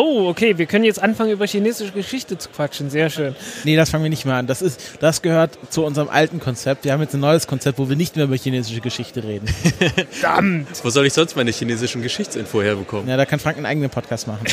Oh, 0.00 0.28
okay, 0.28 0.56
wir 0.58 0.66
können 0.66 0.84
jetzt 0.84 1.02
anfangen, 1.02 1.32
über 1.32 1.44
chinesische 1.44 1.90
Geschichte 1.90 2.38
zu 2.38 2.50
quatschen. 2.50 2.88
Sehr 2.88 3.10
schön. 3.10 3.34
Nee, 3.64 3.74
das 3.74 3.90
fangen 3.90 4.04
wir 4.04 4.10
nicht 4.10 4.24
mehr 4.24 4.36
an. 4.36 4.46
Das, 4.46 4.62
ist, 4.62 4.80
das 5.00 5.22
gehört 5.22 5.58
zu 5.70 5.84
unserem 5.84 6.08
alten 6.08 6.38
Konzept. 6.38 6.84
Wir 6.84 6.92
haben 6.92 7.00
jetzt 7.00 7.14
ein 7.14 7.20
neues 7.20 7.48
Konzept, 7.48 7.80
wo 7.80 7.88
wir 7.88 7.96
nicht 7.96 8.14
mehr 8.14 8.26
über 8.26 8.36
chinesische 8.36 8.80
Geschichte 8.80 9.24
reden. 9.24 9.48
Verdammt! 10.10 10.68
Wo 10.84 10.90
soll 10.90 11.04
ich 11.06 11.14
sonst 11.14 11.34
meine 11.34 11.50
chinesischen 11.50 12.00
Geschichtsinfo 12.00 12.62
herbekommen? 12.62 13.08
Ja, 13.08 13.16
da 13.16 13.26
kann 13.26 13.40
Frank 13.40 13.56
einen 13.56 13.66
eigenen 13.66 13.90
Podcast 13.90 14.28
machen. 14.28 14.46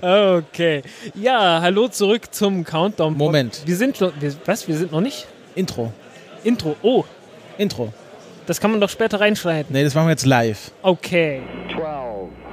okay. 0.00 0.82
Ja, 1.14 1.60
hallo 1.60 1.88
zurück 1.88 2.32
zum 2.32 2.64
Countdown. 2.64 3.14
Moment. 3.14 3.60
Wir 3.66 3.76
sind 3.76 3.98
schon. 3.98 4.12
Wir, 4.20 4.34
was? 4.46 4.66
Wir 4.66 4.78
sind 4.78 4.90
noch 4.90 5.02
nicht? 5.02 5.26
Intro. 5.54 5.92
Intro. 6.44 6.76
Oh, 6.80 7.04
Intro. 7.58 7.92
das 8.46 8.58
kann 8.58 8.70
man 8.70 8.80
doch 8.80 8.88
später 8.88 9.20
reinschneiden. 9.20 9.70
Nee, 9.74 9.84
das 9.84 9.94
machen 9.94 10.06
wir 10.06 10.12
jetzt 10.12 10.24
live. 10.24 10.70
Okay. 10.80 11.42
12, 11.74 12.05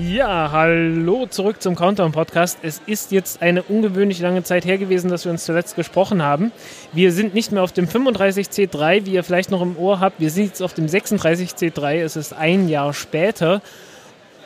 Ja, 0.00 0.52
hallo 0.52 1.26
zurück 1.26 1.60
zum 1.60 1.74
Countdown 1.74 2.12
Podcast. 2.12 2.60
Es 2.62 2.80
ist 2.86 3.10
jetzt 3.10 3.42
eine 3.42 3.64
ungewöhnlich 3.64 4.20
lange 4.20 4.44
Zeit 4.44 4.64
her 4.64 4.78
gewesen, 4.78 5.10
dass 5.10 5.24
wir 5.24 5.32
uns 5.32 5.44
zuletzt 5.44 5.74
gesprochen 5.74 6.22
haben. 6.22 6.52
Wir 6.92 7.10
sind 7.10 7.34
nicht 7.34 7.50
mehr 7.50 7.64
auf 7.64 7.72
dem 7.72 7.86
35C3, 7.88 9.06
wie 9.06 9.14
ihr 9.14 9.24
vielleicht 9.24 9.50
noch 9.50 9.60
im 9.60 9.76
Ohr 9.76 9.98
habt. 9.98 10.20
Wir 10.20 10.30
sind 10.30 10.44
jetzt 10.44 10.62
auf 10.62 10.72
dem 10.72 10.86
36C3. 10.86 11.96
Es 11.96 12.14
ist 12.14 12.32
ein 12.32 12.68
Jahr 12.68 12.94
später. 12.94 13.60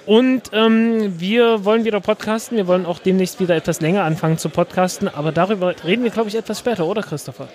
Und 0.07 0.45
ähm, 0.55 1.21
wir 1.21 1.67
wollen 1.67 1.85
wieder 1.85 2.01
podcasten. 2.01 2.57
Wir 2.57 2.67
wollen 2.67 2.87
auch 2.87 2.99
demnächst 2.99 3.39
wieder 3.39 3.55
etwas 3.55 3.83
länger 3.83 4.05
anfangen 4.05 4.39
zu 4.39 4.49
podcasten. 4.49 5.07
Aber 5.07 5.33
darüber 5.33 5.75
reden 5.85 6.03
wir, 6.03 6.11
glaube 6.11 6.31
ich, 6.31 6.35
etwas 6.35 6.61
später, 6.61 6.87
oder 6.87 7.03
Christopher? 7.03 7.49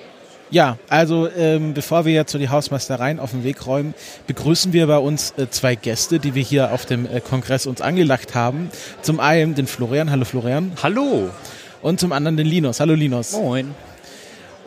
Ja, 0.50 0.78
also 0.88 1.28
ähm, 1.30 1.74
bevor 1.74 2.06
wir 2.06 2.14
jetzt 2.14 2.32
zu 2.32 2.38
die 2.38 2.48
Hausmeistereien 2.48 3.20
auf 3.20 3.32
den 3.32 3.44
Weg 3.44 3.66
räumen, 3.66 3.94
begrüßen 4.28 4.72
wir 4.72 4.88
bei 4.88 4.98
uns 4.98 5.34
äh, 5.38 5.50
zwei 5.50 5.76
Gäste, 5.76 6.20
die 6.20 6.36
wir 6.36 6.44
hier 6.44 6.72
auf 6.72 6.86
dem 6.86 7.06
äh, 7.06 7.20
Kongress 7.20 7.66
uns 7.66 7.82
angelacht 7.82 8.34
haben. 8.34 8.70
Zum 9.02 9.20
einen 9.20 9.56
den 9.56 9.68
Florian, 9.68 10.10
hallo 10.10 10.24
Florian, 10.24 10.72
Hallo! 10.82 11.30
und 11.82 12.00
zum 12.00 12.12
anderen 12.12 12.38
den 12.38 12.48
Linus, 12.48 12.80
hallo 12.80 12.94
Linus. 12.94 13.34
Moin. 13.34 13.76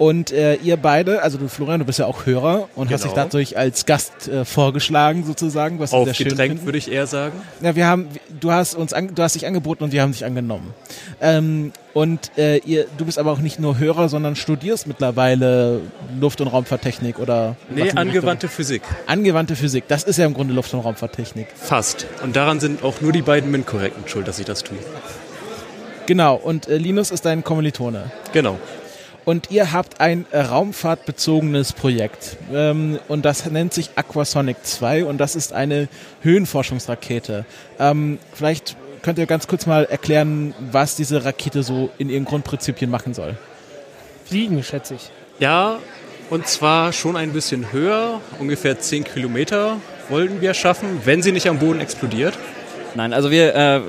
Und 0.01 0.33
äh, 0.33 0.55
ihr 0.55 0.79
beide, 0.79 1.23
also 1.23 1.37
du 1.37 1.47
Florian, 1.47 1.79
du 1.81 1.85
bist 1.85 1.99
ja 1.99 2.07
auch 2.07 2.25
Hörer 2.25 2.71
und 2.75 2.91
hast 2.91 3.05
dich 3.05 3.11
Genau. 3.13 3.25
dadurch 3.25 3.59
als 3.59 3.85
Gast 3.85 4.29
äh, 4.29 4.47
vorgeschlagen 4.47 5.25
sozusagen, 5.27 5.79
was 5.79 5.93
wir 5.93 6.07
sehr 6.07 6.15
schön 6.15 6.37
finden. 6.37 6.65
würde 6.65 6.79
ich 6.79 6.91
eher 6.91 7.07
sagen. 7.07 7.35
Ja, 7.61 7.77
wir 7.77 7.87
haben, 7.87 8.09
du 8.41 8.51
hast 8.51 8.75
uns, 8.77 8.95
an, 8.95 9.15
du 9.15 9.23
hast 9.23 9.35
dich 9.35 9.47
angeboten 9.47 9.85
und 9.85 9.93
wir 9.93 10.01
haben 10.01 10.13
dich 10.13 10.25
angenommen. 10.25 10.73
Ähm, 11.21 11.73
und 11.93 12.31
äh, 12.39 12.57
ihr, 12.65 12.87
du 12.97 13.05
bist 13.05 13.19
aber 13.19 13.31
auch 13.31 13.41
nicht 13.41 13.61
nur 13.61 13.77
Hörer, 13.79 14.09
sondern 14.09 14.37
studierst 14.37 14.87
mittlerweile 14.87 15.83
Luft- 16.19 16.41
und 16.41 16.49
Raumfahrttechnik 16.49 17.19
oder 17.19 17.57
Nee, 17.69 17.91
angewandte 17.91 18.49
Physik. 18.49 18.81
Richtung? 18.83 18.97
angewandte 19.07 19.55
Physik. 19.55 19.85
Das 19.89 20.05
ist 20.05 20.17
ja 20.17 20.25
im 20.25 20.33
Grunde 20.33 20.55
Luft- 20.55 20.73
und 20.73 20.81
Raumfahrttechnik. 20.81 21.49
Fast. 21.55 22.07
Und 22.23 22.37
daran 22.37 22.59
sind 22.59 22.83
auch 22.83 23.03
nur 23.03 23.13
die 23.13 23.21
beiden 23.21 23.51
MINT-Korrekten 23.51 24.09
schuld, 24.09 24.27
dass 24.27 24.39
ich 24.39 24.47
das 24.47 24.63
tue. 24.65 24.79
Genau. 26.07 26.37
Und 26.37 26.69
äh, 26.69 26.79
Linus 26.79 27.11
ist 27.11 27.27
dein 27.27 27.45
Kommilitone. 27.45 28.11
Genau. 28.33 28.59
Und 29.25 29.51
ihr 29.51 29.73
habt 29.73 30.01
ein 30.01 30.27
raumfahrtbezogenes 30.33 31.73
Projekt. 31.73 32.37
Ähm, 32.53 32.99
und 33.09 33.25
das 33.25 33.47
nennt 33.47 33.75
sich 33.75 33.91
Aquasonic 33.97 34.57
2 34.63 35.05
und 35.05 35.19
das 35.19 35.37
ist 35.37 35.53
eine 35.53 35.89
Höhenforschungsrakete. 36.23 37.45
Ähm, 37.79 38.19
vielleicht 38.33 38.77
könnt 39.03 39.19
ihr 39.19 39.27
ganz 39.27 39.47
kurz 39.47 39.67
mal 39.67 39.85
erklären, 39.85 40.55
was 40.71 40.97
diese 40.97 41.25
Rakete 41.25 41.63
so 41.63 41.91
in 41.99 42.11
ihren 42.11 42.25
Grundprinzipien 42.25 42.91
machen 42.91 43.15
soll. 43.15 43.37
Fliegen, 44.25 44.63
schätze 44.63 44.95
ich. 44.95 45.11
Ja, 45.39 45.79
und 46.31 46.47
zwar 46.47 46.93
schon 46.93 47.17
ein 47.17 47.33
bisschen 47.33 47.73
höher, 47.73 48.21
ungefähr 48.39 48.79
10 48.79 49.05
Kilometer 49.05 49.79
wollten 50.09 50.41
wir 50.41 50.55
schaffen, 50.55 51.01
wenn 51.05 51.23
sie 51.23 51.33
nicht 51.33 51.49
am 51.49 51.59
Boden 51.59 51.81
explodiert. 51.81 52.39
Nein, 52.95 53.13
also 53.13 53.31
wir, 53.31 53.55
äh, 53.55 53.81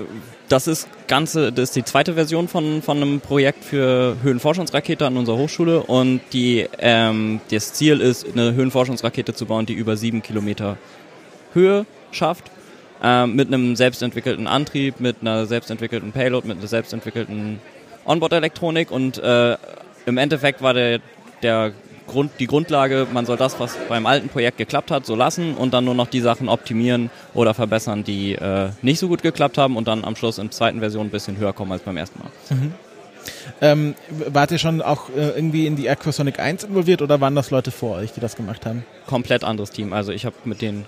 das 0.51 0.67
ist 0.67 0.87
ganze, 1.07 1.51
das 1.51 1.69
ist 1.69 1.75
die 1.77 1.83
zweite 1.83 2.13
Version 2.15 2.47
von, 2.49 2.81
von 2.81 2.97
einem 2.97 3.21
Projekt 3.21 3.63
für 3.63 4.17
Höhenforschungsrakete 4.21 5.05
an 5.05 5.15
unserer 5.15 5.37
Hochschule. 5.37 5.81
Und 5.81 6.19
die, 6.33 6.67
ähm, 6.77 7.39
das 7.49 7.73
Ziel 7.73 8.01
ist, 8.01 8.25
eine 8.27 8.53
Höhenforschungsrakete 8.53 9.33
zu 9.33 9.45
bauen, 9.45 9.65
die 9.65 9.73
über 9.73 9.95
sieben 9.95 10.21
Kilometer 10.21 10.77
Höhe 11.53 11.85
schafft, 12.11 12.51
ähm, 13.01 13.35
mit 13.35 13.47
einem 13.47 13.77
selbstentwickelten 13.77 14.47
Antrieb, 14.47 14.99
mit 14.99 15.17
einer 15.21 15.45
selbstentwickelten 15.45 16.11
Payload, 16.11 16.47
mit 16.47 16.57
einer 16.57 16.67
selbstentwickelten 16.67 17.59
Onboard-Elektronik. 18.05 18.91
Und 18.91 19.19
äh, 19.19 19.55
im 20.05 20.17
Endeffekt 20.17 20.61
war 20.61 20.73
der, 20.73 20.99
der 21.43 21.71
Grund, 22.11 22.31
die 22.39 22.47
Grundlage, 22.47 23.07
man 23.11 23.25
soll 23.25 23.37
das, 23.37 23.59
was 23.59 23.75
beim 23.89 24.05
alten 24.05 24.29
Projekt 24.29 24.57
geklappt 24.57 24.91
hat, 24.91 25.05
so 25.05 25.15
lassen 25.15 25.55
und 25.55 25.73
dann 25.73 25.85
nur 25.85 25.95
noch 25.95 26.07
die 26.07 26.21
Sachen 26.21 26.49
optimieren 26.49 27.09
oder 27.33 27.53
verbessern, 27.53 28.03
die 28.03 28.33
äh, 28.33 28.69
nicht 28.81 28.99
so 28.99 29.07
gut 29.07 29.23
geklappt 29.23 29.57
haben 29.57 29.77
und 29.77 29.87
dann 29.87 30.03
am 30.03 30.15
Schluss 30.15 30.37
in 30.37 30.45
der 30.45 30.51
zweiten 30.51 30.79
Version 30.79 31.07
ein 31.07 31.09
bisschen 31.09 31.37
höher 31.37 31.53
kommen 31.53 31.71
als 31.71 31.81
beim 31.81 31.97
ersten 31.97 32.19
Mal. 32.19 32.31
Ähm, 33.61 33.95
wart 34.09 34.51
ihr 34.51 34.57
schon 34.57 34.81
auch 34.81 35.09
äh, 35.09 35.29
irgendwie 35.29 35.67
in 35.67 35.75
die 35.75 35.89
Aquasonic 35.89 36.39
1 36.39 36.63
involviert 36.63 37.01
oder 37.01 37.21
waren 37.21 37.35
das 37.35 37.51
Leute 37.51 37.71
vor 37.71 37.97
euch, 37.97 38.11
die 38.11 38.19
das 38.19 38.35
gemacht 38.35 38.65
haben? 38.65 38.83
Komplett 39.05 39.43
anderes 39.43 39.69
Team. 39.71 39.93
Also 39.93 40.11
ich 40.11 40.25
habe 40.25 40.35
mit 40.45 40.61
denen, 40.61 40.85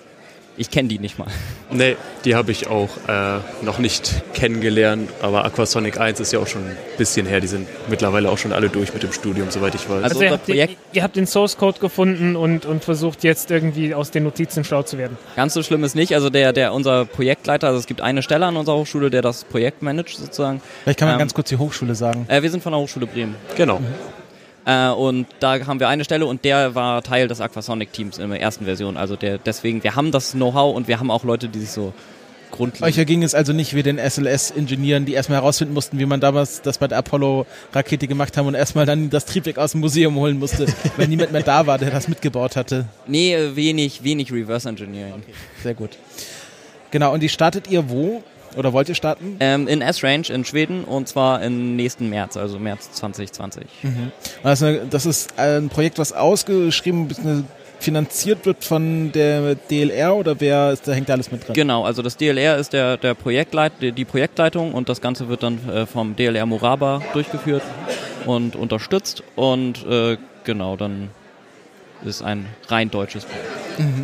ich 0.57 0.69
kenne 0.69 0.87
die 0.89 0.99
nicht 0.99 1.17
mal. 1.17 1.27
Nee, 1.71 1.95
die 2.25 2.35
habe 2.35 2.51
ich 2.51 2.67
auch 2.67 2.89
äh, 3.07 3.39
noch 3.63 3.79
nicht 3.79 4.21
kennengelernt, 4.33 5.09
aber 5.21 5.43
Aquasonic 5.45 5.99
1 5.99 6.19
ist 6.19 6.31
ja 6.31 6.39
auch 6.39 6.47
schon 6.47 6.61
ein 6.63 6.77
bisschen 6.97 7.25
her. 7.25 7.39
Die 7.39 7.47
sind 7.47 7.67
mittlerweile 7.89 8.29
auch 8.29 8.37
schon 8.37 8.53
alle 8.53 8.69
durch 8.69 8.93
mit 8.93 9.01
dem 9.03 9.11
Studium, 9.11 9.49
soweit 9.49 9.73
ich 9.75 9.89
weiß. 9.89 10.03
Also- 10.03 10.19
Also 10.19 10.23
ihr 10.23 10.31
habt, 10.31 10.47
den, 10.47 10.69
ihr 10.93 11.03
habt 11.03 11.15
den 11.15 11.25
Source 11.27 11.57
Code 11.57 11.79
gefunden 11.79 12.35
und, 12.35 12.65
und 12.65 12.83
versucht 12.83 13.23
jetzt 13.23 13.49
irgendwie 13.51 13.93
aus 13.95 14.11
den 14.11 14.23
Notizen 14.23 14.63
schlau 14.63 14.83
zu 14.83 14.97
werden. 14.97 15.17
Ganz 15.35 15.53
so 15.55 15.63
schlimm 15.63 15.83
ist 15.83 15.95
nicht. 15.95 16.13
Also 16.13 16.29
der, 16.29 16.53
der 16.53 16.73
unser 16.73 17.05
Projektleiter, 17.05 17.67
also 17.67 17.79
es 17.79 17.87
gibt 17.87 18.01
eine 18.01 18.21
Stelle 18.21 18.45
an 18.45 18.55
unserer 18.55 18.75
Hochschule, 18.77 19.09
der 19.09 19.21
das 19.23 19.43
Projekt 19.45 19.81
managt 19.81 20.17
sozusagen. 20.17 20.61
Vielleicht 20.83 20.99
kann 20.99 21.07
man 21.07 21.15
Ähm, 21.15 21.19
ganz 21.19 21.33
kurz 21.33 21.49
die 21.49 21.57
Hochschule 21.57 21.95
sagen. 21.95 22.25
Äh, 22.29 22.41
wir 22.43 22.51
sind 22.51 22.61
von 22.61 22.71
der 22.73 22.79
Hochschule 22.81 23.07
Bremen. 23.07 23.35
genau. 23.55 23.81
Äh, 24.65 24.89
und 24.89 25.27
da 25.39 25.65
haben 25.65 25.79
wir 25.79 25.89
eine 25.89 26.03
Stelle 26.03 26.25
und 26.25 26.45
der 26.45 26.75
war 26.75 27.03
Teil 27.03 27.27
des 27.27 27.41
Aquasonic-Teams 27.41 28.17
in 28.17 28.29
der 28.29 28.41
ersten 28.41 28.65
Version. 28.65 28.97
Also 28.97 29.15
der, 29.15 29.37
deswegen, 29.37 29.83
wir 29.83 29.95
haben 29.95 30.11
das 30.11 30.31
Know-how 30.31 30.75
und 30.75 30.87
wir 30.87 30.99
haben 30.99 31.11
auch 31.11 31.23
Leute, 31.23 31.49
die 31.49 31.59
sich 31.59 31.71
so 31.71 31.93
Euch 32.53 32.57
grundlegend... 32.57 32.97
erging 32.97 33.23
es 33.23 33.35
also 33.35 33.51
nicht 33.51 33.73
wie 33.75 33.83
den 33.83 33.97
SLS-Ingenieuren, 33.97 35.05
die 35.05 35.13
erstmal 35.13 35.39
herausfinden 35.39 35.73
mussten, 35.73 35.99
wie 35.99 36.05
man 36.05 36.19
damals 36.19 36.61
das 36.61 36.77
bei 36.77 36.87
der 36.87 36.99
Apollo-Rakete 36.99 38.07
gemacht 38.07 38.37
haben 38.37 38.47
und 38.47 38.53
erstmal 38.53 38.85
dann 38.85 39.09
das 39.09 39.25
Triebwerk 39.25 39.57
aus 39.57 39.71
dem 39.71 39.81
Museum 39.81 40.15
holen 40.15 40.39
musste, 40.39 40.67
wenn 40.97 41.09
niemand 41.09 41.31
mehr 41.31 41.43
da 41.43 41.65
war, 41.67 41.77
der 41.77 41.89
das 41.89 42.07
mitgebaut 42.07 42.55
hatte. 42.55 42.85
Nee, 43.07 43.37
wenig, 43.55 44.03
wenig 44.03 44.31
Reverse 44.31 44.69
Engineering. 44.69 45.23
Sehr 45.61 45.73
gut. 45.73 45.97
Genau, 46.91 47.11
und 47.11 47.21
die 47.21 47.29
startet 47.29 47.67
ihr 47.69 47.89
wo? 47.89 48.23
Oder 48.57 48.73
wollt 48.73 48.89
ihr 48.89 48.95
starten? 48.95 49.37
Ähm, 49.39 49.67
in 49.67 49.81
S-Range 49.81 50.27
in 50.29 50.45
Schweden 50.45 50.83
und 50.83 51.07
zwar 51.07 51.41
im 51.41 51.75
nächsten 51.75 52.09
März, 52.09 52.37
also 52.37 52.59
März 52.59 52.91
2020. 52.93 53.65
Das 54.43 54.61
ist, 54.61 54.67
eine, 54.67 54.85
das 54.89 55.05
ist 55.05 55.39
ein 55.39 55.69
Projekt, 55.69 55.99
was 55.99 56.13
ausgeschrieben 56.13 57.07
bzw. 57.07 57.43
finanziert 57.79 58.45
wird 58.45 58.63
von 58.63 59.11
der 59.11 59.55
DLR 59.55 60.15
oder 60.15 60.39
wer 60.39 60.71
ist, 60.71 60.87
da 60.87 60.93
hängt 60.93 61.09
da 61.09 61.13
alles 61.13 61.31
mit 61.31 61.45
drin? 61.45 61.53
Genau, 61.53 61.83
also 61.83 62.01
das 62.01 62.17
DLR 62.17 62.57
ist 62.57 62.73
der, 62.73 62.97
der 62.97 63.13
Projektleit, 63.13 63.73
die 63.81 63.91
die 63.91 64.05
Projektleitung 64.05 64.73
und 64.73 64.89
das 64.89 65.01
Ganze 65.01 65.27
wird 65.27 65.43
dann 65.43 65.69
äh, 65.69 65.85
vom 65.85 66.15
DLR 66.15 66.45
Moraba 66.45 67.01
durchgeführt 67.13 67.63
und 68.25 68.55
unterstützt 68.55 69.23
und 69.35 69.85
äh, 69.85 70.17
genau, 70.43 70.77
dann 70.77 71.09
ist 72.05 72.21
ein 72.21 72.45
rein 72.67 72.89
deutsches 72.91 73.25
Projekt. 73.25 73.47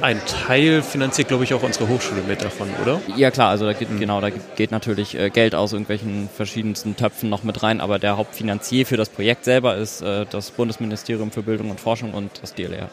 Ein 0.02 0.20
Teil 0.26 0.82
finanziert, 0.82 1.28
glaube 1.28 1.44
ich, 1.44 1.54
auch 1.54 1.62
unsere 1.62 1.88
Hochschule 1.88 2.22
mit 2.28 2.42
davon, 2.42 2.70
oder? 2.82 3.00
Ja 3.16 3.30
klar, 3.30 3.50
also 3.50 3.66
da 3.66 3.74
geht, 3.74 3.88
genau, 4.00 4.20
da 4.20 4.30
geht 4.30 4.72
natürlich 4.72 5.18
äh, 5.18 5.30
Geld 5.30 5.54
aus 5.54 5.74
irgendwelchen 5.74 6.30
verschiedensten 6.36 6.96
Töpfen 6.96 7.30
noch 7.30 7.44
mit 7.44 7.62
rein, 7.62 7.80
aber 7.80 8.00
der 8.00 8.18
Hauptfinanzier 8.18 8.86
für 8.86 8.98
das 8.98 9.10
Projekt 9.10 9.46
selber 9.46 9.78
ist 9.78 10.02
äh, 10.02 10.26
das 10.30 10.52
Bundesministerium 10.52 11.32
für 11.32 11.44
Bildung 11.44 11.70
und 11.70 11.80
Forschung 11.80 12.14
und 12.14 12.32
das 12.42 12.56
DLR. 12.56 12.90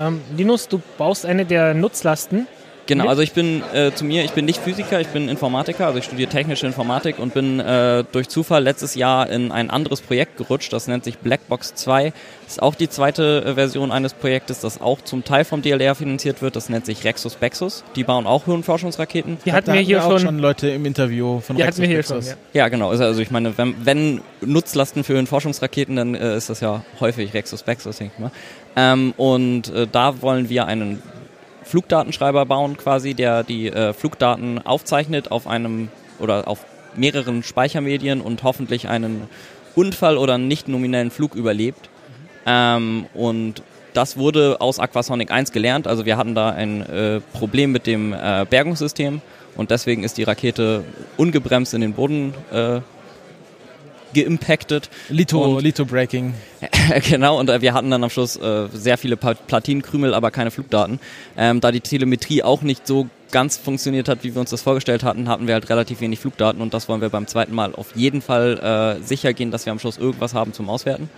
Ähm, 0.00 0.20
Linus, 0.36 0.68
du 0.68 0.82
baust 0.98 1.24
eine 1.24 1.44
der 1.44 1.74
Nutzlasten 1.74 2.46
Genau, 2.86 3.06
also 3.06 3.22
ich 3.22 3.32
bin 3.32 3.62
äh, 3.72 3.92
zu 3.92 4.04
mir, 4.04 4.24
ich 4.24 4.32
bin 4.32 4.44
nicht 4.44 4.60
Physiker, 4.60 5.00
ich 5.00 5.08
bin 5.08 5.28
Informatiker, 5.28 5.86
also 5.86 5.98
ich 5.98 6.04
studiere 6.04 6.28
technische 6.28 6.66
Informatik 6.66 7.18
und 7.18 7.32
bin 7.32 7.60
äh, 7.60 8.04
durch 8.10 8.28
Zufall 8.28 8.62
letztes 8.62 8.94
Jahr 8.94 9.30
in 9.30 9.52
ein 9.52 9.70
anderes 9.70 10.00
Projekt 10.00 10.36
gerutscht, 10.36 10.72
das 10.72 10.88
nennt 10.88 11.04
sich 11.04 11.18
Blackbox 11.18 11.74
2. 11.74 12.12
Das 12.44 12.54
ist 12.54 12.62
auch 12.62 12.74
die 12.74 12.88
zweite 12.88 13.44
äh, 13.44 13.54
Version 13.54 13.92
eines 13.92 14.14
Projektes, 14.14 14.60
das 14.60 14.80
auch 14.80 15.00
zum 15.00 15.24
Teil 15.24 15.44
vom 15.44 15.62
DLR 15.62 15.94
finanziert 15.94 16.42
wird, 16.42 16.56
das 16.56 16.68
nennt 16.68 16.86
sich 16.86 17.04
Rexus 17.04 17.36
Bexus. 17.36 17.84
Die 17.94 18.04
bauen 18.04 18.26
auch 18.26 18.46
Höhenforschungsraketen. 18.46 19.38
Die 19.44 19.52
hatten 19.52 19.72
wir 19.72 19.80
hier 19.80 19.98
wir 19.98 20.04
auch 20.04 20.10
schon. 20.12 20.20
schon 20.20 20.38
Leute 20.38 20.68
im 20.68 20.84
Interview 20.84 21.40
von 21.40 21.56
Die 21.56 21.64
hatten 21.64 21.78
wir 21.78 21.86
hier 21.86 21.98
Rexus 21.98 22.26
schon. 22.26 22.36
Bexus. 22.36 22.52
Ja. 22.52 22.62
Ja, 22.64 22.68
genau. 22.68 22.90
Also 22.90 23.04
also 23.04 23.20
ich 23.20 23.30
meine, 23.30 23.56
wenn, 23.58 23.74
wenn 23.84 24.20
Nutzlasten 24.40 25.04
für 25.04 25.12
Höhenforschungsraketen, 25.14 25.96
dann 25.96 26.14
äh, 26.14 26.36
ist 26.36 26.50
das 26.50 26.60
ja 26.60 26.82
häufig 26.98 27.32
Rexus 27.34 27.62
Bexus, 27.62 27.98
denke 27.98 28.14
ich 28.16 28.20
mal. 28.20 28.30
Ähm, 28.74 29.12
und 29.16 29.68
äh, 29.68 29.86
da 29.90 30.22
wollen 30.22 30.48
wir 30.48 30.66
einen 30.66 31.02
Flugdatenschreiber 31.64 32.46
bauen, 32.46 32.76
quasi, 32.76 33.14
der 33.14 33.42
die 33.42 33.68
äh, 33.68 33.92
Flugdaten 33.92 34.64
aufzeichnet 34.64 35.30
auf 35.30 35.46
einem 35.46 35.88
oder 36.18 36.48
auf 36.48 36.64
mehreren 36.96 37.42
Speichermedien 37.42 38.20
und 38.20 38.42
hoffentlich 38.42 38.88
einen 38.88 39.28
Unfall 39.74 40.18
oder 40.18 40.34
einen 40.34 40.48
nicht 40.48 40.68
nominellen 40.68 41.10
Flug 41.10 41.34
überlebt. 41.34 41.88
Ähm, 42.46 43.06
und 43.14 43.62
das 43.94 44.16
wurde 44.16 44.60
aus 44.60 44.78
Aquasonic 44.78 45.30
1 45.30 45.52
gelernt. 45.52 45.86
Also 45.86 46.06
wir 46.06 46.16
hatten 46.16 46.34
da 46.34 46.50
ein 46.50 46.82
äh, 46.82 47.20
Problem 47.32 47.72
mit 47.72 47.86
dem 47.86 48.12
äh, 48.12 48.46
Bergungssystem 48.48 49.20
und 49.56 49.70
deswegen 49.70 50.02
ist 50.02 50.18
die 50.18 50.22
Rakete 50.22 50.84
ungebremst 51.16 51.74
in 51.74 51.82
den 51.82 51.92
Boden 51.92 52.34
äh, 52.52 52.80
geimpactet. 54.14 54.90
Lito, 55.08 55.42
Und- 55.56 55.62
Lito 55.62 55.84
Breaking. 55.84 56.34
genau, 57.08 57.38
und 57.38 57.48
äh, 57.50 57.60
wir 57.60 57.74
hatten 57.74 57.90
dann 57.90 58.02
am 58.04 58.10
Schluss 58.10 58.36
äh, 58.36 58.68
sehr 58.72 58.98
viele 58.98 59.16
Platinenkrümel, 59.16 60.14
aber 60.14 60.30
keine 60.30 60.50
Flugdaten. 60.50 61.00
Ähm, 61.36 61.60
da 61.60 61.72
die 61.72 61.80
Telemetrie 61.80 62.42
auch 62.42 62.62
nicht 62.62 62.86
so 62.86 63.08
ganz 63.30 63.56
funktioniert 63.56 64.08
hat, 64.08 64.24
wie 64.24 64.34
wir 64.34 64.40
uns 64.40 64.50
das 64.50 64.62
vorgestellt 64.62 65.02
hatten, 65.02 65.28
hatten 65.28 65.46
wir 65.46 65.54
halt 65.54 65.68
relativ 65.70 66.00
wenig 66.00 66.20
Flugdaten 66.20 66.60
und 66.60 66.74
das 66.74 66.88
wollen 66.88 67.00
wir 67.00 67.08
beim 67.08 67.26
zweiten 67.26 67.54
Mal 67.54 67.74
auf 67.74 67.96
jeden 67.96 68.20
Fall 68.20 68.98
äh, 69.00 69.02
sicher 69.02 69.32
gehen, 69.32 69.50
dass 69.50 69.64
wir 69.64 69.72
am 69.72 69.78
Schluss 69.78 69.96
irgendwas 69.98 70.34
haben 70.34 70.52
zum 70.52 70.68
Auswerten. 70.68 71.08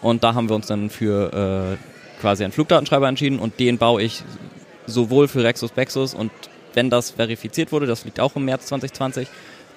Und 0.00 0.24
da 0.24 0.34
haben 0.34 0.48
wir 0.48 0.56
uns 0.56 0.66
dann 0.66 0.88
für 0.88 1.76
äh, 1.76 2.20
quasi 2.20 2.44
einen 2.44 2.52
Flugdatenschreiber 2.54 3.06
entschieden 3.08 3.38
und 3.38 3.60
den 3.60 3.76
baue 3.76 4.02
ich 4.02 4.22
sowohl 4.86 5.28
für 5.28 5.44
Rexus 5.44 5.72
Bexus 5.72 6.14
und 6.14 6.30
wenn 6.74 6.88
das 6.88 7.10
verifiziert 7.10 7.72
wurde, 7.72 7.86
das 7.86 8.04
liegt 8.04 8.20
auch 8.20 8.36
im 8.36 8.44
März 8.46 8.66
2020, 8.66 9.28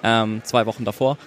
ähm, 0.04 0.42
zwei 0.44 0.66
Wochen 0.66 0.86
davor, 0.86 1.18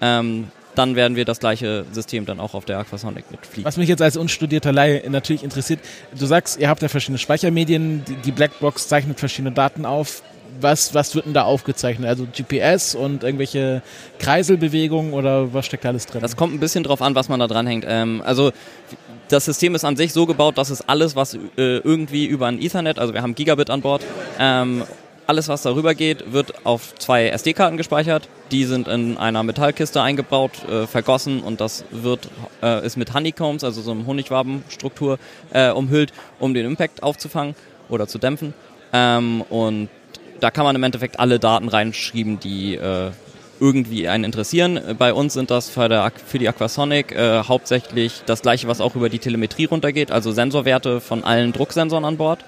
ähm, 0.00 0.48
dann 0.74 0.96
werden 0.96 1.16
wir 1.16 1.24
das 1.24 1.40
gleiche 1.40 1.84
System 1.92 2.26
dann 2.26 2.40
auch 2.40 2.54
auf 2.54 2.64
der 2.64 2.78
Aquasonic 2.78 3.30
mitfliegen. 3.30 3.64
Was 3.64 3.76
mich 3.76 3.88
jetzt 3.88 4.02
als 4.02 4.16
unstudierter 4.16 4.72
Laie 4.72 5.02
natürlich 5.10 5.44
interessiert, 5.44 5.80
du 6.18 6.26
sagst, 6.26 6.58
ihr 6.58 6.68
habt 6.68 6.82
ja 6.82 6.88
verschiedene 6.88 7.18
Speichermedien, 7.18 8.04
die, 8.24 8.32
Blackbox 8.32 8.88
zeichnet 8.88 9.18
verschiedene 9.18 9.52
Daten 9.52 9.84
auf. 9.84 10.22
Was, 10.60 10.94
was 10.94 11.14
wird 11.14 11.26
denn 11.26 11.34
da 11.34 11.44
aufgezeichnet? 11.44 12.08
Also 12.08 12.26
GPS 12.26 12.94
und 12.94 13.24
irgendwelche 13.24 13.82
Kreiselbewegungen 14.18 15.14
oder 15.14 15.54
was 15.54 15.66
steckt 15.66 15.84
da 15.84 15.88
alles 15.88 16.06
drin? 16.06 16.20
Das 16.20 16.36
kommt 16.36 16.54
ein 16.54 16.60
bisschen 16.60 16.84
drauf 16.84 17.00
an, 17.00 17.14
was 17.14 17.28
man 17.28 17.40
da 17.40 17.46
dranhängt. 17.46 17.86
Ähm, 17.88 18.22
also 18.24 18.52
das 19.28 19.46
System 19.46 19.74
ist 19.74 19.84
an 19.84 19.96
sich 19.96 20.12
so 20.12 20.26
gebaut, 20.26 20.58
dass 20.58 20.70
es 20.70 20.86
alles, 20.86 21.16
was 21.16 21.34
äh, 21.34 21.38
irgendwie 21.56 22.26
über 22.26 22.46
ein 22.46 22.60
Ethernet, 22.60 22.98
also 22.98 23.14
wir 23.14 23.22
haben 23.22 23.34
Gigabit 23.34 23.70
an 23.70 23.80
Bord, 23.80 24.02
ähm, 24.38 24.84
alles, 25.26 25.48
was 25.48 25.62
darüber 25.62 25.94
geht, 25.94 26.32
wird 26.32 26.66
auf 26.66 26.94
zwei 26.96 27.28
SD-Karten 27.28 27.76
gespeichert. 27.76 28.28
Die 28.50 28.64
sind 28.64 28.88
in 28.88 29.16
einer 29.18 29.42
Metallkiste 29.42 30.02
eingebaut, 30.02 30.52
äh, 30.68 30.86
vergossen 30.86 31.42
und 31.42 31.60
das 31.60 31.84
wird 31.90 32.28
äh, 32.62 32.84
ist 32.84 32.96
mit 32.96 33.14
Honeycombs, 33.14 33.64
also 33.64 33.80
so 33.80 33.92
einem 33.92 34.06
Honigwabenstruktur, 34.06 35.18
äh, 35.52 35.70
umhüllt, 35.70 36.12
um 36.38 36.54
den 36.54 36.66
Impact 36.66 37.02
aufzufangen 37.02 37.54
oder 37.88 38.06
zu 38.06 38.18
dämpfen. 38.18 38.54
Ähm, 38.92 39.42
und 39.42 39.88
da 40.40 40.50
kann 40.50 40.64
man 40.64 40.76
im 40.76 40.82
Endeffekt 40.82 41.20
alle 41.20 41.38
Daten 41.38 41.68
reinschreiben, 41.68 42.40
die 42.40 42.74
äh, 42.74 43.10
irgendwie 43.60 44.08
einen 44.08 44.24
interessieren. 44.24 44.80
Bei 44.98 45.14
uns 45.14 45.34
sind 45.34 45.52
das 45.52 45.70
für, 45.70 45.88
der, 45.88 46.10
für 46.26 46.38
die 46.38 46.48
Aquasonic 46.48 47.12
äh, 47.12 47.44
hauptsächlich 47.44 48.22
das 48.26 48.42
gleiche, 48.42 48.66
was 48.66 48.80
auch 48.80 48.96
über 48.96 49.08
die 49.08 49.20
Telemetrie 49.20 49.66
runtergeht, 49.66 50.10
also 50.10 50.32
Sensorwerte 50.32 51.00
von 51.00 51.22
allen 51.22 51.52
Drucksensoren 51.52 52.04
an 52.04 52.16
Bord, 52.16 52.44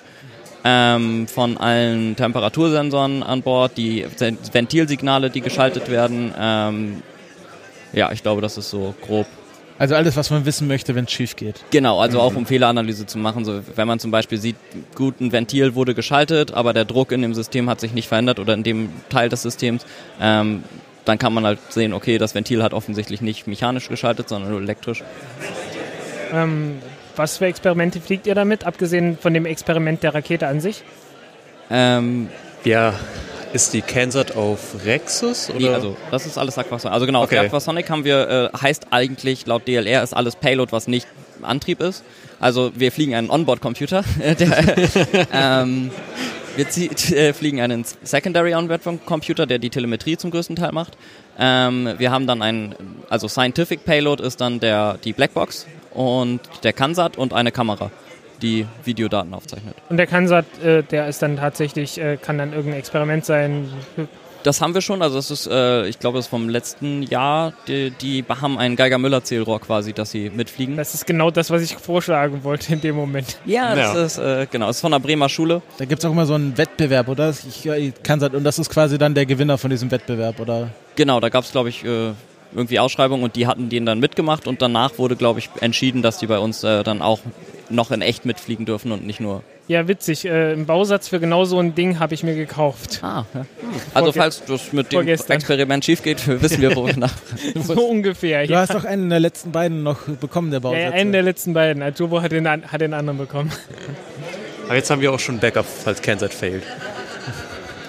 ähm, 0.64 1.28
von 1.28 1.56
allen 1.58 2.16
Temperatursensoren 2.16 3.22
an 3.22 3.43
Bord, 3.43 3.76
die 3.76 4.06
Ven- 4.16 4.38
Ventilsignale, 4.50 5.31
die 5.31 5.40
geschaltet 5.40 5.90
werden. 5.90 6.32
Ähm, 6.38 7.02
ja, 7.93 8.11
ich 8.11 8.22
glaube, 8.22 8.40
das 8.40 8.56
ist 8.58 8.70
so 8.70 8.94
grob 9.02 9.26
also 9.76 9.96
alles, 9.96 10.16
was 10.16 10.31
man 10.31 10.46
wissen 10.46 10.69
möchte, 10.69 10.94
wenn 10.94 11.06
es 11.06 11.11
schief 11.11 11.34
geht. 11.34 11.64
Genau, 11.72 11.99
also 11.99 12.20
auch 12.20 12.37
um 12.37 12.46
Fehleranalyse 12.46 13.06
zu 13.06 13.19
machen. 13.19 13.44
So, 13.44 13.61
wenn 13.75 13.88
man 13.88 13.99
zum 13.99 14.12
Beispiel 14.12 14.38
sieht, 14.38 14.55
gut, 14.94 15.20
ein 15.20 15.32
Ventil 15.32 15.75
wurde 15.75 15.94
geschaltet, 15.94 16.55
aber 16.55 16.72
der 16.72 16.84
Druck 16.84 17.11
in 17.11 17.22
dem 17.22 17.34
System 17.34 17.69
hat 17.69 17.81
sich 17.81 17.93
nicht 17.93 18.06
verändert 18.06 18.38
oder 18.38 18.55
in 18.55 18.62
dem 18.62 18.90
Teil 19.08 19.28
des 19.28 19.43
Systems, 19.43 19.84
ähm, 20.20 20.62
dann 21.05 21.19
kann 21.19 21.34
man 21.34 21.44
halt 21.44 21.58
sehen, 21.70 21.93
okay, 21.93 22.19
das 22.19 22.37
Ventil 22.37 22.62
hat 22.62 22.72
offensichtlich 22.72 23.20
nicht 23.20 23.49
mechanisch 23.49 23.88
geschaltet, 23.88 24.28
sondern 24.28 24.52
nur 24.52 24.61
elektrisch. 24.61 25.02
Ähm, 26.32 26.78
was 27.16 27.38
für 27.38 27.46
Experimente 27.46 28.00
fliegt 28.00 28.26
ihr 28.26 28.34
damit, 28.34 28.64
abgesehen 28.64 29.19
von 29.19 29.34
dem 29.34 29.46
Experiment 29.46 30.02
der 30.02 30.14
Rakete 30.14 30.46
an 30.46 30.61
sich? 30.61 30.82
Ähm, 31.70 32.28
Ja, 32.64 32.94
ist 33.52 33.72
die 33.72 33.82
Kansat 33.82 34.37
auf 34.37 34.84
Rexus? 34.84 35.50
Oder? 35.50 35.58
nee, 35.58 35.69
also 35.69 35.96
das 36.11 36.26
ist 36.26 36.38
alles 36.38 36.58
Aquasonic. 36.58 36.93
Also 36.94 37.06
genau, 37.06 37.22
Okay. 37.22 37.38
auf 37.38 37.46
Aquasonic 37.46 37.88
haben 37.90 38.05
wir, 38.05 38.50
äh, 38.55 38.58
heißt 38.58 38.88
eigentlich 38.90 39.46
laut 39.46 39.66
DLR 39.69 40.02
ist 40.02 40.12
alles 40.14 40.37
Payload, 40.37 40.72
was 40.72 40.88
nicht 40.88 41.06
Antrieb 41.43 41.81
ist. 41.81 42.02
Also 42.40 42.72
wir 42.75 42.90
fliegen 42.90 43.14
einen 43.14 43.31
Onboard-Computer, 43.31 44.02
der, 44.38 44.76
ähm, 45.32 45.90
wir 46.56 46.66
äh, 46.66 47.32
fliegen 47.32 47.61
einen 47.61 47.84
Secondary 48.02 48.55
Onboard-Computer, 48.55 49.46
der 49.46 49.58
die 49.58 49.70
Telemetrie 49.70 50.16
zum 50.16 50.31
größten 50.31 50.56
Teil 50.56 50.72
macht. 50.72 50.96
Ähm, 51.38 51.94
wir 51.99 52.11
haben 52.11 52.26
dann 52.26 52.43
einen, 52.43 52.75
also 53.08 53.28
Scientific 53.28 53.84
Payload 53.84 54.22
ist 54.22 54.40
dann 54.40 54.61
der, 54.61 54.99
die 55.05 55.12
Blackbox 55.12 55.66
und 55.94 56.41
der 56.62 56.73
Kansat 56.73 57.17
und 57.17 57.32
eine 57.32 57.52
Kamera, 57.52 57.91
die 58.43 58.67
Videodaten 58.85 59.32
aufzeichnet. 59.35 59.75
Und 59.88 59.96
der 59.96 60.06
Kansat, 60.06 60.44
äh, 60.62 60.82
der 60.82 61.08
ist 61.08 61.23
dann 61.23 61.37
tatsächlich, 61.37 61.99
äh, 62.00 62.17
kann 62.17 62.38
dann 62.38 62.52
irgendein 62.52 62.81
Experiment 62.81 63.25
sein. 63.25 63.69
Das 64.43 64.61
haben 64.61 64.75
wir 64.75 64.82
schon, 64.82 65.00
also 65.00 65.17
das 65.17 65.31
ist, 65.31 65.46
äh, 65.46 65.87
ich 65.87 65.99
glaube, 65.99 66.19
das 66.19 66.26
ist 66.26 66.31
vom 66.31 66.50
letzten 66.50 67.02
Jahr, 67.02 67.55
die, 67.67 67.91
die 67.93 68.23
haben 68.29 68.58
ein 68.58 68.76
Geiger-Müller-Zählrohr 68.76 69.58
quasi, 69.58 69.94
dass 69.94 70.11
sie 70.11 70.29
mitfliegen. 70.29 70.76
Das 70.76 70.93
ist 70.93 71.06
genau 71.06 71.31
das, 71.31 71.49
was 71.50 71.62
ich 71.62 71.76
vorschlagen 71.76 72.44
wollte 72.44 72.75
in 72.75 72.82
dem 72.82 72.94
Moment. 72.94 73.38
Ja, 73.47 73.75
das 73.75 73.94
Ja. 73.94 74.05
ist, 74.05 74.19
äh, 74.19 74.47
genau, 74.50 74.67
das 74.67 74.76
ist 74.76 74.81
von 74.82 74.93
der 74.93 74.99
Bremer 74.99 75.31
Schule. 75.31 75.62
Da 75.79 75.87
gibt 75.87 76.00
es 76.00 76.05
auch 76.05 76.11
immer 76.12 76.26
so 76.26 76.35
einen 76.35 76.58
Wettbewerb, 76.58 77.08
oder? 77.08 77.31
Ich, 77.31 77.64
ich 77.64 77.94
halt, 78.06 78.35
und 78.35 78.44
das 78.44 78.58
ist 78.58 78.69
quasi 78.69 78.99
dann 78.99 79.14
der 79.14 79.25
Gewinner 79.25 79.56
von 79.56 79.70
diesem 79.70 79.90
Wettbewerb, 79.90 80.38
oder? 80.38 80.69
Genau, 80.94 81.20
da 81.20 81.31
gab 81.31 81.44
es, 81.44 81.50
glaube 81.52 81.70
ich, 81.70 81.82
äh, 81.82 82.11
irgendwie 82.55 82.79
Ausschreibungen 82.79 83.25
und 83.25 83.37
die 83.37 83.47
hatten 83.47 83.69
den 83.69 83.85
dann 83.87 84.01
mitgemacht 84.01 84.47
und 84.47 84.62
danach 84.62 84.99
wurde, 84.99 85.17
glaube 85.17 85.39
ich, 85.41 85.51
entschieden, 85.61 86.03
dass 86.03 86.19
die 86.19 86.27
bei 86.27 86.39
uns 86.39 86.62
äh, 86.65 86.83
dann 86.85 87.03
auch 87.03 87.21
noch 87.71 87.91
in 87.91 88.03
echt 88.03 88.25
mitfliegen 88.27 88.67
dürfen 88.67 88.93
und 88.93 89.06
nicht 89.06 89.21
nur. 89.21 89.43
Ja, 89.67 89.89
witzig. 89.89 90.27
Äh, 90.27 90.53
Ein 90.53 90.67
Bausatz 90.67 91.09
für 91.09 91.19
genau 91.21 91.47
so 91.47 91.59
ein 91.59 91.75
Ding 91.75 91.99
habe 91.99 92.12
ich 92.12 92.23
mir 92.23 92.35
gekauft. 92.35 93.01
Ah, 93.03 93.25
ja. 93.35 93.47
Also 93.95 94.12
falls 94.12 94.45
das 94.45 94.75
mit 94.75 94.93
dem 94.93 94.97
vorgestern. 94.99 95.37
Experiment 95.37 95.83
schief 95.85 96.02
geht, 96.02 96.26
wissen 96.43 96.61
wir, 96.61 96.76
wo 96.76 96.87
wir 96.87 96.97
nach. 96.99 97.14
So 97.55 97.81
ungefähr. 97.87 98.47
Du 98.47 98.52
Ja. 98.52 98.61
hast 98.61 98.75
doch 98.75 98.85
einen 98.85 99.09
der 99.09 99.21
letzten 99.21 99.52
beiden 99.52 99.83
noch 99.83 100.00
bekommen, 100.21 100.50
der 100.50 100.59
Ja, 100.61 100.62
Bausätze. 100.62 100.83
ja, 100.85 100.90
einen 100.93 101.12
der 101.12 101.23
letzten 101.23 101.55
beiden. 101.55 101.83
Ajobo 101.83 102.21
hat 102.21 102.33
den, 102.33 102.47
hat 102.47 102.81
den 102.81 102.93
anderen 102.93 103.19
bekommen. 103.19 103.50
Aber 104.67 104.76
jetzt 104.76 104.90
haben 104.90 105.00
wir 105.00 105.12
auch 105.12 105.19
schon 105.21 105.38
Backup, 105.38 105.64
falls 105.67 106.02
Kansat 106.02 106.35
failt. 106.35 106.62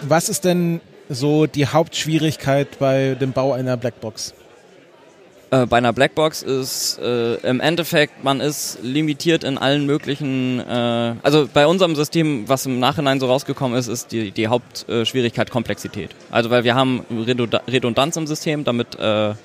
Was 0.01 0.29
ist 0.29 0.45
denn 0.45 0.79
so 1.09 1.45
die 1.45 1.67
Hauptschwierigkeit 1.67 2.79
bei 2.79 3.15
dem 3.19 3.33
Bau 3.33 3.51
einer 3.53 3.75
Blackbox? 3.75 4.33
Äh, 5.51 5.65
bei 5.67 5.77
einer 5.77 5.93
Blackbox 5.93 6.41
ist 6.41 6.99
äh, 6.99 7.35
im 7.47 7.59
Endeffekt, 7.59 8.23
man 8.23 8.41
ist 8.41 8.79
limitiert 8.81 9.43
in 9.43 9.57
allen 9.57 9.85
möglichen, 9.85 10.59
äh, 10.59 11.15
also 11.21 11.47
bei 11.53 11.67
unserem 11.67 11.95
System, 11.95 12.49
was 12.49 12.65
im 12.65 12.79
Nachhinein 12.79 13.19
so 13.19 13.27
rausgekommen 13.27 13.77
ist, 13.77 13.87
ist 13.87 14.11
die, 14.11 14.31
die 14.31 14.47
Hauptschwierigkeit 14.47 15.51
Komplexität. 15.51 16.11
Also 16.31 16.49
weil 16.49 16.63
wir 16.63 16.73
haben 16.73 17.05
Redunda- 17.11 17.61
Redundanz 17.67 18.17
im 18.17 18.25
System, 18.25 18.63
damit 18.63 18.95
äh, 18.99 19.35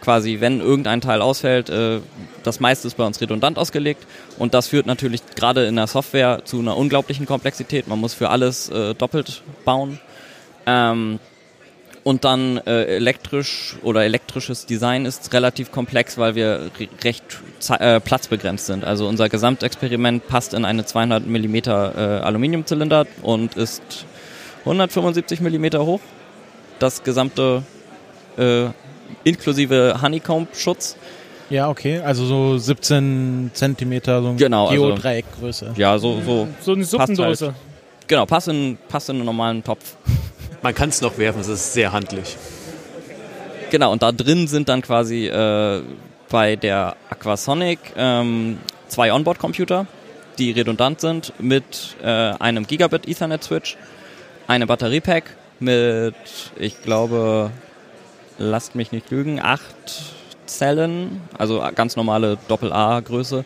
quasi, 0.00 0.40
wenn 0.40 0.60
irgendein 0.60 1.00
Teil 1.00 1.22
ausfällt, 1.22 1.70
äh, 1.70 2.00
das 2.42 2.58
meiste 2.58 2.88
ist 2.88 2.96
bei 2.96 3.04
uns 3.04 3.20
redundant 3.20 3.58
ausgelegt 3.58 4.04
und 4.38 4.54
das 4.54 4.66
führt 4.66 4.86
natürlich 4.86 5.22
gerade 5.36 5.66
in 5.66 5.76
der 5.76 5.86
Software 5.86 6.44
zu 6.44 6.58
einer 6.58 6.76
unglaublichen 6.76 7.26
Komplexität. 7.26 7.86
Man 7.86 8.00
muss 8.00 8.12
für 8.12 8.28
alles 8.30 8.68
äh, 8.70 8.94
doppelt 8.94 9.42
bauen. 9.64 10.00
Und 12.04 12.24
dann 12.24 12.56
äh, 12.66 12.96
elektrisch 12.96 13.76
oder 13.82 14.04
elektrisches 14.04 14.66
Design 14.66 15.06
ist 15.06 15.32
relativ 15.32 15.70
komplex, 15.70 16.18
weil 16.18 16.34
wir 16.34 16.70
re 16.78 16.88
recht 17.04 17.22
äh, 17.78 18.00
platzbegrenzt 18.00 18.66
sind. 18.66 18.84
Also 18.84 19.06
unser 19.06 19.28
Gesamtexperiment 19.28 20.26
passt 20.26 20.52
in 20.52 20.64
eine 20.64 20.84
200 20.84 21.24
mm 21.24 21.54
äh, 21.54 21.68
Aluminiumzylinder 21.70 23.06
und 23.22 23.54
ist 23.54 23.82
175 24.60 25.40
mm 25.40 25.66
hoch. 25.76 26.00
Das 26.80 27.04
gesamte 27.04 27.62
äh, 28.36 28.64
inklusive 29.22 29.98
Honeycomb-Schutz. 30.02 30.96
Ja, 31.50 31.68
okay, 31.68 32.00
also 32.00 32.24
so 32.24 32.58
17 32.58 33.50
Zentimeter, 33.52 34.22
so 34.22 34.30
ein 34.30 34.36
Genau, 34.38 34.66
also- 34.68 34.86
Geodreieckgröße. 34.88 35.74
Ja, 35.76 35.98
so, 35.98 36.20
so 36.24 36.48
So 36.60 36.72
eine 36.72 36.80
Passt 36.82 36.98
halt. 36.98 37.08
Suppendose. 37.16 37.54
Genau, 38.08 38.26
passt 38.26 38.48
in, 38.48 38.76
passt 38.88 39.08
in 39.08 39.16
einen 39.16 39.26
normalen 39.26 39.62
Topf. 39.62 39.96
Man 40.62 40.74
kann 40.74 40.90
es 40.90 41.00
noch 41.00 41.18
werfen, 41.18 41.40
es 41.40 41.48
ist 41.48 41.72
sehr 41.72 41.92
handlich. 41.92 42.36
Genau, 43.70 43.90
und 43.90 44.02
da 44.02 44.12
drin 44.12 44.46
sind 44.46 44.68
dann 44.68 44.80
quasi 44.80 45.26
äh, 45.26 45.82
bei 46.30 46.54
der 46.56 46.96
Aquasonic 47.10 47.78
ähm, 47.96 48.58
zwei 48.86 49.12
Onboard-Computer, 49.12 49.86
die 50.38 50.52
redundant 50.52 51.00
sind, 51.00 51.32
mit 51.40 51.96
äh, 52.02 52.06
einem 52.06 52.66
Gigabit 52.66 53.08
Ethernet-Switch, 53.08 53.76
einem 54.46 54.68
Batteriepack 54.68 55.36
mit, 55.58 56.14
ich 56.58 56.80
glaube, 56.82 57.50
lasst 58.38 58.74
mich 58.74 58.92
nicht 58.92 59.10
lügen, 59.10 59.40
acht 59.40 60.14
Zellen, 60.46 61.22
also 61.36 61.62
ganz 61.74 61.96
normale 61.96 62.38
Doppel-A-Größe, 62.48 63.44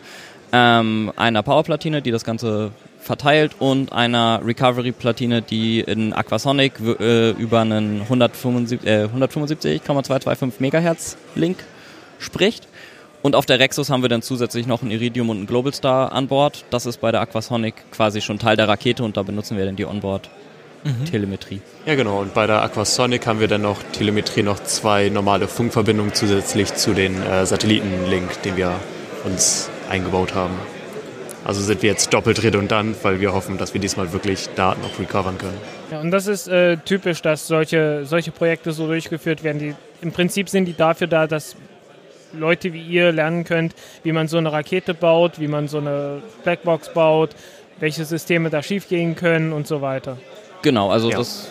ähm, 0.51 1.11
einer 1.15 1.41
Powerplatine, 1.41 2.01
die 2.01 2.11
das 2.11 2.23
Ganze 2.23 2.71
verteilt 3.07 3.53
und 3.57 3.91
einer 3.91 4.41
Recovery-Platine, 4.45 5.41
die 5.41 5.79
in 5.79 6.13
Aquasonic 6.13 6.73
äh, 6.99 7.31
über 7.31 7.61
einen 7.61 8.03
175,225 8.03 8.85
äh, 8.85 9.03
175 9.05 10.59
Megahertz 10.59 11.17
Link 11.33 11.57
spricht. 12.19 12.67
Und 13.23 13.35
auf 13.35 13.47
der 13.47 13.59
Rexus 13.59 13.89
haben 13.89 14.03
wir 14.03 14.09
dann 14.09 14.21
zusätzlich 14.21 14.67
noch 14.67 14.83
ein 14.83 14.91
Iridium 14.91 15.29
und 15.29 15.41
ein 15.41 15.47
Global 15.47 15.73
Star 15.73 16.11
an 16.11 16.27
Bord. 16.27 16.65
Das 16.69 16.85
ist 16.85 17.01
bei 17.01 17.11
der 17.11 17.21
Aquasonic 17.21 17.73
quasi 17.91 18.21
schon 18.21 18.37
Teil 18.37 18.55
der 18.55 18.67
Rakete 18.67 19.03
und 19.03 19.17
da 19.17 19.23
benutzen 19.23 19.57
wir 19.57 19.65
dann 19.65 19.75
die 19.75 19.85
Onboard 19.85 20.29
Telemetrie. 21.09 21.61
Ja, 21.85 21.95
genau. 21.95 22.21
Und 22.21 22.33
bei 22.33 22.47
der 22.47 22.61
Aquasonic 22.61 23.25
haben 23.27 23.39
wir 23.39 23.47
dann 23.47 23.61
noch 23.61 23.81
Telemetrie 23.91 24.43
noch 24.43 24.61
zwei 24.63 25.09
normale 25.09 25.47
Funkverbindungen 25.47 26.13
zusätzlich 26.13 26.73
zu 26.75 26.93
den 26.93 27.21
äh, 27.21 27.45
Satellitenlink, 27.45 28.41
den 28.43 28.57
wir 28.57 28.75
uns 29.25 29.69
eingebaut 29.89 30.35
haben. 30.35 30.53
Also 31.47 31.61
sind 31.61 31.81
wir 31.81 31.89
jetzt 31.89 32.13
doppelt 32.13 32.43
redundant, 32.43 32.97
weil 33.03 33.21
wir 33.21 33.31
hoffen, 33.31 33.57
dass 33.57 33.73
wir 33.73 33.79
diesmal 33.79 34.11
wirklich 34.11 34.49
Daten 34.55 34.81
auch 34.83 34.99
recovern 34.99 35.37
können. 35.37 35.57
Ja, 35.89 36.01
und 36.01 36.11
das 36.11 36.27
ist 36.27 36.49
äh, 36.49 36.75
typisch, 36.83 37.21
dass 37.21 37.47
solche, 37.47 38.03
solche 38.03 38.31
Projekte 38.31 38.73
so 38.73 38.85
durchgeführt 38.85 39.45
werden. 39.45 39.59
Die, 39.59 39.73
Im 40.01 40.11
Prinzip 40.11 40.49
sind 40.49 40.65
die 40.65 40.75
dafür 40.75 41.07
da, 41.07 41.25
dass 41.25 41.55
Leute 42.33 42.73
wie 42.73 42.81
ihr 42.81 43.13
lernen 43.13 43.45
könnt, 43.45 43.75
wie 44.03 44.11
man 44.11 44.27
so 44.27 44.37
eine 44.37 44.51
Rakete 44.51 44.93
baut, 44.93 45.39
wie 45.39 45.47
man 45.47 45.69
so 45.69 45.77
eine 45.77 46.21
Blackbox 46.43 46.91
baut, 46.93 47.29
welche 47.79 48.03
Systeme 48.03 48.49
da 48.49 48.61
schiefgehen 48.61 49.15
können 49.15 49.53
und 49.53 49.67
so 49.67 49.81
weiter. 49.81 50.17
Genau, 50.63 50.89
also 50.91 51.09
Ja. 51.09 51.17
das 51.19 51.49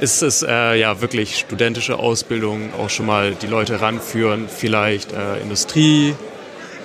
Ist 0.00 0.22
es 0.22 0.44
äh, 0.48 0.76
ja 0.78 1.00
wirklich 1.00 1.36
studentische 1.36 1.98
Ausbildung, 1.98 2.72
auch 2.78 2.90
schon 2.90 3.06
mal 3.06 3.32
die 3.34 3.48
Leute 3.48 3.80
ranführen, 3.80 4.46
vielleicht 4.48 5.12
äh, 5.12 5.38
Industrie, 5.42 6.14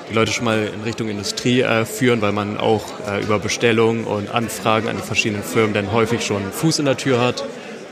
die 0.09 0.13
Leute 0.13 0.31
schon 0.31 0.45
mal 0.45 0.69
in 0.73 0.81
Richtung 0.83 1.09
Industrie 1.09 1.61
äh, 1.61 1.85
führen, 1.85 2.21
weil 2.21 2.31
man 2.31 2.57
auch 2.57 2.83
äh, 3.09 3.21
über 3.21 3.39
Bestellungen 3.39 4.05
und 4.05 4.33
Anfragen 4.33 4.87
an 4.87 4.95
die 4.95 5.01
verschiedenen 5.01 5.43
Firmen 5.43 5.73
dann 5.73 5.91
häufig 5.91 6.25
schon 6.25 6.43
Fuß 6.51 6.79
in 6.79 6.85
der 6.85 6.97
Tür 6.97 7.19
hat. 7.21 7.43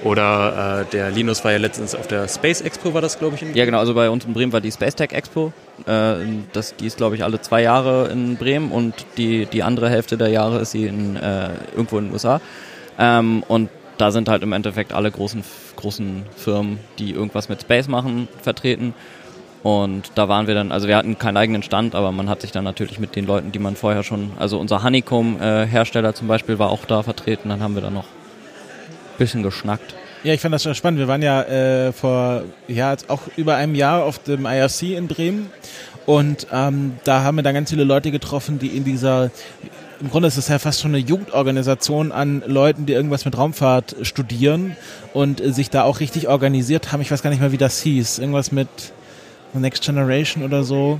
Oder 0.03 0.81
äh, 0.81 0.91
der 0.91 1.10
Linus 1.10 1.43
war 1.43 1.51
ja 1.51 1.57
letztens 1.57 1.95
auf 1.95 2.05
der 2.07 2.27
Space 2.27 2.62
Expo, 2.62 2.93
war 2.93 3.01
das 3.01 3.17
glaube 3.17 3.36
ich? 3.36 3.55
Ja, 3.55 3.65
genau. 3.65 3.79
Also 3.79 3.95
bei 3.95 4.10
uns 4.10 4.24
in 4.25 4.34
Bremen 4.34 4.53
war 4.53 4.62
die 4.62 4.72
Space 4.72 4.95
Tech 4.95 5.12
Expo. 5.12 5.51
Äh, 5.88 6.15
das, 6.53 6.75
die 6.75 6.86
ist, 6.86 6.98
glaube 6.98 7.15
ich, 7.15 7.24
alle 7.24 7.41
zwei 7.41 7.63
Jahre 7.63 8.10
in 8.10 8.38
Bremen 8.38 8.72
und 8.72 8.93
die, 9.17 9.48
die 9.48 9.63
andere 9.63 9.89
Hälfte 9.89 10.17
der 10.17 10.27
Jahre 10.29 10.60
ist 10.60 10.72
sie 10.72 10.86
in, 10.86 11.15
äh, 11.15 11.50
irgendwo 11.72 11.98
in 11.98 12.05
den 12.05 12.13
USA. 12.13 12.39
Ähm, 13.00 13.43
und 13.48 13.69
da 13.98 14.12
sind 14.12 14.29
halt 14.29 14.43
im 14.43 14.53
Endeffekt 14.53 14.93
alle 14.93 15.10
großen, 15.10 15.43
großen 15.75 16.24
Firmen, 16.36 16.79
die 17.00 17.12
irgendwas 17.12 17.50
mit 17.50 17.62
Space 17.62 17.88
machen, 17.88 18.27
vertreten. 18.41 18.93
Und 19.65 20.12
da 20.13 20.29
waren 20.29 20.45
wir 20.45 20.53
dann, 20.53 20.72
also 20.72 20.88
wir 20.88 20.95
hatten 20.95 21.17
keinen 21.17 21.38
eigenen 21.38 21.63
Stand, 21.63 21.95
aber 21.95 22.12
man 22.12 22.29
hat 22.29 22.41
sich 22.41 22.51
dann 22.51 22.63
natürlich 22.63 23.00
mit 23.00 23.15
den 23.15 23.25
Leuten, 23.25 23.51
die 23.51 23.57
man 23.57 23.75
vorher 23.75 24.03
schon, 24.03 24.29
also 24.38 24.60
unser 24.60 24.84
Honeycomb-Hersteller 24.84 26.13
zum 26.13 26.27
Beispiel 26.27 26.60
war 26.60 26.69
auch 26.69 26.86
da 26.86 27.01
vertreten, 27.01 27.50
dann 27.50 27.63
haben 27.63 27.74
wir 27.74 27.81
da 27.81 27.89
noch 27.89 28.03
ein 28.03 29.17
bisschen 29.17 29.41
geschnackt. 29.41 29.95
Ja, 30.24 30.34
ich 30.34 30.41
fand 30.41 30.53
das 30.53 30.62
schon 30.62 30.75
spannend. 30.75 31.00
Wir 31.00 31.07
waren 31.07 31.24
ja 31.24 31.41
äh, 31.41 31.93
vor 31.93 32.43
ja 32.67 32.95
auch 33.07 33.22
über 33.38 33.55
einem 33.55 33.74
Jahr 33.74 34.03
auf 34.03 34.19
dem 34.19 34.45
IRC 34.45 34.84
in 34.84 35.07
Bremen 35.07 35.50
und 36.05 36.45
ähm, 36.53 36.98
da 37.03 37.24
haben 37.24 37.38
wir 37.38 37.41
dann 37.41 37.55
ganz 37.55 37.72
viele 37.72 37.86
Leute 37.86 38.12
getroffen, 38.12 38.60
die 38.60 38.67
in 38.67 38.84
dieser 38.84 39.31
im 40.00 40.12
Grunde 40.12 40.27
ist 40.27 40.38
es 40.38 40.48
ja 40.48 40.60
fast 40.60 40.81
schon 40.81 40.91
eine 40.91 41.03
Jugendorganisation 41.03 42.12
an 42.12 42.43
Leuten, 42.45 42.86
die 42.86 42.93
irgendwas 42.93 43.25
mit 43.25 43.36
Raumfahrt 43.36 43.95
studieren 44.03 44.77
und 45.15 45.41
äh, 45.41 45.51
sich 45.51 45.72
da 45.72 45.86
auch 45.86 46.01
richtig 46.01 46.27
organisiert 46.27 46.91
haben. 46.91 47.01
Ich 47.01 47.10
weiß 47.10 47.24
gar 47.24 47.31
nicht 47.31 47.39
mehr, 47.39 47.51
wie 47.51 47.57
das 47.57 47.81
hieß. 47.81 48.19
Irgendwas 48.19 48.51
mit 48.51 48.69
Next 49.62 49.84
Generation 49.84 50.44
oder 50.44 50.64
so. 50.64 51.00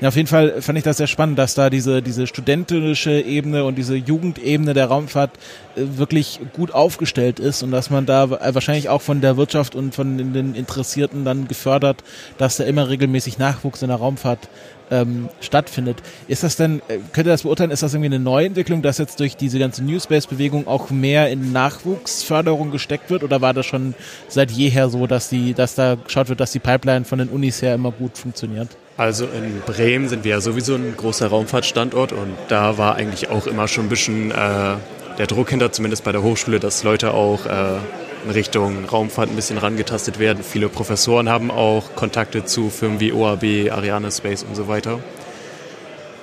Ja, 0.00 0.08
auf 0.08 0.16
jeden 0.16 0.26
Fall 0.28 0.60
fand 0.60 0.76
ich 0.78 0.84
das 0.84 0.96
sehr 0.96 1.06
spannend, 1.06 1.38
dass 1.38 1.54
da 1.54 1.70
diese, 1.70 2.02
diese 2.02 2.26
studentische 2.26 3.20
Ebene 3.20 3.64
und 3.64 3.76
diese 3.76 3.94
Jugendebene 3.96 4.74
der 4.74 4.86
Raumfahrt 4.86 5.30
äh, 5.76 5.82
wirklich 5.98 6.40
gut 6.52 6.72
aufgestellt 6.72 7.38
ist 7.38 7.62
und 7.62 7.70
dass 7.70 7.90
man 7.90 8.06
da 8.06 8.24
äh, 8.24 8.54
wahrscheinlich 8.54 8.88
auch 8.88 9.02
von 9.02 9.20
der 9.20 9.36
Wirtschaft 9.36 9.74
und 9.76 9.94
von 9.94 10.18
den- 10.18 10.32
den 10.32 10.54
Interessierten 10.54 11.24
dann 11.24 11.46
gefördert, 11.48 12.02
dass 12.38 12.56
da 12.56 12.64
immer 12.64 12.88
regelmäßig 12.88 13.38
Nachwuchs 13.38 13.82
in 13.82 13.88
der 13.88 13.98
Raumfahrt 13.98 14.48
ähm, 14.90 15.28
stattfindet. 15.40 15.98
Ist 16.26 16.42
das 16.42 16.56
denn, 16.56 16.80
äh, 16.88 16.98
könnt 17.12 17.26
ihr 17.26 17.32
das 17.32 17.42
beurteilen, 17.42 17.70
ist 17.70 17.82
das 17.82 17.94
irgendwie 17.94 18.14
eine 18.14 18.18
Neuentwicklung, 18.18 18.82
dass 18.82 18.98
jetzt 18.98 19.20
durch 19.20 19.36
diese 19.36 19.58
ganze 19.58 19.84
New 19.84 19.98
Space-Bewegung 19.98 20.66
auch 20.66 20.90
mehr 20.90 21.30
in 21.30 21.52
Nachwuchsförderung 21.52 22.70
gesteckt 22.70 23.10
wird 23.10 23.22
oder 23.22 23.40
war 23.40 23.54
das 23.54 23.66
schon 23.66 23.94
seit 24.28 24.50
jeher 24.50 24.88
so, 24.88 25.06
dass 25.06 25.28
die, 25.28 25.54
dass 25.54 25.74
da 25.74 25.96
geschaut 25.96 26.28
wird, 26.28 26.40
dass 26.40 26.52
die 26.52 26.58
Pipeline 26.58 27.04
von 27.04 27.18
den 27.18 27.28
Unis 27.28 27.62
her 27.62 27.74
immer 27.74 27.92
gut 27.92 28.18
funktioniert? 28.18 28.68
Also 28.96 29.26
in 29.26 29.60
Bremen 29.64 30.08
sind 30.08 30.24
wir 30.24 30.32
ja 30.32 30.40
sowieso 30.40 30.74
ein 30.74 30.94
großer 30.96 31.28
Raumfahrtstandort 31.28 32.12
und 32.12 32.34
da 32.48 32.78
war 32.78 32.96
eigentlich 32.96 33.28
auch 33.28 33.46
immer 33.46 33.68
schon 33.68 33.86
ein 33.86 33.88
bisschen 33.88 34.32
äh, 34.32 34.74
der 35.18 35.26
Druck 35.28 35.50
hinter, 35.50 35.70
zumindest 35.70 36.02
bei 36.04 36.10
der 36.10 36.22
Hochschule, 36.22 36.58
dass 36.58 36.82
Leute 36.82 37.14
auch 37.14 37.46
äh, 37.46 37.78
in 38.24 38.30
Richtung 38.30 38.84
Raumfahrt 38.84 39.30
ein 39.30 39.36
bisschen 39.36 39.58
rangetastet 39.58 40.18
werden. 40.18 40.42
Viele 40.42 40.68
Professoren 40.68 41.28
haben 41.28 41.50
auch 41.50 41.94
Kontakte 41.94 42.44
zu 42.44 42.70
Firmen 42.70 43.00
wie 43.00 43.12
OAB, 43.12 43.70
Ariane 43.70 44.10
Space 44.10 44.42
und 44.42 44.54
so 44.54 44.68
weiter. 44.68 45.00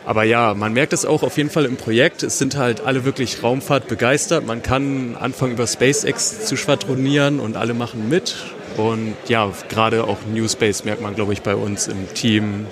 Aber 0.06 0.24
ja, 0.24 0.54
man 0.54 0.74
merkt 0.74 0.94
es 0.94 1.04
auch 1.04 1.24
auf 1.24 1.38
jeden 1.38 1.50
Fall 1.50 1.66
im 1.66 1.78
Projekt. 1.78 2.22
Es 2.22 2.38
sind 2.38 2.58
halt 2.58 2.86
alle 2.86 3.06
wirklich 3.06 3.42
Raumfahrt 3.42 3.88
begeistert. 3.88 4.46
Man 4.46 4.62
kann 4.62 5.16
anfangen 5.20 5.54
über 5.54 5.66
SpaceX 5.66 6.46
zu 6.46 6.56
schwadronieren 6.58 7.40
und 7.40 7.58
alle 7.58 7.74
machen 7.74 8.08
mit. 8.08 8.36
Und 8.78 9.16
ja, 9.28 9.52
gerade 9.70 10.04
auch 10.04 10.18
New 10.32 10.48
Space 10.48 10.84
merkt 10.84 11.02
man, 11.02 11.16
glaube 11.16 11.34
ich, 11.34 11.42
bei 11.42 11.56
uns 11.56 11.88
im 11.88 12.14
Team. 12.14 12.68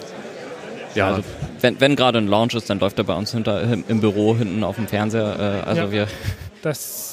Ja, 0.94 1.08
Also 1.08 1.24
wenn, 1.62 1.82
wenn 1.82 1.96
gerade 1.96 2.20
ein 2.20 2.28
Launch 2.28 2.54
ist, 2.54 2.70
dann 2.70 2.80
läuft 2.80 3.00
er 3.00 3.04
bei 3.06 3.16
uns 3.16 3.32
hinter, 3.32 3.64
im, 3.64 4.00
Büro 4.00 4.36
hinten 4.38 4.64
auf 4.64 4.76
dem 4.76 4.88
Fernseher. 4.88 5.64
Äh, 5.66 5.68
also 5.68 5.82
Ja. 5.84 5.92
wir 5.92 6.08
Das, 6.62 7.13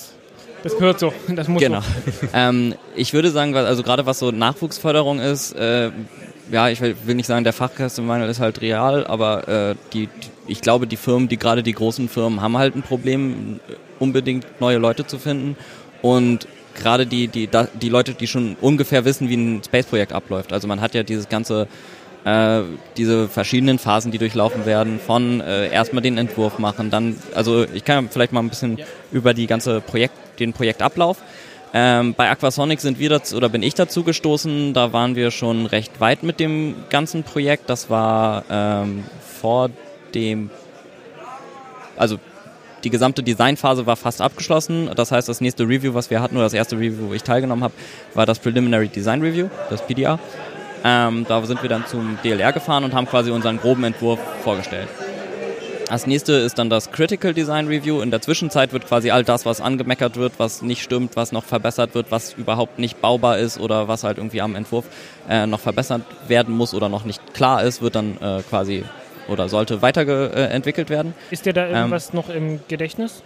das 0.62 0.76
gehört 0.76 0.99
so. 0.99 1.12
Das 1.29 1.49
muss 1.49 1.62
Genau. 1.62 1.81
so. 1.81 2.29
ähm, 2.35 2.75
ich 2.97 3.12
würde 3.12 3.31
sagen, 3.31 3.55
also 3.57 3.83
gerade 3.83 4.07
was 4.07 4.19
so 4.19 4.31
Nachwuchsförderung 4.31 5.21
ist, 5.21 5.52
äh, 5.52 5.90
ja, 6.50 6.69
ich 6.69 6.81
will, 6.81 6.97
nicht 7.14 7.26
sagen, 7.26 7.45
der 7.45 7.52
Fachkräftemangel 7.52 8.29
ist 8.29 8.40
halt 8.40 8.61
real, 8.61 9.07
aber 9.07 9.49
äh, 9.49 9.75
die, 9.93 10.09
ich 10.47 10.61
glaube, 10.61 10.87
die 10.87 10.97
Firmen, 10.97 11.29
die 11.29 11.37
gerade 11.37 11.62
die 11.62 11.73
großen 11.73 12.09
Firmen 12.09 12.40
haben 12.40 12.59
halt 12.59 12.75
ein 12.75 12.83
Problem, 12.83 13.61
unbedingt 13.99 14.47
neue 14.61 14.79
Leute 14.79 15.07
zu 15.07 15.19
finden 15.19 15.57
und 16.02 16.49
gerade 16.75 17.07
die, 17.07 17.29
die, 17.29 17.49
die 17.81 17.88
Leute, 17.88 18.14
die 18.14 18.26
schon 18.26 18.57
ungefähr 18.61 19.05
wissen, 19.05 19.29
wie 19.29 19.37
ein 19.37 19.62
Space-Projekt 19.64 20.12
abläuft. 20.12 20.52
Also 20.52 20.67
man 20.67 20.81
hat 20.81 20.95
ja 20.95 21.02
dieses 21.02 21.29
ganze 21.29 21.69
äh, 22.25 22.62
diese 22.97 23.29
verschiedenen 23.29 23.79
Phasen, 23.79 24.12
die 24.12 24.19
durchlaufen 24.19 24.67
werden, 24.67 25.00
von 25.05 25.40
äh, 25.40 25.71
erstmal 25.71 26.02
den 26.02 26.19
Entwurf 26.19 26.59
machen, 26.59 26.90
dann, 26.90 27.17
also 27.35 27.64
ich 27.73 27.85
kann 27.85 28.05
ja 28.05 28.11
vielleicht 28.11 28.33
mal 28.33 28.40
ein 28.40 28.50
bisschen 28.50 28.79
über 29.11 29.33
die 29.33 29.47
ganze 29.47 29.81
Projekt, 29.81 30.14
den 30.41 30.53
Projektablauf. 30.53 31.19
Ähm, 31.73 32.15
bei 32.15 32.29
Aquasonic 32.29 32.81
sind 32.81 32.99
wir 32.99 33.11
dazu, 33.11 33.37
oder 33.37 33.49
bin 33.49 33.63
ich 33.63 33.75
dazu 33.75 34.03
gestoßen, 34.03 34.75
da 34.75 34.93
waren 34.93 35.15
wir 35.15 35.31
schon 35.31 35.67
recht 35.67 36.01
weit 36.01 36.25
mit 36.25 36.41
dem 36.41 36.75
ganzen 36.91 37.23
Projekt. 37.23 37.71
Das 37.71 37.89
war 37.89 38.45
ähm, 38.51 39.05
vor 39.41 39.71
dem, 40.15 40.51
also 41.97 42.19
die 42.83 42.91
gesamte 42.91 43.23
Designphase 43.23 43.87
war 43.87 43.97
fast 43.97 44.21
abgeschlossen. 44.21 44.91
Das 44.97 45.13
heißt, 45.13 45.29
das 45.29 45.41
nächste 45.41 45.65
Review, 45.65 45.95
was 45.95 46.11
wir 46.11 46.21
hatten, 46.21 46.37
oder 46.37 46.45
das 46.45 46.55
erste 46.55 46.77
Review, 46.77 47.09
wo 47.09 47.15
ich 47.15 47.23
teilgenommen 47.23 47.63
habe, 47.63 47.75
war 48.15 48.27
das 48.27 48.39
Preliminary 48.39 48.89
Design 48.89 49.21
Review, 49.21 49.49
das 49.69 49.87
PDR. 49.87 50.19
Ähm, 50.83 51.27
da 51.29 51.45
sind 51.45 51.63
wir 51.63 51.69
dann 51.69 51.87
zum 51.87 52.19
DLR 52.25 52.53
gefahren 52.53 52.85
und 52.85 52.95
haben 52.95 53.07
quasi 53.07 53.31
unseren 53.31 53.59
groben 53.59 53.85
Entwurf 53.85 54.19
vorgestellt. 54.43 54.89
Das 55.91 56.07
nächste 56.07 56.35
ist 56.35 56.57
dann 56.57 56.71
das 56.71 56.93
Critical 56.93 57.35
Design 57.35 57.67
Review. 57.67 58.01
In 58.01 58.13
der 58.13 58.23
Zwischenzeit 58.23 58.73
wird 58.73 58.87
quasi 58.87 59.11
all 59.11 59.25
das, 59.25 59.45
was 59.45 59.61
angemeckert 59.61 60.15
wird, 60.15 60.35
was 60.39 60.63
nicht 60.63 60.85
stimmt, 60.85 61.17
was 61.17 61.33
noch 61.33 61.43
verbessert 61.43 61.97
wird, 61.97 62.13
was 62.13 62.35
überhaupt 62.35 62.79
nicht 62.79 63.01
baubar 63.01 63.39
ist 63.39 63.59
oder 63.59 63.89
was 63.89 64.05
halt 64.05 64.19
irgendwie 64.19 64.41
am 64.41 64.55
Entwurf 64.55 64.85
äh, 65.29 65.49
noch 65.49 65.59
verbessert 65.59 66.03
werden 66.29 66.57
muss 66.57 66.75
oder 66.75 66.89
noch 66.89 67.05
nicht 67.05 67.35
klar 67.35 67.65
ist, 67.65 67.83
wird 67.83 67.97
dann 67.97 68.17
äh, 68.23 68.41
quasi 68.49 68.85
oder 69.27 69.49
sollte 69.49 69.83
weiterentwickelt 69.83 70.91
werden. 70.91 71.13
Ist 71.33 71.45
dir 71.45 71.53
da 71.53 71.67
irgendwas 71.67 72.13
noch 72.13 72.29
im 72.29 72.61
Gedächtnis? 72.69 73.25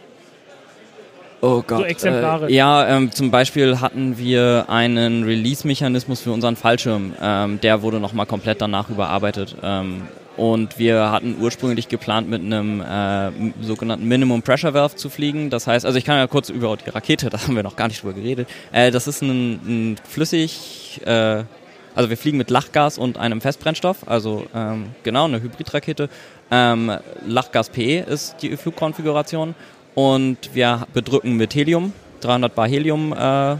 Oh 1.42 1.62
Gott. 1.66 1.80
So 1.80 1.84
Exemplare. 1.84 2.48
Äh, 2.48 2.54
ja, 2.54 2.88
ähm, 2.88 3.12
zum 3.12 3.30
Beispiel 3.30 3.82
hatten 3.82 4.16
wir 4.16 4.64
einen 4.68 5.24
Release-Mechanismus 5.24 6.22
für 6.22 6.32
unseren 6.32 6.56
Fallschirm. 6.56 7.12
Ähm, 7.20 7.60
der 7.60 7.82
wurde 7.82 8.00
nochmal 8.00 8.24
komplett 8.24 8.62
danach 8.62 8.88
überarbeitet. 8.88 9.54
Ähm, 9.62 10.04
und 10.36 10.78
wir 10.78 11.10
hatten 11.10 11.36
ursprünglich 11.40 11.88
geplant, 11.88 12.28
mit 12.28 12.42
einem 12.42 12.80
äh, 12.80 13.30
sogenannten 13.62 14.06
Minimum 14.08 14.42
Pressure 14.42 14.74
Valve 14.74 14.96
zu 14.96 15.08
fliegen. 15.08 15.50
Das 15.50 15.66
heißt, 15.66 15.86
also 15.86 15.96
ich 15.98 16.04
kann 16.04 16.16
ja 16.16 16.26
kurz 16.26 16.48
über 16.48 16.76
die 16.76 16.90
Rakete, 16.90 17.30
da 17.30 17.40
haben 17.40 17.56
wir 17.56 17.62
noch 17.62 17.76
gar 17.76 17.88
nicht 17.88 18.02
drüber 18.02 18.14
geredet. 18.14 18.48
Äh, 18.72 18.90
das 18.90 19.06
ist 19.06 19.22
ein, 19.22 19.92
ein 19.92 19.96
flüssig, 20.08 21.00
äh, 21.04 21.44
also 21.94 22.10
wir 22.10 22.16
fliegen 22.16 22.38
mit 22.38 22.50
Lachgas 22.50 22.98
und 22.98 23.18
einem 23.18 23.40
Festbrennstoff, 23.40 24.08
also 24.08 24.46
ähm, 24.54 24.86
genau 25.04 25.26
eine 25.26 25.40
Hybridrakete. 25.40 26.08
Ähm, 26.50 26.92
Lachgas 27.26 27.68
PE 27.68 28.00
ist 28.00 28.36
die 28.42 28.56
Flugkonfiguration 28.56 29.54
und 29.94 30.50
wir 30.54 30.88
bedrücken 30.92 31.36
mit 31.36 31.54
Helium, 31.54 31.92
300 32.20 32.52
Bar 32.54 32.68
Helium 32.68 33.12
äh, 33.12 33.56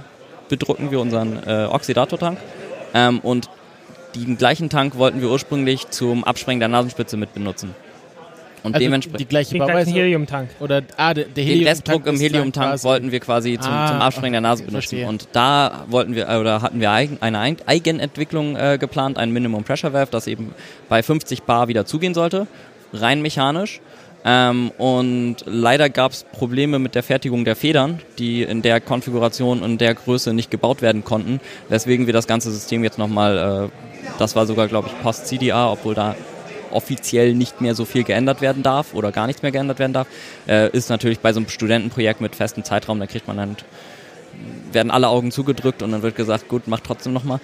bedrücken 0.49 0.91
wir 0.91 1.01
unseren 1.01 1.41
äh, 1.47 1.67
Oxidatortank. 1.67 2.39
Ähm, 2.93 3.21
und 3.21 3.49
den 4.15 4.37
gleichen 4.39 4.69
Tank 4.71 4.97
wollten 4.97 5.21
wir 5.21 5.31
ursprünglich 5.31 5.89
zum 5.91 6.25
Absprengen 6.25 6.61
der 6.61 6.69
Nasenspitze 6.69 7.17
mit 7.17 7.35
benutzen. 7.35 7.75
Und 8.63 8.75
Also 8.75 8.83
dementsprechend 8.87 9.21
die 9.21 9.27
gleiche 9.27 9.51
Den 9.51 9.59
gleichen 9.59 9.73
Bauweise? 9.75 9.91
Heliumtank. 9.91 10.49
Oder, 10.59 10.83
ah, 10.97 11.13
der, 11.13 11.25
der 11.25 11.35
den 11.35 11.45
Heliumtank 11.47 11.71
Restdruck 11.71 12.07
im 12.07 12.19
Heliumtank 12.19 12.83
wollten 12.83 13.13
wir 13.13 13.21
quasi 13.21 13.59
zum, 13.59 13.71
Ah, 13.71 13.89
zum 13.89 13.97
Absprengen 14.01 14.33
der 14.33 14.41
Nase 14.41 14.63
okay, 14.63 14.71
benutzen. 14.71 14.89
verstehe. 14.89 15.07
Und 15.07 15.29
da 15.33 15.85
wollten 15.89 16.15
wir 16.15 16.29
äh, 16.31 16.37
oder 16.39 16.63
hatten 16.63 16.81
wir 16.81 16.91
eine 16.91 17.39
Eig- 17.39 17.59
Eigenentwicklung 17.67 18.57
äh, 18.57 18.79
geplant, 18.81 19.19
ein 19.19 19.33
Minimum 19.33 19.65
Pressure 19.65 19.93
Valve, 19.93 20.11
das 20.11 20.27
eben 20.27 20.55
bei 20.89 21.03
50 21.03 21.43
Bar 21.43 21.69
wieder 21.69 21.85
zugehen 21.85 22.15
sollte, 22.15 22.47
rein 22.95 23.21
mechanisch. 23.21 23.81
Ähm, 24.25 24.71
und 24.79 25.37
leider 25.45 25.91
gab 25.91 26.13
es 26.13 26.25
Probleme 26.25 26.79
mit 26.79 26.95
der 26.95 27.03
Fertigung 27.03 27.45
der 27.45 27.57
Federn, 27.57 28.01
die 28.19 28.43
in 28.43 28.63
der 28.63 28.81
Konfiguration 28.81 29.63
und 29.63 29.81
der 29.81 29.95
Größe 29.95 30.33
nicht 30.33 30.51
gebaut 30.51 30.81
werden 30.81 31.05
konnten, 31.05 31.41
weswegen 31.69 32.07
wir 32.07 32.15
das 32.15 32.27
ganze 32.27 32.51
System 32.51 32.83
jetzt 32.85 32.99
nochmal, 32.99 33.71
äh, 33.71 34.09
das 34.19 34.35
war 34.35 34.47
sogar, 34.47 34.69
glaube 34.69 34.89
ich, 34.89 35.03
Post-CDA, 35.03 35.71
obwohl 35.71 35.95
da 35.95 36.15
offiziell 36.71 37.35
nicht 37.35 37.61
mehr 37.61 37.75
so 37.75 37.85
viel 37.85 38.03
geändert 38.03 38.41
werden 38.41 38.63
darf 38.63 38.95
oder 38.95 39.13
gar 39.13 39.27
nichts 39.27 39.43
mehr 39.43 39.53
geändert 39.53 39.79
werden 39.79 39.93
darf, 39.93 40.07
äh, 40.49 40.71
ist 40.71 40.89
natürlich 40.89 41.21
bei 41.21 41.33
so 41.33 41.41
einem 41.41 41.49
Studentenprojekt 41.49 42.21
mit 42.21 42.35
festem 42.35 42.65
Zeitraum, 42.65 42.99
da 43.01 43.07
kriegt 43.07 43.29
man 43.29 43.37
dann, 43.37 43.57
werden 44.73 44.91
alle 44.91 45.09
Augen 45.09 45.31
zugedrückt 45.31 45.83
und 45.83 45.93
dann 45.93 46.03
wird 46.03 46.17
gesagt, 46.17 46.49
gut, 46.49 46.63
mach 46.67 46.81
trotzdem 46.81 47.13
nochmal. 47.13 47.41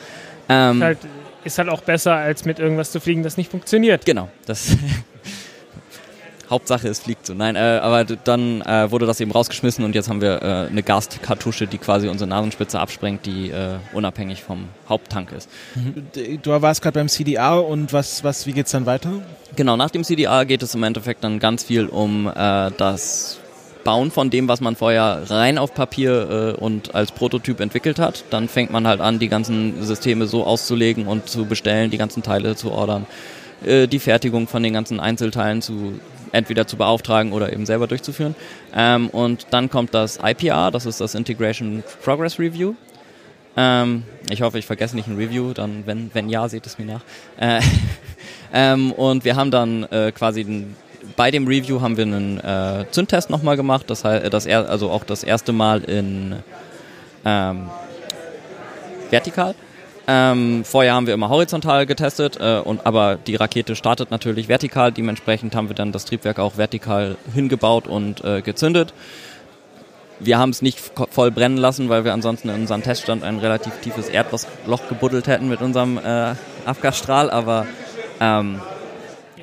Ähm, 0.49 0.83
Halt, 0.83 0.99
ist 1.45 1.59
halt 1.59 1.69
auch 1.69 1.83
besser, 1.83 2.15
als 2.15 2.45
mit 2.45 2.59
irgendwas 2.59 2.91
zu 2.91 3.01
fliegen, 3.01 3.23
das 3.23 3.37
nicht 3.37 3.51
funktioniert. 3.51 4.05
Genau, 4.05 4.29
das 4.47 4.77
Hauptsache 6.51 6.89
es 6.89 6.99
fliegt 6.99 7.27
so. 7.27 7.35
Nein, 7.35 7.57
äh, 7.57 7.81
aber 7.81 8.05
dann 8.05 8.61
äh, 8.63 8.91
wurde 8.91 9.07
das 9.07 9.21
eben 9.21 9.31
rausgeschmissen 9.31 9.85
und 9.85 9.95
jetzt 9.95 10.09
haben 10.09 10.21
wir 10.21 10.43
äh, 10.43 10.69
eine 10.69 10.83
Gaskartusche, 10.83 11.67
die 11.67 11.79
quasi 11.79 12.09
unsere 12.09 12.29
Nasenspitze 12.29 12.81
absprengt, 12.81 13.25
die 13.25 13.51
äh, 13.51 13.77
unabhängig 13.93 14.43
vom 14.43 14.67
Haupttank 14.89 15.33
ist. 15.33 15.49
Du 16.43 16.51
warst 16.51 16.83
gerade 16.83 16.99
beim 16.99 17.09
CDA 17.09 17.55
und 17.55 17.93
was, 17.93 18.25
was, 18.25 18.47
wie 18.47 18.53
geht's 18.53 18.73
dann 18.73 18.87
weiter? 18.87 19.23
Genau, 19.55 19.77
nach 19.77 19.91
dem 19.91 20.05
CDA 20.05 20.45
geht 20.45 20.63
es 20.63 20.75
im 20.75 20.83
Endeffekt 20.83 21.23
dann 21.25 21.39
ganz 21.39 21.65
viel 21.65 21.87
um 21.87 22.27
äh, 22.27 22.71
das 22.77 23.39
Bauen 23.85 24.11
von 24.11 24.31
dem, 24.31 24.49
was 24.49 24.61
man 24.61 24.77
vorher 24.77 25.23
rein 25.31 25.59
auf 25.59 25.75
Papier 25.75 26.57
äh, 26.59 26.61
und 26.61 26.95
als 26.95 27.13
Prototyp 27.13 27.61
entwickelt 27.61 27.99
hat. 27.99 28.25
Dann 28.31 28.49
fängt 28.49 28.71
man 28.71 28.87
halt 28.87 29.01
an, 29.01 29.19
die 29.19 29.29
ganzen 29.29 29.83
Systeme 29.83 30.27
so 30.27 30.45
auszulegen 30.45 31.07
und 31.07 31.29
zu 31.29 31.47
bestellen, 31.47 31.91
die 31.91 31.99
ganzen 31.99 32.23
Teile 32.23 32.57
zu 32.57 32.73
ordern, 32.73 33.07
äh, 33.65 33.87
die 33.87 33.99
Fertigung 33.99 34.49
von 34.49 34.63
den 34.63 34.73
ganzen 34.73 35.01
Einzelteilen 35.01 35.63
zu 35.63 36.01
entweder 36.33 36.67
zu 36.67 36.77
beauftragen 36.77 37.33
oder 37.33 37.53
eben 37.53 37.67
selber 37.67 37.87
durchzuführen. 37.87 38.35
Ähm, 38.75 39.09
und 39.11 39.49
dann 39.51 39.71
kommt 39.71 39.95
das 39.95 40.19
IPR, 40.23 40.71
das 40.71 40.87
ist 40.87 41.01
das 41.01 41.15
Integration 41.15 41.83
Progress 42.03 42.39
Review. 42.39 42.75
Ähm, 43.57 44.05
ich 44.31 44.43
hoffe, 44.43 44.59
ich 44.59 44.67
vergesse 44.67 44.95
nicht 44.95 45.09
ein 45.09 45.17
Review, 45.17 45.53
dann 45.53 45.83
wenn, 45.87 46.11
wenn 46.15 46.29
ja, 46.29 46.49
seht 46.49 46.67
es 46.67 46.79
mir 46.79 46.87
nach. 46.87 47.03
Äh, 47.39 47.61
ähm, 48.53 48.93
und 48.93 49.25
wir 49.25 49.37
haben 49.37 49.51
dann 49.51 49.85
äh, 49.85 50.13
quasi 50.13 50.45
den, 50.45 50.77
bei 51.17 51.31
dem 51.31 51.47
Review 51.47 51.81
haben 51.81 51.97
wir 51.97 52.05
einen 52.05 52.39
äh, 52.39 52.85
Zündtest 52.91 53.31
nochmal 53.31 53.57
gemacht, 53.57 53.91
das 53.91 54.03
das 54.03 54.47
also 54.47 54.91
auch 54.91 55.05
das 55.05 55.25
erste 55.25 55.53
Mal 55.53 55.83
in 55.85 56.37
ähm, 57.25 57.69
vertikal. 59.11 59.55
Ähm, 60.13 60.65
vorher 60.65 60.95
haben 60.95 61.07
wir 61.07 61.15
immer 61.15 61.29
horizontal 61.29 61.87
getestet, 61.87 62.37
äh, 62.41 62.59
und, 62.59 62.85
aber 62.85 63.15
die 63.15 63.37
Rakete 63.37 63.77
startet 63.77 64.11
natürlich 64.11 64.49
vertikal. 64.49 64.91
Dementsprechend 64.91 65.55
haben 65.55 65.69
wir 65.69 65.77
dann 65.77 65.93
das 65.93 66.05
Triebwerk 66.05 66.41
auch 66.41 66.57
vertikal 66.57 67.17
hingebaut 67.33 67.87
und 67.87 68.25
äh, 68.25 68.43
gezündet. 68.43 68.93
Wir 70.19 70.37
haben 70.37 70.51
es 70.51 70.63
nicht 70.63 70.81
voll 70.81 71.31
brennen 71.31 71.59
lassen, 71.59 71.89
weil 71.89 72.05
wir 72.05 72.13
ansonsten 72.13 72.49
in 72.49 72.57
unserem 72.63 72.83
Teststand 72.83 73.23
ein 73.23 73.39
relativ 73.39 73.73
tiefes 73.83 74.09
Erdloch 74.09 74.89
gebuddelt 74.89 75.29
hätten 75.29 75.49
mit 75.49 75.63
unserem 75.63 75.97
äh, 75.97 76.35
Abgasstrahl. 76.65 77.31
Aber 77.31 77.69
ähm, 78.21 78.61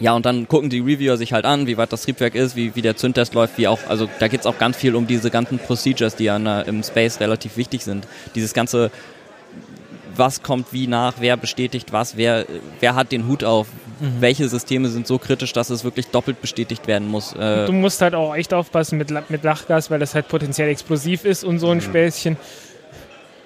ja, 0.01 0.13
und 0.13 0.25
dann 0.25 0.49
gucken 0.49 0.69
die 0.69 0.81
Reviewer 0.81 1.15
sich 1.15 1.31
halt 1.31 1.45
an, 1.45 1.65
wie 1.65 1.77
weit 1.77 1.93
das 1.93 2.01
Triebwerk 2.01 2.35
ist, 2.35 2.57
wie, 2.57 2.75
wie 2.75 2.81
der 2.81 2.97
Zündtest 2.97 3.33
läuft, 3.33 3.57
wie 3.57 3.69
auch, 3.69 3.79
also 3.87 4.09
da 4.19 4.27
geht 4.27 4.41
es 4.41 4.45
auch 4.45 4.57
ganz 4.59 4.75
viel 4.75 4.95
um 4.95 5.07
diese 5.07 5.31
ganzen 5.31 5.59
Procedures, 5.59 6.17
die 6.17 6.25
ja 6.25 6.35
in, 6.35 6.45
im 6.45 6.83
Space 6.83 7.21
relativ 7.21 7.55
wichtig 7.55 7.85
sind. 7.85 8.05
Dieses 8.35 8.53
ganze 8.53 8.91
was 10.17 10.43
kommt 10.43 10.73
wie 10.73 10.87
nach, 10.87 11.15
wer 11.19 11.37
bestätigt 11.37 11.91
was, 11.93 12.17
wer, 12.17 12.45
wer 12.79 12.95
hat 12.95 13.11
den 13.11 13.27
Hut 13.27 13.43
auf, 13.43 13.67
welche 14.19 14.47
Systeme 14.47 14.89
sind 14.89 15.07
so 15.07 15.17
kritisch, 15.17 15.53
dass 15.53 15.69
es 15.69 15.83
wirklich 15.83 16.07
doppelt 16.07 16.41
bestätigt 16.41 16.87
werden 16.87 17.07
muss. 17.07 17.33
Äh, 17.33 17.65
Du 17.65 17.71
musst 17.73 18.01
halt 18.01 18.15
auch 18.15 18.35
echt 18.35 18.53
aufpassen 18.53 18.97
mit, 18.97 19.11
mit 19.29 19.43
Lachgas, 19.43 19.89
weil 19.89 19.99
das 19.99 20.13
halt 20.15 20.27
potenziell 20.27 20.69
explosiv 20.69 21.25
ist 21.25 21.43
und 21.43 21.59
so 21.59 21.69
ein 21.69 21.81
Späßchen. 21.81 22.37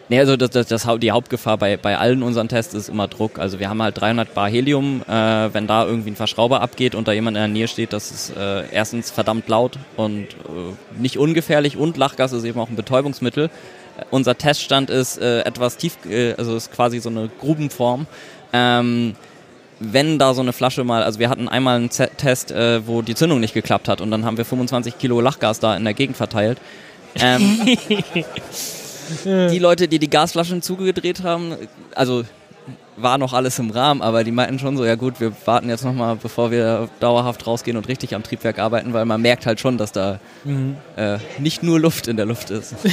nee, 0.10 0.20
also 0.20 0.36
das, 0.36 0.50
das, 0.50 0.68
das, 0.68 0.88
die 1.00 1.12
Hauptgefahr 1.12 1.58
bei, 1.58 1.78
bei 1.78 1.98
allen 1.98 2.22
unseren 2.22 2.50
Tests 2.50 2.74
ist 2.74 2.90
immer 2.90 3.08
Druck. 3.08 3.40
Also 3.40 3.60
wir 3.60 3.70
haben 3.70 3.82
halt 3.82 4.00
300 4.00 4.34
Bar 4.34 4.50
Helium, 4.50 5.04
äh, 5.08 5.54
wenn 5.54 5.68
da 5.68 5.86
irgendwie 5.86 6.12
ein 6.12 6.16
Verschrauber 6.18 6.62
abgeht 6.62 6.96
und 6.96 7.08
da 7.08 7.14
jemand 7.14 7.38
in 7.38 7.42
der 7.44 7.48
Nähe 7.48 7.68
steht, 7.70 7.94
das 7.94 8.12
ist 8.12 8.36
äh, 8.36 8.64
erstens 8.72 9.10
verdammt 9.10 9.48
laut 9.48 9.78
und 9.96 10.24
äh, 10.24 11.00
nicht 11.00 11.18
ungefährlich 11.18 11.78
und 11.78 11.96
Lachgas 11.98 12.34
ist 12.34 12.44
eben 12.44 12.60
auch 12.60 12.70
ein 12.70 12.76
Betäubungsmittel. 12.76 13.50
Unser 14.10 14.38
Teststand 14.38 14.90
ist 14.90 15.18
äh, 15.18 15.42
etwas 15.42 15.78
tief, 15.78 15.98
äh, 16.06 16.34
also 16.34 16.56
ist 16.56 16.72
quasi 16.72 17.00
so 17.00 17.10
eine 17.10 17.30
Grubenform. 17.40 18.08
Ähm, 18.54 19.16
wenn 19.80 20.20
da 20.20 20.34
so 20.34 20.42
eine 20.42 20.54
Flasche 20.54 20.84
mal, 20.84 21.04
also 21.04 21.20
wir 21.20 21.30
hatten 21.30 21.48
einmal 21.48 21.78
einen 21.78 21.90
Z 21.90 22.18
Test, 22.18 22.52
äh, 22.52 22.86
wo 22.86 23.02
die 23.02 23.16
Zündung 23.16 23.40
nicht 23.40 23.54
geklappt 23.54 23.88
hat 23.88 24.00
und 24.00 24.12
dann 24.12 24.26
haben 24.26 24.38
wir 24.38 24.46
25 24.46 24.98
Kilo 24.98 25.22
Lachgas 25.22 25.60
da 25.60 25.76
in 25.76 25.84
der 25.84 25.94
Gegend 25.94 26.18
verteilt. 26.18 26.60
Ähm, 27.16 27.60
die 29.26 29.60
Leute, 29.60 29.88
die 29.88 30.00
die 30.00 30.10
Gasflaschen 30.10 30.62
zugedreht 30.62 31.24
haben, 31.24 31.56
also 31.96 32.24
war 33.04 33.18
noch 33.18 33.34
alles 33.34 33.60
im 33.60 33.70
Rahmen, 33.70 34.02
aber 34.02 34.24
die 34.24 34.32
meinten 34.32 34.60
schon 34.60 34.78
so, 34.78 34.86
ja 34.86 34.96
gut, 34.96 35.20
wir 35.20 35.34
warten 35.46 35.70
jetzt 35.70 35.84
nochmal, 35.84 36.16
bevor 36.16 36.52
wir 36.52 36.90
dauerhaft 37.00 37.46
rausgehen 37.48 37.78
und 37.78 37.88
richtig 37.88 38.16
am 38.16 38.24
Triebwerk 38.24 38.60
arbeiten, 38.60 38.94
weil 38.94 39.06
man 39.06 39.22
merkt 39.22 39.46
halt 39.46 39.60
schon, 39.60 39.78
dass 39.78 39.92
da 39.92 40.20
äh, 40.96 41.18
nicht 41.40 41.64
nur 41.64 41.80
Luft 41.80 42.08
in 42.08 42.18
der 42.18 42.26
Luft 42.26 42.50
ist. 42.50 42.76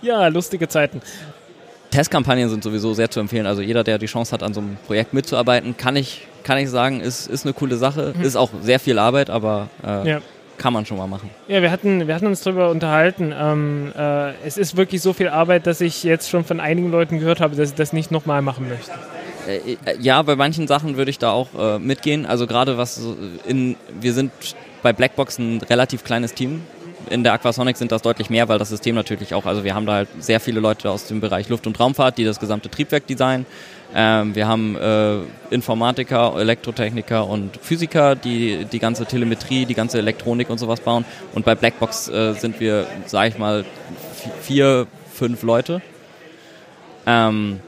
Ja, 0.00 0.28
lustige 0.28 0.68
Zeiten. 0.68 1.00
Testkampagnen 1.90 2.48
sind 2.48 2.64
sowieso 2.64 2.94
sehr 2.94 3.10
zu 3.10 3.20
empfehlen. 3.20 3.46
Also 3.46 3.60
jeder, 3.60 3.84
der 3.84 3.98
die 3.98 4.06
Chance 4.06 4.32
hat, 4.32 4.42
an 4.42 4.54
so 4.54 4.60
einem 4.60 4.76
Projekt 4.86 5.12
mitzuarbeiten, 5.12 5.76
kann 5.76 5.96
ich, 5.96 6.26
kann 6.42 6.58
ich 6.58 6.70
sagen, 6.70 7.00
ist, 7.00 7.26
ist 7.26 7.44
eine 7.44 7.52
coole 7.52 7.76
Sache. 7.76 8.14
Ist 8.22 8.36
auch 8.36 8.50
sehr 8.62 8.78
viel 8.80 8.98
Arbeit, 8.98 9.28
aber 9.30 9.68
äh, 9.84 10.08
Ja. 10.10 10.20
Kann 10.62 10.72
man 10.72 10.86
schon 10.86 10.96
mal 10.96 11.08
machen. 11.08 11.28
Ja, 11.48 11.60
wir 11.60 11.70
hatten, 11.70 12.06
wir 12.06 12.14
hatten 12.14 12.26
uns 12.26 12.40
darüber 12.42 12.70
unterhalten. 12.70 13.34
Ähm, 13.36 13.92
äh, 13.98 14.32
es 14.46 14.56
ist 14.56 14.76
wirklich 14.76 15.02
so 15.02 15.12
viel 15.12 15.28
Arbeit, 15.28 15.66
dass 15.66 15.80
ich 15.80 16.04
jetzt 16.04 16.30
schon 16.30 16.44
von 16.44 16.60
einigen 16.60 16.90
Leuten 16.90 17.18
gehört 17.18 17.40
habe, 17.40 17.56
dass 17.56 17.70
sie 17.70 17.74
das 17.74 17.92
nicht 17.92 18.12
nochmal 18.12 18.42
machen 18.42 18.68
möchten. 18.68 18.92
Äh, 19.48 19.72
äh, 19.84 19.96
ja, 20.00 20.22
bei 20.22 20.36
manchen 20.36 20.68
Sachen 20.68 20.96
würde 20.96 21.10
ich 21.10 21.18
da 21.18 21.32
auch 21.32 21.48
äh, 21.58 21.78
mitgehen. 21.80 22.26
Also 22.26 22.46
gerade 22.46 22.78
was 22.78 23.00
in, 23.46 23.76
wir 24.00 24.12
sind 24.12 24.30
bei 24.82 24.92
Blackbox 24.92 25.38
ein 25.38 25.60
relativ 25.62 26.04
kleines 26.04 26.32
Team. 26.34 26.62
In 27.10 27.24
der 27.24 27.32
Aquasonic 27.32 27.76
sind 27.76 27.90
das 27.90 28.02
deutlich 28.02 28.30
mehr, 28.30 28.48
weil 28.48 28.58
das 28.60 28.68
System 28.68 28.94
natürlich 28.94 29.34
auch, 29.34 29.44
also 29.44 29.64
wir 29.64 29.74
haben 29.74 29.86
da 29.86 29.94
halt 29.94 30.08
sehr 30.20 30.38
viele 30.38 30.60
Leute 30.60 30.88
aus 30.88 31.06
dem 31.06 31.20
Bereich 31.20 31.48
Luft- 31.48 31.66
und 31.66 31.78
Raumfahrt, 31.78 32.16
die 32.16 32.24
das 32.24 32.38
gesamte 32.38 32.70
Triebwerk 32.70 33.08
designen. 33.08 33.44
Ähm, 33.94 34.34
wir 34.34 34.48
haben 34.48 34.76
äh, 34.76 35.18
Informatiker, 35.50 36.34
Elektrotechniker 36.38 37.26
und 37.26 37.56
Physiker, 37.58 38.16
die 38.16 38.64
die 38.64 38.78
ganze 38.78 39.04
Telemetrie, 39.04 39.66
die 39.66 39.74
ganze 39.74 39.98
Elektronik 39.98 40.48
und 40.48 40.58
sowas 40.58 40.80
bauen. 40.80 41.04
Und 41.34 41.44
bei 41.44 41.54
Blackbox 41.54 42.08
äh, 42.08 42.32
sind 42.34 42.58
wir, 42.60 42.86
sage 43.06 43.28
ich 43.28 43.38
mal, 43.38 43.64
vier, 44.40 44.86
fünf 45.12 45.42
Leute. 45.42 45.82
Ähm, 47.06 47.60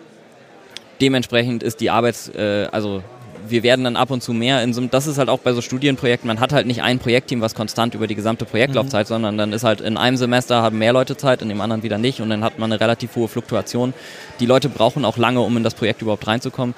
dementsprechend 1.01 1.63
ist 1.63 1.81
die 1.81 1.91
Arbeits, 1.91 2.29
äh, 2.31 2.69
also 2.73 3.03
wir 3.49 3.63
werden 3.63 3.85
dann 3.85 3.97
ab 3.97 4.11
und 4.11 4.23
zu 4.23 4.33
mehr 4.33 4.63
in 4.63 4.73
so 4.73 4.81
einem, 4.81 4.91
das 4.91 5.07
ist 5.07 5.19
halt 5.19 5.29
auch 5.29 5.39
bei 5.39 5.53
so 5.53 5.61
Studienprojekten, 5.61 6.27
man 6.29 6.41
hat 6.41 6.53
halt 6.53 6.67
nicht 6.67 6.83
ein 6.83 6.99
Projektteam, 6.99 7.41
was 7.41 7.55
konstant 7.55 7.95
über 7.95 8.07
die 8.07 8.15
gesamte 8.15 8.45
Projektlaufzeit, 8.45 9.07
sondern 9.07 9.39
dann 9.39 9.53
ist 9.53 9.65
halt 9.65 9.81
in 9.81 9.97
einem 9.97 10.17
Semester 10.17 10.63
haben 10.63 10.79
mehr 10.79 10.93
Leute 10.93 11.17
Zeit, 11.17 11.43
in 11.43 11.49
dem 11.49 11.61
anderen 11.61 11.83
wieder 11.83 11.99
nicht 11.99 12.21
und 12.21 12.31
dann 12.31 12.45
hat 12.45 12.59
man 12.59 12.73
eine 12.73 12.81
relativ 12.81 13.15
hohe 13.17 13.29
Fluktuation. 13.29 13.95
Die 14.41 14.47
Leute 14.47 14.69
brauchen 14.69 15.05
auch 15.05 15.17
lange, 15.17 15.41
um 15.41 15.57
in 15.57 15.63
das 15.63 15.75
Projekt 15.75 16.03
überhaupt 16.03 16.27
reinzukommen. 16.27 16.75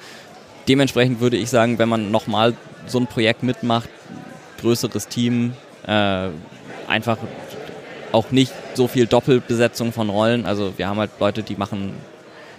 Dementsprechend 0.67 1.21
würde 1.21 1.37
ich 1.37 1.49
sagen, 1.49 1.79
wenn 1.79 1.89
man 1.89 2.11
nochmal 2.11 2.53
so 2.87 2.99
ein 2.99 3.07
Projekt 3.07 3.43
mitmacht, 3.43 3.89
größeres 4.61 5.07
Team, 5.07 5.53
äh, 5.85 6.29
einfach 6.87 7.17
auch 8.11 8.31
nicht 8.31 8.53
so 8.73 8.87
viel 8.87 9.07
Doppelbesetzung 9.07 9.91
von 9.93 10.09
Rollen. 10.09 10.45
Also 10.45 10.73
wir 10.77 10.87
haben 10.87 10.99
halt 10.99 11.11
Leute, 11.19 11.43
die 11.43 11.55
machen 11.55 11.93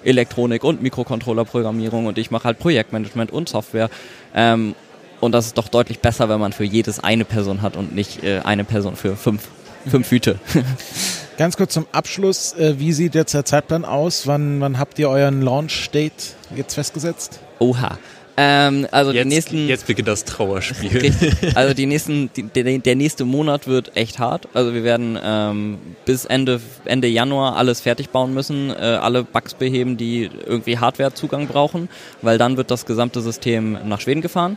Elektronik 0.04 0.64
und 0.64 0.82
Mikrocontroller-Programmierung 0.82 2.06
und 2.06 2.18
ich 2.18 2.30
mache 2.30 2.44
halt 2.44 2.58
Projektmanagement 2.58 3.30
und 3.30 3.48
Software. 3.48 3.90
Ähm, 4.34 4.74
und 5.20 5.32
das 5.32 5.46
ist 5.46 5.58
doch 5.58 5.68
deutlich 5.68 6.00
besser, 6.00 6.28
wenn 6.28 6.40
man 6.40 6.52
für 6.52 6.64
jedes 6.64 7.00
eine 7.00 7.24
Person 7.24 7.62
hat 7.62 7.76
und 7.76 7.94
nicht 7.94 8.22
äh, 8.22 8.40
eine 8.44 8.64
Person 8.64 8.96
für 8.96 9.16
fünf, 9.16 9.48
fünf 9.88 10.11
Hüte. 10.11 10.38
Ganz 11.38 11.56
kurz 11.56 11.72
zum 11.72 11.87
Abschluss, 11.92 12.52
äh, 12.54 12.78
wie 12.78 12.92
sieht 12.92 13.14
jetzt 13.14 13.34
der 13.34 13.44
Zeitplan 13.44 13.84
aus? 13.84 14.26
Wann, 14.26 14.61
wann 14.61 14.78
habt 14.78 14.98
ihr 14.98 15.08
euren 15.08 15.42
Launch-Date 15.42 16.34
jetzt 16.54 16.74
festgesetzt? 16.74 17.40
Oha. 17.58 17.98
Ähm, 18.40 18.87
also 18.92 19.11
Jetzt, 19.11 19.24
die 19.24 19.29
nächsten, 19.29 19.68
jetzt 19.68 19.87
beginnt 19.88 20.07
das 20.07 20.24
Trauerspiel. 20.24 20.96
Richtig. 21.03 21.35
Also 21.57 21.74
die 21.74 21.87
nächsten, 21.87 22.31
die, 22.37 22.44
der, 22.44 22.79
der 22.79 22.94
nächste 22.94 23.24
Monat 23.24 23.66
wird 23.66 23.96
echt 23.96 24.20
hart. 24.20 24.46
Also 24.55 24.74
wir 24.74 24.85
werden 24.85 25.18
ähm, 25.20 25.79
bis 26.05 26.24
Ende 26.24 26.61
Ende 26.85 27.09
Januar 27.09 27.57
alles 27.57 27.81
fertig 27.81 28.11
bauen 28.11 28.33
müssen, 28.33 28.70
äh, 28.70 28.74
alle 28.74 29.24
Bugs 29.24 29.55
beheben, 29.55 29.96
die 29.96 30.31
irgendwie 30.46 30.79
Hardwarezugang 30.79 31.48
brauchen, 31.48 31.88
weil 32.22 32.38
dann 32.38 32.57
wird 32.57 32.70
das 32.70 32.87
gesamte 32.87 33.20
System 33.22 33.77
nach 33.87 34.01
Schweden 34.01 34.20
gefahren. 34.20 34.57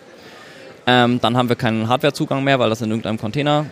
Ähm, 0.86 1.20
dann 1.20 1.36
haben 1.36 1.50
wir 1.50 1.56
keinen 1.56 1.88
Hardwarezugang 1.88 2.44
mehr, 2.44 2.60
weil 2.60 2.70
das 2.70 2.82
in 2.82 2.92
irgendeinem 2.92 3.18
Container 3.18 3.66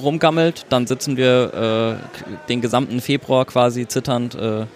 rumgammelt. 0.00 0.66
Dann 0.68 0.86
sitzen 0.86 1.16
wir 1.16 1.98
äh, 2.02 2.48
den 2.48 2.60
gesamten 2.60 3.00
Februar 3.00 3.44
quasi 3.44 3.86
zitternd 3.86 4.34
äh, 4.34 4.66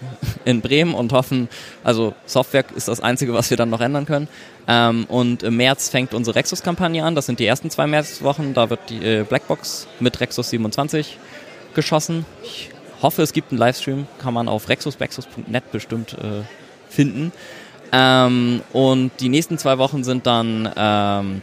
in 0.45 0.61
Bremen 0.61 0.93
und 0.93 1.13
hoffen, 1.13 1.49
also 1.83 2.13
Software 2.25 2.65
ist 2.75 2.87
das 2.87 2.99
Einzige, 2.99 3.33
was 3.33 3.49
wir 3.49 3.57
dann 3.57 3.69
noch 3.69 3.81
ändern 3.81 4.05
können. 4.05 4.27
Ähm, 4.67 5.05
und 5.07 5.43
im 5.43 5.57
März 5.57 5.89
fängt 5.89 6.13
unsere 6.13 6.35
Rexus-Kampagne 6.35 7.03
an. 7.03 7.15
Das 7.15 7.25
sind 7.25 7.39
die 7.39 7.45
ersten 7.45 7.69
zwei 7.69 7.87
Märzwochen. 7.87 8.53
Da 8.53 8.69
wird 8.69 8.81
die 8.89 9.03
äh, 9.03 9.23
Blackbox 9.23 9.87
mit 9.99 10.19
Rexus 10.19 10.49
27 10.49 11.17
geschossen. 11.73 12.25
Ich 12.43 12.69
hoffe, 13.01 13.21
es 13.21 13.31
gibt 13.33 13.51
einen 13.51 13.59
Livestream. 13.59 14.07
Kann 14.19 14.33
man 14.33 14.47
auf 14.47 14.67
rexusbexus.net 14.67 15.71
bestimmt 15.71 16.13
äh, 16.13 16.43
finden. 16.89 17.31
Ähm, 17.93 18.61
und 18.73 19.11
die 19.19 19.29
nächsten 19.29 19.57
zwei 19.57 19.77
Wochen 19.77 20.03
sind 20.03 20.27
dann 20.27 20.69
ähm, 20.75 21.41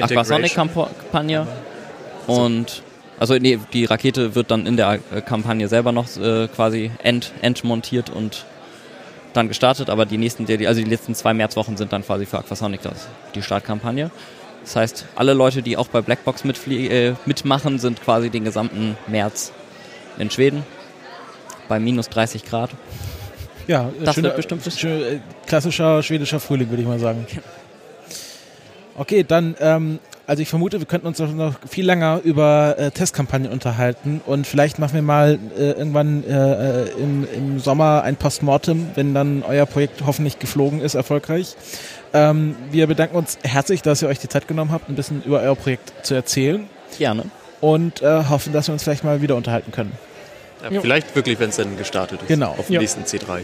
Aquasonic-Kampagne. 0.00 1.46
Und 2.26 2.82
also 3.18 3.34
nee, 3.38 3.58
die 3.72 3.84
Rakete 3.84 4.34
wird 4.34 4.50
dann 4.50 4.66
in 4.66 4.76
der 4.76 4.98
äh, 5.14 5.20
Kampagne 5.20 5.68
selber 5.68 5.92
noch 5.92 6.06
äh, 6.16 6.48
quasi 6.48 6.90
ent, 7.02 7.32
entmontiert 7.42 8.10
und 8.10 8.44
dann 9.32 9.48
gestartet, 9.48 9.88
aber 9.88 10.04
die 10.06 10.18
nächsten, 10.18 10.46
also 10.66 10.82
die 10.82 10.88
letzten 10.90 11.14
zwei 11.14 11.32
Märzwochen 11.32 11.76
sind 11.76 11.92
dann 11.92 12.04
quasi 12.04 12.26
für 12.26 12.38
Aquasonic 12.38 12.82
das, 12.82 13.08
die 13.34 13.42
Startkampagne. 13.42 14.10
Das 14.62 14.76
heißt, 14.76 15.06
alle 15.16 15.32
Leute, 15.32 15.62
die 15.62 15.76
auch 15.76 15.88
bei 15.88 16.02
Blackbox 16.02 16.44
äh, 16.68 17.14
mitmachen, 17.26 17.78
sind 17.78 18.02
quasi 18.02 18.28
den 18.30 18.44
gesamten 18.44 18.96
März 19.06 19.52
in 20.18 20.30
Schweden 20.30 20.64
bei 21.68 21.78
minus 21.80 22.08
30 22.10 22.44
Grad. 22.44 22.70
Ja, 23.66 23.90
Das 24.04 24.14
schöner- 24.16 24.24
wird 24.28 24.36
bestimmt 24.36 24.64
schön- 24.78 25.02
äh, 25.02 25.20
klassischer 25.46 26.02
schwedischer 26.02 26.38
Frühling, 26.40 26.68
würde 26.68 26.82
ich 26.82 26.88
mal 26.88 26.98
sagen. 26.98 27.26
Okay, 28.96 29.24
dann, 29.26 29.54
ähm, 29.60 29.98
also 30.26 30.40
ich 30.42 30.48
vermute, 30.48 30.78
wir 30.78 30.86
könnten 30.86 31.06
uns 31.06 31.18
noch- 31.18 31.32
noch 31.32 31.54
viel 31.68 31.84
länger 31.84 32.20
über 32.24 32.76
äh, 32.78 32.90
Testkampagnen 32.90 33.50
unterhalten 33.50 34.20
und 34.26 34.46
vielleicht 34.46 34.78
machen 34.78 34.94
wir 34.94 35.02
mal 35.02 35.38
äh, 35.58 35.70
irgendwann 35.72 36.24
äh, 36.24 36.82
äh, 36.84 36.88
im, 36.98 37.26
im 37.34 37.58
Sommer 37.58 38.02
ein 38.02 38.16
Postmortem, 38.16 38.90
wenn 38.94 39.14
dann 39.14 39.42
euer 39.46 39.66
Projekt 39.66 40.02
hoffentlich 40.06 40.38
geflogen 40.38 40.80
ist, 40.80 40.94
erfolgreich. 40.94 41.56
Ähm, 42.14 42.54
wir 42.70 42.86
bedanken 42.86 43.16
uns 43.16 43.38
herzlich, 43.42 43.82
dass 43.82 44.02
ihr 44.02 44.08
euch 44.08 44.18
die 44.18 44.28
Zeit 44.28 44.46
genommen 44.48 44.70
habt, 44.70 44.88
ein 44.88 44.94
bisschen 44.94 45.22
über 45.24 45.40
euer 45.40 45.56
Projekt 45.56 45.92
zu 46.04 46.14
erzählen 46.14 46.66
Gerne. 46.98 47.24
und 47.60 48.02
äh, 48.02 48.24
hoffen, 48.28 48.52
dass 48.52 48.68
wir 48.68 48.72
uns 48.74 48.82
vielleicht 48.82 49.04
mal 49.04 49.22
wieder 49.22 49.34
unterhalten 49.36 49.72
können. 49.72 49.92
Ja, 50.70 50.80
vielleicht 50.80 51.16
wirklich, 51.16 51.40
wenn 51.40 51.48
es 51.50 51.56
dann 51.56 51.76
gestartet 51.76 52.20
ist. 52.22 52.28
Genau. 52.28 52.50
Auf 52.52 52.68
dem 52.68 52.78
nächsten 52.78 53.02
C3. 53.02 53.40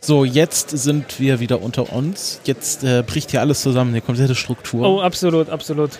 So, 0.00 0.24
jetzt 0.24 0.70
sind 0.70 1.18
wir 1.18 1.40
wieder 1.40 1.60
unter 1.60 1.92
uns. 1.92 2.40
Jetzt 2.44 2.84
äh, 2.84 3.02
bricht 3.04 3.32
hier 3.32 3.40
alles 3.40 3.62
zusammen, 3.62 3.92
die 3.92 4.00
komplette 4.00 4.34
Struktur. 4.34 4.88
Oh, 4.88 5.00
absolut, 5.00 5.50
absolut. 5.50 5.90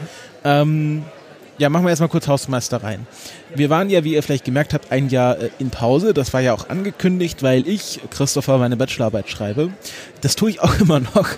Ähm, 0.45 1.05
ja, 1.59 1.69
machen 1.69 1.85
wir 1.85 1.91
erstmal 1.91 2.09
kurz 2.09 2.29
Hausmeister 2.29 2.83
rein. 2.85 3.07
Wir 3.55 3.69
waren 3.71 3.91
ja, 3.91 4.05
wie 4.05 4.15
ihr 4.15 4.23
vielleicht 4.23 4.45
gemerkt 4.45 4.73
habt, 4.73 4.93
ein 4.93 5.09
Jahr 5.09 5.39
äh, 5.39 5.51
in 5.59 5.71
Pause. 5.71 6.15
Das 6.15 6.33
war 6.33 6.41
ja 6.41 6.55
auch 6.55 6.69
angekündigt, 6.69 7.43
weil 7.43 7.67
ich, 7.67 8.01
Christopher, 8.11 8.59
meine 8.59 8.77
Bachelorarbeit 8.77 9.29
schreibe. 9.29 9.71
Das 10.21 10.37
tue 10.37 10.51
ich 10.51 10.61
auch 10.61 10.79
immer 10.81 11.01
noch. 11.01 11.29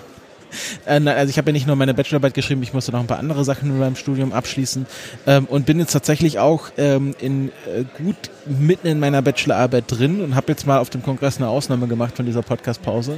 Äh, 0.85 0.99
also 1.09 1.29
ich 1.29 1.37
habe 1.37 1.49
ja 1.49 1.53
nicht 1.53 1.67
nur 1.67 1.75
meine 1.75 1.93
Bachelorarbeit 1.93 2.33
geschrieben, 2.33 2.63
ich 2.63 2.73
musste 2.73 2.91
noch 2.91 2.99
ein 2.99 3.07
paar 3.07 3.19
andere 3.19 3.43
Sachen 3.43 3.69
in 3.69 3.79
meinem 3.79 3.95
Studium 3.95 4.33
abschließen 4.33 4.85
ähm, 5.27 5.45
und 5.45 5.65
bin 5.65 5.79
jetzt 5.79 5.91
tatsächlich 5.91 6.39
auch 6.39 6.69
ähm, 6.77 7.15
in 7.19 7.49
äh, 7.49 7.83
gut 7.97 8.15
mitten 8.45 8.87
in 8.87 8.99
meiner 8.99 9.21
Bachelorarbeit 9.21 9.85
drin 9.87 10.21
und 10.21 10.35
habe 10.35 10.51
jetzt 10.51 10.65
mal 10.65 10.79
auf 10.79 10.89
dem 10.89 11.03
Kongress 11.03 11.37
eine 11.37 11.47
Ausnahme 11.47 11.87
gemacht 11.87 12.15
von 12.15 12.25
dieser 12.25 12.41
Podcast-Pause 12.41 13.17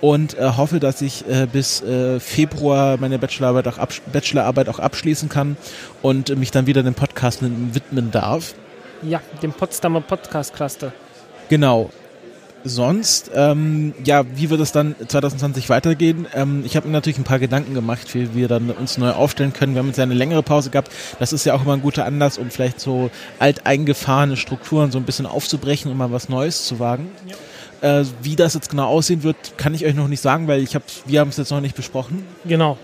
und 0.00 0.38
äh, 0.38 0.52
hoffe, 0.56 0.80
dass 0.80 1.02
ich 1.02 1.28
äh, 1.28 1.46
bis 1.50 1.82
äh, 1.82 2.20
Februar 2.20 2.96
meine 2.98 3.18
Bachelorarbeit 3.18 3.68
auch, 3.68 3.78
Bachelorarbeit 4.12 4.68
auch 4.68 4.78
abschließen 4.78 5.28
kann 5.28 5.56
und 6.02 6.36
mich 6.36 6.50
dann 6.50 6.66
wieder 6.66 6.82
dem 6.82 6.94
Podcast 6.94 7.40
widmen 7.42 8.10
darf. 8.10 8.54
Ja, 9.02 9.20
dem 9.42 9.52
Potsdamer 9.52 10.00
Podcast 10.00 10.54
Cluster. 10.54 10.92
Genau. 11.48 11.90
Sonst, 12.66 13.30
ähm, 13.34 13.92
ja, 14.04 14.24
wie 14.36 14.48
wird 14.48 14.60
es 14.60 14.72
dann 14.72 14.96
2020 15.06 15.68
weitergehen? 15.68 16.26
Ähm, 16.34 16.62
ich 16.64 16.76
habe 16.76 16.86
mir 16.86 16.94
natürlich 16.94 17.18
ein 17.18 17.24
paar 17.24 17.38
Gedanken 17.38 17.74
gemacht, 17.74 18.14
wie 18.14 18.34
wir 18.34 18.48
dann 18.48 18.70
uns 18.70 18.96
neu 18.96 19.10
aufstellen 19.10 19.52
können. 19.52 19.74
Wir 19.74 19.80
haben 19.80 19.88
jetzt 19.88 19.98
ja 19.98 20.04
eine 20.04 20.14
längere 20.14 20.42
Pause 20.42 20.70
gehabt. 20.70 20.90
Das 21.18 21.34
ist 21.34 21.44
ja 21.44 21.52
auch 21.54 21.62
immer 21.62 21.74
ein 21.74 21.82
guter 21.82 22.06
Anlass, 22.06 22.38
um 22.38 22.50
vielleicht 22.50 22.80
so 22.80 23.10
alteingefahrene 23.38 24.38
Strukturen 24.38 24.90
so 24.90 24.98
ein 24.98 25.04
bisschen 25.04 25.26
aufzubrechen 25.26 25.90
und 25.90 25.98
mal 25.98 26.10
was 26.10 26.30
Neues 26.30 26.64
zu 26.64 26.78
wagen. 26.78 27.10
Äh, 27.82 28.04
wie 28.22 28.34
das 28.34 28.54
jetzt 28.54 28.70
genau 28.70 28.86
aussehen 28.86 29.22
wird, 29.24 29.58
kann 29.58 29.74
ich 29.74 29.84
euch 29.84 29.94
noch 29.94 30.08
nicht 30.08 30.22
sagen, 30.22 30.48
weil 30.48 30.62
ich 30.62 30.74
hab, 30.74 30.84
wir 31.04 31.20
haben 31.20 31.28
es 31.28 31.36
jetzt 31.36 31.50
noch 31.50 31.60
nicht 31.60 31.76
besprochen. 31.76 32.24
Genau. 32.46 32.78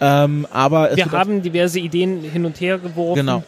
Ähm, 0.00 0.46
aber 0.52 0.92
es 0.92 0.96
Wir 0.96 1.10
haben 1.10 1.42
diverse 1.42 1.80
Ideen 1.80 2.22
hin 2.22 2.44
und 2.44 2.60
her 2.60 2.78
geworfen. 2.78 3.16
Genau. 3.16 3.42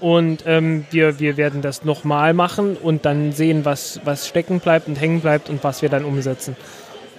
Und 0.00 0.44
ähm, 0.46 0.86
wir, 0.90 1.20
wir 1.20 1.36
werden 1.36 1.62
das 1.62 1.84
nochmal 1.84 2.32
machen 2.34 2.76
und 2.76 3.04
dann 3.04 3.32
sehen, 3.32 3.64
was, 3.64 4.00
was 4.04 4.26
stecken 4.26 4.60
bleibt 4.60 4.88
und 4.88 5.00
hängen 5.00 5.20
bleibt 5.20 5.50
und 5.50 5.62
was 5.62 5.82
wir 5.82 5.88
dann 5.88 6.04
umsetzen. 6.04 6.56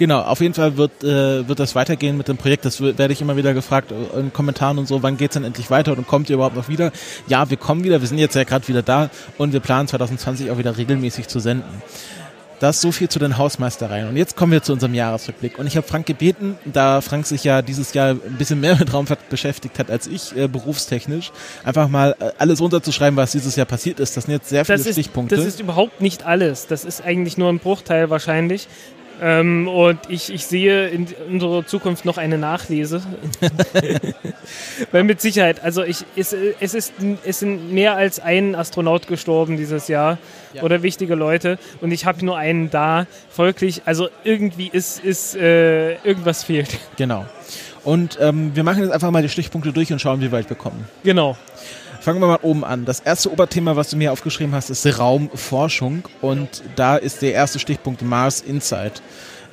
Genau, 0.02 0.22
auf 0.22 0.42
jeden 0.42 0.56
Fall 0.56 0.78
wird, 0.78 1.04
äh, 1.04 1.48
wird 1.48 1.60
das 1.60 1.76
weitergehen 1.76 2.18
mit 2.18 2.28
dem 2.28 2.38
Projekt. 2.38 2.66
Das 2.66 2.82
werde 2.82 3.14
ich 3.14 3.22
immer 3.22 3.38
wieder 3.38 3.54
gefragt 3.54 3.92
äh, 3.92 4.20
in 4.20 4.34
Kommentaren 4.34 4.80
und 4.80 4.88
so, 4.88 5.04
wann 5.04 5.16
geht's 5.16 5.36
denn 5.36 5.44
endlich 5.44 5.70
weiter 5.70 5.96
und 5.96 6.08
kommt 6.08 6.28
ihr 6.32 6.38
überhaupt 6.38 6.56
noch 6.56 6.70
wieder? 6.70 6.92
Ja, 7.28 7.52
wir 7.52 7.58
kommen 7.58 7.84
wieder, 7.84 8.02
wir 8.02 8.08
sind 8.08 8.18
jetzt 8.18 8.34
ja 8.34 8.44
gerade 8.44 8.68
wieder 8.68 8.82
da 8.82 9.12
und 9.38 9.54
wir 9.54 9.60
planen 9.60 9.88
2020 9.88 10.50
auch 10.50 10.58
wieder 10.58 10.76
regelmäßig 10.76 11.28
zu 11.28 11.40
senden. 11.40 11.84
Das 12.62 12.80
so 12.80 12.92
viel 12.92 13.10
zu 13.10 13.18
den 13.18 13.40
Hausmeistereien. 13.40 14.08
Und 14.08 14.18
jetzt 14.18 14.36
kommen 14.36 14.52
wir 14.52 14.62
zu 14.62 14.72
unserem 14.72 14.94
Jahresrückblick. 14.94 15.58
Und 15.58 15.66
ich 15.66 15.76
habe 15.78 15.88
Frank 15.88 16.06
gebeten, 16.06 16.60
da 16.64 17.02
Frank 17.02 17.26
sich 17.26 17.44
ja 17.44 17.64
dieses 17.64 17.96
Jahr 17.96 18.12
ein 18.12 18.38
bisschen 18.38 18.60
mehr 18.60 18.76
mit 18.76 18.94
Raumfahrt 18.94 19.30
beschäftigt 19.30 19.80
hat 19.80 19.90
als 19.90 20.06
ich, 20.06 20.38
äh, 20.38 20.48
berufstechnisch, 20.48 21.32
einfach 21.64 21.88
mal 21.88 22.16
äh, 22.20 22.30
alles 22.38 22.62
runterzuschreiben, 22.62 23.18
was 23.18 23.32
dieses 23.32 23.56
Jahr 23.56 23.66
passiert 23.66 24.00
ist. 24.00 24.16
Das 24.16 24.26
sind 24.26 24.34
jetzt 24.36 24.50
sehr 24.50 24.64
viele 24.64 24.78
Das 24.78 24.86
ist, 24.86 24.94
Stichpunkte. 24.94 25.36
das 25.38 25.46
ist 25.46 25.60
überhaupt 25.60 26.02
nicht 26.02 26.24
alles. 26.24 26.68
Das 26.68 26.86
ist 26.86 27.04
eigentlich 27.04 27.36
nur 27.36 27.50
ein 27.50 27.58
Bruchteil 27.58 28.12
wahrscheinlich. 28.12 28.68
Ähm, 29.24 29.68
und 29.68 30.00
ich, 30.10 30.34
ich 30.34 30.48
sehe 30.48 30.88
in 30.88 31.08
unserer 31.30 31.64
Zukunft 31.66 32.06
noch 32.06 32.18
eine 32.18 32.40
Nachlese. 32.40 33.04
Weil 34.92 35.04
mit 35.04 35.22
Sicherheit, 35.22 35.64
also 35.64 35.84
ich, 35.84 36.04
es, 36.16 36.36
es, 36.60 36.74
ist, 36.74 36.94
es 37.24 37.40
sind 37.40 37.72
mehr 37.72 37.96
als 37.96 38.20
ein 38.20 38.56
Astronaut 38.56 39.08
gestorben 39.08 39.58
dieses 39.58 39.88
Jahr 39.88 40.18
Ja. 40.54 40.64
oder 40.64 40.82
wichtige 40.82 41.16
Leute 41.16 41.60
und 41.82 41.92
ich 41.92 42.06
habe 42.06 42.26
nur 42.26 42.38
einen 42.38 42.70
da. 42.72 43.06
Folglich, 43.30 43.84
also 43.86 44.10
irgendwie 44.24 44.70
ist, 44.72 45.04
ist 45.04 45.36
äh, 45.36 45.96
irgendwas 46.04 46.44
fehlt. 46.44 46.80
Genau. 46.98 47.26
Und 47.84 48.18
ähm, 48.22 48.56
wir 48.56 48.64
machen 48.64 48.84
jetzt 48.84 48.92
einfach 48.92 49.12
mal 49.12 49.22
die 49.22 49.30
Stichpunkte 49.30 49.72
durch 49.72 49.92
und 49.92 50.00
schauen, 50.00 50.22
wie 50.22 50.32
weit 50.32 50.50
wir 50.50 50.58
kommen. 50.58 50.86
Genau. 51.04 51.38
Fangen 52.02 52.20
wir 52.20 52.28
mal 52.28 52.40
oben 52.42 52.64
an. 52.64 52.84
Das 52.84 53.00
erste 53.00 53.32
Oberthema, 53.32 53.76
was 53.76 53.92
du 53.92 53.96
mir 53.96 54.12
aufgeschrieben 54.12 54.56
hast, 54.56 54.72
ist 54.72 54.98
Raumforschung. 54.98 56.02
Und 56.20 56.64
da 56.76 56.96
ist 56.98 57.22
der 57.22 57.34
erste 57.34 57.60
Stichpunkt 57.60 58.02
Mars 58.02 58.42
Insight. 58.42 59.04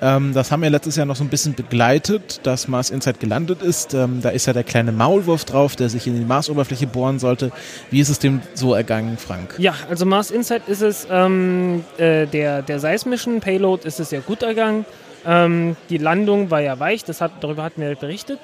Ähm, 0.01 0.33
das 0.33 0.51
haben 0.51 0.63
wir 0.63 0.71
letztes 0.71 0.97
Jahr 0.97 1.05
noch 1.05 1.17
so 1.17 1.25
ein 1.25 1.29
bisschen 1.29 1.55
begleitet, 1.55 2.41
dass 2.45 2.67
Mars 2.67 2.89
Insight 2.89 3.21
gelandet 3.21 3.61
ist. 3.61 3.93
Ähm, 3.93 4.21
da 4.23 4.31
ist 4.31 4.47
ja 4.47 4.55
der 4.55 4.65
kleine 4.65 4.93
Maulwurf 4.93 5.45
drauf, 5.45 5.77
der 5.77 5.91
sich 5.91 6.07
in 6.07 6.15
die 6.15 6.25
Marsoberfläche 6.25 6.87
bohren 6.87 7.19
sollte. 7.19 7.53
Wie 7.91 8.01
ist 8.01 8.09
es 8.09 8.19
dem 8.19 8.41
so 8.55 8.73
ergangen, 8.73 9.19
Frank? 9.19 9.57
Ja, 9.59 9.75
also 9.91 10.07
Mars 10.07 10.31
Insight 10.31 10.69
ist 10.69 10.81
es, 10.81 11.07
ähm, 11.11 11.85
äh, 11.99 12.27
der, 12.27 12.63
der 12.63 12.81
seismischen 12.81 13.41
Payload 13.41 13.87
ist 13.87 14.01
es 14.01 14.09
sehr 14.09 14.23
gut 14.23 14.43
ergangen. 14.43 14.87
Ähm, 15.27 15.77
die 15.91 15.99
Landung 15.99 16.51
war 16.51 16.63
ja 16.63 16.81
weich, 16.81 17.05
das 17.05 17.21
hat, 17.21 17.33
darüber 17.43 17.63
hatten 17.63 17.83
wir 17.83 17.95
berichtet. 17.95 18.39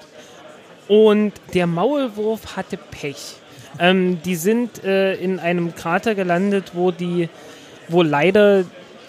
Und 0.89 1.33
der 1.55 1.67
Maulwurf 1.67 2.57
hatte 2.57 2.77
Pech. 2.77 3.37
Ähm, 3.79 4.23
die 4.25 4.37
sind 4.37 4.85
äh, 4.85 5.15
in 5.15 5.39
einem 5.39 5.75
Krater 5.75 6.15
gelandet, 6.15 6.73
wo 6.75 6.91
die, 6.91 7.29
wo 7.89 8.03
leider 8.03 8.65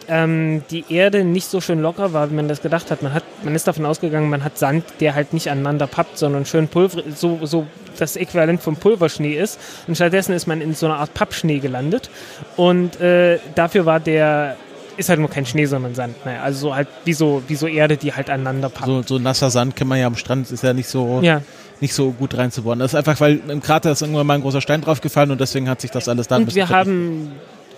ähm, 0.07 0.63
die 0.69 0.85
Erde 0.89 1.23
nicht 1.23 1.47
so 1.47 1.61
schön 1.61 1.81
locker 1.81 2.13
war, 2.13 2.29
wie 2.29 2.35
man 2.35 2.47
das 2.47 2.61
gedacht 2.61 2.91
hat. 2.91 3.01
Man, 3.01 3.13
hat. 3.13 3.23
man 3.43 3.55
ist 3.55 3.67
davon 3.67 3.85
ausgegangen, 3.85 4.29
man 4.29 4.43
hat 4.43 4.57
Sand, 4.57 4.85
der 4.99 5.15
halt 5.15 5.33
nicht 5.33 5.49
aneinander 5.49 5.87
pappt, 5.87 6.17
sondern 6.17 6.45
schön 6.45 6.67
Pulver, 6.67 7.03
so, 7.15 7.39
so 7.43 7.67
das 7.97 8.15
Äquivalent 8.15 8.61
vom 8.61 8.75
Pulverschnee 8.75 9.33
ist. 9.33 9.59
Und 9.87 9.95
stattdessen 9.95 10.33
ist 10.33 10.47
man 10.47 10.61
in 10.61 10.73
so 10.73 10.85
einer 10.85 10.97
Art 10.97 11.13
Pappschnee 11.13 11.59
gelandet. 11.59 12.09
Und 12.55 12.99
äh, 12.99 13.39
dafür 13.55 13.85
war 13.85 13.99
der 13.99 14.57
ist 14.97 15.09
halt 15.09 15.19
nur 15.19 15.29
kein 15.29 15.45
Schnee, 15.45 15.65
sondern 15.65 15.93
Sand. 15.93 16.25
Ne? 16.25 16.41
Also 16.41 16.69
so 16.69 16.75
halt 16.75 16.87
wie 17.03 17.13
so, 17.13 17.43
wie 17.47 17.55
so 17.55 17.67
Erde, 17.67 17.97
die 17.97 18.13
halt 18.13 18.29
aneinander 18.29 18.69
packt. 18.69 18.85
So, 18.85 19.01
so 19.01 19.19
nasser 19.19 19.49
Sand 19.49 19.75
kennt 19.75 19.89
man 19.89 19.99
ja 19.99 20.07
am 20.07 20.15
Strand, 20.15 20.49
ist 20.49 20.63
ja 20.63 20.73
nicht 20.73 20.87
so, 20.87 21.19
Ja, 21.21 21.41
nicht 21.81 21.93
so 21.93 22.11
gut 22.11 22.37
reinzubohren. 22.37 22.79
Das 22.79 22.93
ist 22.93 22.95
einfach, 22.95 23.19
weil 23.19 23.41
im 23.47 23.61
Krater 23.61 23.91
ist 23.91 24.01
irgendwann 24.01 24.27
mal 24.27 24.35
ein 24.35 24.41
großer 24.41 24.61
Stein 24.61 24.81
draufgefallen 24.81 25.31
und 25.31 25.41
deswegen 25.41 25.69
hat 25.69 25.81
sich 25.81 25.91
das 25.91 26.07
alles 26.07 26.27
da 26.27 26.35
ein 26.35 26.41
und 26.41 26.45
bisschen 26.45 26.67
wir 26.67 26.75
haben 26.75 27.31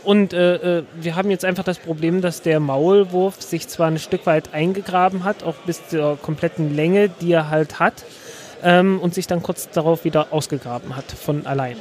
und 0.08 0.32
äh, 0.32 0.80
äh, 0.80 0.84
wir 1.02 1.18
haben 1.18 1.30
jetzt 1.30 1.44
einfach 1.44 1.66
das 1.66 1.80
Problem, 1.80 2.22
dass 2.22 2.42
der 2.42 2.62
Maulwurf 2.62 3.42
sich 3.42 3.68
zwar 3.68 3.88
ein 3.88 4.00
Stück 4.00 4.26
weit 4.26 4.54
eingegraben 4.54 5.26
hat, 5.26 5.44
auch 5.44 5.56
bis 5.66 5.86
zur 5.90 6.18
kompletten 6.18 6.74
Länge, 6.74 7.10
die 7.10 7.34
er 7.34 7.50
halt 7.50 7.80
hat, 7.80 8.06
ähm, 8.64 9.02
und 9.02 9.14
sich 9.14 9.28
dann 9.28 9.44
kurz 9.44 9.70
darauf 9.70 10.06
wieder 10.06 10.28
ausgegraben 10.32 10.96
hat 10.96 11.12
von 11.12 11.46
allein. 11.46 11.76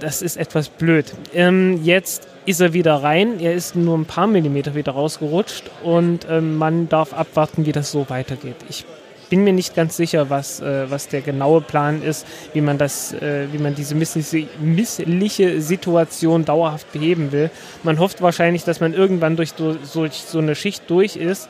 Das 0.00 0.20
ist 0.20 0.36
etwas 0.36 0.68
blöd. 0.68 1.14
Ähm, 1.32 1.82
jetzt 1.82 2.28
ist 2.44 2.60
er 2.60 2.74
wieder 2.74 2.96
rein. 2.96 3.40
Er 3.40 3.54
ist 3.54 3.74
nur 3.74 3.96
ein 3.96 4.04
paar 4.04 4.26
Millimeter 4.26 4.74
wieder 4.74 4.92
rausgerutscht 4.92 5.70
und 5.82 6.26
ähm, 6.28 6.58
man 6.58 6.90
darf 6.90 7.14
abwarten, 7.14 7.64
wie 7.64 7.72
das 7.72 7.90
so 7.90 8.10
weitergeht. 8.10 8.56
Ich 8.68 8.84
bin 9.32 9.44
mir 9.44 9.54
nicht 9.54 9.74
ganz 9.74 9.96
sicher, 9.96 10.28
was, 10.28 10.60
äh, 10.60 10.90
was 10.90 11.08
der 11.08 11.22
genaue 11.22 11.62
Plan 11.62 12.02
ist, 12.02 12.26
wie 12.52 12.60
man 12.60 12.76
das, 12.76 13.14
äh, 13.14 13.46
wie 13.50 13.56
man 13.56 13.74
diese 13.74 13.94
missliche, 13.94 14.46
missliche 14.60 15.62
Situation 15.62 16.44
dauerhaft 16.44 16.92
beheben 16.92 17.32
will. 17.32 17.48
Man 17.82 17.98
hofft 17.98 18.20
wahrscheinlich, 18.20 18.64
dass 18.64 18.80
man 18.80 18.92
irgendwann 18.92 19.36
durch, 19.36 19.54
so- 19.56 19.78
durch 19.94 20.24
so 20.28 20.38
eine 20.38 20.54
Schicht 20.54 20.82
durch 20.90 21.16
ist, 21.16 21.48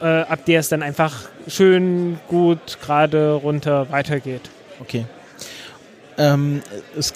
äh, 0.00 0.06
ab 0.06 0.46
der 0.46 0.60
es 0.60 0.70
dann 0.70 0.82
einfach 0.82 1.28
schön 1.46 2.18
gut 2.26 2.78
gerade 2.80 3.32
runter 3.32 3.90
weitergeht. 3.90 4.48
Okay. 4.80 5.04
Ähm, 6.16 6.62
es, 6.98 7.12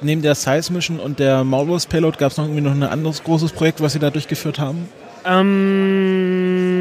neben 0.00 0.20
der 0.22 0.34
Size 0.34 0.72
Mission 0.72 0.98
und 0.98 1.20
der 1.20 1.44
Maulwurfs 1.44 1.86
Payload 1.86 2.18
gab 2.18 2.32
es 2.32 2.38
noch 2.38 2.44
irgendwie 2.46 2.62
noch 2.62 2.72
ein 2.72 2.82
anderes 2.82 3.22
großes 3.22 3.52
Projekt, 3.52 3.80
was 3.80 3.92
Sie 3.92 4.00
da 4.00 4.10
durchgeführt 4.10 4.58
haben? 4.58 4.88
Ähm, 5.24 6.73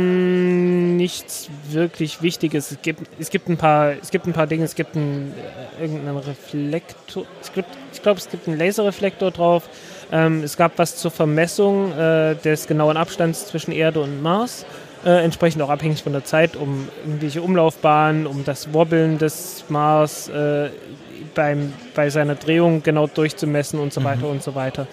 nichts 1.04 1.50
wirklich 1.70 2.22
Wichtiges. 2.22 2.72
Es 2.72 2.82
gibt, 2.82 3.02
es 3.20 3.30
gibt 3.30 3.50
ein 3.50 3.58
paar, 3.58 3.92
es 4.02 4.10
gibt 4.10 4.26
ein 4.26 4.32
paar 4.32 4.48
Dinge. 4.48 4.64
Es 4.64 4.74
gibt 4.74 4.96
einen, 4.96 5.34
äh, 5.78 5.82
irgendeinen 5.82 6.18
Reflektor. 6.18 7.26
Es 7.42 7.52
gibt, 7.52 7.68
ich 7.92 8.02
glaube, 8.02 8.20
es 8.20 8.30
gibt 8.30 8.48
einen 8.48 8.58
Laserreflektor 8.58 9.32
drauf. 9.32 9.64
Ähm, 10.14 10.44
es 10.44 10.56
gab 10.56 10.78
was 10.78 10.96
zur 10.96 11.12
Vermessung 11.12 11.92
äh, 11.92 12.36
des 12.36 12.68
genauen 12.68 12.96
Abstands 12.96 13.48
zwischen 13.48 13.74
Erde 13.74 14.00
und 14.00 14.22
Mars. 14.22 14.66
Äh, 15.06 15.26
entsprechend 15.26 15.62
auch 15.62 15.70
abhängig 15.70 16.02
von 16.04 16.14
der 16.14 16.24
Zeit, 16.24 16.56
um 16.56 16.88
irgendwelche 17.06 17.42
Umlaufbahnen, 17.42 18.26
um 18.26 18.46
das 18.46 18.74
Wobbeln 18.74 19.18
des 19.18 19.66
Mars 19.68 20.30
äh, 20.30 20.70
beim, 21.36 21.74
bei 21.96 22.10
seiner 22.10 22.36
Drehung 22.36 22.82
genau 22.82 23.08
durchzumessen 23.08 23.78
und 23.78 23.92
so 23.92 24.02
weiter 24.06 24.30
und 24.30 24.42
so 24.42 24.56
weiter. 24.56 24.88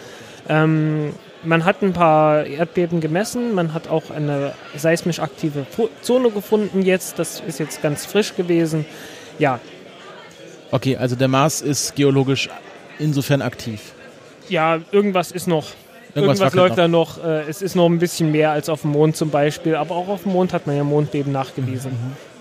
Ähm, 0.48 1.12
man 1.42 1.64
hat 1.64 1.82
ein 1.82 1.92
paar 1.92 2.44
Erdbeben 2.46 3.00
gemessen, 3.00 3.54
man 3.54 3.72
hat 3.74 3.88
auch 3.88 4.10
eine 4.10 4.52
seismisch 4.76 5.20
aktive 5.20 5.66
Zone 6.02 6.30
gefunden 6.30 6.82
jetzt, 6.82 7.18
das 7.18 7.42
ist 7.46 7.58
jetzt 7.58 7.82
ganz 7.82 8.04
frisch 8.06 8.34
gewesen. 8.36 8.84
Ja, 9.38 9.58
Okay, 10.72 10.96
also 10.96 11.16
der 11.16 11.26
Mars 11.26 11.62
ist 11.62 11.96
geologisch 11.96 12.48
insofern 13.00 13.42
aktiv. 13.42 13.92
ja, 14.48 14.78
irgendwas 14.92 15.32
ist 15.32 15.48
noch. 15.48 15.66
Irgendwas, 16.14 16.40
wackelt 16.40 16.54
läuft 16.54 16.78
da 16.78 16.86
noch. 16.88 17.24
Äh, 17.24 17.42
es 17.48 17.60
ist 17.62 17.74
noch 17.76 17.86
ein 17.86 17.98
bisschen 17.98 18.30
mehr 18.32 18.50
als 18.52 18.68
auf 18.68 18.82
dem 18.82 18.90
Mond 18.90 19.16
zum 19.16 19.30
Beispiel, 19.30 19.74
aber 19.76 19.94
auch 19.96 20.08
auf 20.08 20.22
dem 20.24 20.32
Mond 20.32 20.52
hat 20.52 20.66
man 20.66 20.76
ja 20.76 20.84
Mondbeben 20.84 21.32
nachgewiesen, 21.32 21.92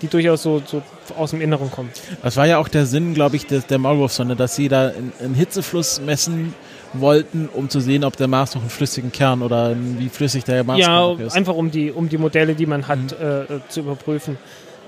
die 0.02 0.08
durchaus 0.08 0.42
so, 0.42 0.60
so 0.64 0.82
aus 1.16 1.30
dem 1.30 1.40
Inneren 1.40 1.70
kommen. 1.70 1.90
Das 2.22 2.36
war 2.36 2.46
ja 2.46 2.58
auch 2.58 2.68
der 2.68 2.86
Sinn, 2.86 3.14
glaube 3.14 3.36
ich, 3.36 3.46
des, 3.46 3.66
der 3.66 3.78
Maulwurfsonde, 3.78 4.34
dass 4.36 4.54
sie 4.56 4.68
da 4.68 4.92
einen 5.20 5.34
Hitzefluss 5.34 6.00
messen 6.00 6.54
wollten, 6.92 7.48
um 7.52 7.68
zu 7.68 7.80
sehen, 7.80 8.04
ob 8.04 8.16
der 8.16 8.28
Mars 8.28 8.54
noch 8.54 8.62
einen 8.62 8.70
flüssigen 8.70 9.12
Kern 9.12 9.42
oder 9.42 9.74
wie 9.76 10.08
flüssig 10.08 10.44
der 10.44 10.64
Mars 10.64 10.80
Ja, 10.80 11.00
noch 11.00 11.20
ist. 11.20 11.36
einfach 11.36 11.54
um 11.54 11.70
die, 11.70 11.90
um 11.92 12.08
die 12.08 12.18
Modelle, 12.18 12.54
die 12.54 12.66
man 12.66 12.88
hat, 12.88 13.12
äh, 13.20 13.42
äh, 13.42 13.46
zu 13.68 13.80
überprüfen. 13.80 14.38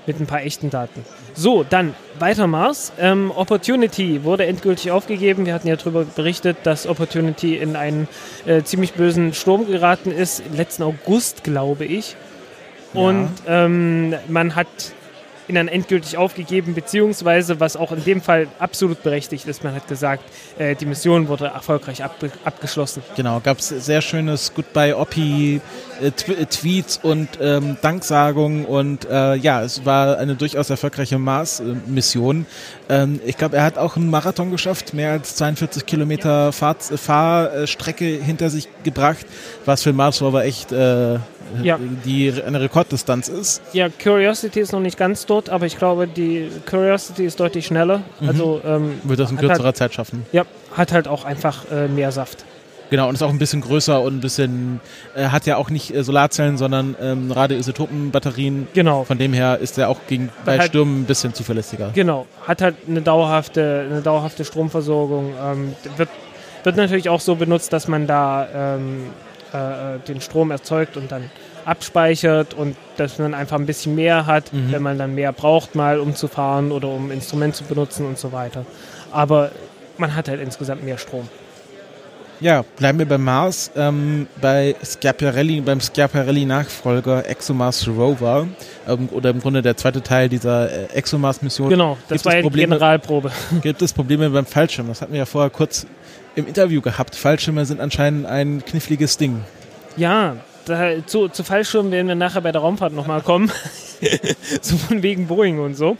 Mit 0.05 0.19
ein 0.19 0.25
paar 0.25 0.41
echten 0.41 0.69
Daten. 0.69 1.05
So, 1.33 1.63
dann 1.63 1.93
weiter 2.19 2.45
Mars. 2.45 2.91
Ähm, 2.99 3.31
Opportunity 3.33 4.25
wurde 4.25 4.45
endgültig 4.45 4.91
aufgegeben. 4.91 5.45
Wir 5.45 5.53
hatten 5.53 5.69
ja 5.69 5.77
darüber 5.77 6.03
berichtet, 6.03 6.57
dass 6.63 6.87
Opportunity 6.87 7.55
in 7.55 7.77
einen 7.77 8.09
äh, 8.45 8.63
ziemlich 8.63 8.95
bösen 8.95 9.33
Sturm 9.33 9.65
geraten 9.65 10.11
ist. 10.11 10.43
Letzten 10.53 10.83
August, 10.83 11.45
glaube 11.45 11.85
ich. 11.85 12.17
Und 12.93 13.29
ähm, 13.47 14.13
man 14.27 14.55
hat 14.55 14.67
ihn 15.47 15.55
dann 15.55 15.67
endgültig 15.67 16.17
aufgegeben, 16.17 16.73
beziehungsweise, 16.73 17.59
was 17.59 17.75
auch 17.75 17.91
in 17.91 18.03
dem 18.03 18.21
Fall 18.21 18.47
absolut 18.59 19.03
berechtigt 19.03 19.47
ist, 19.47 19.63
man 19.63 19.75
hat 19.75 19.87
gesagt, 19.87 20.23
äh, 20.57 20.75
die 20.75 20.85
Mission 20.85 21.27
wurde 21.27 21.45
erfolgreich 21.45 22.03
ab, 22.03 22.15
abgeschlossen. 22.45 23.03
Genau, 23.15 23.39
gab 23.43 23.59
es 23.59 23.69
sehr 23.69 24.01
schönes 24.01 24.53
Goodbye 24.53 24.95
Oppi 24.95 25.61
äh, 26.01 26.07
äh, 26.07 26.45
Tweets 26.45 26.99
und 27.01 27.29
ähm, 27.41 27.77
Danksagungen 27.81 28.65
und 28.65 29.05
äh, 29.05 29.35
ja, 29.35 29.61
es 29.63 29.85
war 29.85 30.17
eine 30.17 30.35
durchaus 30.35 30.69
erfolgreiche 30.69 31.17
Mars-Mission. 31.17 32.45
Ähm, 32.89 33.19
ich 33.25 33.37
glaube, 33.37 33.57
er 33.57 33.63
hat 33.63 33.77
auch 33.77 33.95
einen 33.95 34.09
Marathon 34.09 34.51
geschafft, 34.51 34.93
mehr 34.93 35.11
als 35.11 35.35
42 35.35 35.85
Kilometer 35.85 36.51
Fahrt, 36.51 36.91
äh, 36.91 36.97
Fahrstrecke 36.97 38.05
hinter 38.05 38.49
sich 38.49 38.67
gebracht, 38.83 39.25
was 39.65 39.83
für 39.83 39.93
Mars 39.93 40.21
Rover 40.21 40.43
echt 40.43 40.71
äh, 40.71 41.19
Ja. 41.61 41.77
die 42.05 42.33
eine 42.45 42.59
Rekorddistanz 42.61 43.27
ist. 43.27 43.61
Ja, 43.73 43.87
Curiosity 43.89 44.59
ist 44.59 44.71
noch 44.71 44.79
nicht 44.79 44.97
ganz 44.97 45.25
dort, 45.25 45.49
aber 45.49 45.65
ich 45.65 45.77
glaube, 45.77 46.07
die 46.07 46.49
Curiosity 46.69 47.25
ist 47.25 47.39
deutlich 47.39 47.65
schneller. 47.67 48.01
Also 48.25 48.61
ähm, 48.65 48.99
Wird 49.03 49.19
das 49.19 49.31
in 49.31 49.37
kürzerer 49.37 49.65
halt- 49.65 49.77
Zeit 49.77 49.93
schaffen. 49.93 50.25
ja, 50.31 50.43
hat 50.75 50.91
halt 50.91 51.07
auch 51.07 51.25
einfach 51.25 51.69
äh, 51.71 51.87
mehr 51.87 52.11
Saft. 52.11 52.45
Genau, 52.89 53.07
und 53.07 53.15
ist 53.15 53.23
auch 53.23 53.29
ein 53.29 53.39
bisschen 53.39 53.61
größer 53.61 54.01
und 54.01 54.17
ein 54.17 54.19
bisschen, 54.19 54.79
äh, 55.15 55.25
hat 55.29 55.47
ja 55.47 55.57
auch 55.57 55.69
nicht 55.71 55.95
äh, 55.95 56.03
Solarzellen, 56.03 56.57
sondern 56.57 56.95
ähm, 57.01 57.31
Radioisotopenbatterien. 57.31 58.67
Genau, 58.73 59.03
Von 59.03 59.17
dem 59.17 59.33
her 59.33 59.57
ist 59.59 59.77
er 59.77 59.89
auch 59.89 59.99
gegen, 60.07 60.29
bei 60.45 60.57
Halt- 60.59 60.67
Stürmen 60.69 61.01
ein 61.01 61.05
bisschen 61.05 61.33
zuverlässiger. 61.33 61.89
genau. 61.93 62.27
Hat 62.45 62.61
halt 62.61 62.75
eine 62.87 63.01
dauerhafte, 63.01 63.87
eine 63.89 64.01
dauerhafte 64.01 64.45
Stromversorgung. 64.45 65.33
Ähm, 65.43 65.73
wird, 65.97 66.09
wird 66.63 66.75
natürlich 66.77 67.09
auch 67.09 67.19
so 67.19 67.35
benutzt, 67.35 67.73
dass 67.73 67.87
man 67.87 68.05
da 68.05 68.47
ähm, 68.75 69.07
äh, 69.53 69.99
den 70.07 70.21
Strom 70.21 70.51
erzeugt 70.51 70.97
und 70.97 71.11
dann 71.11 71.29
abspeichert 71.65 72.53
und 72.53 72.75
dass 72.97 73.19
man 73.19 73.33
einfach 73.33 73.57
ein 73.57 73.65
bisschen 73.65 73.95
mehr 73.95 74.25
hat, 74.25 74.45
wenn 74.51 74.81
man 74.81 74.97
dann 74.97 75.15
mehr 75.15 75.31
braucht, 75.31 75.75
mal 75.75 75.99
um 75.99 76.13
zu 76.13 76.27
fahren 76.27 76.71
oder 76.71 76.89
um 76.89 77.09
Instrument 77.09 77.55
zu 77.55 77.63
benutzen 77.63 78.05
und 78.05 78.17
so 78.17 78.33
weiter. 78.33 78.65
Aber 79.11 79.51
man 79.97 80.15
hat 80.15 80.27
halt 80.27 80.41
insgesamt 80.41 80.83
mehr 80.83 80.97
Strom. 80.97 81.29
Ja, 82.39 82.65
bleiben 82.75 82.99
wir 82.99 83.05
beim 83.05 83.23
Mars. 83.23 83.71
Ähm, 83.73 84.27
bei 84.41 84.75
Schiaparelli, 84.83 85.61
beim 85.61 85.79
Schiaparelli-Nachfolger 85.79 87.29
ExoMars 87.29 87.87
Rover, 87.87 88.47
ähm, 88.85 89.07
oder 89.13 89.29
im 89.29 89.39
Grunde 89.39 89.61
der 89.61 89.77
zweite 89.77 90.01
Teil 90.01 90.27
dieser 90.27 90.69
äh, 90.69 90.85
ExoMars-Mission, 90.93 91.69
Genau, 91.69 91.97
das 92.09 92.25
war 92.25 92.35
ja 92.35 92.41
die? 92.41 92.49
Generalprobe. 92.49 93.31
gibt 93.61 93.81
es 93.81 93.93
Probleme 93.93 94.29
beim 94.29 94.45
Fallschirm. 94.45 94.89
Das 94.89 95.01
hatten 95.01 95.13
wir 95.13 95.19
ja 95.19 95.25
vorher 95.25 95.51
kurz 95.51 95.87
im 96.35 96.47
Interview 96.47 96.81
gehabt. 96.81 97.15
Fallschirme 97.15 97.65
sind 97.65 97.79
anscheinend 97.79 98.25
ein 98.25 98.63
kniffliges 98.65 99.17
Ding. 99.17 99.41
Ja, 99.97 100.37
da, 100.65 101.05
zu, 101.05 101.27
zu 101.27 101.43
Fallschirmen 101.43 101.91
werden 101.91 102.07
wir 102.07 102.15
nachher 102.15 102.41
bei 102.41 102.51
der 102.51 102.61
Raumfahrt 102.61 102.93
nochmal 102.93 103.21
kommen. 103.21 103.51
so 104.61 104.77
von 104.77 105.03
wegen 105.03 105.27
Boeing 105.27 105.59
und 105.59 105.75
so. 105.75 105.97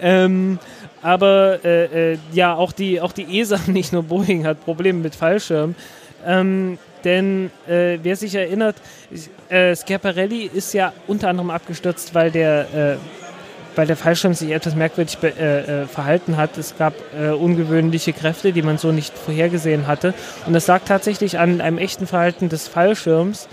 Ähm, 0.00 0.58
aber 1.02 1.64
äh, 1.64 2.12
äh, 2.12 2.18
ja, 2.32 2.54
auch 2.54 2.72
die, 2.72 3.00
auch 3.00 3.12
die 3.12 3.40
ESA, 3.40 3.60
nicht 3.66 3.92
nur 3.92 4.04
Boeing, 4.04 4.46
hat 4.46 4.64
Probleme 4.64 5.00
mit 5.00 5.14
Fallschirmen. 5.14 5.76
Ähm, 6.26 6.78
denn 7.04 7.50
äh, 7.68 7.98
wer 8.02 8.16
sich 8.16 8.34
erinnert, 8.34 8.76
äh, 9.50 9.76
Schiaparelli 9.76 10.50
ist 10.52 10.72
ja 10.72 10.94
unter 11.06 11.28
anderem 11.28 11.50
abgestürzt, 11.50 12.14
weil 12.14 12.30
der, 12.30 12.66
äh, 12.74 12.96
weil 13.76 13.86
der 13.86 13.96
Fallschirm 13.96 14.34
sich 14.34 14.50
etwas 14.50 14.74
merkwürdig 14.74 15.18
äh, 15.22 15.82
äh, 15.82 15.86
verhalten 15.86 16.36
hat. 16.36 16.58
Es 16.58 16.76
gab 16.76 16.94
äh, 17.18 17.30
ungewöhnliche 17.30 18.12
Kräfte, 18.12 18.52
die 18.52 18.62
man 18.62 18.78
so 18.78 18.92
nicht 18.92 19.16
vorhergesehen 19.16 19.86
hatte. 19.86 20.14
Und 20.46 20.52
das 20.52 20.66
lag 20.66 20.82
tatsächlich 20.84 21.38
an 21.38 21.60
einem 21.60 21.78
echten 21.78 22.06
Verhalten 22.06 22.48
des 22.48 22.68
Fallschirms, 22.68 23.48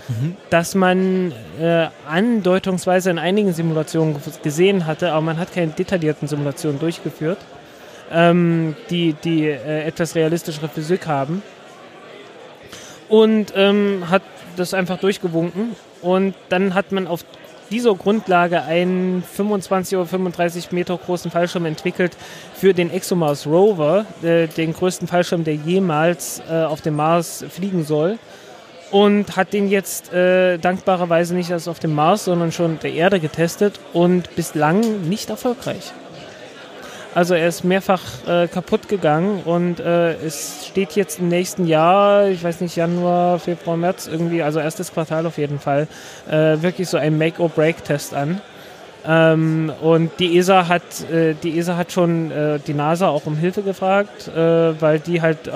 das 0.50 0.74
man 0.74 1.32
äh, 1.60 1.86
andeutungsweise 2.08 3.10
in 3.10 3.18
einigen 3.18 3.52
Simulationen 3.52 4.14
ge- 4.14 4.32
gesehen 4.42 4.86
hatte, 4.86 5.12
aber 5.12 5.22
man 5.22 5.38
hat 5.38 5.52
keine 5.52 5.72
detaillierten 5.72 6.28
Simulationen 6.28 6.78
durchgeführt, 6.78 7.38
ähm, 8.12 8.76
die, 8.90 9.14
die 9.24 9.46
äh, 9.46 9.82
etwas 9.84 10.14
realistischere 10.14 10.68
Physik 10.68 11.06
haben. 11.06 11.42
Und 13.08 13.52
ähm, 13.56 14.04
hat 14.08 14.22
das 14.56 14.72
einfach 14.72 14.98
durchgewunken. 14.98 15.76
Und 16.00 16.34
dann 16.48 16.74
hat 16.74 16.92
man 16.92 17.06
auf 17.06 17.24
dieser 17.72 17.94
Grundlage 17.94 18.62
einen 18.62 19.22
25 19.22 19.96
oder 19.96 20.06
35 20.06 20.72
Meter 20.72 20.98
großen 20.98 21.30
Fallschirm 21.30 21.64
entwickelt 21.64 22.16
für 22.54 22.74
den 22.74 22.92
ExoMars 22.92 23.46
Rover, 23.46 24.04
äh, 24.22 24.46
den 24.46 24.74
größten 24.74 25.08
Fallschirm, 25.08 25.42
der 25.42 25.54
jemals 25.54 26.42
äh, 26.50 26.62
auf 26.64 26.82
dem 26.82 26.96
Mars 26.96 27.44
fliegen 27.48 27.84
soll. 27.84 28.18
Und 28.90 29.36
hat 29.36 29.54
den 29.54 29.70
jetzt 29.70 30.12
äh, 30.12 30.58
dankbarerweise 30.58 31.34
nicht 31.34 31.48
erst 31.48 31.66
auf 31.66 31.78
dem 31.78 31.94
Mars, 31.94 32.26
sondern 32.26 32.52
schon 32.52 32.78
der 32.80 32.92
Erde 32.92 33.20
getestet 33.20 33.80
und 33.94 34.36
bislang 34.36 35.08
nicht 35.08 35.30
erfolgreich. 35.30 35.92
Also 37.14 37.34
er 37.34 37.48
ist 37.48 37.62
mehrfach 37.62 38.00
äh, 38.26 38.48
kaputt 38.48 38.88
gegangen 38.88 39.42
und 39.44 39.80
äh, 39.80 40.14
es 40.14 40.66
steht 40.68 40.92
jetzt 40.92 41.18
im 41.18 41.28
nächsten 41.28 41.66
Jahr, 41.66 42.28
ich 42.28 42.42
weiß 42.42 42.62
nicht, 42.62 42.74
Januar, 42.74 43.38
Februar, 43.38 43.76
März 43.76 44.06
irgendwie, 44.06 44.42
also 44.42 44.60
erstes 44.60 44.92
Quartal 44.92 45.26
auf 45.26 45.36
jeden 45.36 45.58
Fall, 45.58 45.88
äh, 46.30 46.62
wirklich 46.62 46.88
so 46.88 46.96
ein 46.96 47.18
Make-or-Break-Test 47.18 48.14
an. 48.14 48.40
Ähm, 49.04 49.72
und 49.82 50.12
die 50.20 50.38
ESA 50.38 50.68
hat, 50.68 50.82
äh, 51.10 51.34
die 51.34 51.58
ESA 51.58 51.76
hat 51.76 51.92
schon 51.92 52.30
äh, 52.30 52.58
die 52.66 52.72
NASA 52.72 53.08
auch 53.08 53.26
um 53.26 53.36
Hilfe 53.36 53.62
gefragt, 53.62 54.28
äh, 54.28 54.80
weil 54.80 54.98
die 55.00 55.20
halt 55.20 55.50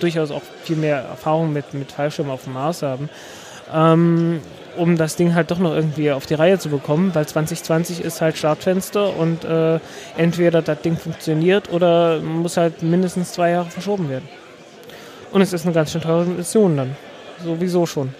durchaus 0.00 0.30
auch 0.30 0.42
viel 0.62 0.76
mehr 0.76 0.98
Erfahrung 0.98 1.52
mit, 1.52 1.74
mit 1.74 1.92
Fallschirmen 1.92 2.32
auf 2.32 2.44
dem 2.44 2.54
Mars 2.54 2.82
haben. 2.82 3.10
Ähm, 3.74 4.40
um 4.76 4.96
das 4.96 5.16
Ding 5.16 5.34
halt 5.34 5.50
doch 5.50 5.58
noch 5.58 5.74
irgendwie 5.74 6.10
auf 6.10 6.26
die 6.26 6.34
Reihe 6.34 6.58
zu 6.58 6.68
bekommen, 6.68 7.14
weil 7.14 7.26
2020 7.26 8.00
ist 8.00 8.20
halt 8.20 8.36
Startfenster 8.36 9.16
und 9.16 9.44
äh, 9.44 9.78
entweder 10.16 10.62
das 10.62 10.80
Ding 10.82 10.96
funktioniert 10.96 11.72
oder 11.72 12.20
muss 12.20 12.56
halt 12.56 12.82
mindestens 12.82 13.32
zwei 13.32 13.50
Jahre 13.50 13.70
verschoben 13.70 14.08
werden. 14.08 14.28
Und 15.32 15.40
es 15.40 15.52
ist 15.52 15.64
eine 15.64 15.74
ganz 15.74 15.92
schön 15.92 16.00
teure 16.00 16.24
Mission 16.26 16.76
dann. 16.76 16.96
Sowieso 17.42 17.86
schon. 17.86 18.14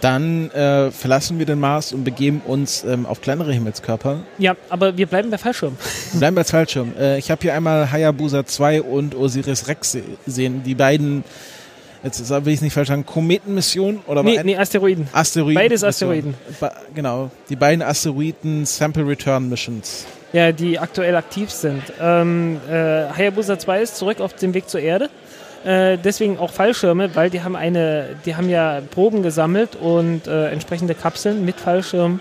Dann 0.00 0.50
äh, 0.50 0.90
verlassen 0.90 1.38
wir 1.38 1.46
den 1.46 1.58
Mars 1.58 1.92
und 1.92 2.04
begeben 2.04 2.42
uns 2.44 2.84
ähm, 2.84 3.06
auf 3.06 3.22
kleinere 3.22 3.52
Himmelskörper. 3.52 4.18
Ja, 4.38 4.54
aber 4.68 4.96
wir 4.98 5.06
bleiben 5.06 5.30
bei 5.30 5.38
Fallschirm. 5.38 5.76
Wir 6.12 6.18
bleiben 6.20 6.36
bei 6.36 6.44
Fallschirm. 6.44 6.92
Äh, 6.98 7.18
ich 7.18 7.30
habe 7.30 7.40
hier 7.40 7.54
einmal 7.54 7.90
Hayabusa 7.90 8.44
2 8.44 8.82
und 8.82 9.14
Osiris 9.14 9.68
Rex 9.68 9.96
sehen. 10.26 10.62
Die 10.64 10.74
beiden 10.74 11.24
jetzt 12.06 12.30
will 12.30 12.48
ich 12.48 12.58
es 12.58 12.62
nicht 12.62 12.72
falsch 12.72 12.88
sagen, 12.88 13.04
Kometenmission 13.04 14.00
oder 14.06 14.22
nee, 14.22 14.40
nee, 14.42 14.56
Asteroiden. 14.56 15.08
Asteroiden. 15.12 15.54
Beides 15.54 15.84
Asteroiden. 15.84 16.34
Ba 16.60 16.72
genau, 16.94 17.30
die 17.50 17.56
beiden 17.56 17.82
Asteroiden 17.82 18.64
Sample 18.64 19.06
Return 19.06 19.48
Missions. 19.48 20.06
Ja, 20.32 20.52
die 20.52 20.78
aktuell 20.78 21.16
aktiv 21.16 21.50
sind. 21.50 21.82
Ähm, 22.00 22.60
äh, 22.68 22.72
Hayabusa 22.72 23.58
2 23.58 23.82
ist 23.82 23.96
zurück 23.96 24.20
auf 24.20 24.34
dem 24.34 24.54
Weg 24.54 24.68
zur 24.68 24.80
Erde. 24.80 25.08
Äh, 25.64 25.98
deswegen 25.98 26.38
auch 26.38 26.52
Fallschirme, 26.52 27.14
weil 27.14 27.30
die 27.30 27.42
haben 27.42 27.56
eine, 27.56 28.16
die 28.24 28.36
haben 28.36 28.48
ja 28.48 28.80
Proben 28.90 29.22
gesammelt 29.22 29.76
und 29.76 30.26
äh, 30.26 30.50
entsprechende 30.50 30.94
Kapseln 30.94 31.44
mit 31.44 31.56
Fallschirmen, 31.56 32.20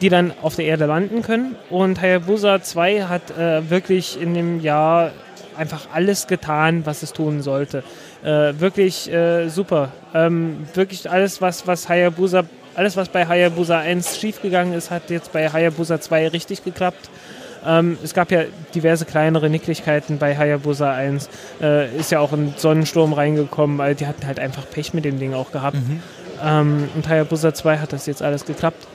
die 0.00 0.08
dann 0.08 0.32
auf 0.42 0.56
der 0.56 0.66
Erde 0.66 0.86
landen 0.86 1.22
können. 1.22 1.56
Und 1.70 2.00
Hayabusa 2.00 2.62
2 2.62 3.04
hat 3.04 3.36
äh, 3.36 3.68
wirklich 3.70 4.20
in 4.20 4.34
dem 4.34 4.60
Jahr 4.60 5.12
einfach 5.56 5.88
alles 5.92 6.26
getan, 6.26 6.84
was 6.84 7.02
es 7.02 7.12
tun 7.12 7.42
sollte. 7.42 7.84
Äh, 8.24 8.58
wirklich 8.58 9.12
äh, 9.12 9.48
super. 9.48 9.90
Ähm, 10.14 10.66
wirklich 10.72 11.10
alles, 11.10 11.42
was, 11.42 11.66
was 11.66 11.88
Hayabusa, 11.88 12.44
alles, 12.74 12.96
was 12.96 13.08
bei 13.10 13.26
Hayabusa 13.26 13.78
1 13.78 14.18
schiefgegangen 14.18 14.72
ist, 14.72 14.90
hat 14.90 15.10
jetzt 15.10 15.32
bei 15.32 15.50
Hayabusa 15.50 16.00
2 16.00 16.28
richtig 16.28 16.64
geklappt. 16.64 17.10
Ähm, 17.66 17.98
es 18.02 18.14
gab 18.14 18.30
ja 18.30 18.44
diverse 18.74 19.04
kleinere 19.04 19.50
Nicklichkeiten 19.50 20.18
bei 20.18 20.36
Hayabusa 20.36 20.92
1. 20.92 21.28
Äh, 21.60 21.94
ist 21.96 22.10
ja 22.10 22.20
auch 22.20 22.32
ein 22.32 22.54
Sonnensturm 22.56 23.12
reingekommen, 23.12 23.76
weil 23.76 23.94
die 23.94 24.06
hatten 24.06 24.26
halt 24.26 24.38
einfach 24.38 24.68
Pech 24.70 24.94
mit 24.94 25.04
dem 25.04 25.18
Ding 25.18 25.34
auch 25.34 25.52
gehabt. 25.52 25.76
Mhm. 25.76 26.02
Ähm, 26.42 26.88
und 26.94 27.08
Hayabusa 27.08 27.52
2 27.52 27.78
hat 27.78 27.92
das 27.92 28.06
jetzt 28.06 28.22
alles 28.22 28.46
geklappt. 28.46 28.86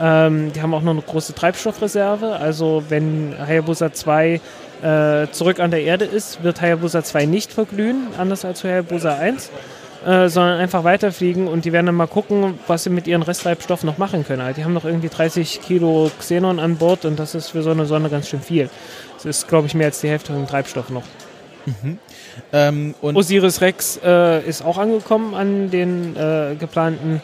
Ähm, 0.00 0.52
die 0.52 0.62
haben 0.62 0.72
auch 0.72 0.82
noch 0.82 0.92
eine 0.92 1.02
große 1.02 1.34
Treibstoffreserve. 1.34 2.36
Also 2.36 2.84
wenn 2.88 3.34
Hayabusa 3.38 3.92
2 3.92 4.40
äh, 4.82 5.30
zurück 5.30 5.60
an 5.60 5.70
der 5.70 5.82
Erde 5.82 6.04
ist, 6.04 6.42
wird 6.42 6.60
Hayabusa 6.60 7.04
2 7.04 7.26
nicht 7.26 7.52
verglühen, 7.52 8.08
anders 8.18 8.44
als 8.44 8.64
Hayabusa 8.64 9.16
1, 9.16 9.50
äh, 10.04 10.28
sondern 10.28 10.58
einfach 10.58 10.82
weiterfliegen 10.82 11.46
und 11.46 11.64
die 11.64 11.72
werden 11.72 11.86
dann 11.86 11.94
mal 11.94 12.08
gucken, 12.08 12.58
was 12.66 12.84
sie 12.84 12.90
mit 12.90 13.06
ihren 13.06 13.22
Resttreibstoffen 13.22 13.86
noch 13.86 13.98
machen 13.98 14.26
können. 14.26 14.42
Also 14.42 14.56
die 14.56 14.64
haben 14.64 14.72
noch 14.72 14.84
irgendwie 14.84 15.08
30 15.08 15.60
Kilo 15.62 16.10
Xenon 16.18 16.58
an 16.58 16.76
Bord 16.76 17.04
und 17.04 17.18
das 17.18 17.34
ist 17.34 17.50
für 17.50 17.62
so 17.62 17.70
eine 17.70 17.86
Sonne 17.86 18.08
ganz 18.08 18.28
schön 18.28 18.40
viel. 18.40 18.68
Das 19.14 19.24
ist, 19.24 19.48
glaube 19.48 19.68
ich, 19.68 19.74
mehr 19.74 19.86
als 19.86 20.00
die 20.00 20.08
Hälfte 20.08 20.32
von 20.32 20.46
Treibstoff 20.46 20.90
noch. 20.90 21.04
Mhm. 21.66 21.98
Ähm, 22.52 22.94
Osiris 23.02 23.60
Rex 23.60 24.00
äh, 24.02 24.44
ist 24.44 24.64
auch 24.64 24.78
angekommen 24.78 25.34
an 25.34 25.70
den 25.70 26.16
äh, 26.16 26.56
geplanten 26.58 27.22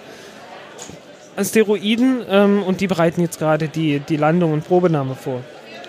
Asteroiden 1.37 2.23
ähm, 2.29 2.62
und 2.62 2.81
die 2.81 2.87
bereiten 2.87 3.21
jetzt 3.21 3.38
gerade 3.38 3.68
die, 3.68 4.01
die 4.01 4.16
Landung 4.16 4.53
und 4.53 4.64
Probenahme 4.66 5.16
vor. 5.16 5.42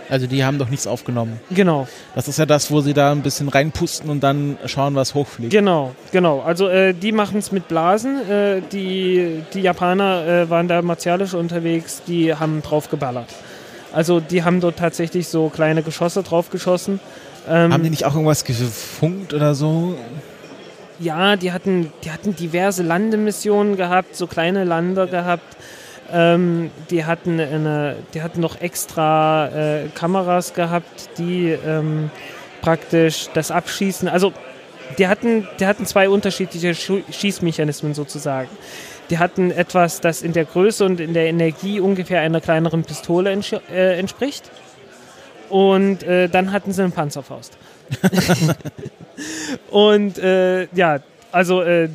Also 0.10 0.26
die 0.26 0.44
haben 0.44 0.58
doch 0.58 0.70
nichts 0.70 0.88
aufgenommen. 0.88 1.40
Genau. 1.52 1.88
Das 2.16 2.28
ist 2.28 2.40
ja 2.40 2.46
das, 2.46 2.72
wo 2.72 2.82
sie 2.82 2.94
da 2.94 3.12
ein 3.12 3.22
bisschen 3.22 3.48
reinpusten 3.48 4.10
und 4.10 4.22
dann 4.22 4.58
schauen, 4.66 4.96
was 4.96 5.14
hochfliegt. 5.14 5.52
Genau, 5.52 5.94
genau. 6.12 6.42
Also 6.42 6.68
äh, 6.68 6.94
die 6.94 7.12
machen 7.12 7.38
es 7.38 7.52
mit 7.52 7.68
Blasen. 7.68 8.28
Äh, 8.28 8.62
die, 8.72 9.44
die 9.54 9.62
Japaner 9.62 10.28
äh, 10.28 10.50
waren 10.50 10.68
da 10.68 10.82
martialisch 10.82 11.36
unterwegs, 11.36 12.02
die 12.08 12.34
haben 12.34 12.64
drauf 12.64 12.90
geballert. 12.90 13.30
Also 13.94 14.20
die 14.20 14.44
haben 14.44 14.62
dort 14.62 14.78
tatsächlich 14.78 15.28
so 15.28 15.50
kleine 15.50 15.84
Geschosse 15.84 16.24
drauf 16.24 16.50
geschossen. 16.50 17.00
Ähm, 17.48 17.72
haben 17.72 17.84
die 17.84 17.90
nicht 17.90 18.06
auch 18.06 18.14
irgendwas 18.14 18.44
gefunkt 18.44 19.34
oder 19.34 19.54
so? 19.56 19.96
Ja, 21.00 21.36
die 21.36 21.52
hatten, 21.52 21.92
die 22.04 22.12
hatten 22.12 22.36
diverse 22.36 22.84
Landemissionen 22.84 23.78
gehabt, 23.78 24.16
so 24.16 24.28
kleine 24.28 24.64
Lander 24.64 25.08
gehabt. 25.08 25.56
Ähm, 26.12 26.72
die, 26.90 27.06
hatten 27.06 27.40
eine, 27.40 27.98
die 28.14 28.22
hatten 28.22 28.42
noch 28.42 28.62
extra 28.62 29.48
äh, 29.48 29.88
Kameras 29.94 30.54
gehabt, 30.54 31.10
die 31.18 31.50
ähm, 31.50 32.10
praktisch 32.62 33.30
das 33.34 33.52
Abschießen, 33.52 34.08
also 34.08 34.34
die 34.98 35.08
hatten, 35.08 35.48
die 35.60 35.66
hatten 35.66 35.86
zwei 35.86 36.10
unterschiedliche 36.10 36.74
Schießmechanismen 36.74 37.94
sozusagen. 37.94 38.50
Die 39.10 39.18
hatten 39.18 39.52
etwas, 39.52 40.02
das 40.02 40.22
in 40.22 40.34
der 40.34 40.46
Größe 40.46 40.86
und 40.86 41.00
in 41.00 41.14
der 41.14 41.28
Energie 41.28 41.80
ungefähr 41.80 42.22
einer 42.22 42.42
kleineren 42.42 42.84
Pistole 42.84 43.32
ents 43.32 43.52
äh, 43.72 44.00
entspricht. 44.00 44.50
Und 45.50 46.04
äh, 46.04 46.28
dann 46.28 46.52
hatten 46.52 46.72
sie 46.72 46.84
eine 46.84 46.92
Panzerfaust. 46.92 47.58
und 49.72 50.18
äh, 50.20 50.68
ja, 50.76 51.00
also 51.32 51.62
äh, 51.62 51.90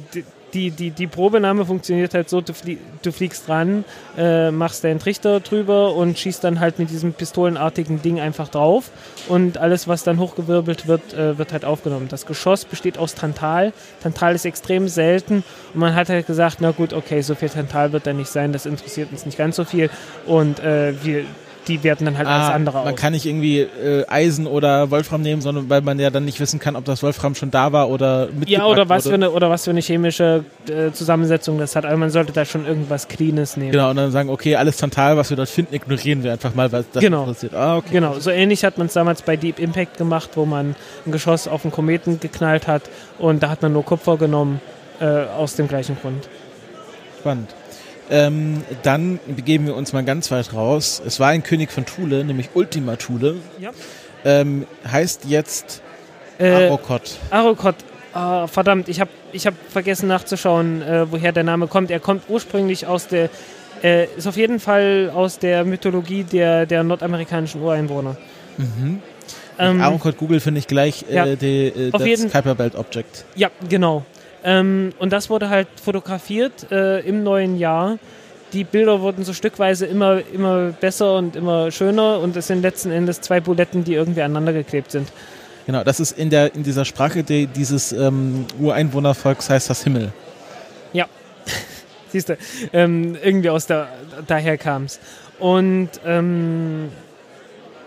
die, 0.55 0.71
die, 0.71 0.91
die 0.91 1.07
Probenahme 1.07 1.67
funktioniert 1.67 2.15
halt 2.15 2.29
so, 2.29 2.41
du, 2.41 2.55
flie 2.55 2.79
du 3.03 3.13
fliegst 3.13 3.49
ran, 3.49 3.85
äh, 4.17 4.51
machst 4.51 4.85
deinen 4.85 5.01
Trichter 5.01 5.41
drüber 5.41 5.95
und 5.95 6.19
schießt 6.19 6.43
dann 6.45 6.61
halt 6.61 6.79
mit 6.79 6.91
diesem 6.91 7.13
pistolenartigen 7.13 8.01
Ding 8.01 8.21
einfach 8.21 8.49
drauf 8.49 8.91
und 9.29 9.59
alles, 9.59 9.89
was 9.89 10.05
dann 10.05 10.19
hochgewirbelt 10.19 10.87
wird, 10.87 11.13
äh, 11.13 11.37
wird 11.37 11.53
halt 11.53 11.65
aufgenommen. 11.65 12.07
Das 12.09 12.25
Geschoss 12.25 12.65
besteht 12.65 12.97
aus 12.97 13.15
Tantal. 13.15 13.73
Tantal 14.03 14.35
ist 14.35 14.45
extrem 14.45 14.89
selten 14.89 15.45
und 15.75 15.81
man 15.81 15.95
hat 15.95 16.09
halt 16.09 16.27
gesagt, 16.27 16.59
na 16.61 16.71
gut, 16.71 16.93
okay, 16.93 17.21
so 17.21 17.35
viel 17.35 17.49
Tantal 17.49 17.93
wird 17.93 18.07
da 18.07 18.13
nicht 18.13 18.29
sein, 18.31 18.53
das 18.53 18.67
interessiert 18.67 19.11
uns 19.11 19.27
nicht 19.27 19.37
ganz 19.37 19.57
so 19.57 19.65
viel 19.65 19.91
und 20.27 20.61
äh, 20.61 20.95
wir 21.03 21.25
die 21.69 21.83
werten 21.83 22.05
dann 22.05 22.19
halt 22.19 22.29
ah, 22.29 22.37
alles 22.37 22.55
andere 22.55 22.79
aus. 22.81 22.85
Man 22.85 22.97
kann 22.97 23.13
nicht 23.13 23.27
irgendwie 23.27 23.61
äh, 23.61 24.05
Eisen 24.09 24.47
oder 24.47 24.91
Wolfram 24.91 25.23
nehmen, 25.23 25.43
sondern 25.43 25.69
weil 25.71 25.81
man 25.81 25.99
ja 25.99 26.11
dann 26.11 26.25
nicht 26.25 26.41
wissen 26.41 26.61
kann, 26.61 26.77
ob 26.77 26.85
das 26.85 27.03
Wolfram 27.03 27.35
schon 27.35 27.51
da 27.51 27.73
war 27.73 27.91
oder 27.91 28.29
mit 28.33 28.49
Ja, 28.49 28.67
oder 28.67 28.89
was, 28.89 29.07
Für 29.07 29.15
eine, 29.15 29.31
oder 29.31 29.51
was 29.51 29.65
für 29.65 29.71
eine 29.71 29.81
chemische 29.81 30.45
äh, 30.69 30.93
Zusammensetzung 30.93 31.59
das 31.59 31.77
hat. 31.77 31.85
Also 31.85 31.97
man 31.97 32.11
sollte 32.11 32.33
da 32.33 32.45
schon 32.45 32.67
irgendwas 32.67 33.09
Cleanes 33.09 33.57
nehmen. 33.57 33.73
Genau, 33.73 33.91
und 33.91 33.97
dann 33.97 34.11
sagen, 34.11 34.29
okay, 34.31 34.57
alles 34.57 34.77
Tantal, 34.77 35.17
was 35.17 35.31
wir 35.31 35.37
dort 35.37 35.49
finden, 35.49 35.75
ignorieren 35.75 36.23
wir 36.23 36.33
einfach 36.33 36.55
mal, 36.55 36.71
was 36.73 36.87
das 36.93 37.03
genau. 37.03 37.21
interessiert. 37.23 37.55
Ah, 37.55 37.77
okay. 37.77 37.89
Genau, 37.93 38.19
so 38.19 38.31
ähnlich 38.31 38.65
hat 38.65 38.79
man 38.79 38.87
es 38.89 38.93
damals 38.93 39.23
bei 39.23 39.37
Deep 39.37 39.59
Impact 39.59 39.99
gemacht, 39.99 40.31
wo 40.35 40.45
man 40.45 40.75
ein 41.07 41.13
Geschoss 41.13 41.49
auf 41.49 41.65
einen 41.65 41.73
Kometen 41.73 42.21
geknallt 42.21 42.67
hat 42.67 42.83
und 43.19 43.43
da 43.43 43.51
hat 43.51 43.63
man 43.63 43.73
nur 43.73 43.85
Kupfer 43.85 44.17
genommen, 44.17 44.61
äh, 45.01 45.25
aus 45.37 45.57
dem 45.57 45.69
gleichen 45.69 45.97
Grund. 46.01 46.29
Spannend. 47.21 47.55
Ähm, 48.11 48.63
dann 48.83 49.19
begeben 49.27 49.67
wir 49.67 49.75
uns 49.75 49.93
mal 49.93 50.05
ganz 50.05 50.31
weit 50.31 50.53
raus. 50.53 51.03
Es 51.05 51.21
war 51.21 51.29
ein 51.29 51.43
König 51.43 51.71
von 51.73 51.87
Thule, 51.87 52.25
nämlich 52.25 52.51
Ultima 52.55 52.97
Thule. 52.97 53.37
Ja. 53.59 53.71
Ähm, 54.25 54.67
heißt 54.91 55.25
jetzt 55.27 55.83
äh, 56.39 56.51
Arokot. 56.51 57.19
Arokot. 57.31 57.77
Oh, 58.15 58.47
verdammt, 58.47 58.89
ich 58.89 59.01
habe 59.01 59.11
ich 59.33 59.47
hab 59.47 59.55
vergessen 59.69 60.07
nachzuschauen, 60.07 60.83
äh, 60.83 61.11
woher 61.11 61.33
der 61.33 61.43
Name 61.43 61.67
kommt. 61.67 61.91
Er 61.91 61.99
kommt 61.99 62.25
ursprünglich 62.29 62.87
aus 62.87 63.09
der, 63.09 63.29
äh, 63.83 64.07
ist 64.17 64.27
auf 64.29 64.37
jeden 64.37 64.61
Fall 64.61 65.11
aus 65.13 65.41
der 65.41 65.65
Mythologie 65.65 66.23
der, 66.23 66.67
der 66.67 66.85
nordamerikanischen 66.85 67.61
Ureinwohner. 67.61 68.17
Mhm. 68.57 69.03
Ähm, 69.59 69.81
Arokot 69.81 70.17
Google 70.17 70.41
finde 70.41 70.61
ich 70.61 70.69
gleich 70.69 71.05
äh, 71.11 71.15
ja, 71.15 71.37
die, 71.37 71.67
äh, 71.67 71.91
das 71.91 72.33
Kuiper 72.33 72.55
Belt 72.55 72.77
Object. 72.77 73.25
Ja, 73.35 73.51
genau. 73.69 74.05
Ähm, 74.45 74.93
und 74.99 75.13
das 75.13 75.31
wurde 75.31 75.49
halt 75.49 75.69
fotografiert 75.83 76.71
äh, 76.71 77.01
im 77.01 77.23
neuen 77.23 77.59
Jahr. 77.59 77.99
Die 78.53 78.63
Bilder 78.63 79.01
wurden 79.01 79.25
so 79.25 79.33
stückweise 79.33 79.87
immer, 79.87 80.21
immer 80.33 80.71
besser 80.71 81.17
und 81.17 81.35
immer 81.35 81.71
schöner 81.71 82.21
und 82.21 82.37
es 82.37 82.47
sind 82.47 82.63
letzten 82.63 82.93
Endes 82.93 83.21
zwei 83.21 83.41
Buletten, 83.41 83.83
die 83.83 83.95
irgendwie 83.95 84.23
aneinander 84.23 84.53
geklebt 84.53 84.93
sind. 84.93 85.09
Genau, 85.67 85.83
das 85.83 85.99
ist 85.99 86.13
in, 86.13 86.29
der, 86.29 86.55
in 86.55 86.63
dieser 86.63 86.85
Sprache 86.85 87.25
die, 87.25 87.47
dieses 87.47 87.91
ähm, 87.93 88.47
Ureinwohnervolks 88.61 89.49
heißt 89.49 89.71
das 89.71 89.83
Himmel. 89.83 90.13
Ja, 90.93 91.07
siehst 92.11 92.29
du, 92.29 92.37
ähm, 92.73 93.17
irgendwie 93.23 93.49
aus 93.49 93.67
der, 93.67 93.89
daher 94.27 94.59
kam 94.59 94.85
es. 94.85 95.01
Und 95.39 95.89
ähm, 96.05 96.91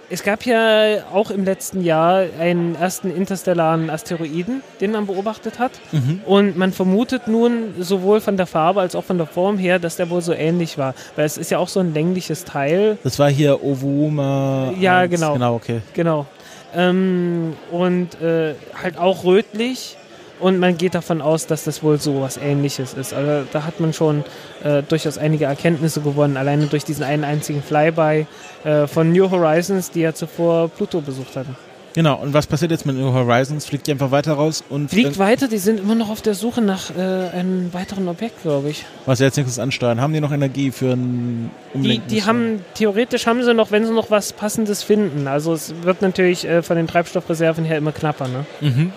es 0.09 0.23
gab 0.23 0.45
ja 0.45 1.03
auch 1.13 1.31
im 1.31 1.43
letzten 1.43 1.83
Jahr 1.83 2.23
einen 2.39 2.75
ersten 2.75 3.13
interstellaren 3.13 3.89
Asteroiden, 3.89 4.61
den 4.79 4.91
man 4.91 5.05
beobachtet 5.05 5.59
hat. 5.59 5.71
Mhm. 5.91 6.21
Und 6.25 6.57
man 6.57 6.71
vermutet 6.71 7.27
nun 7.27 7.75
sowohl 7.79 8.21
von 8.21 8.37
der 8.37 8.47
Farbe 8.47 8.81
als 8.81 8.95
auch 8.95 9.03
von 9.03 9.17
der 9.17 9.27
Form 9.27 9.57
her, 9.57 9.79
dass 9.79 9.97
der 9.97 10.09
wohl 10.09 10.21
so 10.21 10.33
ähnlich 10.33 10.77
war. 10.77 10.93
Weil 11.15 11.25
es 11.25 11.37
ist 11.37 11.51
ja 11.51 11.57
auch 11.57 11.67
so 11.67 11.79
ein 11.79 11.93
längliches 11.93 12.45
Teil. 12.45 12.97
Das 13.03 13.19
war 13.19 13.29
hier 13.29 13.63
Ovuma. 13.63 14.71
Ja, 14.79 14.99
1. 14.99 15.11
genau. 15.11 15.33
Genau, 15.33 15.55
okay. 15.55 15.81
Genau. 15.93 16.25
Ähm, 16.73 17.53
und 17.71 18.21
äh, 18.21 18.55
halt 18.81 18.97
auch 18.97 19.23
rötlich. 19.23 19.97
Und 20.39 20.59
man 20.59 20.77
geht 20.77 20.93
davon 20.95 21.21
aus, 21.21 21.47
dass 21.47 21.63
das 21.63 21.81
wohl 21.81 21.99
so 21.99 22.21
was 22.21 22.37
ähnliches 22.37 22.93
ist. 22.93 23.13
Also 23.13 23.47
da 23.51 23.63
hat 23.65 23.79
man 23.79 23.91
schon 23.93 24.23
äh, 24.63 24.83
durchaus 24.83 25.17
einige 25.17 25.45
Erkenntnisse 25.45 26.01
gewonnen, 26.01 26.37
alleine 26.37 26.67
durch 26.67 26.83
diesen 26.85 27.03
einen 27.03 27.23
einzigen 27.23 27.63
Flyby 27.63 28.27
äh, 28.63 28.85
von 28.87 29.11
New 29.11 29.29
Horizons, 29.31 29.89
die 29.91 30.01
ja 30.01 30.13
zuvor 30.13 30.69
Pluto 30.69 31.01
besucht 31.01 31.35
hatten. 31.35 31.55
Genau, 31.95 32.17
und 32.21 32.31
was 32.31 32.45
passiert 32.45 32.69
jetzt 32.69 32.85
mit 32.85 32.95
New 32.95 33.11
Horizons? 33.11 33.65
Fliegt 33.65 33.87
die 33.87 33.91
einfach 33.91 34.11
weiter 34.11 34.33
raus 34.33 34.63
und 34.69 34.91
Fliegt 34.91 35.15
äh, 35.15 35.17
weiter, 35.17 35.47
die 35.47 35.57
sind 35.57 35.79
immer 35.79 35.95
noch 35.95 36.09
auf 36.11 36.21
der 36.21 36.35
Suche 36.35 36.61
nach 36.61 36.91
äh, 36.95 37.01
einem 37.01 37.73
weiteren 37.73 38.07
Objekt, 38.07 38.43
glaube 38.43 38.69
ich. 38.69 38.85
was 39.07 39.17
sie 39.17 39.23
jetzt 39.23 39.37
nächstes 39.37 39.57
ansteuern? 39.57 39.99
Haben 39.99 40.13
die 40.13 40.19
noch 40.21 40.31
Energie 40.31 40.69
für 40.69 40.91
ein 40.93 41.49
Die, 41.73 41.77
Umlenken? 41.79 42.07
die 42.09 42.23
haben, 42.23 42.63
theoretisch 42.75 43.25
haben 43.25 43.43
sie 43.43 43.55
noch, 43.55 43.71
wenn 43.71 43.83
sie 43.87 43.93
noch 43.93 44.11
was 44.11 44.31
Passendes 44.33 44.83
finden. 44.83 45.27
Also 45.27 45.53
es 45.53 45.73
wird 45.81 46.03
natürlich 46.03 46.47
äh, 46.47 46.61
von 46.61 46.75
den 46.77 46.85
Treibstoffreserven 46.85 47.65
her 47.65 47.79
immer 47.79 47.93
knapper, 47.93 48.27
ne? 48.27 48.45
Mhm. 48.61 48.91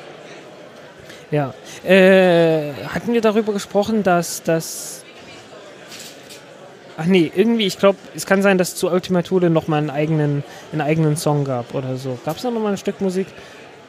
Ja. 1.31 1.55
Äh, 1.85 2.72
hatten 2.89 3.12
wir 3.12 3.20
darüber 3.20 3.53
gesprochen, 3.53 4.03
dass 4.03 4.43
das. 4.43 5.05
Ach 6.97 7.07
nee, 7.07 7.31
irgendwie, 7.35 7.66
ich 7.66 7.78
glaube, 7.78 7.99
es 8.14 8.26
kann 8.26 8.43
sein, 8.43 8.59
dass 8.59 8.74
zu 8.74 8.91
Ultima 8.91 9.22
Thule 9.22 9.49
nochmal 9.49 9.78
einen 9.78 9.91
eigenen, 9.91 10.45
einen 10.72 10.81
eigenen 10.83 11.16
Song 11.16 11.45
gab 11.45 11.74
oder 11.74 11.97
so. 11.97 12.18
Gab 12.26 12.37
es 12.37 12.43
da 12.43 12.51
nochmal 12.51 12.72
ein 12.72 12.78
Stück 12.78 13.01
Musik? 13.01 13.26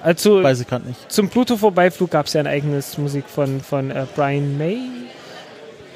Also 0.01 0.41
Weiß 0.41 0.61
ich 0.61 0.67
gerade 0.67 0.87
nicht. 0.87 1.11
zum 1.11 1.29
Pluto-Vorbeiflug 1.29 2.09
gab 2.09 2.25
es 2.27 2.33
ja 2.33 2.39
ein 2.39 2.47
eigenes 2.47 2.97
Musik 2.97 3.25
von, 3.27 3.59
von 3.61 3.91
äh, 3.91 4.05
Brian 4.15 4.57
May. 4.57 4.77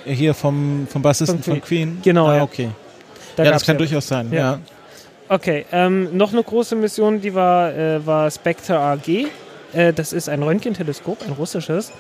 Hier 0.06 0.34
vom, 0.34 0.88
vom 0.92 1.02
Bassisten 1.02 1.42
Von 1.42 1.54
von 1.54 1.62
Queen? 1.62 2.00
Genau, 2.04 2.28
Ah, 2.28 2.36
ja. 2.38 2.44
okay. 2.44 2.70
Da 3.36 3.44
ja, 3.44 3.52
das 3.52 3.66
kann 3.66 3.78
durchaus 3.78 4.08
sein, 4.08 4.32
Ja. 4.32 4.40
ja. 4.40 4.60
Okay, 5.28 5.66
ähm, 5.72 6.16
noch 6.16 6.34
eine 6.34 6.44
große 6.44 6.76
Mission, 6.76 7.20
die 7.22 7.34
war, 7.34 7.74
äh, 7.74 8.06
war 8.06 8.30
Spectre 8.30 8.78
AG. 8.78 9.26
Äh, 9.76 9.94
das 9.94 10.14
ist 10.14 10.30
ein 10.30 10.42
Röntgenteleskop, 10.42 11.22
ein 11.26 11.34
russisches, 11.34 11.92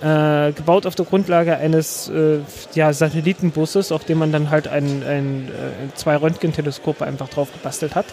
äh, 0.00 0.52
gebaut 0.52 0.86
auf 0.86 0.94
der 0.94 1.04
Grundlage 1.04 1.56
eines 1.56 2.08
äh, 2.08 2.38
ja, 2.74 2.92
Satellitenbusses, 2.92 3.92
auf 3.92 4.04
dem 4.04 4.18
man 4.18 4.32
dann 4.32 4.50
halt 4.50 4.68
ein, 4.68 5.02
ein, 5.06 5.48
äh, 5.48 5.94
zwei 5.94 6.16
Röntgenteleskope 6.16 7.04
einfach 7.04 7.28
drauf 7.28 7.52
gebastelt 7.52 7.94
hat. 7.94 8.06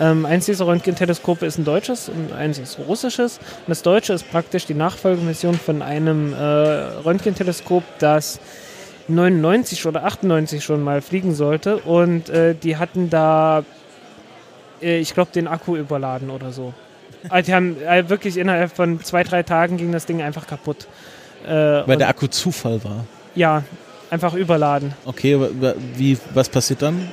Ähm, 0.00 0.26
eins 0.26 0.46
dieser 0.46 0.66
Röntgenteleskope 0.66 1.44
ist 1.44 1.58
ein 1.58 1.64
deutsches 1.64 2.08
und 2.08 2.32
eins 2.32 2.58
ist 2.58 2.78
russisches. 2.78 3.38
Und 3.38 3.68
das 3.68 3.82
deutsche 3.82 4.12
ist 4.12 4.30
praktisch 4.30 4.64
die 4.64 4.74
Nachfolgemission 4.74 5.54
von 5.54 5.82
einem 5.82 6.32
äh, 6.32 6.36
Röntgenteleskop, 6.36 7.82
das 7.98 8.38
99 9.08 9.86
oder 9.86 10.04
98 10.04 10.62
schon 10.62 10.84
mal 10.84 11.02
fliegen 11.02 11.34
sollte. 11.34 11.78
Und 11.78 12.24
die 12.62 12.76
hatten 12.76 13.08
da, 13.08 13.64
ich 14.80 15.14
glaube, 15.14 15.32
den 15.32 15.48
Akku 15.48 15.76
überladen 15.76 16.28
oder 16.28 16.52
so. 16.52 16.74
Also 17.28 17.46
die 17.46 17.54
haben 17.54 17.76
äh, 17.82 18.08
wirklich 18.08 18.36
innerhalb 18.36 18.74
von 18.74 19.02
zwei, 19.02 19.22
drei 19.24 19.42
Tagen 19.42 19.76
ging 19.76 19.92
das 19.92 20.06
Ding 20.06 20.22
einfach 20.22 20.46
kaputt. 20.46 20.86
Äh, 21.46 21.50
Weil 21.86 21.96
der 21.96 22.08
Akku 22.08 22.26
Zufall 22.28 22.82
war. 22.84 23.04
ja, 23.34 23.62
einfach 24.10 24.34
überladen. 24.34 24.94
Okay, 25.04 25.38
wa- 25.40 25.74
wie, 25.96 26.16
was 26.34 26.48
passiert 26.48 26.82
dann? 26.82 27.08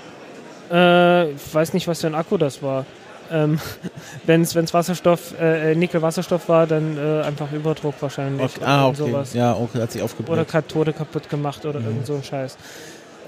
Äh, 0.72 1.32
ich 1.32 1.54
weiß 1.54 1.74
nicht, 1.74 1.88
was 1.88 2.02
für 2.02 2.08
ein 2.08 2.16
Akku 2.16 2.38
das 2.38 2.62
war. 2.64 2.86
Ähm, 3.32 3.60
Wenn 4.26 4.42
es 4.42 4.56
Wasserstoff, 4.74 5.34
äh, 5.40 5.72
äh, 5.72 5.76
Nickel-Wasserstoff 5.76 6.48
war, 6.50 6.68
dann 6.68 6.98
äh, 6.98 7.22
einfach 7.24 7.52
Überdruck 7.52 7.96
wahrscheinlich. 8.00 8.44
Okay. 8.46 8.60
oder 8.62 8.68
Ah, 8.68 8.88
okay. 8.88 8.96
Sowas. 8.98 9.34
Ja, 9.34 9.54
okay, 9.56 9.82
hat 9.82 9.92
sich 9.92 10.02
Oder 10.02 10.06
aufgebläht. 10.06 10.48
Kathode 10.48 10.94
kaputt 10.94 11.30
gemacht 11.30 11.66
oder 11.66 11.80
Mhm. 11.80 11.86
irgend 11.88 12.06
so 12.08 12.16
ein 12.16 12.24
Scheiß. 12.24 12.58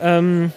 Ähm, 0.01 0.51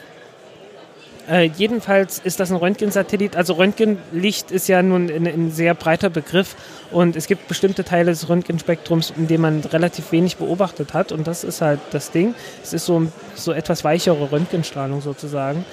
äh, 1.30 1.44
jedenfalls 1.44 2.18
ist 2.18 2.40
das 2.40 2.50
ein 2.50 2.56
Röntgensatellit. 2.56 3.36
Also 3.36 3.54
Röntgenlicht 3.54 4.50
ist 4.50 4.68
ja 4.68 4.82
nun 4.82 5.08
ein, 5.08 5.26
ein 5.26 5.50
sehr 5.52 5.74
breiter 5.74 6.10
Begriff 6.10 6.56
und 6.90 7.14
es 7.14 7.26
gibt 7.26 7.46
bestimmte 7.46 7.84
Teile 7.84 8.10
des 8.10 8.28
Röntgenspektrums, 8.28 9.12
in 9.16 9.28
denen 9.28 9.42
man 9.42 9.60
relativ 9.60 10.10
wenig 10.10 10.38
beobachtet 10.38 10.92
hat 10.92 11.12
und 11.12 11.26
das 11.26 11.44
ist 11.44 11.60
halt 11.60 11.80
das 11.92 12.10
Ding. 12.10 12.34
Es 12.62 12.72
ist 12.72 12.84
so, 12.84 13.06
so 13.36 13.52
etwas 13.52 13.84
weichere 13.84 14.32
Röntgenstrahlung 14.32 15.00
sozusagen. 15.00 15.64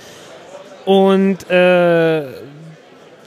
Und 0.86 1.49
äh, 1.49 2.26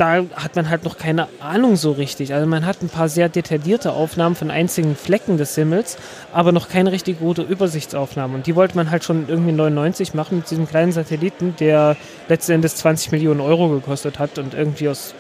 da 0.01 0.25
hat 0.35 0.57
man 0.57 0.71
halt 0.71 0.85
noch 0.85 0.97
keine 0.97 1.29
Ahnung 1.41 1.77
so 1.77 1.93
richtig. 1.93 2.33
Also 2.33 2.47
man 2.47 2.65
hat 2.65 2.81
ein 2.81 2.89
paar 2.89 3.11
sehr 3.11 3.29
detaillierte 3.29 3.93
Aufnahmen 3.93 4.35
von 4.35 4.51
einzigen 4.51 4.97
Flecken 4.97 5.37
des 5.37 5.55
Himmels, 5.55 5.99
aber 6.33 6.53
noch 6.53 6.71
keine 6.71 6.91
richtig 6.91 7.19
gute 7.19 7.43
Übersichtsaufnahme. 7.43 8.35
Und 8.35 8.47
die 8.47 8.57
wollte 8.57 8.77
man 8.77 8.91
halt 8.91 9.05
schon 9.05 9.29
irgendwie 9.29 9.53
99 9.53 10.15
machen 10.15 10.39
mit 10.39 10.51
diesem 10.51 10.67
kleinen 10.67 10.93
Satelliten, 10.93 11.55
der 11.61 11.99
letzten 12.29 12.53
Endes 12.53 12.77
20 12.77 13.13
Millionen 13.13 13.41
Euro 13.41 13.69
gekostet 13.69 14.19
hat 14.19 14.39
und 14.39 14.55
irgendwie 14.55 14.89
aus 14.89 15.15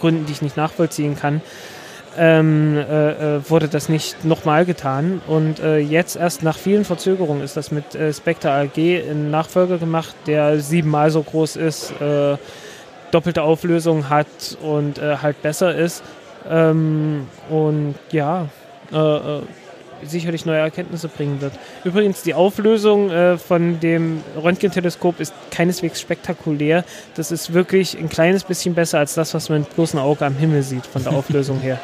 Gründen, 0.00 0.24
die 0.24 0.32
ich 0.32 0.40
nicht 0.40 0.56
nachvollziehen 0.56 1.14
kann, 1.14 1.42
ähm, 2.16 2.76
äh, 2.76 3.36
äh, 3.36 3.50
wurde 3.50 3.68
das 3.68 3.90
nicht 3.90 4.24
nochmal 4.24 4.64
getan. 4.64 5.20
Und 5.26 5.60
äh, 5.60 5.76
jetzt 5.78 6.16
erst 6.16 6.42
nach 6.42 6.56
vielen 6.56 6.86
Verzögerungen 6.86 7.42
ist 7.42 7.58
das 7.58 7.70
mit 7.70 7.94
äh, 7.94 8.12
Spectre 8.14 8.50
AG 8.50 8.78
ein 8.78 9.30
Nachfolger 9.30 9.76
gemacht, 9.76 10.14
der 10.26 10.58
siebenmal 10.60 11.10
so 11.10 11.22
groß 11.22 11.56
ist, 11.56 11.92
äh, 12.00 12.36
doppelte 13.12 13.42
Auflösung 13.42 14.08
hat 14.08 14.26
und 14.62 14.98
äh, 14.98 15.18
halt 15.22 15.40
besser 15.42 15.74
ist. 15.74 16.02
Ähm, 16.50 17.28
und 17.48 17.94
ja, 18.10 18.48
äh, 18.92 18.96
äh, 18.96 19.42
sicherlich 20.04 20.44
neue 20.44 20.58
Erkenntnisse 20.58 21.06
bringen 21.06 21.40
wird. 21.40 21.52
Übrigens, 21.84 22.22
die 22.22 22.34
Auflösung 22.34 23.10
äh, 23.10 23.38
von 23.38 23.78
dem 23.78 24.24
Röntgenteleskop 24.42 25.20
ist 25.20 25.32
keineswegs 25.52 26.00
spektakulär. 26.00 26.84
Das 27.14 27.30
ist 27.30 27.52
wirklich 27.54 27.96
ein 27.96 28.08
kleines 28.08 28.42
bisschen 28.42 28.74
besser 28.74 28.98
als 28.98 29.14
das, 29.14 29.32
was 29.34 29.48
man 29.48 29.60
mit 29.60 29.76
bloßem 29.76 30.00
Auge 30.00 30.26
am 30.26 30.34
Himmel 30.34 30.64
sieht, 30.64 30.86
von 30.86 31.04
der 31.04 31.12
Auflösung 31.16 31.60
her. 31.60 31.78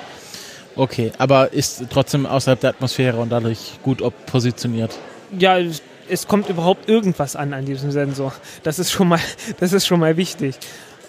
Okay, 0.75 1.13
aber 1.19 1.53
ist 1.53 1.85
trotzdem 1.91 2.27
außerhalb 2.27 2.59
der 2.61 2.71
Atmosphäre 2.71 3.19
und 3.19 3.31
dadurch 3.31 3.79
gut 3.85 4.03
positioniert. 4.27 4.99
Ja, 5.39 5.59
es- 5.59 5.83
es 6.11 6.27
kommt 6.27 6.49
überhaupt 6.49 6.89
irgendwas 6.89 7.37
an 7.37 7.53
an 7.53 7.67
diesem 7.67 7.91
Sensor. 7.91 8.33
Das 8.63 8.79
ist 8.79 8.91
schon 8.91 9.09
mal, 9.09 9.21
das 9.61 9.73
ist 9.75 9.87
schon 9.87 10.01
mal 10.01 10.17
wichtig. 10.17 10.57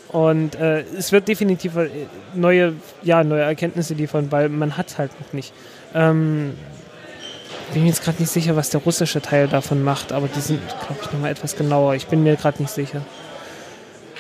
Und 0.10 0.56
äh, 0.56 0.82
es 0.98 1.12
wird 1.12 1.28
definitiv 1.28 1.76
äh, 1.76 1.90
neue, 2.34 2.74
ja, 3.04 3.24
neue 3.24 3.44
Erkenntnisse 3.44 3.94
liefern, 3.94 4.32
weil 4.32 4.50
man 4.50 4.76
hat 4.76 4.98
halt 4.98 5.12
noch 5.22 5.34
nicht. 5.34 5.54
Ähm, 5.94 6.54
bin 7.74 7.84
mir 7.84 7.90
jetzt 7.90 8.04
gerade 8.04 8.20
nicht 8.20 8.32
sicher, 8.32 8.56
was 8.56 8.72
der 8.72 8.82
russische 8.82 9.22
Teil 9.22 9.48
davon 9.48 9.84
macht, 9.84 10.12
aber 10.12 10.28
die 10.28 10.40
sind, 10.40 10.60
glaube 10.68 11.02
ich, 11.04 11.12
nochmal 11.12 11.32
etwas 11.32 11.56
genauer. 11.56 11.94
Ich 11.94 12.08
bin 12.08 12.24
mir 12.24 12.36
gerade 12.36 12.62
nicht 12.62 12.74
sicher. 12.74 13.02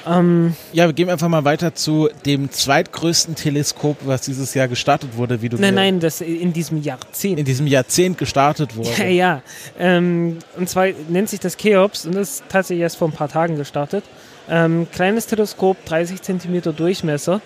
Ähm, 0.07 0.55
Ja, 0.71 0.85
wir 0.85 0.93
gehen 0.93 1.09
einfach 1.09 1.27
mal 1.27 1.43
weiter 1.43 1.73
zu 1.73 2.09
dem 2.25 2.51
zweitgrößten 2.51 3.35
Teleskop, 3.35 3.97
was 4.05 4.21
dieses 4.21 4.53
Jahr 4.53 4.67
gestartet 4.67 5.17
wurde, 5.17 5.41
wie 5.41 5.49
du 5.49 5.57
nein, 5.57 5.73
nein, 5.75 5.99
das 5.99 6.21
in 6.21 6.53
diesem 6.53 6.81
Jahrzehnt. 6.81 7.39
in 7.39 7.45
diesem 7.45 7.67
Jahrzehnt 7.67 8.17
gestartet 8.17 8.75
wurde. 8.75 8.91
Ja, 8.97 9.05
ja. 9.05 9.41
Ähm, 9.77 10.37
und 10.55 10.69
zwar 10.69 10.87
nennt 11.09 11.29
sich 11.29 11.39
das 11.39 11.57
Cheops 11.57 12.05
und 12.05 12.15
das 12.15 12.35
ist 12.35 12.43
tatsächlich 12.49 12.83
erst 12.83 12.97
vor 12.97 13.07
ein 13.07 13.13
paar 13.13 13.29
Tagen 13.29 13.55
gestartet. 13.57 14.03
Ähm, 14.49 14.87
kleines 14.91 15.27
Teleskop, 15.27 15.83
30 15.85 16.21
cm 16.21 16.75
Durchmesser. 16.75 17.41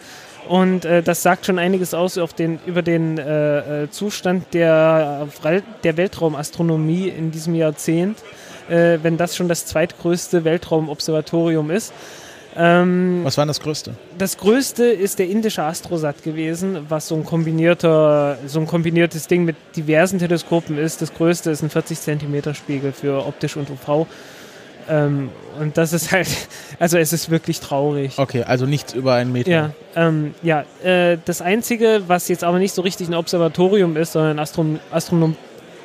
Und 0.48 0.86
äh, 0.86 1.02
das 1.02 1.24
sagt 1.24 1.46
schon 1.46 1.58
einiges 1.58 1.94
aus 1.94 2.20
den, 2.38 2.60
über 2.66 2.82
den 2.82 3.18
äh, 3.18 3.84
äh, 3.84 3.90
Zustand 3.90 4.54
der, 4.54 5.28
der 5.84 5.98
Weltraumastronomie 5.98 7.08
in 7.08 7.32
diesem 7.32 7.56
Jahrzehnt, 7.56 8.18
äh, 8.70 9.00
wenn 9.02 9.18
das 9.18 9.36
schon 9.36 9.48
das 9.48 9.66
zweitgrößte 9.66 10.44
Weltraumobservatorium 10.44 11.72
ist. 11.72 11.94
Ähm, 12.56 13.22
Was 13.24 13.38
war 13.38 13.46
das 13.46 13.60
Größte? 13.60 13.96
das 14.18 14.38
größte 14.38 14.86
ist 14.86 15.18
der 15.18 15.28
indische 15.28 15.64
Astrosat 15.64 16.24
gewesen, 16.24 16.86
was 16.88 17.08
so 17.08 17.16
ein 17.16 17.24
kombinierter, 17.26 18.38
so 18.46 18.60
ein 18.60 18.68
kombiniertes 18.68 19.28
Ding 19.28 19.44
mit 19.44 19.56
diversen 19.76 20.20
Teleskopen 20.20 20.78
ist. 20.78 21.02
Das 21.02 21.14
größte 21.14 21.50
ist 21.52 21.64
ein 21.64 21.70
40 21.70 22.00
Zentimeter 22.00 22.54
Spiegel 22.54 22.92
für 22.92 23.26
optisch 23.26 23.58
und 23.58 23.70
UV. 23.70 24.06
Ähm, 24.90 25.30
und 25.60 25.78
das 25.78 25.94
ist 25.94 26.12
halt, 26.12 26.28
also 26.80 26.98
es 26.98 27.14
ist 27.14 27.30
wirklich 27.30 27.60
traurig. 27.60 28.18
Okay, 28.18 28.44
also 28.44 28.66
nichts 28.66 28.94
über 28.94 29.14
einen 29.14 29.32
Meter. 29.32 29.50
Ja, 29.50 29.70
ähm, 29.96 30.34
ja 30.42 30.66
äh, 30.84 31.18
das 31.24 31.42
Einzige, 31.42 32.04
was 32.08 32.28
jetzt 32.28 32.44
aber 32.44 32.60
nicht 32.60 32.74
so 32.74 32.82
richtig 32.82 33.08
ein 33.08 33.14
Observatorium 33.14 33.98
ist, 33.98 34.14
sondern 34.14 34.38
ein, 34.38 34.40
Astrom 34.40 34.80
Astronom 34.92 35.36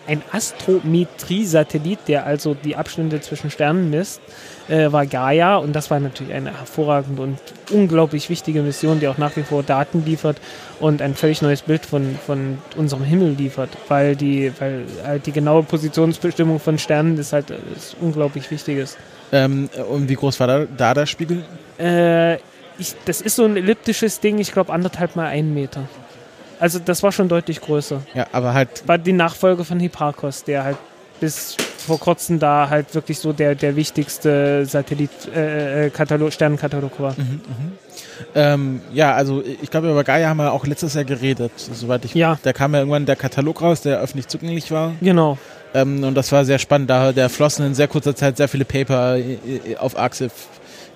ein 0.09 0.23
Astrometrie-Satellit, 0.33 1.99
der 2.09 2.25
also 2.25 2.55
die 2.55 2.77
Abstände 2.77 3.21
zwischen 3.21 3.51
Sternen 3.51 3.91
misst, 3.91 4.21
äh, 4.69 4.91
war 4.91 5.07
Gaia. 5.07 5.59
Und 5.59 5.75
das 5.77 5.91
war 5.91 6.01
natürlich 6.01 6.33
eine 6.33 6.59
hervorragende 6.59 7.23
und 7.23 7.39
unglaublich 7.71 8.31
wichtige 8.31 8.63
Mission, 8.63 9.01
die 9.01 9.09
auch 9.09 9.19
nach 9.19 9.37
wie 9.37 9.43
vor 9.43 9.63
Daten 9.63 10.05
liefert 10.05 10.39
und 10.81 11.03
ein 11.03 11.15
völlig 11.15 11.43
neues 11.43 11.63
Bild 11.63 11.85
von, 11.85 12.19
von 12.27 12.59
unserem 12.77 13.05
Himmel 13.05 13.35
liefert. 13.35 13.71
Weil 13.89 14.17
die, 14.17 14.51
weil 14.59 14.87
halt 15.05 15.27
die 15.27 15.33
genaue 15.33 15.63
Positionsbestimmung 15.63 16.59
von 16.59 16.79
Sternen 16.79 17.19
ist 17.19 17.35
halt 17.35 17.51
ist 17.77 17.95
unglaublich 18.01 18.51
wichtig 18.51 18.79
ist. 18.79 18.97
Ähm, 19.31 19.69
und 19.91 20.09
wie 20.09 20.15
groß 20.15 20.41
war 20.41 20.47
da, 20.47 20.65
da 20.65 20.95
der 20.95 21.07
Spiegel? 21.07 21.45
Äh, 21.79 22.37
ich, 22.79 22.95
das 23.05 23.21
ist 23.21 23.37
so 23.37 23.45
ein 23.45 23.59
elliptisches 23.59 24.21
Ding, 24.21 24.39
ich 24.39 24.53
glaube 24.53 24.73
anderthalb 24.73 25.17
mal 25.17 25.27
einen 25.27 25.53
Meter. 25.53 25.89
Also 26.61 26.79
das 26.79 27.03
war 27.03 27.13
schon 27.13 27.29
deutlich 27.29 27.61
größer. 27.61 28.03
Ja, 28.15 28.27
aber 28.33 28.55
halt, 28.55 28.87
War 28.87 28.99
die 28.99 29.13
Nachfolge 29.13 29.65
von 29.65 29.79
Hipparcos, 29.81 30.45
der 30.45 30.65
halt 30.65 30.77
bis 31.21 31.57
vor 31.79 31.99
kurzem 31.99 32.39
da 32.39 32.69
halt 32.71 32.95
wirklich 32.95 33.19
so 33.19 33.33
der, 33.33 33.55
der 33.55 33.75
wichtigste 33.77 34.65
Satellit, 34.67 35.11
äh, 35.35 35.87
äh, 35.87 35.91
Katalog, 35.91 36.33
Sternenkatalog 36.33 37.01
war. 37.01 37.15
ähm, 38.35 38.81
ja, 38.93 39.15
also 39.15 39.43
ich 39.63 39.71
glaube, 39.71 39.91
über 39.91 40.05
Gaia 40.05 40.29
haben 40.29 40.37
wir 40.39 40.53
auch 40.53 40.67
letztes 40.67 40.95
Jahr 40.95 41.05
geredet, 41.05 41.53
soweit 41.57 42.05
ich 42.05 42.15
Ja. 42.15 42.39
Da 42.43 42.53
kam 42.53 42.73
ja 42.75 42.81
irgendwann 42.81 43.07
der 43.07 43.17
Katalog 43.17 43.63
raus, 43.63 43.81
der 43.83 44.01
öffentlich 44.01 44.29
zugänglich 44.29 44.71
war. 44.71 44.93
Genau. 45.01 45.39
Ähm, 45.75 46.03
und 46.05 46.15
das 46.15 46.31
war 46.33 46.45
sehr 46.45 46.59
spannend. 46.59 46.89
Da, 46.91 47.13
da 47.13 47.29
flossen 47.29 47.67
in 47.67 47.75
sehr 47.75 47.89
kurzer 47.89 48.15
Zeit 48.15 48.37
sehr 48.37 48.49
viele 48.49 48.65
Paper 48.65 49.17
äh, 49.17 49.33
äh, 49.45 49.77
auf 49.77 49.99
Axif, 49.99 50.33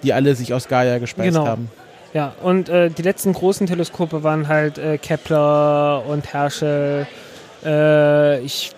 die 0.02 0.12
alle 0.12 0.34
sich 0.34 0.54
aus 0.54 0.68
Gaia 0.68 0.98
gespeist 0.98 1.34
Genau. 1.34 1.46
haben. 1.46 1.70
Ja, 2.14 2.34
und 2.42 2.68
äh, 2.68 2.90
die 2.90 3.02
letzten 3.02 3.32
großen 3.32 3.66
Teleskope 3.66 4.22
waren 4.22 4.48
halt 4.48 4.78
äh, 4.78 4.98
Kepler 4.98 6.04
und 6.06 6.32
Herschel. 6.32 7.06
Äh, 7.64 8.40
ich, 8.40 8.72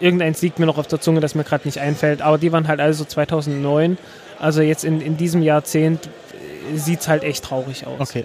irgendeins 0.00 0.42
liegt 0.42 0.58
mir 0.58 0.66
noch 0.66 0.76
auf 0.76 0.86
der 0.86 1.00
Zunge, 1.00 1.20
das 1.20 1.34
mir 1.34 1.44
gerade 1.44 1.66
nicht 1.66 1.78
einfällt, 1.78 2.20
aber 2.20 2.36
die 2.36 2.52
waren 2.52 2.68
halt 2.68 2.80
alle 2.80 2.92
so 2.92 3.04
2009. 3.04 3.96
Also 4.38 4.60
jetzt 4.60 4.84
in, 4.84 5.00
in 5.00 5.16
diesem 5.16 5.42
Jahrzehnt 5.42 6.08
sieht 6.74 7.00
es 7.00 7.08
halt 7.08 7.24
echt 7.24 7.44
traurig 7.44 7.86
aus. 7.86 8.00
Okay. 8.00 8.24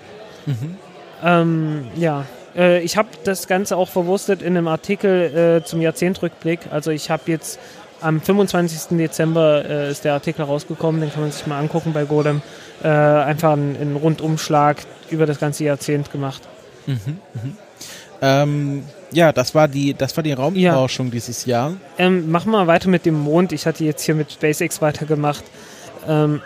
Ähm, 1.24 1.88
ja, 1.96 2.26
äh, 2.56 2.82
ich 2.82 2.98
habe 2.98 3.10
das 3.24 3.48
Ganze 3.48 3.78
auch 3.78 3.90
verwurstet 3.90 4.42
in 4.42 4.58
einem 4.58 4.68
Artikel 4.68 5.62
äh, 5.62 5.66
zum 5.66 5.82
Jahrzehntrückblick. 5.82 6.60
Also 6.72 6.92
ich 6.92 7.10
habe 7.10 7.24
jetzt 7.28 7.60
am 8.06 8.22
25. 8.22 8.98
Dezember 8.98 9.66
äh, 9.68 9.92
ist 9.92 10.06
der 10.06 10.14
Artikel 10.14 10.44
rausgekommen, 10.44 11.02
den 11.02 11.12
kann 11.12 11.22
man 11.24 11.32
sich 11.32 11.46
mal 11.48 11.60
angucken 11.60 11.92
bei 11.94 12.06
Golem. 12.06 12.42
Äh, 12.84 12.88
einfach 12.88 13.54
einen, 13.54 13.96
Rundumschlag 13.96 14.78
über 15.10 15.26
das 15.26 15.40
ganze 15.40 15.64
Jahrzehnt 15.64 16.12
gemacht. 16.12 16.42
Ähm, 18.22 18.84
ja, 19.12 19.32
das 19.32 19.54
war 19.56 19.68
die, 19.68 19.94
das 19.94 20.16
war 20.16 20.24
die 20.24 20.34
Raumforschung 20.34 21.12
dieses 21.12 21.46
Jahr. 21.46 21.74
Ähm, 21.98 22.32
machen 22.32 22.52
wir 22.52 22.60
mal 22.60 22.68
weiter 22.68 22.90
mit 22.90 23.06
dem 23.06 23.20
Mond. 23.20 23.52
Ich 23.52 23.66
hatte 23.66 23.84
jetzt 23.84 24.04
hier 24.04 24.16
mit 24.16 24.32
SpaceX 24.32 24.82
weitergemacht. 24.82 25.44
Ähm, 26.08 26.42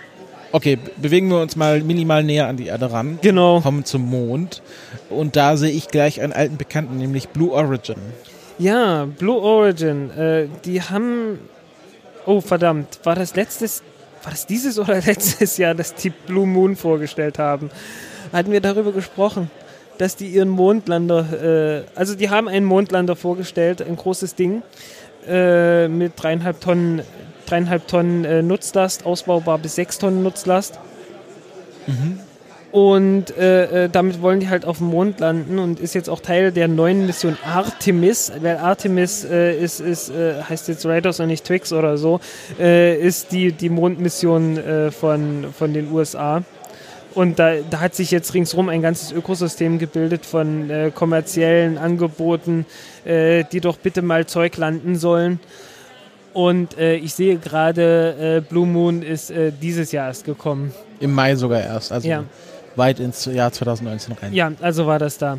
Okay, 0.51 0.77
be- 0.77 0.89
bewegen 0.97 1.29
wir 1.29 1.41
uns 1.41 1.55
mal 1.55 1.79
minimal 1.81 2.23
näher 2.23 2.47
an 2.47 2.57
die 2.57 2.65
Erde 2.65 2.91
ran. 2.91 3.19
genau. 3.21 3.61
Kommen 3.61 3.85
zum 3.85 4.01
Mond. 4.09 4.63
Und 5.11 5.35
da 5.35 5.57
sehe 5.57 5.69
ich 5.69 5.89
gleich 5.89 6.21
einen 6.21 6.33
alten 6.33 6.57
Bekannten, 6.57 6.97
nämlich 6.97 7.29
Blue 7.29 7.51
Origin. 7.51 7.97
Ja, 8.59 9.05
Blue 9.05 9.39
Origin. 9.41 10.11
Äh, 10.11 10.47
die 10.65 10.81
haben. 10.81 11.39
Oh, 12.25 12.41
verdammt. 12.41 12.99
War 13.03 13.15
das 13.15 13.35
letztes. 13.35 13.81
War 14.21 14.31
das 14.31 14.45
dieses 14.45 14.77
oder 14.77 14.95
letztes 15.05 15.57
Jahr, 15.57 15.73
dass 15.73 15.95
die 15.95 16.09
Blue 16.09 16.45
Moon 16.45 16.75
vorgestellt 16.75 17.39
haben? 17.39 17.71
Hatten 18.33 18.51
wir 18.51 18.59
darüber 18.59 18.91
gesprochen, 18.91 19.49
dass 19.97 20.17
die 20.17 20.27
ihren 20.27 20.49
Mondlander. 20.49 21.85
Äh, 21.85 21.97
also, 21.97 22.15
die 22.15 22.29
haben 22.29 22.49
einen 22.49 22.65
Mondlander 22.65 23.15
vorgestellt, 23.15 23.81
ein 23.81 23.95
großes 23.95 24.35
Ding. 24.35 24.61
Äh, 25.25 25.87
mit 25.87 26.13
dreieinhalb 26.15 26.59
Tonnen, 26.59 27.01
dreieinhalb 27.45 27.87
Tonnen 27.87 28.25
äh, 28.25 28.41
Nutzlast, 28.41 29.05
ausbaubar 29.05 29.57
bis 29.57 29.75
sechs 29.75 29.97
Tonnen 29.97 30.21
Nutzlast. 30.21 30.79
Und 32.71 33.35
äh, 33.35 33.85
äh, 33.85 33.89
damit 33.89 34.21
wollen 34.21 34.39
die 34.39 34.49
halt 34.49 34.63
auf 34.63 34.77
dem 34.77 34.87
Mond 34.87 35.19
landen 35.19 35.57
und 35.57 35.79
ist 35.79 35.95
jetzt 35.95 36.07
auch 36.07 36.19
Teil 36.19 36.51
der 36.51 36.67
neuen 36.67 37.07
Mission 37.07 37.35
Artemis, 37.43 38.31
weil 38.41 38.57
Artemis 38.57 39.25
äh, 39.25 39.57
ist, 39.59 39.79
ist 39.79 40.09
äh, 40.09 40.43
heißt 40.47 40.67
jetzt 40.67 40.85
Raiders 40.85 41.19
und 41.19 41.27
nicht 41.27 41.45
Twix 41.45 41.73
oder 41.73 41.97
so, 41.97 42.19
äh, 42.59 42.95
ist 42.95 43.31
die, 43.31 43.53
die 43.53 43.69
Mondmission 43.69 44.57
äh, 44.57 44.91
von, 44.91 45.47
von 45.57 45.73
den 45.73 45.91
USA. 45.91 46.43
Und 47.15 47.39
da, 47.39 47.55
da 47.67 47.79
hat 47.79 47.95
sich 47.95 48.11
jetzt 48.11 48.35
ringsrum 48.35 48.69
ein 48.69 48.83
ganzes 48.83 49.11
Ökosystem 49.11 49.79
gebildet 49.79 50.27
von 50.27 50.69
kommerziellen 50.93 51.79
Angeboten, 51.79 52.67
die 53.03 53.59
doch 53.61 53.77
bitte 53.77 54.03
mal 54.03 54.27
Zeug 54.27 54.55
landen 54.57 54.95
sollen. 54.95 55.39
Und 56.33 56.77
äh, 56.77 56.95
ich 56.95 57.13
sehe 57.15 57.37
gerade, 57.37 58.37
äh, 58.37 58.41
Blue 58.41 58.67
Moon 58.67 59.01
ist 59.01 59.31
äh, 59.31 59.51
dieses 59.51 59.91
Jahr 59.91 60.07
erst 60.07 60.25
gekommen. 60.25 60.71
Im 60.99 61.13
Mai 61.13 61.35
sogar 61.35 61.61
erst. 61.61 61.91
Also 61.91 62.07
Ja. 62.07 62.23
Weit 62.79 62.99
ins 62.99 63.25
Jahr 63.25 63.51
2019 63.51 64.15
rein. 64.19 64.33
Ja, 64.33 64.51
also 64.61 64.87
war 64.87 64.97
das 64.97 65.19
da. 65.19 65.37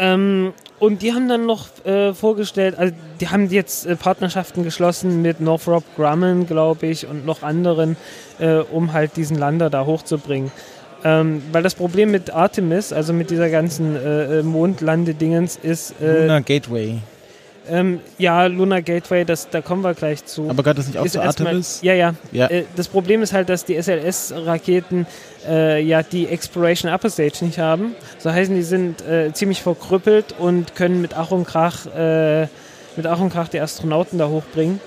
Ähm, 0.00 0.52
und 0.80 1.02
die 1.02 1.12
haben 1.12 1.28
dann 1.28 1.46
noch 1.46 1.68
äh, 1.86 2.12
vorgestellt, 2.12 2.76
also 2.76 2.92
die 3.20 3.28
haben 3.28 3.48
jetzt 3.48 3.86
äh, 3.86 3.94
Partnerschaften 3.94 4.64
geschlossen 4.64 5.22
mit 5.22 5.40
Northrop 5.40 5.84
Grumman, 5.96 6.46
glaube 6.46 6.86
ich, 6.88 7.06
und 7.06 7.24
noch 7.24 7.42
anderen, 7.42 7.96
äh, 8.40 8.56
um 8.56 8.92
halt 8.92 9.16
diesen 9.16 9.38
Lander 9.38 9.70
da 9.70 9.86
hochzubringen. 9.86 10.50
Ähm, 11.04 11.42
weil 11.52 11.62
das 11.62 11.74
Problem 11.74 12.10
mit 12.10 12.30
Artemis, 12.30 12.92
also 12.92 13.12
mit 13.12 13.30
dieser 13.30 13.50
ganzen 13.50 13.94
äh, 13.94 14.40
äh, 14.40 14.42
Mondlandedingens, 14.42 15.56
ist, 15.62 15.94
äh, 16.00 16.22
Lunar 16.22 16.40
Gateway. 16.40 16.98
Ähm, 17.68 18.00
ja, 18.18 18.46
Lunar 18.46 18.82
Gateway, 18.82 19.24
das, 19.24 19.48
da 19.48 19.60
kommen 19.60 19.82
wir 19.82 19.94
gleich 19.94 20.24
zu. 20.24 20.48
Aber 20.50 20.62
gehört 20.62 20.78
das 20.78 20.86
nicht 20.86 20.98
auch 20.98 21.06
zu 21.06 21.22
Artemis? 21.22 21.80
Ja, 21.82 21.94
ja. 21.94 22.14
Ja. 22.32 22.46
Äh, 22.48 22.64
das 22.76 22.88
Problem 22.88 23.22
ist 23.22 23.32
halt, 23.32 23.48
dass 23.48 23.64
die 23.64 23.80
SLS-Raketen 23.80 25.06
äh, 25.48 25.82
ja 25.82 26.02
die 26.02 26.26
Exploration 26.26 26.92
Upper 26.92 27.10
Stage 27.10 27.44
nicht 27.44 27.58
haben. 27.58 27.94
So 28.18 28.30
heißen, 28.30 28.54
die 28.54 28.62
sind 28.62 29.06
äh, 29.06 29.32
ziemlich 29.32 29.62
verkrüppelt 29.62 30.34
und 30.38 30.74
können 30.74 31.00
mit 31.00 31.14
Ach 31.14 31.30
und 31.30 31.46
Krach, 31.46 31.86
äh, 31.86 32.42
mit 32.96 33.06
Ach 33.06 33.20
und 33.20 33.32
Krach 33.32 33.48
die 33.48 33.60
Astronauten 33.60 34.18
da 34.18 34.28
hochbringen 34.28 34.80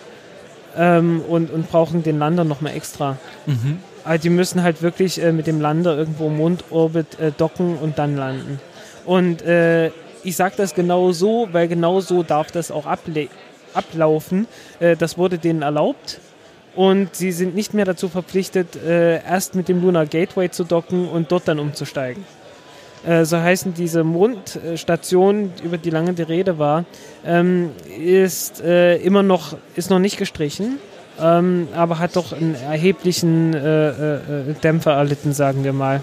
ähm, 0.77 1.21
und, 1.27 1.51
und 1.51 1.69
brauchen 1.69 2.03
den 2.03 2.19
Lander 2.19 2.43
nochmal 2.43 2.75
extra. 2.75 3.17
Mhm. 3.45 3.79
Also 4.03 4.21
die 4.21 4.29
müssen 4.29 4.63
halt 4.63 4.81
wirklich 4.81 5.21
äh, 5.21 5.31
mit 5.31 5.47
dem 5.47 5.59
Lander 5.59 5.97
irgendwo 5.97 6.27
im 6.27 6.37
Mondorbit 6.37 7.19
äh, 7.19 7.31
docken 7.37 7.77
und 7.77 7.97
dann 7.97 8.15
landen. 8.15 8.59
Und 9.05 9.41
ich 10.27 10.35
sage 10.35 10.55
das 10.57 10.75
genau 10.75 11.13
so, 11.13 11.47
weil 11.53 11.69
genau 11.69 12.01
so 12.01 12.21
darf 12.21 12.51
das 12.51 12.69
auch 12.69 12.85
ablaufen. 13.73 14.47
Äh, 14.79 14.97
das 14.97 15.17
wurde 15.17 15.37
denen 15.37 15.61
erlaubt. 15.61 16.19
Und 16.75 17.15
sie 17.15 17.31
sind 17.31 17.55
nicht 17.55 17.73
mehr 17.73 17.85
dazu 17.85 18.09
verpflichtet, 18.09 18.75
äh, 18.75 19.23
erst 19.23 19.55
mit 19.55 19.69
dem 19.69 19.81
Lunar 19.81 20.05
Gateway 20.05 20.51
zu 20.51 20.63
docken 20.65 21.07
und 21.07 21.31
dort 21.31 21.47
dann 21.47 21.59
umzusteigen. 21.59 22.23
Äh, 23.05 23.23
so 23.23 23.37
heißen 23.37 23.73
diese 23.73 24.03
Mondstation, 24.03 25.53
über 25.63 25.77
die 25.77 25.89
lange 25.91 26.13
die 26.13 26.23
Rede 26.23 26.59
war, 26.59 26.83
ähm, 27.25 27.71
ist 27.97 28.61
äh, 28.61 28.97
immer 28.97 29.23
noch, 29.23 29.55
ist 29.75 29.89
noch 29.89 29.99
nicht 29.99 30.17
gestrichen, 30.17 30.77
ähm, 31.21 31.69
aber 31.73 31.99
hat 31.99 32.17
doch 32.17 32.33
einen 32.33 32.55
erheblichen 32.55 33.53
äh, 33.53 33.89
äh, 33.89 34.15
äh, 34.15 34.53
Dämpfer 34.61 34.91
erlitten, 34.91 35.31
sagen 35.31 35.63
wir 35.63 35.73
mal. 35.73 36.01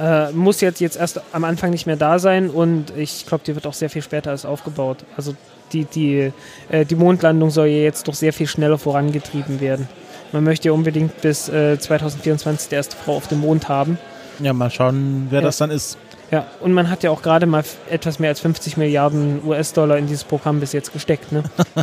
Äh, 0.00 0.32
muss 0.32 0.60
jetzt, 0.62 0.80
jetzt 0.80 0.96
erst 0.96 1.20
am 1.32 1.44
Anfang 1.44 1.70
nicht 1.70 1.86
mehr 1.86 1.96
da 1.96 2.18
sein 2.18 2.48
und 2.48 2.96
ich 2.96 3.26
glaube, 3.26 3.44
die 3.46 3.54
wird 3.54 3.66
auch 3.66 3.74
sehr 3.74 3.90
viel 3.90 4.00
später 4.02 4.30
erst 4.30 4.46
aufgebaut. 4.46 5.04
Also 5.16 5.34
die, 5.72 5.84
die, 5.84 6.32
äh, 6.70 6.84
die 6.86 6.94
Mondlandung 6.94 7.50
soll 7.50 7.66
ja 7.66 7.82
jetzt 7.82 8.08
doch 8.08 8.14
sehr 8.14 8.32
viel 8.32 8.46
schneller 8.46 8.78
vorangetrieben 8.78 9.60
werden. 9.60 9.88
Man 10.32 10.42
möchte 10.44 10.68
ja 10.68 10.72
unbedingt 10.72 11.20
bis 11.20 11.48
äh, 11.50 11.78
2024 11.78 12.68
die 12.70 12.74
erste 12.76 12.96
Frau 12.96 13.16
auf 13.16 13.26
dem 13.28 13.40
Mond 13.40 13.68
haben. 13.68 13.98
Ja, 14.38 14.52
mal 14.54 14.70
schauen, 14.70 15.26
wer 15.30 15.40
Ja. 15.40 15.46
das 15.46 15.58
dann 15.58 15.70
ist. 15.70 15.98
Ja, 16.30 16.46
und 16.60 16.72
man 16.72 16.88
hat 16.88 17.02
ja 17.02 17.10
auch 17.10 17.20
gerade 17.22 17.44
mal 17.46 17.64
etwas 17.90 18.18
mehr 18.20 18.30
als 18.30 18.40
50 18.40 18.76
Milliarden 18.76 19.40
US-Dollar 19.44 19.98
in 19.98 20.06
dieses 20.06 20.24
Programm 20.24 20.60
bis 20.60 20.72
jetzt 20.72 20.92
gesteckt. 20.92 21.30
Ne? 21.32 21.42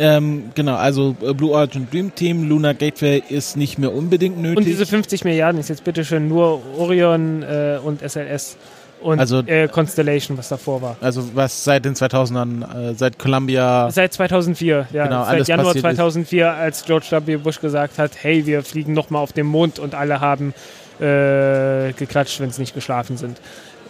Ähm, 0.00 0.50
genau, 0.54 0.76
also 0.76 1.14
äh, 1.22 1.34
Blue 1.34 1.52
Origin 1.52 1.86
Dream 1.90 2.14
Team, 2.14 2.48
Lunar 2.48 2.72
Gateway 2.72 3.22
ist 3.28 3.56
nicht 3.56 3.78
mehr 3.78 3.92
unbedingt 3.92 4.40
nötig. 4.40 4.56
Und 4.56 4.64
diese 4.64 4.86
50 4.86 5.24
Milliarden 5.24 5.60
ist 5.60 5.68
jetzt 5.68 5.84
bitteschön 5.84 6.26
nur 6.26 6.62
Orion 6.78 7.42
äh, 7.42 7.78
und 7.84 8.00
SLS 8.00 8.56
und 9.02 9.18
Also- 9.20 9.40
äh, 9.46 9.68
Constellation, 9.68 10.38
was 10.38 10.48
davor 10.48 10.80
war. 10.80 10.96
also 11.02 11.28
was 11.34 11.64
seit 11.64 11.84
den 11.84 11.94
2000ern, 11.94 12.62
äh, 12.90 12.94
seit 12.94 13.18
Columbia, 13.18 13.90
Seit 13.90 14.12
2004, 14.14 14.86
ja. 14.92 15.04
Genau, 15.04 15.24
seit 15.24 15.48
Januar 15.48 15.66
passiert 15.74 15.84
ist. 15.84 15.96
2004, 15.96 16.50
als 16.52 16.84
George 16.86 17.06
W. 17.26 17.36
Bush 17.36 17.60
gesagt 17.60 17.98
hat, 17.98 18.12
hey, 18.22 18.46
wir 18.46 18.62
fliegen 18.62 18.94
nochmal 18.94 19.22
auf 19.22 19.32
den 19.34 19.46
Mond 19.46 19.78
und 19.78 19.94
alle 19.94 20.20
haben 20.20 20.54
äh, 20.98 21.92
geklatscht, 21.92 22.40
wenn 22.40 22.50
sie 22.50 22.60
nicht 22.62 22.74
geschlafen 22.74 23.16
sind. 23.16 23.38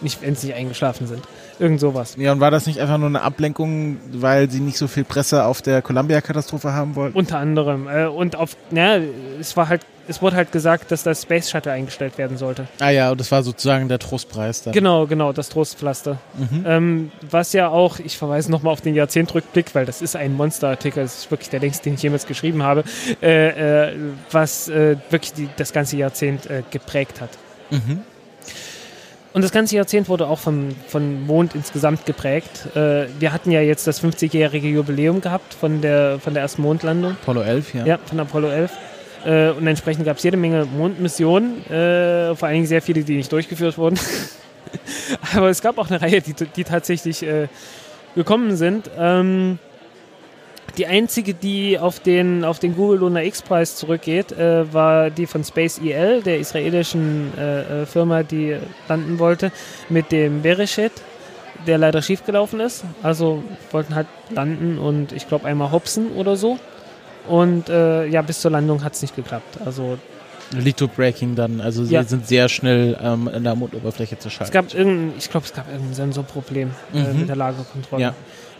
Nicht, 0.00 0.22
wenn 0.22 0.34
sie 0.34 0.48
nicht 0.48 0.56
eingeschlafen 0.56 1.06
sind. 1.06 1.22
Irgend 1.60 1.78
sowas. 1.78 2.16
ja, 2.18 2.32
und 2.32 2.40
war 2.40 2.50
das 2.50 2.66
nicht 2.66 2.80
einfach 2.80 2.96
nur 2.96 3.08
eine 3.08 3.20
Ablenkung, 3.20 3.98
weil 4.12 4.50
sie 4.50 4.60
nicht 4.60 4.78
so 4.78 4.88
viel 4.88 5.04
Presse 5.04 5.44
auf 5.44 5.60
der 5.60 5.82
Columbia-Katastrophe 5.82 6.72
haben 6.72 6.96
wollten? 6.96 7.16
Unter 7.16 7.38
anderem. 7.38 7.86
Äh, 7.86 8.06
und 8.06 8.34
auf, 8.34 8.56
na, 8.70 8.96
es 9.38 9.56
war 9.58 9.68
halt, 9.68 9.82
es 10.08 10.22
wurde 10.22 10.36
halt 10.36 10.52
gesagt, 10.52 10.90
dass 10.90 11.02
das 11.02 11.22
Space 11.22 11.50
Shuttle 11.50 11.70
eingestellt 11.70 12.16
werden 12.16 12.38
sollte. 12.38 12.66
Ah 12.80 12.88
ja, 12.88 13.10
und 13.10 13.20
das 13.20 13.30
war 13.30 13.42
sozusagen 13.42 13.88
der 13.88 13.98
Trostpreis 13.98 14.62
dann. 14.62 14.72
Genau, 14.72 15.06
genau, 15.06 15.32
das 15.32 15.50
Trostpflaster. 15.50 16.18
Mhm. 16.38 16.64
Ähm, 16.66 17.12
was 17.30 17.52
ja 17.52 17.68
auch, 17.68 17.98
ich 17.98 18.16
verweise 18.16 18.50
nochmal 18.50 18.72
auf 18.72 18.80
den 18.80 18.94
Jahrzehntrückblick, 18.94 19.74
weil 19.74 19.84
das 19.84 20.00
ist 20.00 20.16
ein 20.16 20.34
Monsterartikel, 20.34 21.02
das 21.02 21.18
ist 21.18 21.30
wirklich 21.30 21.50
der 21.50 21.60
längste, 21.60 21.84
den 21.84 21.94
ich 21.94 22.02
jemals 22.02 22.26
geschrieben 22.26 22.62
habe, 22.62 22.84
äh, 23.22 23.88
äh, 23.88 23.96
was 24.30 24.68
äh, 24.68 24.96
wirklich 25.10 25.34
die, 25.34 25.48
das 25.56 25.72
ganze 25.72 25.98
Jahrzehnt 25.98 26.46
äh, 26.46 26.62
geprägt 26.70 27.20
hat. 27.20 27.30
Mhm. 27.70 28.00
Und 29.32 29.42
das 29.42 29.52
ganze 29.52 29.76
Jahrzehnt 29.76 30.08
wurde 30.08 30.26
auch 30.26 30.40
vom, 30.40 30.70
von 30.88 31.24
Mond 31.24 31.54
insgesamt 31.54 32.04
geprägt. 32.04 32.66
Äh, 32.74 33.06
wir 33.20 33.32
hatten 33.32 33.52
ja 33.52 33.60
jetzt 33.60 33.86
das 33.86 34.02
50-jährige 34.02 34.66
Jubiläum 34.66 35.20
gehabt 35.20 35.54
von 35.54 35.80
der, 35.80 36.18
von 36.18 36.34
der 36.34 36.42
ersten 36.42 36.62
Mondlandung. 36.62 37.12
Apollo 37.22 37.42
11, 37.42 37.74
ja. 37.74 37.86
Ja, 37.86 37.98
von 38.04 38.18
Apollo 38.18 38.48
11. 38.48 38.72
Äh, 39.24 39.50
und 39.50 39.66
entsprechend 39.66 40.04
gab 40.04 40.16
es 40.16 40.24
jede 40.24 40.36
Menge 40.36 40.64
Mondmissionen, 40.64 41.64
äh, 41.66 42.34
vor 42.34 42.48
allen 42.48 42.56
Dingen 42.56 42.66
sehr 42.66 42.82
viele, 42.82 43.04
die 43.04 43.16
nicht 43.16 43.30
durchgeführt 43.30 43.78
wurden. 43.78 43.98
Aber 45.36 45.48
es 45.48 45.62
gab 45.62 45.78
auch 45.78 45.88
eine 45.88 46.02
Reihe, 46.02 46.20
die, 46.20 46.34
die 46.34 46.64
tatsächlich 46.64 47.22
äh, 47.22 47.46
gekommen 48.16 48.56
sind. 48.56 48.90
Ähm, 48.98 49.58
die 50.76 50.86
einzige, 50.86 51.34
die 51.34 51.78
auf 51.78 52.00
den, 52.00 52.44
auf 52.44 52.58
den 52.58 52.74
Google 52.76 53.00
Lunar 53.00 53.22
X-Preis 53.22 53.76
zurückgeht, 53.76 54.32
äh, 54.32 54.72
war 54.72 55.10
die 55.10 55.26
von 55.26 55.44
Space 55.44 55.78
EL, 55.78 56.22
der 56.22 56.38
israelischen 56.38 57.32
äh, 57.38 57.82
äh, 57.82 57.86
Firma, 57.86 58.22
die 58.22 58.56
landen 58.88 59.18
wollte, 59.18 59.52
mit 59.88 60.12
dem 60.12 60.42
Bereshet, 60.42 60.92
der 61.66 61.78
leider 61.78 62.02
schiefgelaufen 62.02 62.60
ist. 62.60 62.84
Also 63.02 63.42
wollten 63.70 63.94
halt 63.94 64.06
landen 64.30 64.78
und 64.78 65.12
ich 65.12 65.28
glaube 65.28 65.46
einmal 65.46 65.70
hopsen 65.70 66.12
oder 66.12 66.36
so. 66.36 66.58
Und 67.28 67.68
äh, 67.68 68.06
ja, 68.06 68.22
bis 68.22 68.40
zur 68.40 68.50
Landung 68.50 68.82
hat 68.82 68.94
es 68.94 69.02
nicht 69.02 69.14
geklappt. 69.14 69.58
Also 69.64 69.98
Litho-Breaking 70.52 71.34
dann, 71.36 71.60
also 71.60 71.84
sie 71.84 71.94
Ja. 71.94 72.02
sind 72.04 72.26
sehr 72.26 72.48
schnell 72.48 72.96
ähm, 73.02 73.28
in 73.34 73.44
der 73.44 73.54
Mondoberfläche 73.54 74.18
zu 74.18 74.28
es 74.28 74.34
schalten. 74.34 74.52
gab 74.52 74.74
irgendein, 74.74 75.12
ich 75.18 75.30
glaube, 75.30 75.46
es 75.46 75.52
gab 75.52 75.68
irgendein 75.70 75.94
Sensorproblem 75.94 76.70
äh, 76.92 76.98
Mhm. 77.12 77.20
mit 77.20 77.28
der 77.28 77.36
Lagerkontrolle. 77.36 78.02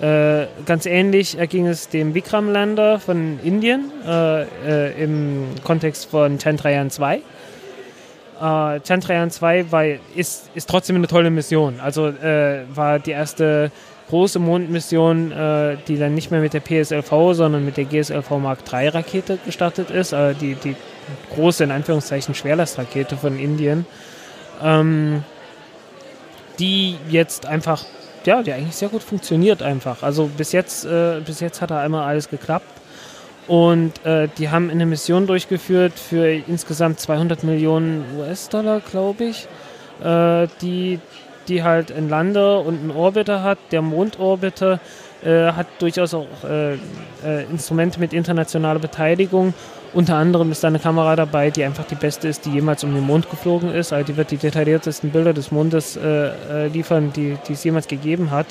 Ja. 0.00 0.42
Äh, 0.42 0.46
ganz 0.64 0.86
ähnlich 0.86 1.36
erging 1.38 1.66
es 1.66 1.88
dem 1.88 2.14
Vikram-Lander 2.14 3.00
von 3.00 3.38
Indien 3.42 3.90
äh, 4.06 4.42
äh, 4.42 5.02
im 5.02 5.46
Kontext 5.64 6.06
von 6.10 6.38
Chandrayaan 6.38 6.90
2. 6.90 7.16
Äh, 7.16 7.20
Chandrayaan 8.86 9.30
2 9.30 9.70
war, 9.70 9.84
ist, 10.14 10.50
ist 10.54 10.68
trotzdem 10.70 10.96
eine 10.96 11.06
tolle 11.06 11.30
Mission. 11.30 11.80
Also 11.80 12.12
war 12.74 12.98
die 12.98 13.10
erste 13.10 13.70
große 14.10 14.38
Mondmission, 14.38 15.32
äh, 15.32 15.76
die 15.88 15.96
dann 15.96 16.14
nicht 16.14 16.30
mehr 16.30 16.40
mit 16.40 16.52
der 16.52 16.60
PSLV, 16.60 17.10
sondern 17.32 17.64
mit 17.64 17.76
der 17.76 17.84
GSLV 17.84 18.30
Mark 18.38 18.60
III 18.70 18.88
Rakete 18.88 19.38
gestartet 19.44 19.90
ist. 19.90 20.12
Äh, 20.12 20.34
die, 20.34 20.54
die 20.54 20.76
große, 21.34 21.64
in 21.64 21.70
Anführungszeichen, 21.70 22.34
Schwerlastrakete 22.34 23.16
von 23.16 23.38
Indien. 23.38 23.86
Ähm, 24.62 25.24
die 26.58 26.96
jetzt 27.08 27.46
einfach, 27.46 27.84
ja, 28.24 28.42
die 28.42 28.52
eigentlich 28.52 28.76
sehr 28.76 28.88
gut 28.88 29.02
funktioniert 29.02 29.62
einfach. 29.62 30.02
Also 30.02 30.26
bis 30.26 30.52
jetzt, 30.52 30.84
äh, 30.84 31.20
bis 31.24 31.40
jetzt 31.40 31.62
hat 31.62 31.70
da 31.70 31.80
einmal 31.80 32.06
alles 32.06 32.28
geklappt. 32.28 32.68
Und 33.46 34.04
äh, 34.04 34.28
die 34.38 34.50
haben 34.50 34.70
eine 34.70 34.86
Mission 34.86 35.26
durchgeführt 35.26 35.94
für 35.94 36.28
insgesamt 36.28 37.00
200 37.00 37.42
Millionen 37.42 38.04
US-Dollar, 38.18 38.80
glaube 38.80 39.24
ich, 39.24 39.48
äh, 40.04 40.46
die, 40.60 41.00
die 41.50 41.62
halt 41.62 41.92
einen 41.92 42.08
Lander 42.08 42.64
und 42.64 42.80
einen 42.80 42.90
Orbiter 42.90 43.42
hat. 43.42 43.58
Der 43.72 43.82
Mondorbiter 43.82 44.80
äh, 45.22 45.52
hat 45.52 45.66
durchaus 45.80 46.14
auch 46.14 46.26
äh, 46.48 46.74
äh, 46.74 47.44
Instrumente 47.50 48.00
mit 48.00 48.12
internationaler 48.12 48.78
Beteiligung. 48.78 49.52
Unter 49.92 50.14
anderem 50.14 50.52
ist 50.52 50.62
da 50.62 50.68
eine 50.68 50.78
Kamera 50.78 51.16
dabei, 51.16 51.50
die 51.50 51.64
einfach 51.64 51.84
die 51.84 51.96
beste 51.96 52.28
ist, 52.28 52.46
die 52.46 52.50
jemals 52.50 52.84
um 52.84 52.94
den 52.94 53.04
Mond 53.04 53.28
geflogen 53.28 53.74
ist. 53.74 53.92
Also 53.92 54.06
die 54.06 54.16
wird 54.16 54.30
die 54.30 54.36
detailliertesten 54.36 55.10
Bilder 55.10 55.32
des 55.32 55.50
Mondes 55.50 55.96
äh, 55.96 56.28
äh, 56.28 56.68
liefern, 56.68 57.12
die, 57.12 57.36
die 57.48 57.54
es 57.54 57.64
jemals 57.64 57.88
gegeben 57.88 58.30
hat. 58.30 58.46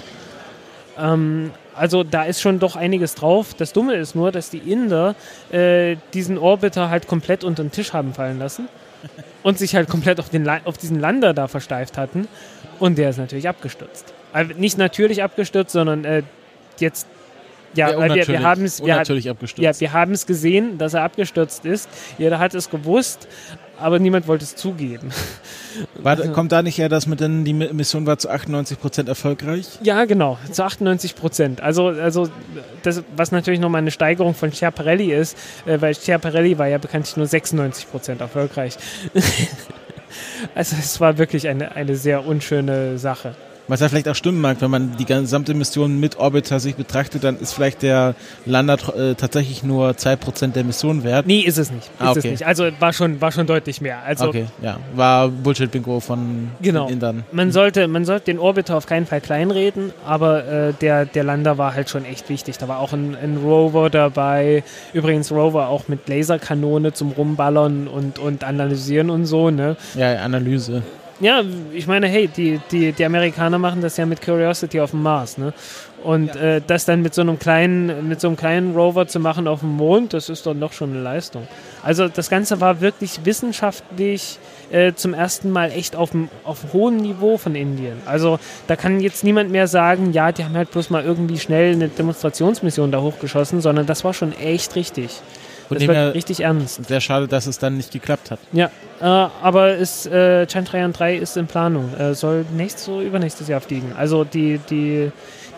Ähm, 0.99 1.51
also 1.75 2.03
da 2.03 2.23
ist 2.23 2.41
schon 2.41 2.59
doch 2.59 2.75
einiges 2.75 3.15
drauf. 3.15 3.53
Das 3.53 3.71
Dumme 3.71 3.95
ist 3.95 4.15
nur, 4.15 4.33
dass 4.33 4.49
die 4.49 4.57
Inder 4.57 5.15
äh, 5.49 5.95
diesen 6.13 6.37
Orbiter 6.37 6.89
halt 6.89 7.07
komplett 7.07 7.45
unter 7.45 7.63
den 7.63 7.71
Tisch 7.71 7.93
haben 7.93 8.13
fallen 8.13 8.37
lassen 8.37 8.67
und 9.43 9.57
sich 9.57 9.75
halt 9.75 9.89
komplett 9.89 10.19
auf, 10.19 10.29
den 10.29 10.47
auf 10.65 10.77
diesen 10.77 10.99
Lander 10.99 11.33
da 11.33 11.47
versteift 11.47 11.97
hatten. 11.97 12.27
Und 12.79 12.97
der 12.97 13.09
ist 13.09 13.17
natürlich 13.17 13.47
abgestürzt. 13.47 14.13
Also 14.33 14.53
nicht 14.53 14.77
natürlich 14.77 15.23
abgestürzt, 15.23 15.71
sondern 15.71 16.05
äh, 16.05 16.23
jetzt, 16.77 17.07
ja, 17.73 17.97
weil 17.97 18.13
wir, 18.13 18.27
wir 18.27 18.41
haben 18.41 18.63
es, 18.63 18.83
wir, 18.83 19.03
ja, 19.57 19.79
wir 19.79 19.93
haben 19.93 20.11
es 20.11 20.25
gesehen, 20.25 20.77
dass 20.77 20.93
er 20.93 21.03
abgestürzt 21.03 21.65
ist. 21.65 21.89
Jeder 22.17 22.39
hat 22.39 22.55
es 22.55 22.69
gewusst, 22.69 23.27
aber 23.77 23.99
niemand 23.99 24.27
wollte 24.27 24.43
es 24.43 24.55
zugeben. 24.55 25.11
War, 25.95 26.17
kommt 26.17 26.51
da 26.51 26.61
nicht 26.61 26.79
eher 26.79 26.89
das 26.89 27.07
mit, 27.07 27.19
denn 27.19 27.45
die 27.45 27.53
Mission 27.53 28.05
war 28.05 28.17
zu 28.17 28.29
98% 28.29 29.07
erfolgreich? 29.07 29.67
Ja, 29.81 30.05
genau, 30.05 30.37
zu 30.51 30.63
98 30.63 31.15
Prozent. 31.15 31.61
Also, 31.61 31.87
also 31.87 32.27
das, 32.83 33.03
was 33.15 33.31
natürlich 33.31 33.59
nochmal 33.59 33.81
eine 33.81 33.91
Steigerung 33.91 34.33
von 34.33 34.51
Schiaparelli 34.51 35.13
ist, 35.13 35.37
äh, 35.65 35.79
weil 35.79 35.95
Schiaparelli 35.95 36.57
war 36.57 36.67
ja 36.67 36.79
bekanntlich 36.79 37.15
nur 37.15 37.27
96 37.27 37.89
Prozent 37.89 38.19
erfolgreich. 38.19 38.77
also 40.55 40.75
es 40.77 40.99
war 40.99 41.17
wirklich 41.17 41.47
eine, 41.47 41.75
eine 41.75 41.95
sehr 41.95 42.25
unschöne 42.25 42.97
Sache. 42.97 43.35
Was 43.69 43.79
ja 43.79 43.87
vielleicht 43.87 44.09
auch 44.09 44.15
stimmen 44.15 44.41
mag, 44.41 44.57
wenn 44.61 44.71
man 44.71 44.97
die 44.97 45.05
gesamte 45.05 45.53
Mission 45.53 45.99
mit 45.99 46.17
Orbiter 46.17 46.59
sich 46.59 46.75
betrachtet, 46.75 47.23
dann 47.23 47.37
ist 47.39 47.53
vielleicht 47.53 47.81
der 47.83 48.15
Lander 48.45 48.77
äh, 48.97 49.13
tatsächlich 49.15 49.63
nur 49.63 49.91
2% 49.91 50.53
der 50.53 50.63
Mission 50.63 51.03
wert. 51.03 51.25
Nee, 51.27 51.39
ist 51.41 51.57
es 51.57 51.71
nicht. 51.71 51.83
Ist 51.85 51.91
Ah, 51.99 52.11
es 52.11 52.17
okay. 52.17 52.31
nicht. 52.31 52.45
Also 52.45 52.67
war 52.79 52.91
schon, 52.91 53.21
war 53.21 53.31
schon 53.31 53.45
deutlich 53.47 53.79
mehr. 53.79 53.99
Also 54.03 54.25
okay, 54.27 54.47
ja. 54.61 54.77
War 54.95 55.29
Bullshit-Bingo 55.29 55.99
von 55.99 56.49
Genau. 56.61 56.87
Indern. 56.87 57.23
Man 57.31 57.51
sollte, 57.51 57.87
man 57.87 58.05
sollte 58.05 58.25
den 58.25 58.39
Orbiter 58.39 58.75
auf 58.75 58.87
keinen 58.87 59.05
Fall 59.05 59.21
kleinreden, 59.21 59.93
aber 60.05 60.45
äh, 60.47 60.73
der, 60.81 61.05
der 61.05 61.23
Lander 61.23 61.57
war 61.59 61.75
halt 61.75 61.89
schon 61.89 62.05
echt 62.05 62.27
wichtig. 62.29 62.57
Da 62.57 62.67
war 62.67 62.79
auch 62.79 62.91
ein, 62.91 63.15
ein 63.15 63.37
Rover 63.37 63.89
dabei. 63.91 64.63
Übrigens 64.93 65.31
Rover 65.31 65.67
auch 65.69 65.87
mit 65.87 66.09
Laserkanone 66.09 66.93
zum 66.93 67.11
Rumballern 67.11 67.87
und, 67.87 68.17
und 68.17 68.43
Analysieren 68.43 69.11
und 69.11 69.25
so. 69.27 69.51
Ne? 69.51 69.77
Ja, 69.95 70.15
Analyse. 70.15 70.81
Ja, 71.21 71.43
ich 71.73 71.85
meine, 71.85 72.07
hey, 72.07 72.29
die, 72.29 72.61
die, 72.71 72.93
die 72.93 73.05
Amerikaner 73.05 73.59
machen 73.59 73.81
das 73.81 73.97
ja 73.97 74.05
mit 74.05 74.21
Curiosity 74.21 74.79
auf 74.79 74.91
dem 74.91 75.03
Mars. 75.03 75.37
Ne? 75.37 75.53
Und 76.01 76.33
äh, 76.37 76.61
das 76.65 76.85
dann 76.85 77.01
mit 77.01 77.13
so 77.13 77.21
einem 77.21 77.37
kleinen, 77.37 78.07
mit 78.07 78.21
so 78.21 78.27
einem 78.27 78.37
kleinen 78.37 78.73
Rover 78.73 79.05
zu 79.05 79.19
machen 79.19 79.47
auf 79.47 79.59
dem 79.59 79.75
Mond, 79.75 80.13
das 80.13 80.29
ist 80.29 80.45
doch 80.45 80.53
noch 80.53 80.71
schon 80.71 80.91
eine 80.91 81.01
Leistung. 81.01 81.45
Also 81.83 82.07
das 82.07 82.29
Ganze 82.29 82.61
war 82.61 82.79
wirklich 82.79 83.25
wissenschaftlich 83.25 84.39
äh, 84.71 84.93
zum 84.93 85.13
ersten 85.13 85.51
Mal 85.51 85.71
echt 85.71 85.97
auf 85.97 86.11
auf 86.45 86.71
hohen 86.71 86.97
Niveau 86.97 87.37
von 87.37 87.53
Indien. 87.53 88.01
Also 88.05 88.39
da 88.67 88.77
kann 88.77 89.01
jetzt 89.01 89.25
niemand 89.25 89.51
mehr 89.51 89.67
sagen, 89.67 90.13
ja, 90.13 90.31
die 90.31 90.45
haben 90.45 90.55
halt 90.55 90.71
bloß 90.71 90.89
mal 90.89 91.03
irgendwie 91.03 91.37
schnell 91.37 91.73
eine 91.73 91.89
Demonstrationsmission 91.89 92.91
da 92.91 93.01
hochgeschossen, 93.01 93.59
sondern 93.59 93.85
das 93.85 94.05
war 94.05 94.13
schon 94.13 94.31
echt 94.37 94.75
richtig. 94.77 95.21
Von 95.69 95.77
Das 95.77 95.87
her 95.87 96.13
richtig 96.13 96.41
ernst. 96.41 96.85
sehr 96.85 96.99
schade, 96.99 97.27
dass 97.29 97.47
es 97.47 97.57
dann 97.59 97.77
nicht 97.77 97.91
geklappt 97.93 98.31
hat. 98.31 98.39
Ja, 98.51 98.69
äh, 98.99 99.03
aber 99.05 99.75
ist, 99.75 100.05
äh, 100.07 100.45
Chandrayaan 100.47 100.91
3 100.93 101.15
ist 101.15 101.37
in 101.37 101.47
Planung. 101.47 101.93
Äh, 101.97 102.13
soll 102.15 102.45
nächstes 102.57 102.89
oder 102.89 103.03
übernächstes 103.03 103.47
Jahr 103.47 103.61
fliegen. 103.61 103.93
Also 103.97 104.23
die, 104.25 104.59
die, 104.69 105.11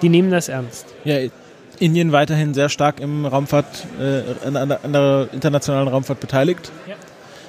die 0.03 0.09
nehmen 0.09 0.29
das 0.29 0.49
ernst. 0.49 0.85
Ja, 1.05 1.15
Indien 1.79 2.11
weiterhin 2.11 2.53
sehr 2.53 2.69
stark 2.69 2.99
im 2.99 3.25
Raumfahrt, 3.25 3.65
äh, 3.99 4.45
an, 4.47 4.55
an, 4.55 4.71
an 4.71 4.93
der 4.93 5.29
internationalen 5.31 5.87
Raumfahrt 5.87 6.19
beteiligt. 6.19 6.71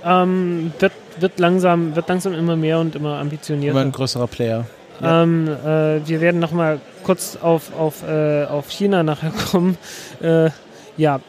Ähm, 0.05 0.73
wird, 0.79 0.93
wird, 1.21 1.39
langsam, 1.39 1.95
wird 1.95 2.09
langsam 2.09 2.33
immer 2.33 2.57
mehr 2.57 2.79
und 2.79 2.95
immer 2.97 3.11
Immer 3.11 3.21
ambitionierter. 3.21 3.81
ein 3.81 3.93
größerer 3.93 4.27
Player. 4.27 4.65
Ja. 5.01 5.23
Ähm, 5.23 5.49
äh, 5.49 6.07
wir 6.09 6.21
werden 6.21 6.41
nochmal 6.41 6.81
kurz 7.05 7.37
auf, 7.41 7.77
auf, 7.77 8.03
äh, 8.09 8.45
auf 8.45 8.71
China 8.71 9.03
nachher 9.03 9.31
kommen. 9.51 9.77
Äh, 10.23 10.51
ja, 10.97 11.21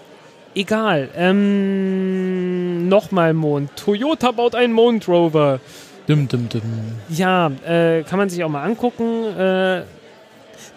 egal. 0.55 1.09
Ähm, 1.15 2.87
nochmal 2.87 3.33
Mond. 3.33 3.75
Toyota 3.75 4.31
baut 4.31 4.55
einen 4.55 4.73
Mondrover. 4.73 5.59
Dim, 6.07 6.27
dim, 6.27 6.49
dim. 6.49 6.61
Ja, 7.09 7.51
äh, 7.65 8.03
kann 8.03 8.19
man 8.19 8.29
sich 8.29 8.43
auch 8.43 8.49
mal 8.49 8.63
angucken. 8.63 9.25
Äh, 9.37 9.83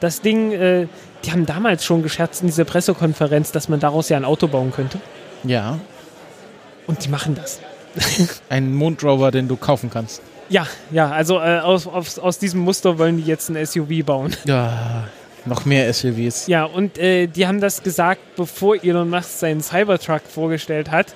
das 0.00 0.20
Ding, 0.20 0.52
äh, 0.52 0.86
die 1.24 1.32
haben 1.32 1.46
damals 1.46 1.84
schon 1.84 2.02
gescherzt 2.02 2.42
in 2.42 2.48
dieser 2.48 2.64
Pressekonferenz, 2.64 3.50
dass 3.52 3.68
man 3.68 3.80
daraus 3.80 4.08
ja 4.08 4.16
ein 4.16 4.24
Auto 4.24 4.46
bauen 4.46 4.72
könnte. 4.72 5.00
Ja, 5.44 5.78
Und 6.86 7.04
die 7.04 7.08
machen 7.08 7.34
das. 7.34 7.60
ein 8.48 8.74
Mondrover, 8.74 9.30
den 9.30 9.48
du 9.48 9.56
kaufen 9.56 9.90
kannst. 9.90 10.22
Ja, 10.48 10.66
ja, 10.92 11.10
also 11.10 11.40
äh, 11.40 11.58
aus, 11.58 11.86
aus, 11.88 12.18
aus 12.20 12.38
diesem 12.38 12.60
Muster 12.60 12.98
wollen 12.98 13.16
die 13.16 13.24
jetzt 13.24 13.48
ein 13.48 13.66
SUV 13.66 14.04
bauen. 14.04 14.36
Ja, 14.44 15.08
noch 15.46 15.64
mehr 15.64 15.92
SUVs. 15.92 16.46
Ja, 16.46 16.64
und 16.64 16.98
äh, 16.98 17.26
die 17.26 17.46
haben 17.46 17.60
das 17.60 17.82
gesagt, 17.82 18.20
bevor 18.36 18.82
Elon 18.82 19.08
Musk 19.08 19.30
seinen 19.38 19.62
Cybertruck 19.62 20.22
vorgestellt 20.22 20.90
hat, 20.90 21.14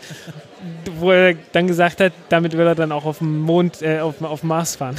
wo 0.98 1.10
er 1.10 1.34
dann 1.52 1.66
gesagt 1.66 2.00
hat, 2.00 2.12
damit 2.28 2.56
will 2.56 2.66
er 2.66 2.74
dann 2.74 2.92
auch 2.92 3.04
auf 3.04 3.18
dem 3.18 3.40
Mond, 3.40 3.82
äh, 3.82 4.00
auf, 4.00 4.22
auf 4.22 4.42
Mars 4.42 4.76
fahren. 4.76 4.96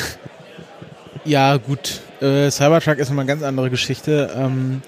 Ja, 1.26 1.58
gut. 1.58 2.02
Äh, 2.20 2.50
Cybertruck 2.50 2.98
ist 2.98 3.10
nochmal 3.10 3.24
eine 3.24 3.34
ganz 3.34 3.44
andere 3.44 3.70
Geschichte. 3.70 4.32
Ähm, 4.36 4.82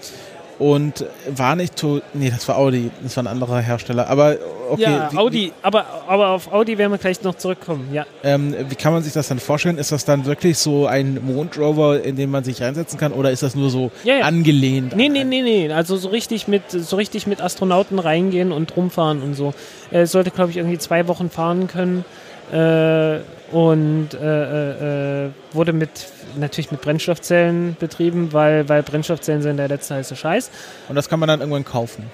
und 0.59 1.05
war 1.35 1.55
nicht 1.55 1.75
to 1.75 2.01
Nee, 2.13 2.29
das 2.29 2.47
war 2.47 2.57
Audi. 2.57 2.91
Das 3.01 3.17
war 3.17 3.23
ein 3.23 3.27
anderer 3.27 3.59
Hersteller. 3.59 4.07
Aber 4.07 4.37
okay. 4.69 4.81
ja, 4.83 5.09
wie, 5.11 5.17
Audi, 5.17 5.51
aber, 5.61 5.85
aber 6.07 6.29
auf 6.29 6.51
Audi 6.51 6.77
werden 6.77 6.91
wir 6.91 6.97
gleich 6.97 7.21
noch 7.23 7.35
zurückkommen. 7.35 7.89
Ja, 7.91 8.05
Wie, 8.21 8.27
ähm, 8.27 8.55
wie 8.69 8.75
kann 8.75 8.93
man 8.93 9.03
sich 9.03 9.13
das 9.13 9.27
dann 9.27 9.39
vorstellen? 9.39 9.77
Ist 9.77 9.91
das 9.91 10.05
dann 10.05 10.25
wirklich 10.25 10.57
so 10.57 10.85
ein 10.87 11.19
Mondrover, 11.25 12.03
in 12.03 12.15
den 12.15 12.29
man 12.29 12.43
sich 12.43 12.61
reinsetzen 12.61 12.99
kann? 12.99 13.11
Oder 13.11 13.31
ist 13.31 13.43
das 13.43 13.55
nur 13.55 13.69
so 13.69 13.91
Ja, 14.03 14.17
ja. 14.17 14.25
angelehnt? 14.25 14.95
Nee, 14.95 15.07
an 15.07 15.13
nee, 15.13 15.23
nee, 15.23 15.41
nee. 15.41 15.71
Also 15.71 15.97
so 15.97 16.09
richtig 16.09 16.47
mit, 16.47 16.63
so 16.69 16.95
richtig 16.95 17.27
mit 17.27 17.41
Astronauten 17.41 17.99
reingehen 17.99 18.51
und 18.51 18.75
rumfahren 18.75 19.21
und 19.21 19.33
so. 19.33 19.53
Er 19.91 20.07
sollte, 20.07 20.31
glaube 20.31 20.51
ich, 20.51 20.57
irgendwie 20.57 20.77
zwei 20.77 21.07
Wochen 21.07 21.29
fahren 21.29 21.67
können. 21.67 22.05
Äh, 22.51 23.19
und 23.51 24.13
äh, 24.13 24.17
äh, 24.17 25.25
äh, 25.25 25.29
wurde 25.51 25.73
mit 25.73 25.89
natürlich 26.37 26.71
mit 26.71 26.81
Brennstoffzellen 26.81 27.77
betrieben, 27.79 28.33
weil, 28.33 28.67
weil 28.67 28.81
Brennstoffzellen 28.83 29.41
sind 29.41 29.57
der 29.57 29.67
letzte 29.67 29.95
heiße 29.95 30.15
Scheiß. 30.15 30.49
Und 30.89 30.95
das 30.95 31.07
kann 31.07 31.19
man 31.19 31.27
dann 31.27 31.39
irgendwann 31.39 31.65
kaufen. 31.65 32.09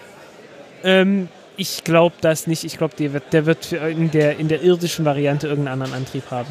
Ähm, 0.84 1.30
Ich 1.56 1.84
glaube 1.84 2.16
das 2.22 2.48
nicht. 2.48 2.64
Ich 2.64 2.78
glaube, 2.78 2.96
der 2.98 3.12
wird, 3.12 3.34
der 3.34 3.46
wird 3.46 3.66
für 3.66 3.78
in, 3.90 4.12
der, 4.12 4.40
in 4.40 4.48
der 4.48 4.62
irdischen 4.64 5.04
Variante 5.04 5.48
irgendeinen 5.48 5.82
anderen 5.82 5.94
Antrieb 5.94 6.32
haben. 6.32 6.48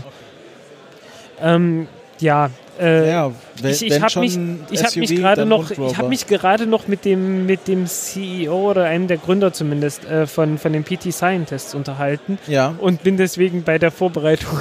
Ähm, 1.40 1.88
ja, 2.20 2.50
äh, 2.80 3.08
Ja, 3.10 3.32
wenn, 3.60 3.70
ich, 3.72 3.82
ich 3.82 4.00
habe 4.00 4.20
mich, 4.20 4.38
ich 4.70 4.84
hab 4.84 4.94
mich 4.96 5.14
gerade 5.16 5.44
noch, 5.46 5.70
ich 5.70 5.96
habe 5.96 6.08
mich 6.08 6.26
gerade 6.26 6.66
noch 6.66 6.86
mit 6.88 7.04
dem 7.04 7.46
mit 7.46 7.66
dem 7.68 7.86
CEO 7.86 8.70
oder 8.70 8.84
einem 8.84 9.08
der 9.08 9.16
Gründer 9.18 9.52
zumindest 9.52 10.04
äh, 10.04 10.26
von 10.26 10.58
von 10.58 10.72
den 10.72 10.84
PT 10.84 11.12
Scientists 11.12 11.74
unterhalten 11.74 12.38
Ja, 12.46 12.74
und 12.78 13.02
bin 13.02 13.16
deswegen 13.16 13.62
bei 13.64 13.78
der 13.78 13.90
Vorbereitung 13.90 14.60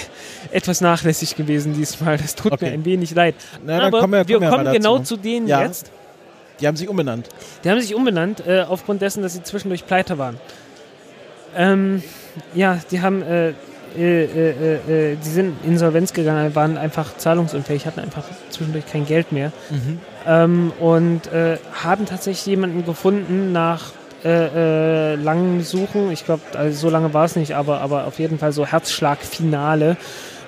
etwas 0.52 0.80
nachlässig 0.80 1.36
gewesen 1.36 1.74
diesmal. 1.74 2.16
Das 2.16 2.34
tut 2.34 2.52
Okay. 2.52 2.66
mir 2.66 2.72
ein 2.72 2.84
wenig 2.84 3.14
leid. 3.14 3.34
Na, 3.64 3.76
dann 3.78 3.86
Aber 3.88 4.00
kommen 4.00 4.12
wir- 4.14 4.26
wir 4.28 4.36
kommen 4.36 4.46
wir 4.46 4.50
kommen 4.50 4.64
mal 4.64 4.72
genau 4.72 4.98
dazu. 4.98 5.16
zu 5.16 5.22
denen 5.22 5.46
Ja. 5.46 5.62
jetzt. 5.62 5.90
die 6.60 6.66
haben 6.66 6.76
sich 6.76 6.88
umbenannt. 6.88 7.28
Die 7.64 7.70
haben 7.70 7.80
sich 7.80 7.94
umbenannt 7.94 8.44
äh, 8.46 8.62
aufgrund 8.62 9.02
dessen, 9.02 9.22
dass 9.22 9.34
sie 9.34 9.42
zwischendurch 9.42 9.86
pleite 9.86 10.16
waren. 10.18 10.38
Ähm, 11.56 12.02
ja, 12.54 12.78
die 12.90 13.00
haben, 13.00 13.22
äh, 13.96 14.24
äh, 14.24 15.12
äh, 15.12 15.16
die 15.16 15.28
sind 15.28 15.64
Insolvenz 15.64 16.12
gegangen, 16.12 16.54
waren 16.54 16.76
einfach 16.76 17.16
zahlungsunfähig, 17.16 17.86
hatten 17.86 18.00
einfach 18.00 18.24
zwischendurch 18.50 18.86
kein 18.86 19.06
Geld 19.06 19.32
mehr 19.32 19.52
ähm, 20.26 20.72
und 20.80 21.22
haben 21.72 22.06
tatsächlich 22.06 22.46
jemanden 22.46 22.84
gefunden 22.84 23.52
nach 23.52 23.92
äh, 24.24 25.14
langen 25.14 25.62
Suchen. 25.62 26.10
Ich 26.10 26.24
glaube, 26.24 26.42
also 26.54 26.76
so 26.76 26.90
lange 26.90 27.14
war 27.14 27.24
es 27.24 27.36
nicht, 27.36 27.54
aber, 27.54 27.80
aber 27.80 28.06
auf 28.06 28.18
jeden 28.18 28.38
Fall 28.38 28.52
so 28.52 28.66
Herzschlagfinale. 28.66 29.96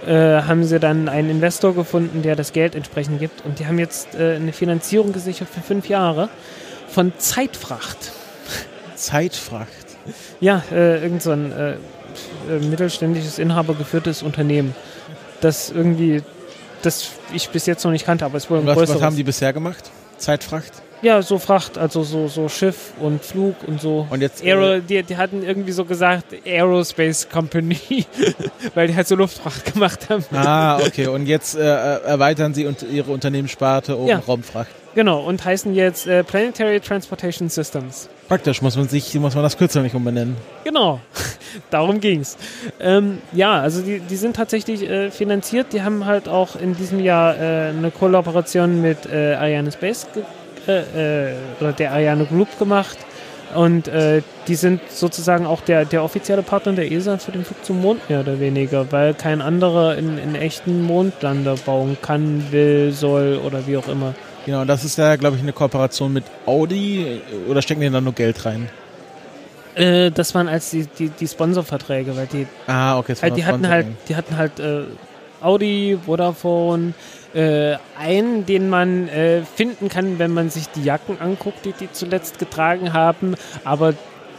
Äh, 0.06 0.42
haben 0.42 0.64
sie 0.64 0.80
dann 0.80 1.10
einen 1.10 1.28
Investor 1.28 1.74
gefunden, 1.74 2.22
der 2.22 2.34
das 2.34 2.54
Geld 2.54 2.74
entsprechend 2.74 3.18
gibt. 3.18 3.44
Und 3.44 3.58
die 3.58 3.66
haben 3.66 3.78
jetzt 3.78 4.14
äh, 4.14 4.36
eine 4.36 4.54
Finanzierung 4.54 5.12
gesichert 5.12 5.48
für 5.48 5.60
fünf 5.60 5.90
Jahre 5.90 6.30
von 6.88 7.12
Zeitfracht. 7.18 8.12
Zeitfracht. 8.94 9.68
Ja, 10.40 10.62
äh, 10.72 11.02
irgend 11.02 11.22
so 11.22 11.32
ein 11.32 11.52
mittelständisches, 12.60 13.38
inhabergeführtes 13.38 14.22
Unternehmen, 14.22 14.74
das 15.40 15.70
irgendwie, 15.70 16.22
das 16.82 17.10
ich 17.32 17.48
bis 17.50 17.66
jetzt 17.66 17.84
noch 17.84 17.90
nicht 17.92 18.04
kannte, 18.06 18.24
aber 18.24 18.36
es 18.36 18.50
wurde 18.50 18.62
ein 18.62 18.66
Was, 18.66 18.76
was 18.76 18.82
größeres. 18.88 19.02
haben 19.02 19.16
die 19.16 19.24
bisher 19.24 19.52
gemacht? 19.52 19.90
Zeitfracht? 20.18 20.72
Ja, 21.02 21.22
so 21.22 21.38
Fracht, 21.38 21.78
also 21.78 22.02
so, 22.02 22.28
so 22.28 22.48
Schiff 22.48 22.92
und 23.00 23.24
Flug 23.24 23.56
und 23.66 23.80
so. 23.80 24.06
Und 24.10 24.20
jetzt, 24.20 24.44
Aero, 24.44 24.74
äh, 24.74 24.80
die, 24.82 25.02
die 25.02 25.16
hatten 25.16 25.42
irgendwie 25.42 25.72
so 25.72 25.86
gesagt 25.86 26.26
Aerospace 26.44 27.28
Company, 27.30 27.78
weil 28.74 28.88
die 28.88 28.94
halt 28.94 29.08
so 29.08 29.16
Luftfracht 29.16 29.72
gemacht 29.72 30.10
haben. 30.10 30.24
Ah, 30.32 30.78
okay. 30.78 31.06
Und 31.06 31.26
jetzt 31.26 31.56
äh, 31.56 31.60
erweitern 31.62 32.52
sie 32.52 32.66
und 32.66 32.82
ihre 32.82 33.10
Unternehmenssparte 33.12 33.96
um 33.96 34.06
Ja. 34.08 34.18
Raumfracht. 34.18 34.68
Genau, 34.94 35.20
und 35.20 35.44
heißen 35.44 35.72
jetzt 35.72 36.06
äh, 36.06 36.24
Planetary 36.24 36.80
Transportation 36.80 37.48
Systems. 37.48 38.08
Praktisch 38.28 38.60
muss 38.60 38.76
man 38.76 38.88
sich, 38.88 39.14
muss 39.14 39.34
man 39.34 39.44
das 39.44 39.56
Kürzel 39.56 39.82
nicht 39.82 39.94
umbenennen. 39.94 40.36
Genau, 40.64 41.00
darum 41.70 42.00
ging's. 42.00 42.36
Ähm, 42.80 43.18
ja, 43.32 43.60
also 43.60 43.82
die, 43.82 44.00
die 44.00 44.16
sind 44.16 44.34
tatsächlich 44.36 44.82
äh, 44.82 45.10
finanziert. 45.10 45.72
Die 45.72 45.82
haben 45.82 46.06
halt 46.06 46.28
auch 46.28 46.56
in 46.56 46.76
diesem 46.76 47.00
Jahr 47.00 47.36
äh, 47.36 47.68
eine 47.68 47.90
Kollaboration 47.90 48.82
mit 48.82 49.06
äh, 49.06 49.34
Ariane 49.34 49.70
Space 49.72 50.06
äh, 50.68 51.32
oder 51.60 51.72
der 51.72 51.92
Ariane 51.92 52.26
Group 52.26 52.58
gemacht. 52.58 52.98
Und 53.54 53.88
äh, 53.88 54.22
die 54.46 54.54
sind 54.54 54.80
sozusagen 54.90 55.44
auch 55.44 55.60
der, 55.60 55.84
der 55.84 56.04
offizielle 56.04 56.42
Partner 56.42 56.72
der 56.72 56.90
ESA 56.92 57.18
für 57.18 57.32
den 57.32 57.44
Flug 57.44 57.64
zum 57.64 57.80
Mond 57.80 58.08
mehr 58.08 58.20
oder 58.20 58.38
weniger, 58.38 58.92
weil 58.92 59.12
kein 59.12 59.40
anderer 59.42 59.96
in, 59.96 60.18
in 60.18 60.36
echten 60.36 60.82
Mondlander 60.82 61.56
bauen 61.56 61.96
kann, 62.00 62.44
will, 62.52 62.92
soll 62.92 63.40
oder 63.44 63.66
wie 63.66 63.76
auch 63.76 63.88
immer. 63.88 64.14
Genau, 64.46 64.64
das 64.64 64.84
ist 64.84 64.98
ja, 64.98 65.16
glaube 65.16 65.36
ich, 65.36 65.42
eine 65.42 65.52
Kooperation 65.52 66.12
mit 66.12 66.24
Audi 66.46 67.20
oder 67.48 67.60
stecken 67.60 67.80
die 67.80 67.90
da 67.90 68.00
nur 68.00 68.12
Geld 68.12 68.44
rein? 68.44 68.68
Äh, 69.74 70.10
das 70.10 70.34
waren 70.34 70.48
als 70.48 70.70
die, 70.70 70.86
die, 70.86 71.08
die 71.08 71.26
Sponsorverträge, 71.26 72.16
weil 72.16 72.26
die 72.26 72.46
Ah, 72.66 72.98
okay. 72.98 73.14
Halt, 73.20 73.36
die 73.36 73.44
hatten 73.44 73.68
halt, 73.68 73.86
die 74.08 74.16
hatten 74.16 74.36
halt 74.36 74.58
äh, 74.60 74.82
Audi, 75.40 75.98
Vodafone, 76.04 76.94
äh, 77.34 77.76
einen, 77.98 78.46
den 78.46 78.68
man 78.68 79.08
äh, 79.08 79.42
finden 79.42 79.88
kann, 79.88 80.18
wenn 80.18 80.32
man 80.32 80.50
sich 80.50 80.68
die 80.68 80.82
Jacken 80.82 81.20
anguckt, 81.20 81.64
die 81.64 81.72
die 81.72 81.90
zuletzt 81.92 82.38
getragen 82.38 82.92
haben, 82.92 83.34
aber 83.64 83.94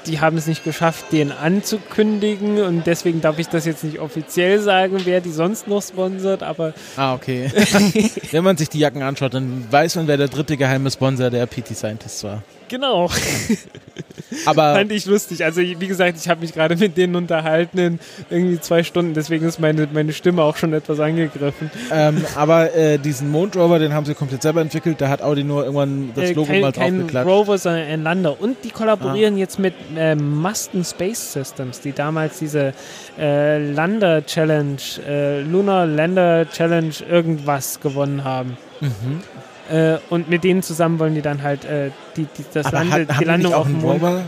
die 0.07 0.19
haben 0.19 0.35
es 0.37 0.47
nicht 0.47 0.63
geschafft, 0.63 1.11
den 1.11 1.31
anzukündigen 1.31 2.61
und 2.63 2.87
deswegen 2.87 3.21
darf 3.21 3.37
ich 3.39 3.47
das 3.49 3.65
jetzt 3.65 3.83
nicht 3.83 3.99
offiziell 3.99 4.59
sagen, 4.59 4.97
wer 5.03 5.21
die 5.21 5.31
sonst 5.31 5.67
noch 5.67 5.81
sponsert, 5.83 6.43
aber 6.43 6.73
Ah, 6.97 7.13
okay. 7.13 7.51
Wenn 8.31 8.43
man 8.43 8.57
sich 8.57 8.69
die 8.69 8.79
Jacken 8.79 9.03
anschaut, 9.03 9.33
dann 9.33 9.65
weiß 9.69 9.95
man, 9.97 10.07
wer 10.07 10.17
der 10.17 10.27
dritte 10.27 10.57
geheime 10.57 10.89
Sponsor 10.89 11.29
der 11.29 11.45
PT 11.45 11.75
Scientists 11.75 12.23
war. 12.23 12.41
Genau, 12.71 13.07
Aber 14.45 14.75
fand 14.75 14.91
ich 14.93 15.05
lustig. 15.05 15.43
Also 15.43 15.59
wie 15.61 15.87
gesagt, 15.87 16.17
ich 16.17 16.29
habe 16.29 16.39
mich 16.41 16.53
gerade 16.53 16.77
mit 16.77 16.95
denen 16.95 17.15
unterhalten 17.17 17.77
in 17.77 17.99
irgendwie 18.29 18.59
zwei 18.61 18.81
Stunden, 18.81 19.13
deswegen 19.13 19.45
ist 19.45 19.59
meine, 19.59 19.89
meine 19.91 20.13
Stimme 20.13 20.41
auch 20.43 20.55
schon 20.55 20.71
etwas 20.73 21.01
angegriffen. 21.01 21.69
Ähm, 21.91 22.23
aber 22.35 22.73
äh, 22.73 22.97
diesen 22.97 23.29
Mondrover, 23.29 23.77
den 23.77 23.93
haben 23.93 24.05
sie 24.05 24.15
komplett 24.15 24.41
selber 24.41 24.61
entwickelt. 24.61 25.01
Da 25.01 25.09
hat 25.09 25.21
Audi 25.21 25.43
nur 25.43 25.63
irgendwann 25.65 26.11
das 26.15 26.29
Äh, 26.29 26.33
Logo 26.33 26.47
kein, 26.47 26.61
mal 26.61 26.71
kein 26.71 26.93
draufgeklatscht. 26.99 27.27
Rover, 27.29 27.57
sondern 27.57 27.87
ein 27.87 28.03
Lander. 28.03 28.39
Und 28.39 28.57
die 28.63 28.69
Ah. 28.69 28.77
kollaborieren 28.77 29.37
jetzt 29.37 29.59
mit 29.59 29.73
äh, 29.97 30.15
Muston 30.15 30.85
Space 30.85 31.33
Systems, 31.33 31.81
die 31.81 31.91
damals 31.91 32.39
diese 32.39 32.73
äh, 33.19 33.57
Lander 33.73 34.25
Challenge, 34.25 34.77
äh, 35.07 35.41
Lunar 35.41 35.85
Lander 35.85 36.49
Challenge 36.49 36.93
irgendwas 37.09 37.81
gewonnen 37.81 38.23
haben. 38.23 38.57
Mhm. 38.79 39.21
Äh, 39.69 39.97
und 40.09 40.29
mit 40.29 40.43
denen 40.43 40.63
zusammen 40.63 40.99
wollen 40.99 41.15
die 41.15 41.21
dann 41.21 41.43
halt 41.43 41.65
äh, 41.65 41.91
die, 42.17 42.25
die, 42.37 42.45
das 42.53 42.67
Aber 42.67 42.83
Lande, 42.83 43.13
hat, 43.13 43.21
die 43.21 43.25
Landung 43.25 43.53
auf 43.53 43.67
dem 43.67 43.79
Mond. 43.81 44.01
Rover? 44.01 44.21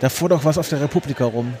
Da 0.00 0.08
fuhr 0.08 0.28
doch 0.28 0.44
was 0.44 0.58
auf 0.58 0.68
der 0.68 0.80
Republika 0.80 1.24
rum. 1.24 1.54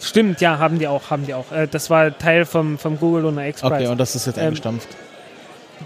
Stimmt, 0.00 0.40
ja, 0.40 0.58
haben 0.58 0.78
die 0.78 0.86
auch, 0.86 1.10
haben 1.10 1.26
die 1.26 1.34
auch. 1.34 1.50
Äh, 1.52 1.66
das 1.70 1.90
war 1.90 2.16
Teil 2.16 2.44
vom, 2.44 2.78
vom 2.78 2.98
Google 2.98 3.22
Lunar 3.22 3.46
X 3.46 3.60
Prize. 3.60 3.74
Okay, 3.74 3.86
und 3.88 3.98
das 3.98 4.14
ist 4.14 4.26
jetzt 4.26 4.38
Ähm, 4.38 4.46
eingestampft. 4.48 4.88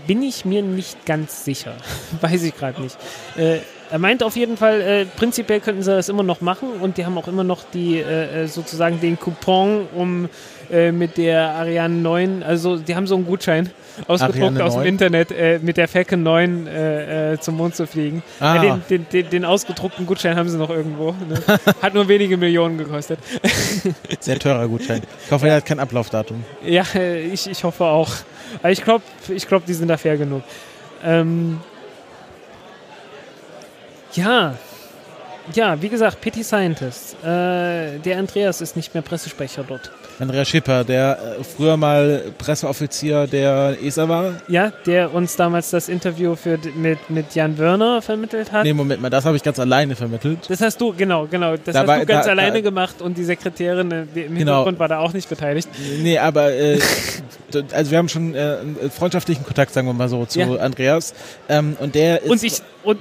bin 0.06 0.22
ich 0.22 0.44
mir 0.44 0.62
nicht 0.62 1.06
ganz 1.06 1.44
sicher. 1.44 1.74
Weiß 2.20 2.42
ich 2.42 2.56
gerade 2.56 2.80
nicht. 2.82 2.96
Äh, 3.36 3.58
er 3.90 3.98
meint 3.98 4.22
auf 4.22 4.36
jeden 4.36 4.56
Fall, 4.58 4.80
äh, 4.82 5.04
prinzipiell 5.06 5.60
könnten 5.60 5.82
sie 5.82 5.90
das 5.94 6.08
immer 6.10 6.22
noch 6.22 6.40
machen 6.42 6.68
und 6.80 6.98
die 6.98 7.06
haben 7.06 7.16
auch 7.16 7.28
immer 7.28 7.44
noch 7.44 7.62
die 7.72 7.98
äh, 8.00 8.46
sozusagen 8.46 9.00
den 9.00 9.18
Coupon, 9.18 9.86
um 9.94 10.28
äh, 10.70 10.92
mit 10.92 11.16
der 11.16 11.50
Ariane 11.50 11.94
9, 11.94 12.42
also 12.42 12.76
die 12.76 12.94
haben 12.94 13.06
so 13.06 13.14
einen 13.14 13.26
Gutschein 13.26 13.70
ausgedruckt 14.06 14.60
aus 14.60 14.74
dem 14.74 14.80
9? 14.80 14.88
Internet, 14.88 15.32
äh, 15.32 15.58
mit 15.60 15.76
der 15.76 15.88
Falcon 15.88 16.22
9 16.22 16.66
äh, 16.66 17.32
äh, 17.32 17.40
zum 17.40 17.56
Mond 17.56 17.74
zu 17.74 17.86
fliegen. 17.86 18.22
Ah. 18.40 18.56
Äh, 18.56 18.60
den, 18.60 18.82
den, 18.88 19.06
den, 19.12 19.30
den 19.30 19.44
ausgedruckten 19.44 20.06
Gutschein 20.06 20.36
haben 20.36 20.48
sie 20.48 20.58
noch 20.58 20.70
irgendwo. 20.70 21.12
Ne? 21.12 21.42
Hat 21.82 21.94
nur 21.94 22.06
wenige 22.08 22.36
Millionen 22.36 22.78
gekostet. 22.78 23.18
Sehr 24.20 24.38
teurer 24.38 24.68
Gutschein. 24.68 25.02
Ich 25.24 25.32
hoffe, 25.32 25.48
er 25.48 25.56
hat 25.56 25.66
kein 25.66 25.80
Ablaufdatum. 25.80 26.44
Ja, 26.64 26.84
ich, 26.94 27.48
ich 27.48 27.64
hoffe 27.64 27.84
auch. 27.84 28.10
Aber 28.60 28.70
ich 28.70 28.82
glaube, 28.82 29.04
ich 29.28 29.46
glaub, 29.46 29.64
die 29.66 29.74
sind 29.74 29.88
da 29.88 29.96
fair 29.96 30.16
genug. 30.16 30.42
Ähm, 31.04 31.60
ja. 34.14 34.54
Ja, 35.54 35.80
wie 35.80 35.88
gesagt, 35.88 36.20
PT 36.20 36.44
Scientist. 36.44 37.16
Äh, 37.24 37.98
der 37.98 38.18
Andreas 38.18 38.60
ist 38.60 38.76
nicht 38.76 38.94
mehr 38.94 39.02
Pressesprecher 39.02 39.64
dort. 39.66 39.90
Andreas 40.20 40.48
Schipper, 40.48 40.82
der 40.84 41.18
äh, 41.40 41.44
früher 41.44 41.76
mal 41.76 42.22
Presseoffizier 42.38 43.26
der 43.26 43.76
ESA 43.82 44.08
war. 44.08 44.34
Ja, 44.48 44.72
der 44.86 45.14
uns 45.14 45.36
damals 45.36 45.70
das 45.70 45.88
Interview 45.88 46.34
für, 46.34 46.58
mit, 46.76 47.08
mit 47.08 47.34
Jan 47.34 47.56
Wörner 47.58 48.02
vermittelt 48.02 48.50
hat. 48.50 48.64
Nee, 48.64 48.72
Moment 48.72 49.00
mal, 49.00 49.10
das 49.10 49.24
habe 49.24 49.36
ich 49.36 49.42
ganz 49.42 49.58
alleine 49.60 49.94
vermittelt. 49.94 50.40
Das 50.48 50.60
hast 50.60 50.80
du, 50.80 50.92
genau, 50.96 51.26
genau. 51.26 51.56
Das 51.56 51.72
Da 51.74 51.80
hast 51.80 51.86
war- 51.86 51.98
du 52.00 52.06
ganz 52.06 52.24
da- 52.26 52.32
alleine 52.32 52.54
da- 52.54 52.60
gemacht 52.62 53.00
und 53.00 53.16
die 53.16 53.24
Sekretärin 53.24 53.92
äh, 53.92 54.04
die 54.12 54.22
im 54.22 54.34
Genau. 54.36 54.38
Hintergrund 54.52 54.78
war 54.80 54.88
da 54.88 54.98
auch 54.98 55.12
nicht 55.12 55.28
beteiligt. 55.28 55.68
Nee, 56.02 56.18
aber 56.18 56.52
äh, 56.52 56.78
also 57.72 57.90
wir 57.90 57.98
haben 57.98 58.08
schon 58.08 58.34
äh, 58.34 58.38
einen 58.60 58.90
freundschaftlichen 58.90 59.44
Kontakt, 59.44 59.72
sagen 59.72 59.86
wir 59.86 59.94
mal 59.94 60.08
so, 60.08 60.26
zu 60.26 60.40
Ja. 60.40 60.48
Andreas. 60.56 61.14
Ähm, 61.48 61.76
und 61.80 61.94
der 61.94 62.22
ist 62.22 62.30
Und 62.30 62.42
ich, 62.42 62.60
und 62.82 62.98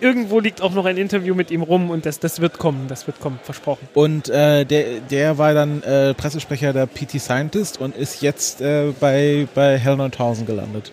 irgendwo 0.00 0.40
liegt 0.40 0.60
auch 0.62 0.72
noch 0.72 0.84
ein 0.84 0.96
Interview 0.96 1.34
mit 1.34 1.50
ihm 1.50 1.62
rum 1.62 1.90
und 1.90 2.06
das, 2.06 2.18
das 2.20 2.40
wird 2.40 2.58
kommen, 2.58 2.86
das 2.88 3.06
wird 3.06 3.20
kommen, 3.20 3.38
versprochen. 3.42 3.88
und 3.94 4.28
äh, 4.28 4.64
der, 4.64 5.00
der 5.00 5.38
war 5.38 5.54
dann 5.54 5.82
äh, 5.82 6.14
Pressesprecher 6.14 6.72
der 6.72 6.86
PT 6.86 7.20
Scientist 7.20 7.80
und 7.80 7.96
ist 7.96 8.22
jetzt 8.22 8.60
äh, 8.60 8.92
bei, 9.00 9.46
bei 9.54 9.76
Hell 9.78 9.96
9000 9.96 10.46
gelandet. 10.46 10.92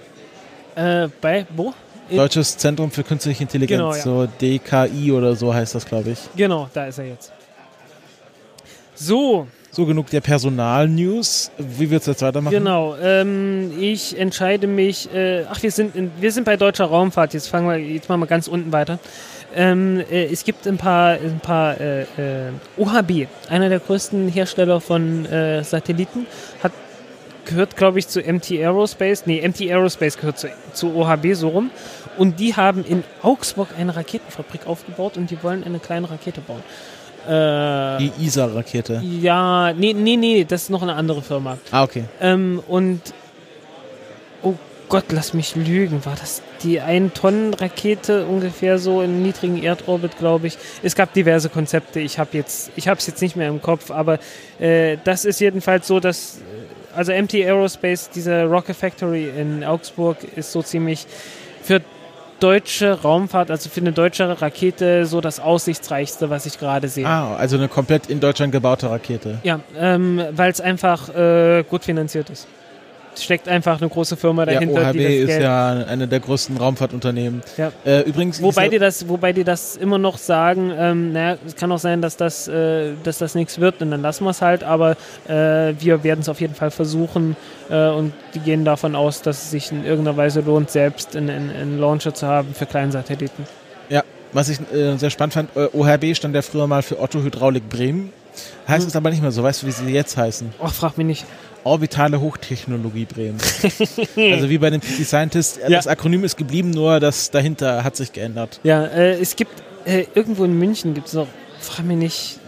Äh, 0.76 1.08
bei, 1.22 1.46
wo? 1.56 1.74
In- 2.10 2.18
Deutsches 2.18 2.58
Zentrum 2.58 2.92
für 2.92 3.04
Künstliche 3.04 3.44
Intelligenz, 3.44 3.80
Genau, 3.80 3.96
ja. 3.96 4.02
so 4.02 4.28
DKI 4.42 5.12
oder 5.12 5.36
so 5.36 5.54
heißt 5.54 5.74
das, 5.76 5.86
glaube 5.86 6.12
ich. 6.12 6.20
Genau, 6.36 6.70
da 6.74 6.86
ist 6.86 7.00
er 7.00 7.06
jetzt. 7.08 7.32
So, 8.94 9.48
So 9.76 9.86
genug 9.86 10.10
der 10.10 10.22
Personal-News. 10.22 11.52
Wie 11.58 11.90
wird's 11.90 12.06
jetzt 12.06 12.22
weitermachen? 12.22 12.54
genau. 12.54 12.96
Ähm, 12.96 13.74
ich 13.78 14.18
entscheide 14.18 14.68
mich. 14.68 15.14
Äh, 15.14 15.44
ach, 15.50 15.62
wir 15.62 15.70
sind, 15.70 15.98
in, 15.98 16.12
wir 16.18 16.32
sind 16.32 16.46
bei 16.46 16.56
deutscher 16.56 16.86
Raumfahrt. 16.86 17.34
Jetzt 17.34 17.50
fangen 17.50 17.68
wir, 17.68 17.76
jetzt 17.76 18.08
machen 18.08 18.22
wir 18.22 18.28
ganz 18.28 18.48
unten 18.48 18.72
weiter. 18.72 19.00
Ähm, 19.54 20.02
äh, 20.10 20.28
es 20.28 20.46
gibt 20.46 20.66
ein 20.66 20.78
paar, 20.78 21.16
ein 21.16 21.42
paar 21.42 21.78
äh, 21.82 22.04
äh, 22.04 22.52
OHB, 22.78 23.28
einer 23.50 23.68
der 23.68 23.80
größten 23.80 24.30
Hersteller 24.30 24.80
von 24.80 25.26
äh, 25.26 25.62
Satelliten, 25.66 26.26
hat 26.64 26.72
gehört, 27.44 27.76
glaube 27.76 28.00
ich, 28.00 28.08
zu 28.08 28.22
MT 28.22 28.52
Aerospace. 28.52 29.26
Nee, 29.26 29.46
MT 29.46 29.60
Aerospace 29.64 30.16
gehört 30.16 30.40
zu, 30.40 30.48
zu 30.72 30.96
OHB 30.96 31.34
so 31.34 31.50
rum. 31.50 31.70
Und 32.18 32.40
die 32.40 32.56
haben 32.56 32.86
in 32.86 33.04
Augsburg 33.22 33.68
eine 33.78 33.94
Raketenfabrik 33.94 34.68
aufgebaut 34.68 35.18
und 35.18 35.32
die 35.32 35.44
wollen 35.44 35.66
eine 35.66 35.80
kleine 35.80 36.10
Rakete 36.10 36.40
bauen. 36.40 36.64
Äh, 37.28 37.98
Die 38.00 38.12
ISA-Rakete. 38.26 39.02
ja, 39.22 39.74
nee, 39.74 39.94
nee, 39.94 40.16
nee, 40.18 40.46
das 40.46 40.64
ist 40.64 40.70
noch 40.70 40.82
eine 40.82 40.94
andere 40.96 41.22
Firma. 41.22 41.58
Ah, 41.72 41.84
okay. 41.84 42.06
Ähm, 42.22 42.62
und 42.68 43.02
oh 44.44 44.56
Gott, 44.90 45.06
lass 45.10 45.34
mich 45.34 45.56
lügen, 45.56 46.06
war 46.06 46.16
das 46.16 46.42
die 46.64 46.82
1-Tonnen-Rakete 46.82 48.26
ungefähr 48.26 48.78
so 48.78 49.02
im 49.02 49.22
niedrigen 49.24 49.62
Erdorbit, 49.62 50.18
glaube 50.18 50.48
ich. 50.48 50.58
Es 50.84 50.96
gab 50.96 51.14
diverse 51.14 51.50
Konzepte, 51.50 52.00
ich 52.00 52.20
habe 52.20 52.30
jetzt, 52.34 52.72
ich 52.76 52.88
habe 52.88 53.00
es 53.00 53.08
jetzt 53.08 53.22
nicht 53.22 53.36
mehr 53.36 53.50
im 53.50 53.62
Kopf, 53.62 53.92
aber 53.92 54.20
äh, 54.60 54.98
das 55.04 55.26
ist 55.26 55.40
jedenfalls 55.40 55.88
so, 55.88 56.00
dass 56.00 56.40
also 56.96 57.12
MT 57.12 57.34
Aerospace, 57.36 58.10
diese 58.10 58.44
Rocket 58.46 58.76
Factory 58.76 59.30
in 59.30 59.64
Augsburg, 59.64 60.18
ist 60.36 60.52
so 60.52 60.62
ziemlich 60.62 61.06
für 61.62 61.82
deutsche 62.40 63.02
Raumfahrt, 63.02 63.52
also 63.52 63.70
für 63.70 63.82
eine 63.82 63.92
deutsche 63.92 64.42
Rakete, 64.42 65.06
so 65.06 65.22
das 65.22 65.40
aussichtsreichste, 65.40 66.30
was 66.30 66.46
ich 66.46 66.60
gerade 66.60 66.88
sehe. 66.88 67.06
Ah, 67.06 67.36
also 67.36 67.58
eine 67.58 67.68
komplett 67.68 68.08
in 68.08 68.20
Deutschland 68.20 68.52
gebaute 68.52 68.90
Rakete. 68.90 69.40
Ja, 69.44 69.60
ähm, 69.78 70.22
weil 70.32 70.52
es 70.52 70.62
einfach 70.62 71.10
äh, 71.16 71.64
gut 71.70 71.84
finanziert 71.84 72.30
ist. 72.30 72.48
Steckt 73.18 73.48
einfach 73.48 73.80
eine 73.80 73.90
große 73.90 74.18
Firma 74.18 74.44
Ja, 74.44 74.54
dahinter, 74.56 74.82
OHB 74.90 74.94
die 74.94 75.04
das 75.04 75.14
ist 75.14 75.28
Geld. 75.28 75.42
ja 75.44 75.70
eine 75.88 76.08
der 76.08 76.20
größten 76.20 76.58
Raumfahrtunternehmen. 76.58 77.42
Ja. 77.58 77.72
Äh, 77.86 78.02
übrigens, 78.02 78.42
Wobei 78.42 78.68
die 78.70 78.78
das, 78.80 79.08
wobei 79.08 79.32
die 79.34 79.44
das 79.44 79.76
immer 79.78 79.98
noch 79.98 80.18
sagen, 80.18 80.72
ähm, 80.78 81.14
naja, 81.14 81.38
es 81.46 81.56
kann 81.56 81.72
auch 81.72 81.80
sein, 81.80 82.02
dass 82.02 82.18
das, 82.18 82.48
äh, 82.48 82.94
dass 83.04 83.18
das 83.20 83.36
nichts 83.36 83.60
wird 83.60 83.82
und 83.82 83.92
dann 83.92 84.02
lassen 84.02 84.24
wir 84.26 84.32
es 84.32 84.42
halt, 84.42 84.64
aber 84.64 84.98
äh, 85.28 85.74
wir 85.80 86.04
werden 86.04 86.20
es 86.22 86.30
auf 86.30 86.42
jeden 86.42 86.56
Fall 86.56 86.72
versuchen 86.72 87.36
äh, 87.70 87.88
und 87.90 88.14
die 88.34 88.40
gehen 88.40 88.66
davon 88.66 88.96
aus, 88.96 89.22
dass 89.22 89.44
es 89.44 89.52
sich 89.52 89.72
in 89.72 89.86
irgendeiner 89.86 90.18
Weise 90.18 90.42
lohnt, 90.42 90.70
selbst 90.70 91.16
einen 91.16 91.80
Launcher 91.80 92.14
zu 92.14 92.28
haben 92.28 92.54
für 92.54 92.66
kleinen 92.66 92.92
Satelliten. 92.92 93.44
Ja, 93.90 94.04
was 94.34 94.50
ich 94.50 94.60
äh, 94.74 94.98
sehr 94.98 95.10
spannend 95.10 95.34
fand, 95.34 95.50
äh, 95.56 95.68
OHB 95.72 96.16
stand 96.16 96.36
ja 96.36 96.42
früher 96.42 96.68
mal 96.68 96.82
für 96.82 97.00
Otto 97.00 97.22
Hydraulik 97.24 97.70
Bremen. 97.70 98.12
Heißt 98.68 98.82
Hm. 98.84 98.88
es 98.90 98.96
aber 98.98 99.10
nicht 99.12 99.22
mehr 99.22 99.32
so, 99.32 99.42
weißt 99.44 99.64
du, 99.64 99.68
wie 99.68 99.72
sie 99.72 99.86
jetzt 99.88 100.18
heißen? 100.18 100.54
Ach, 100.62 100.74
frag 100.74 100.98
mich 100.98 101.08
nicht. 101.08 101.26
Orbitale 101.66 102.22
Hochtechnologie 102.22 103.06
Bremen. 103.06 103.38
also 104.32 104.50
wie 104.50 104.58
bei 104.60 104.70
den 104.70 104.80
PC 104.82 105.04
Scientists, 105.06 105.58
äh, 105.58 105.64
Ja. 105.64 105.78
das 105.78 105.88
Akronym 105.88 106.24
ist 106.24 106.38
geblieben, 106.38 106.70
nur 106.70 107.00
das 107.00 107.32
dahinter 107.32 107.84
hat 107.84 107.96
sich 107.96 108.14
geändert. 108.14 108.60
Ja, 108.64 108.86
äh, 108.86 109.20
es 109.20 109.36
gibt 109.36 109.52
äh, 109.86 110.06
irgendwo 110.16 110.44
in 110.46 110.58
München 110.58 110.94
gibt 110.94 111.08
es 111.08 111.14
noch, 111.14 111.28
frag 111.60 111.86
mich 111.86 111.98
nicht, 111.98 112.40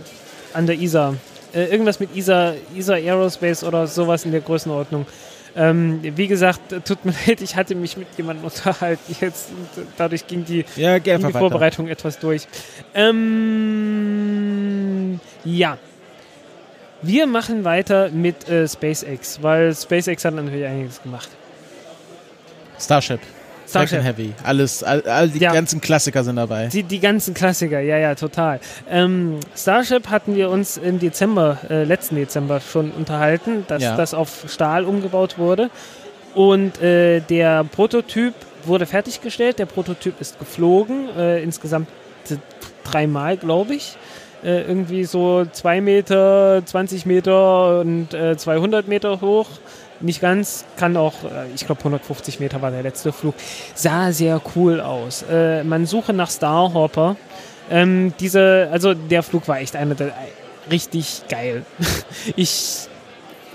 an 0.53 0.67
der 0.67 0.79
ISA. 0.79 1.15
Äh, 1.53 1.65
irgendwas 1.65 1.99
mit 1.99 2.15
ISA, 2.15 2.53
ISA 2.75 2.93
Aerospace 2.93 3.63
oder 3.63 3.87
sowas 3.87 4.23
in 4.23 4.31
der 4.31 4.41
Größenordnung. 4.41 5.05
Ähm, 5.55 5.99
wie 6.15 6.27
gesagt, 6.27 6.61
tut 6.85 7.03
mir 7.03 7.13
leid, 7.27 7.41
ich 7.41 7.55
hatte 7.55 7.73
mich 7.73 7.97
mit 7.97 8.07
jemandem 8.17 8.45
unterhalten 8.45 9.15
jetzt 9.19 9.49
und 9.49 9.67
dadurch 9.97 10.27
ging 10.27 10.45
die, 10.45 10.63
Ja, 10.75 10.99
ging 10.99 11.25
die. 11.25 11.31
Vorbereitung 11.33 11.87
etwas 11.87 12.19
durch. 12.19 12.47
Ähm, 13.77 15.19
ja. 15.43 15.77
Wir 17.01 17.27
machen 17.27 17.63
weiter 17.63 18.09
mit 18.09 18.49
äh, 18.49 18.67
SpaceX, 18.67 19.39
weil 19.41 19.73
SpaceX 19.75 20.25
hat 20.25 20.33
natürlich 20.33 20.65
einiges 20.65 21.01
gemacht. 21.01 21.29
Starship. 22.79 23.19
Starship. 23.67 24.01
Heavy. 24.01 24.33
Alles, 24.43 24.81
all, 24.83 25.01
all 25.03 25.29
die 25.29 25.39
Ja. 25.39 25.51
ganzen 25.51 25.81
Klassiker 25.81 26.23
sind 26.23 26.37
dabei. 26.37 26.67
Die, 26.67 26.83
die 26.83 26.99
ganzen 26.99 27.33
Klassiker, 27.33 27.79
ja, 27.81 27.97
ja, 27.97 28.15
total. 28.15 28.59
Ähm, 28.89 29.39
Starship 29.55 30.09
hatten 30.09 30.35
wir 30.35 30.49
uns 30.49 30.77
im 30.77 30.99
Dezember, 30.99 31.57
äh, 31.69 31.83
letzten 31.83 32.15
Dezember 32.15 32.61
schon 32.61 32.91
unterhalten, 32.91 33.65
dass 33.67 33.83
Ja. 33.83 33.97
das 33.97 34.13
auf 34.13 34.45
Stahl 34.47 34.85
umgebaut 34.85 35.37
wurde. 35.37 35.69
Und 36.33 36.81
äh, 36.81 37.19
der 37.19 37.63
Prototyp 37.65 38.33
wurde 38.63 38.85
fertiggestellt, 38.85 39.59
der 39.59 39.65
Prototyp 39.65 40.19
ist 40.21 40.39
geflogen, 40.39 41.09
äh, 41.17 41.41
insgesamt 41.43 41.89
dreimal, 42.83 43.37
glaube 43.37 43.75
ich. 43.75 43.97
Äh, 44.47 44.61
irgendwie 44.61 45.03
so 45.03 45.43
2 45.43 45.81
Meter, 45.81 46.61
20 46.65 47.05
Meter 47.05 47.81
und 47.81 48.13
äh, 48.13 48.37
200 48.37 48.87
Meter 48.87 49.19
hoch. 49.19 49.47
Nicht 49.99 50.21
ganz, 50.21 50.63
kann 50.77 50.95
auch, 50.95 51.25
äh, 51.25 51.51
ich 51.53 51.65
glaube 51.65 51.81
150 51.81 52.39
Meter 52.39 52.61
war 52.61 52.71
der 52.71 52.81
letzte 52.81 53.11
Flug. 53.11 53.35
Sah 53.75 54.13
sehr 54.13 54.41
cool 54.55 54.79
aus. 54.79 55.25
Äh, 55.29 55.65
man 55.65 55.85
suche 55.85 56.13
nach 56.13 56.31
Starhopper. 56.31 57.17
Ähm, 57.69 58.13
diese, 58.21 58.69
also 58.71 58.93
der 58.93 59.21
Flug 59.21 59.49
war 59.49 59.59
echt 59.59 59.75
einer 59.75 59.95
der 59.95 60.13
richtig 60.71 61.23
geil. 61.27 61.65
ich 62.37 62.87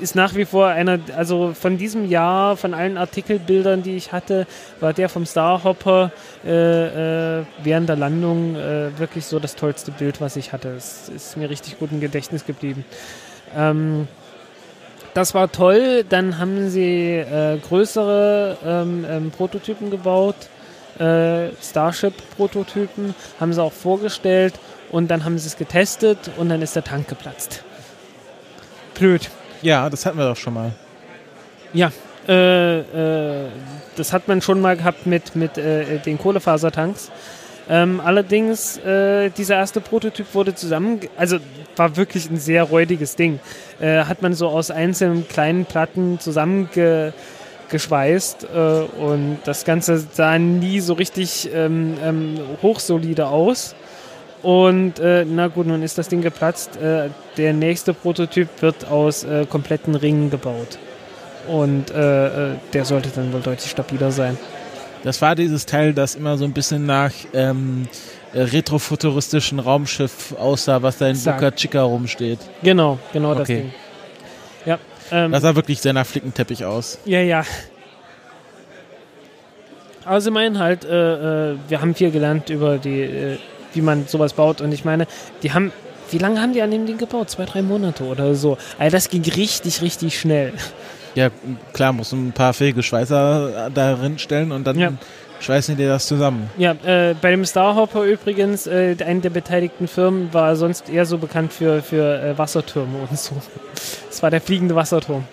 ist 0.02 0.14
nach 0.14 0.34
wie 0.34 0.44
vor 0.44 0.66
einer, 0.66 0.98
also 1.16 1.54
von 1.54 1.78
diesem 1.78 2.08
Jahr, 2.08 2.56
von 2.56 2.74
allen 2.74 2.98
Artikelbildern, 2.98 3.82
die 3.82 3.96
ich 3.96 4.12
hatte, 4.12 4.46
war 4.80 4.92
der 4.92 5.08
vom 5.08 5.24
Starhopper 5.24 6.10
äh, 6.44 7.38
äh, 7.38 7.44
während 7.62 7.88
der 7.88 7.96
Landung 7.96 8.56
äh, 8.56 8.98
wirklich 8.98 9.24
so 9.24 9.38
das 9.38 9.54
tollste 9.54 9.92
Bild, 9.92 10.20
was 10.20 10.36
ich 10.36 10.52
hatte. 10.52 10.70
Es 10.70 11.08
ist 11.08 11.36
mir 11.36 11.48
richtig 11.48 11.78
gut 11.78 11.92
im 11.92 12.00
Gedächtnis 12.00 12.44
geblieben. 12.44 12.84
Ähm, 13.56 14.08
das 15.14 15.34
war 15.34 15.50
toll. 15.52 16.04
Dann 16.08 16.38
haben 16.38 16.68
sie 16.68 17.16
äh, 17.16 17.58
größere 17.58 18.58
ähm, 18.64 19.06
ähm, 19.08 19.30
Prototypen 19.30 19.90
gebaut, 19.90 20.36
äh, 20.98 21.50
Starship-Prototypen, 21.62 23.14
haben 23.38 23.52
sie 23.52 23.62
auch 23.62 23.72
vorgestellt 23.72 24.54
und 24.90 25.10
dann 25.10 25.24
haben 25.24 25.38
sie 25.38 25.46
es 25.46 25.56
getestet 25.56 26.18
und 26.36 26.48
dann 26.48 26.60
ist 26.60 26.76
der 26.76 26.84
Tank 26.84 27.08
geplatzt. 27.08 27.62
Blöd. 28.94 29.30
Ja, 29.62 29.88
das 29.88 30.04
hatten 30.04 30.18
wir 30.18 30.28
doch 30.28 30.36
schon 30.36 30.54
mal. 30.54 30.72
Ja, 31.72 31.90
äh, 32.28 32.80
äh, 32.80 33.48
das 33.96 34.12
hat 34.12 34.28
man 34.28 34.42
schon 34.42 34.60
mal 34.60 34.76
gehabt 34.76 35.06
mit, 35.06 35.34
mit 35.34 35.56
äh, 35.56 35.98
den 35.98 36.18
Kohlefasertanks. 36.18 37.10
Ähm, 37.68 38.00
allerdings, 38.00 38.78
äh, 38.78 39.30
dieser 39.30 39.56
erste 39.56 39.80
Prototyp 39.80 40.26
wurde 40.34 40.52
zusammen, 40.54 41.00
also 41.16 41.38
war 41.76 41.96
wirklich 41.96 42.28
ein 42.28 42.38
sehr 42.38 42.64
räudiges 42.64 43.14
Ding. 43.16 43.38
Äh, 43.80 44.04
hat 44.04 44.20
man 44.20 44.34
so 44.34 44.48
aus 44.48 44.72
einzelnen 44.72 45.26
kleinen 45.28 45.64
Platten 45.64 46.18
zusammengeschweißt 46.18 48.48
äh, 48.52 48.80
und 49.00 49.38
das 49.44 49.64
Ganze 49.64 50.04
sah 50.12 50.38
nie 50.38 50.80
so 50.80 50.94
richtig 50.94 51.48
ähm, 51.54 51.94
ähm, 52.04 52.40
hochsolide 52.62 53.28
aus. 53.28 53.76
Und 54.42 54.98
äh, 54.98 55.24
na 55.24 55.46
gut, 55.48 55.66
nun 55.66 55.82
ist 55.82 55.98
das 55.98 56.08
Ding 56.08 56.20
geplatzt. 56.20 56.76
Äh, 56.76 57.10
der 57.36 57.52
nächste 57.52 57.94
Prototyp 57.94 58.48
wird 58.60 58.86
aus 58.88 59.22
äh, 59.24 59.46
kompletten 59.48 59.94
Ringen 59.94 60.30
gebaut. 60.30 60.78
Und 61.46 61.90
äh, 61.92 62.52
äh, 62.52 62.56
der 62.72 62.84
sollte 62.84 63.08
dann 63.14 63.32
wohl 63.32 63.40
deutlich 63.40 63.70
stabiler 63.70 64.10
sein. 64.10 64.36
Das 65.04 65.20
war 65.22 65.34
dieses 65.34 65.66
Teil, 65.66 65.92
das 65.94 66.14
immer 66.14 66.36
so 66.38 66.44
ein 66.44 66.52
bisschen 66.52 66.86
nach 66.86 67.12
ähm, 67.34 67.88
äh, 68.32 68.42
retrofuturistischen 68.42 69.58
Raumschiff 69.58 70.34
aussah, 70.38 70.82
was 70.82 70.98
da 70.98 71.08
in. 71.08 71.20
Boca 71.22 71.50
Chica 71.52 71.82
rumsteht. 71.82 72.38
Genau, 72.62 72.98
genau 73.12 73.34
das 73.34 73.42
Okay. 73.42 73.56
Ding. 73.62 73.72
Ja, 74.66 74.78
ähm, 75.10 75.32
Das 75.32 75.42
sah 75.42 75.54
wirklich 75.56 75.80
sehr 75.80 75.92
nach 75.92 76.06
Flickenteppich 76.06 76.64
aus. 76.64 76.98
ja, 77.04 77.20
ja. 77.20 77.44
Sie 80.18 80.30
meinen 80.32 80.58
halt, 80.58 80.82
wir 80.82 81.80
haben 81.80 81.94
viel 81.94 82.10
gelernt 82.10 82.50
über 82.50 82.78
die, 82.78 83.38
wie 83.74 83.80
man 83.82 84.06
sowas 84.06 84.32
baut. 84.32 84.60
Und 84.60 84.72
ich 84.72 84.84
meine, 84.84 85.06
die 85.42 85.52
haben, 85.52 85.72
wie 86.10 86.18
lange 86.18 86.40
haben 86.40 86.52
die 86.52 86.62
an 86.62 86.70
dem 86.70 86.86
Ding 86.86 86.98
gebaut? 86.98 87.30
Zwei, 87.30 87.44
drei 87.44 87.62
Monate 87.62 88.04
oder 88.04 88.34
so. 88.34 88.58
Also 88.78 88.96
das 88.96 89.08
ging 89.08 89.22
richtig, 89.22 89.82
richtig 89.82 90.18
schnell. 90.18 90.52
Ja, 91.14 91.28
klar, 91.72 91.92
muss 91.92 92.12
ein 92.12 92.32
paar 92.32 92.54
fähige 92.54 92.82
Schweißer 92.82 93.70
darin 93.74 94.18
stellen 94.18 94.50
und 94.52 94.66
dann 94.66 94.78
Ja. 94.78 94.92
schweißen 95.40 95.76
die 95.76 95.84
das 95.84 96.06
zusammen. 96.06 96.48
Ja, 96.56 96.72
äh, 96.84 97.14
bei 97.20 97.30
dem 97.32 97.44
Starhopper 97.44 98.04
übrigens, 98.04 98.66
äh, 98.66 98.96
eine 99.04 99.20
der 99.20 99.28
beteiligten 99.30 99.88
Firmen 99.88 100.32
war 100.32 100.56
sonst 100.56 100.88
eher 100.88 101.04
so 101.04 101.18
bekannt 101.18 101.52
für, 101.52 101.82
für 101.82 102.18
äh, 102.22 102.38
Wassertürme 102.38 102.98
und 103.10 103.18
so. 103.18 103.34
Das 104.08 104.22
war 104.22 104.30
der 104.30 104.40
fliegende 104.40 104.74
Wasserturm. 104.74 105.24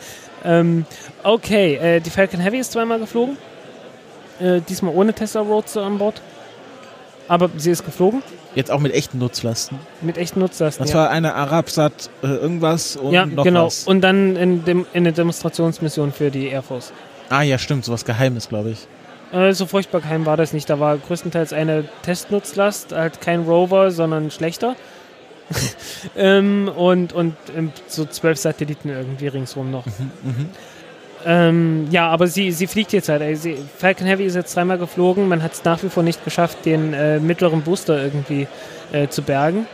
Ähm, 0.43 0.85
okay, 1.23 1.75
äh, 1.75 1.99
die 2.01 2.09
Falcon 2.09 2.39
Heavy 2.41 2.57
ist 2.59 2.71
zweimal 2.73 2.99
geflogen. 2.99 3.37
Äh, 4.41 4.61
diesmal 4.67 4.93
ohne 4.95 5.13
Tesla 5.13 5.41
Roadster 5.41 5.83
an 5.83 5.97
Bord. 5.97 6.21
Aber 7.29 7.49
sie 7.55 7.71
ist 7.71 7.85
geflogen 7.85 8.21
Jetzt 8.55 8.71
auch 8.71 8.79
mit 8.79 8.93
echten 8.93 9.19
Nutzlasten. 9.19 9.77
mit 10.01 10.17
echten 10.17 10.39
Nutzlasten. 10.39 10.83
Das 10.83 10.93
ja. 10.93 10.99
war 10.99 11.09
eine 11.11 11.35
Arabsat 11.35 12.09
äh, 12.23 12.27
irgendwas 12.27 12.97
und 12.97 13.13
ja, 13.13 13.25
noch 13.25 13.43
genau. 13.43 13.67
was. 13.67 13.85
Und 13.85 14.01
dann 14.01 14.35
in, 14.35 14.65
dem, 14.65 14.79
in 14.91 15.03
eine 15.03 15.13
Demonstrationsmission 15.13 16.11
für 16.11 16.31
die 16.31 16.47
Air 16.47 16.63
Force. 16.63 16.91
ah 17.29 17.43
ja, 17.43 17.57
stimmt, 17.57 17.85
sowas 17.85 18.03
Geheimes, 18.03 18.49
glaube 18.49 18.71
ich. 18.71 18.87
Äh, 19.31 19.53
so 19.53 19.65
furchtbar 19.65 20.01
geheim 20.01 20.25
war 20.25 20.37
das 20.37 20.53
nicht. 20.53 20.69
Da 20.69 20.79
war 20.79 20.97
größtenteils 20.97 21.53
eine 21.53 21.85
Testnutzlast, 22.01 22.93
halt 22.93 23.21
kein 23.21 23.43
Rover, 23.43 23.91
sondern 23.91 24.31
schlechter. 24.31 24.75
ähm, 26.15 26.69
und 26.75 27.13
und 27.13 27.35
ähm, 27.55 27.71
so 27.87 28.05
zwölf 28.05 28.37
Satelliten 28.37 28.89
irgendwie 28.89 29.27
ringsrum 29.27 29.71
noch. 29.71 29.85
Ähm, 31.25 31.87
ja, 31.91 32.07
aber 32.07 32.27
sie, 32.27 32.51
sie 32.51 32.67
fliegt 32.67 32.93
jetzt 32.93 33.09
halt. 33.09 33.37
Sie, 33.37 33.57
Falcon 33.77 34.07
Heavy 34.07 34.23
ist 34.23 34.35
jetzt 34.35 34.55
dreimal 34.55 34.77
geflogen. 34.77 35.27
Man 35.27 35.43
hat 35.43 35.53
es 35.53 35.63
nach 35.63 35.83
wie 35.83 35.89
vor 35.89 36.03
nicht 36.03 36.23
geschafft, 36.23 36.65
den 36.65 36.93
äh, 36.93 37.19
mittleren 37.19 37.61
Booster 37.61 38.01
irgendwie 38.01 38.47
äh, 38.91 39.07
zu 39.07 39.21
bergen. 39.21 39.67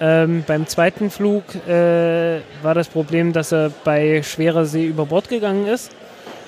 Ähm, 0.00 0.44
beim 0.46 0.66
zweiten 0.66 1.10
Flug 1.10 1.42
äh, 1.68 2.40
war 2.62 2.74
das 2.74 2.88
Problem, 2.88 3.32
dass 3.32 3.52
er 3.52 3.70
bei 3.84 4.22
schwerer 4.22 4.64
See 4.64 4.86
über 4.86 5.06
Bord 5.06 5.28
gegangen 5.28 5.66
ist. 5.66 5.90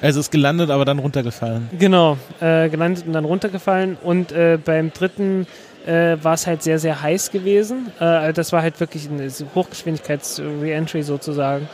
Also 0.00 0.20
ist 0.20 0.30
gelandet, 0.30 0.70
aber 0.70 0.84
dann 0.84 0.98
runtergefallen. 0.98 1.68
Genau, 1.78 2.16
äh, 2.40 2.68
gelandet 2.68 3.06
und 3.06 3.12
dann 3.12 3.24
runtergefallen. 3.24 3.98
Und 4.02 4.32
äh, 4.32 4.58
beim 4.64 4.92
dritten 4.92 5.46
äh, 5.84 6.16
war 6.22 6.34
es 6.34 6.46
halt 6.46 6.62
sehr, 6.62 6.78
sehr 6.78 7.02
heiß 7.02 7.30
gewesen. 7.32 7.90
Das 7.98 8.52
war 8.52 8.62
halt 8.62 8.78
wirklich 8.80 9.08
eine 9.10 9.28
Hochgeschwindigkeits-Reentry 9.54 11.02
sozusagen. 11.02 11.68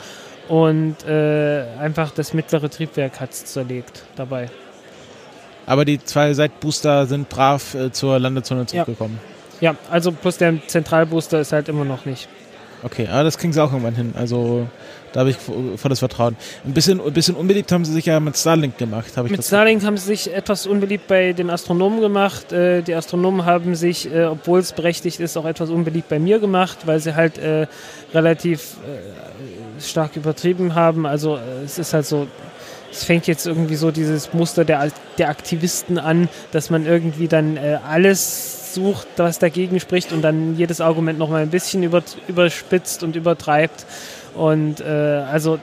Und 0.47 0.95
äh, 1.05 1.65
einfach 1.79 2.11
das 2.11 2.33
mittlere 2.33 2.69
Triebwerk 2.69 3.19
hat 3.19 3.31
es 3.31 3.45
zerlegt 3.45 4.03
dabei. 4.15 4.49
Aber 5.65 5.83
die 5.83 6.01
zwei 6.01 6.33
Seitbooster 6.33 7.05
sind 7.07 7.27
brav 7.27 7.75
äh, 7.75 7.91
zur 7.91 8.19
Landezone 8.19 8.65
zurückgekommen. 8.65 9.19
Ja. 9.59 9.71
ja, 9.71 9.77
also 9.91 10.11
plus 10.11 10.37
der 10.37 10.65
Zentralbooster 10.65 11.41
ist 11.41 11.51
halt 11.51 11.67
immer 11.67 11.83
noch 11.83 12.05
nicht. 12.05 12.29
Okay, 12.83 13.07
aber 13.11 13.23
das 13.23 13.37
kriegen 13.37 13.53
sie 13.53 13.61
auch 13.61 13.71
irgendwann 13.71 13.95
hin. 13.95 14.13
Also 14.15 14.67
da 15.11 15.21
habe 15.21 15.31
ich 15.31 15.37
volles 15.37 15.99
Vertrauen. 15.99 16.35
Ein 16.63 16.73
bisschen, 16.73 17.01
ein 17.01 17.11
bisschen 17.11 17.35
unbeliebt 17.35 17.71
haben 17.71 17.83
sie 17.83 17.91
sich 17.91 18.05
ja 18.05 18.19
mit 18.19 18.37
Starlink 18.37 18.77
gemacht. 18.77 19.07
Ich 19.15 19.31
mit 19.31 19.43
Starlink 19.43 19.83
haben 19.83 19.97
sie 19.97 20.05
sich 20.05 20.33
etwas 20.33 20.67
unbeliebt 20.67 21.07
bei 21.07 21.33
den 21.33 21.49
Astronomen 21.49 22.01
gemacht. 22.01 22.51
Äh, 22.51 22.83
die 22.83 22.93
Astronomen 22.93 23.45
haben 23.45 23.75
sich, 23.75 24.13
äh, 24.13 24.25
obwohl 24.25 24.59
es 24.59 24.73
berechtigt 24.73 25.19
ist, 25.19 25.35
auch 25.37 25.45
etwas 25.45 25.69
unbeliebt 25.69 26.07
bei 26.07 26.19
mir 26.19 26.39
gemacht, 26.39 26.79
weil 26.85 26.99
sie 26.99 27.15
halt 27.15 27.37
äh, 27.39 27.67
relativ 28.13 28.77
äh, 28.85 29.26
stark 29.81 30.15
übertrieben 30.15 30.75
haben. 30.75 31.05
Also 31.05 31.37
äh, 31.37 31.63
es 31.65 31.77
ist 31.77 31.93
halt 31.93 32.05
so, 32.05 32.27
es 32.91 33.03
fängt 33.03 33.27
jetzt 33.27 33.45
irgendwie 33.45 33.75
so 33.75 33.91
dieses 33.91 34.33
Muster 34.33 34.65
der, 34.65 34.91
der 35.17 35.29
Aktivisten 35.29 35.99
an, 35.99 36.29
dass 36.51 36.69
man 36.69 36.85
irgendwie 36.85 37.27
dann 37.27 37.57
äh, 37.57 37.79
alles 37.87 38.73
sucht, 38.73 39.07
was 39.17 39.39
dagegen 39.39 39.79
spricht 39.79 40.11
und 40.11 40.21
dann 40.21 40.57
jedes 40.57 40.81
Argument 40.81 41.17
nochmal 41.19 41.41
ein 41.41 41.49
bisschen 41.49 41.83
über, 41.83 42.03
überspitzt 42.27 43.03
und 43.03 43.15
übertreibt. 43.15 43.85
Und 44.35 44.81
äh, 44.81 44.85
also 45.31 45.59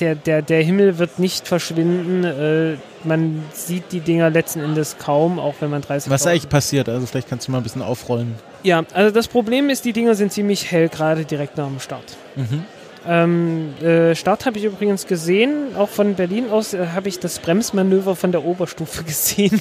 der, 0.00 0.14
der, 0.14 0.42
der 0.42 0.62
Himmel 0.62 0.98
wird 0.98 1.18
nicht 1.18 1.46
verschwinden. 1.46 2.24
Äh, 2.24 2.76
man 3.04 3.42
sieht 3.52 3.92
die 3.92 4.00
Dinger 4.00 4.30
letzten 4.30 4.60
Endes 4.60 4.96
kaum, 4.98 5.38
auch 5.38 5.54
wenn 5.60 5.70
man 5.70 5.82
30 5.82 6.10
Was 6.10 6.22
ist 6.22 6.26
eigentlich 6.26 6.48
passiert? 6.48 6.88
Also 6.88 7.06
vielleicht 7.06 7.28
kannst 7.28 7.48
du 7.48 7.52
mal 7.52 7.58
ein 7.58 7.64
bisschen 7.64 7.82
aufrollen. 7.82 8.34
Ja, 8.62 8.82
also 8.94 9.14
das 9.14 9.28
Problem 9.28 9.68
ist, 9.68 9.84
die 9.84 9.92
Dinger 9.92 10.14
sind 10.14 10.32
ziemlich 10.32 10.70
hell, 10.70 10.88
gerade 10.88 11.24
direkt 11.24 11.58
nach 11.58 11.68
dem 11.68 11.80
Start. 11.80 12.16
Mhm. 12.34 12.64
Ähm, 13.06 13.74
äh, 13.82 14.14
Start 14.14 14.46
habe 14.46 14.58
ich 14.58 14.64
übrigens 14.64 15.06
gesehen, 15.06 15.76
auch 15.76 15.90
von 15.90 16.14
Berlin 16.14 16.50
aus 16.50 16.72
äh, 16.72 16.86
habe 16.94 17.08
ich 17.08 17.18
das 17.18 17.38
Bremsmanöver 17.38 18.16
von 18.16 18.32
der 18.32 18.44
Oberstufe 18.44 19.04
gesehen. 19.04 19.60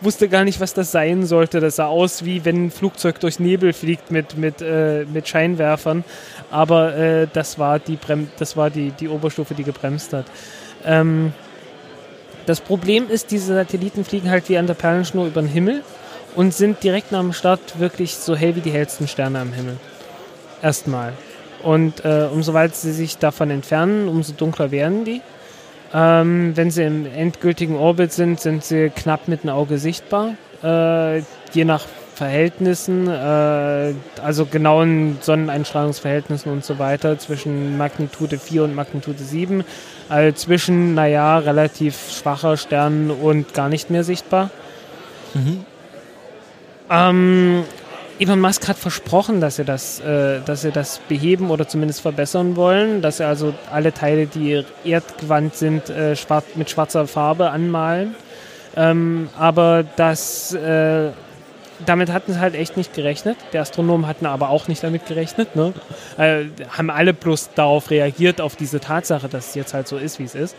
Wusste 0.00 0.28
gar 0.28 0.44
nicht, 0.44 0.60
was 0.60 0.72
das 0.72 0.92
sein 0.92 1.26
sollte. 1.26 1.60
Das 1.60 1.76
sah 1.76 1.86
aus, 1.86 2.24
wie 2.24 2.44
wenn 2.44 2.66
ein 2.66 2.70
Flugzeug 2.70 3.20
durch 3.20 3.40
Nebel 3.40 3.72
fliegt 3.72 4.10
mit, 4.10 4.36
mit, 4.36 4.62
äh, 4.62 5.04
mit 5.12 5.28
Scheinwerfern 5.28 6.04
aber 6.52 6.94
äh, 6.94 7.26
das 7.32 7.58
war, 7.58 7.78
die, 7.78 7.96
Brem 7.96 8.28
das 8.38 8.56
war 8.56 8.70
die, 8.70 8.90
die 8.90 9.08
Oberstufe, 9.08 9.54
die 9.54 9.64
gebremst 9.64 10.12
hat. 10.12 10.26
Ähm, 10.84 11.32
das 12.44 12.60
Problem 12.60 13.08
ist, 13.08 13.30
diese 13.30 13.54
Satelliten 13.54 14.04
fliegen 14.04 14.30
halt 14.30 14.48
wie 14.48 14.58
an 14.58 14.66
der 14.66 14.74
Perlenschnur 14.74 15.26
über 15.26 15.40
den 15.40 15.48
Himmel 15.48 15.82
und 16.36 16.52
sind 16.52 16.82
direkt 16.82 17.10
nach 17.10 17.20
dem 17.20 17.32
Start 17.32 17.80
wirklich 17.80 18.16
so 18.16 18.36
hell 18.36 18.54
wie 18.54 18.60
die 18.60 18.70
hellsten 18.70 19.08
Sterne 19.08 19.40
am 19.40 19.52
Himmel. 19.52 19.78
Erstmal. 20.60 21.14
Und 21.62 22.04
äh, 22.04 22.28
umso 22.32 22.54
weiter 22.54 22.74
sie 22.74 22.92
sich 22.92 23.18
davon 23.18 23.50
entfernen, 23.50 24.08
umso 24.08 24.32
dunkler 24.32 24.70
werden 24.70 25.04
die. 25.04 25.20
Ähm, 25.94 26.52
wenn 26.56 26.70
sie 26.70 26.84
im 26.84 27.06
endgültigen 27.06 27.76
Orbit 27.76 28.12
sind, 28.12 28.40
sind 28.40 28.64
sie 28.64 28.90
knapp 28.90 29.28
mit 29.28 29.44
dem 29.44 29.50
Auge 29.50 29.78
sichtbar. 29.78 30.34
Äh, 30.62 31.18
je 31.52 31.64
nach 31.64 31.84
Verhältnissen, 32.14 33.08
äh, 33.08 33.94
also 34.22 34.46
genauen 34.46 35.18
Sonneneinstrahlungsverhältnissen 35.20 36.52
und 36.52 36.64
so 36.64 36.78
weiter 36.78 37.18
zwischen 37.18 37.76
Magnitude 37.76 38.38
4 38.38 38.64
und 38.64 38.74
Magnitude 38.74 39.22
7, 39.22 39.64
also 40.08 40.36
zwischen, 40.36 40.94
naja, 40.94 41.38
relativ 41.38 42.10
schwacher 42.10 42.56
Sternen 42.56 43.10
und 43.10 43.54
gar 43.54 43.68
nicht 43.68 43.90
mehr 43.90 44.04
sichtbar. 44.04 44.50
Mhm. 45.34 45.64
Ähm, 46.90 47.64
Elon 48.18 48.40
Musk 48.40 48.68
hat 48.68 48.76
versprochen, 48.76 49.40
dass 49.40 49.56
sie 49.56 49.64
das, 49.64 50.00
äh, 50.00 50.40
dass 50.44 50.62
sie 50.62 50.70
das 50.70 51.00
beheben 51.08 51.50
oder 51.50 51.66
zumindest 51.66 52.00
verbessern 52.00 52.56
wollen, 52.56 53.02
dass 53.02 53.16
sie 53.18 53.26
also 53.26 53.54
alle 53.70 53.92
Teile, 53.92 54.26
die 54.26 54.64
erdgewandt 54.84 55.56
sind, 55.56 55.90
äh, 55.90 56.14
schwarz, 56.16 56.44
mit 56.54 56.70
schwarzer 56.70 57.06
Farbe 57.06 57.50
anmalen. 57.50 58.14
Ähm, 58.76 59.28
aber 59.38 59.84
das 59.96 60.54
äh, 60.54 61.10
damit 61.86 62.10
hatten 62.10 62.32
sie 62.32 62.40
halt 62.40 62.54
echt 62.54 62.76
nicht 62.76 62.94
gerechnet. 62.94 63.36
Die 63.52 63.58
Astronomen 63.58 64.06
hatten 64.06 64.26
aber 64.26 64.50
auch 64.50 64.68
nicht 64.68 64.82
damit 64.82 65.06
gerechnet. 65.06 65.56
Ne? 65.56 65.72
Äh, 66.16 66.44
haben 66.68 66.90
alle 66.90 67.14
bloß 67.14 67.50
darauf 67.54 67.90
reagiert, 67.90 68.40
auf 68.40 68.56
diese 68.56 68.80
Tatsache, 68.80 69.28
dass 69.28 69.48
es 69.48 69.54
jetzt 69.54 69.74
halt 69.74 69.88
so 69.88 69.96
ist, 69.96 70.18
wie 70.18 70.24
es 70.24 70.34
ist. 70.34 70.56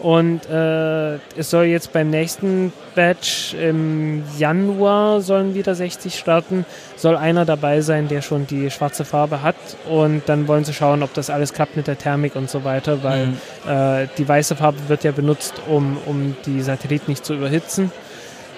Und 0.00 0.48
äh, 0.50 1.14
es 1.36 1.50
soll 1.50 1.64
jetzt 1.64 1.92
beim 1.92 2.10
nächsten 2.10 2.72
Batch 2.94 3.54
im 3.54 4.22
Januar 4.36 5.20
sollen 5.20 5.54
wieder 5.54 5.74
60 5.74 6.18
starten. 6.18 6.66
Soll 6.96 7.16
einer 7.16 7.44
dabei 7.44 7.80
sein, 7.80 8.08
der 8.08 8.20
schon 8.20 8.46
die 8.46 8.70
schwarze 8.70 9.04
Farbe 9.04 9.42
hat. 9.42 9.56
Und 9.88 10.22
dann 10.26 10.46
wollen 10.48 10.64
sie 10.64 10.74
schauen, 10.74 11.02
ob 11.02 11.14
das 11.14 11.30
alles 11.30 11.52
klappt 11.52 11.76
mit 11.76 11.86
der 11.86 11.96
Thermik 11.96 12.36
und 12.36 12.50
so 12.50 12.64
weiter, 12.64 13.02
weil 13.02 13.28
mhm. 13.28 13.38
äh, 13.66 14.08
die 14.18 14.28
weiße 14.28 14.56
Farbe 14.56 14.78
wird 14.88 15.04
ja 15.04 15.12
benutzt, 15.12 15.54
um, 15.68 15.96
um 16.06 16.36
die 16.44 16.60
Satelliten 16.60 17.10
nicht 17.10 17.24
zu 17.24 17.34
überhitzen. 17.34 17.90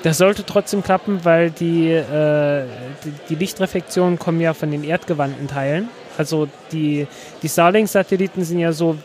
Das 0.02 0.18
sollte 0.18 0.44
trotzdem 0.44 0.82
klappen, 0.82 1.24
weil 1.24 1.50
die, 1.50 1.90
äh, 1.90 2.64
die, 3.04 3.12
die, 3.28 3.34
Lichtreflexionen 3.34 4.18
kommen 4.18 4.40
ja 4.40 4.54
von 4.54 4.70
den 4.70 4.84
erdgewandten 4.84 5.48
Teilen. 5.48 5.88
Also 6.16 6.48
die, 6.72 7.06
die 7.42 7.48
Starlink-Satelliten 7.48 8.44
sind 8.44 8.58
ja 8.58 8.72
so, 8.72 8.96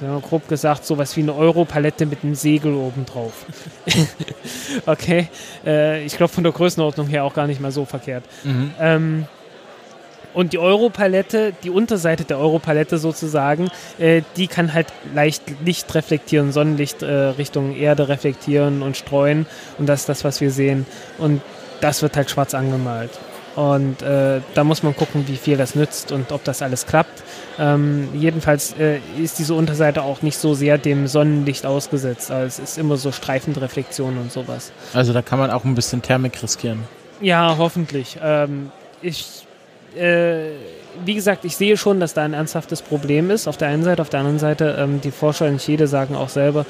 ja, 0.00 0.18
grob 0.18 0.48
gesagt, 0.48 0.84
sowas 0.84 1.16
wie 1.16 1.22
eine 1.22 1.34
Europalette 1.34 2.06
mit 2.06 2.22
einem 2.22 2.34
Segel 2.34 2.74
oben 2.74 3.04
drauf. 3.06 3.46
okay, 4.86 5.28
äh, 5.64 6.04
ich 6.04 6.16
glaube 6.16 6.32
von 6.32 6.44
der 6.44 6.52
Größenordnung 6.52 7.06
her 7.06 7.24
auch 7.24 7.34
gar 7.34 7.46
nicht 7.46 7.60
mal 7.60 7.72
so 7.72 7.84
verkehrt. 7.84 8.24
Mhm. 8.44 8.70
Ähm, 8.80 9.26
und 10.34 10.52
die 10.52 10.58
Europalette, 10.58 11.52
die 11.64 11.70
Unterseite 11.70 12.24
der 12.24 12.38
Europalette 12.38 12.98
sozusagen, 12.98 13.68
äh, 13.98 14.22
die 14.36 14.46
kann 14.46 14.72
halt 14.72 14.86
leicht 15.14 15.42
Licht 15.64 15.92
reflektieren, 15.94 16.52
Sonnenlicht 16.52 17.02
äh, 17.02 17.12
Richtung 17.12 17.74
Erde 17.74 18.08
reflektieren 18.08 18.82
und 18.82 18.96
streuen. 18.96 19.46
Und 19.78 19.88
das 19.88 20.00
ist 20.00 20.08
das, 20.08 20.24
was 20.24 20.40
wir 20.40 20.50
sehen. 20.50 20.86
Und 21.16 21.40
das 21.80 22.02
wird 22.02 22.16
halt 22.16 22.30
schwarz 22.30 22.54
angemalt. 22.54 23.10
Und 23.56 24.02
äh, 24.02 24.40
da 24.54 24.62
muss 24.62 24.84
man 24.84 24.94
gucken, 24.94 25.26
wie 25.26 25.36
viel 25.36 25.56
das 25.56 25.74
nützt 25.74 26.12
und 26.12 26.30
ob 26.30 26.44
das 26.44 26.62
alles 26.62 26.86
klappt. 26.86 27.24
Ähm, 27.58 28.08
jedenfalls 28.14 28.74
äh, 28.78 28.98
ist 29.20 29.38
diese 29.38 29.54
Unterseite 29.54 30.02
auch 30.02 30.22
nicht 30.22 30.38
so 30.38 30.54
sehr 30.54 30.78
dem 30.78 31.06
Sonnenlicht 31.06 31.66
ausgesetzt. 31.66 32.30
Also 32.30 32.46
es 32.62 32.70
ist 32.70 32.78
immer 32.78 32.96
so 32.96 33.10
Streifenreflexion 33.10 34.16
und 34.16 34.30
sowas. 34.30 34.72
Also 34.94 35.12
da 35.12 35.22
kann 35.22 35.38
man 35.38 35.50
auch 35.50 35.64
ein 35.64 35.74
bisschen 35.74 36.02
Thermik 36.02 36.40
riskieren. 36.42 36.84
Ja, 37.20 37.56
hoffentlich. 37.58 38.18
Ähm, 38.22 38.70
ich 39.02 39.44
äh, 39.96 40.52
wie 41.04 41.14
gesagt, 41.14 41.44
ich 41.44 41.56
sehe 41.56 41.76
schon, 41.76 42.00
dass 42.00 42.14
da 42.14 42.24
ein 42.24 42.34
ernsthaftes 42.34 42.82
Problem 42.82 43.30
ist. 43.30 43.46
Auf 43.46 43.56
der 43.56 43.68
einen 43.68 43.84
Seite, 43.84 44.02
auf 44.02 44.08
der 44.08 44.20
anderen 44.20 44.38
Seite, 44.38 44.76
ähm, 44.78 45.00
die 45.00 45.10
Forscher 45.10 45.46
in 45.46 45.58
Chile 45.58 45.86
sagen 45.86 46.16
auch 46.16 46.28
selber, 46.28 46.66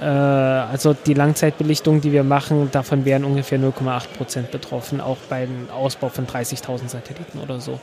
äh, 0.00 0.04
also 0.04 0.94
die 0.94 1.14
Langzeitbelichtung, 1.14 2.00
die 2.00 2.12
wir 2.12 2.24
machen, 2.24 2.70
davon 2.72 3.04
wären 3.04 3.24
ungefähr 3.24 3.58
0,8 3.58 4.08
Prozent 4.16 4.50
betroffen, 4.50 5.00
auch 5.00 5.18
beim 5.28 5.68
Ausbau 5.70 6.08
von 6.08 6.26
30.000 6.26 6.88
Satelliten 6.88 7.38
oder 7.38 7.60
so. 7.60 7.78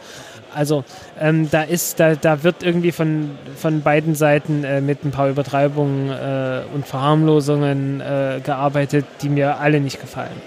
Also 0.56 0.84
ähm, 1.20 1.50
da 1.52 1.64
ist, 1.64 2.00
da, 2.00 2.16
da 2.16 2.44
wird 2.44 2.64
irgendwie 2.64 2.92
von, 2.92 3.32
von 3.56 3.82
beiden 3.82 4.16
Seiten 4.16 4.64
äh, 4.64 4.82
mit 4.82 5.04
ein 5.04 5.12
paar 5.12 5.30
Übertreibungen 5.30 6.10
äh, 6.10 6.62
und 6.74 6.88
Verharmlosungen 6.88 8.02
äh, 8.02 8.40
gearbeitet, 8.44 9.06
die 9.22 9.30
mir 9.30 9.60
alle 9.60 9.80
nicht 9.80 10.02
gefallen. 10.02 10.42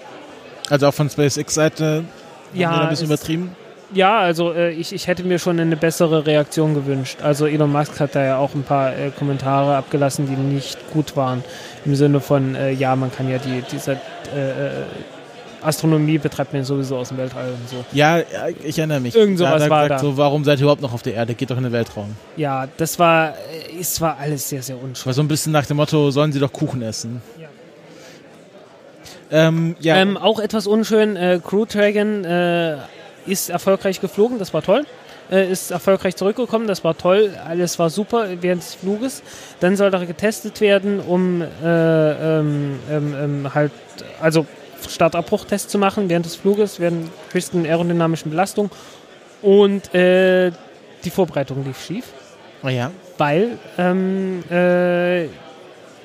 Also 0.70 0.88
auch 0.88 0.94
von 0.94 1.08
SpaceX-Seite 1.08 2.04
ja, 2.52 2.80
ein 2.82 2.88
bisschen 2.88 3.06
übertrieben? 3.06 3.56
ja, 3.92 4.18
also 4.18 4.52
äh, 4.52 4.70
ich, 4.72 4.92
ich 4.92 5.06
hätte 5.06 5.22
mir 5.24 5.38
schon 5.38 5.58
eine 5.58 5.76
bessere 5.76 6.26
Reaktion 6.26 6.74
gewünscht. 6.74 7.18
Also 7.22 7.46
Elon 7.46 7.72
Musk 7.72 8.00
hat 8.00 8.14
da 8.14 8.24
ja 8.24 8.38
auch 8.38 8.54
ein 8.54 8.62
paar 8.62 8.96
äh, 8.96 9.10
Kommentare 9.10 9.76
abgelassen, 9.76 10.26
die 10.26 10.36
nicht 10.36 10.78
gut 10.92 11.16
waren. 11.16 11.42
Im 11.84 11.94
Sinne 11.94 12.20
von, 12.20 12.54
äh, 12.54 12.70
ja, 12.72 12.94
man 12.96 13.10
kann 13.10 13.30
ja 13.30 13.38
die, 13.38 13.62
diese 13.72 13.92
äh, 13.92 13.96
Astronomie 15.62 16.18
betreibt 16.18 16.52
man 16.52 16.64
sowieso 16.64 16.96
aus 16.96 17.08
dem 17.08 17.18
Weltall 17.18 17.50
und 17.50 17.68
so. 17.68 17.84
Ja, 17.92 18.18
ich 18.62 18.78
erinnere 18.78 19.00
mich. 19.00 19.14
Irgend 19.14 19.38
sowas 19.38 19.62
ja, 19.62 19.70
war 19.70 19.82
gesagt, 19.84 20.02
da. 20.02 20.06
So, 20.06 20.16
warum 20.16 20.44
seid 20.44 20.58
ihr 20.58 20.62
überhaupt 20.62 20.82
noch 20.82 20.92
auf 20.92 21.02
der 21.02 21.14
Erde? 21.14 21.34
Geht 21.34 21.50
doch 21.50 21.56
in 21.56 21.64
den 21.64 21.72
Weltraum. 21.72 22.14
Ja, 22.36 22.68
das 22.76 22.98
war, 22.98 23.34
es 23.78 24.00
war 24.00 24.16
alles 24.18 24.48
sehr, 24.48 24.62
sehr 24.62 24.76
unschön. 24.76 25.06
War 25.06 25.12
so 25.12 25.22
ein 25.22 25.28
bisschen 25.28 25.52
nach 25.52 25.66
dem 25.66 25.76
Motto, 25.76 26.10
sollen 26.10 26.32
sie 26.32 26.40
doch 26.40 26.52
Kuchen 26.52 26.82
essen. 26.82 27.22
Ja. 27.40 27.48
Ähm, 29.30 29.76
ja. 29.80 29.96
Ähm, 29.96 30.16
auch 30.16 30.40
etwas 30.40 30.66
unschön, 30.66 31.16
äh, 31.16 31.40
Crew 31.44 31.66
Dragon 31.66 32.24
äh, 32.24 32.78
ist 33.26 33.50
erfolgreich 33.50 34.00
geflogen, 34.00 34.38
das 34.38 34.54
war 34.54 34.62
toll. 34.62 34.84
Äh, 35.30 35.50
ist 35.50 35.70
erfolgreich 35.70 36.16
zurückgekommen, 36.16 36.66
das 36.66 36.84
war 36.84 36.96
toll, 36.96 37.30
alles 37.46 37.78
war 37.78 37.90
super 37.90 38.26
während 38.40 38.62
des 38.62 38.76
Fluges. 38.76 39.22
Dann 39.60 39.76
soll 39.76 39.92
er 39.92 40.06
getestet 40.06 40.60
werden, 40.62 41.00
um 41.00 41.42
äh, 41.42 41.48
ähm, 41.64 42.78
ähm, 42.90 43.14
ähm 43.14 43.54
halt, 43.54 43.72
also 44.22 44.46
Startabbruchtest 44.88 45.70
zu 45.70 45.78
machen 45.78 46.08
während 46.08 46.26
des 46.26 46.36
Fluges, 46.36 46.80
während 46.80 47.10
höchsten 47.32 47.64
aerodynamischen 47.64 48.30
Belastung. 48.30 48.70
Und 49.42 49.94
äh, 49.94 50.50
die 51.04 51.10
Vorbereitung 51.10 51.64
lief 51.64 51.84
schief, 51.84 52.06
Oh 52.62 52.68
ja. 52.68 52.90
weil 53.18 53.58
ähm, 53.78 54.42
äh, 54.50 55.26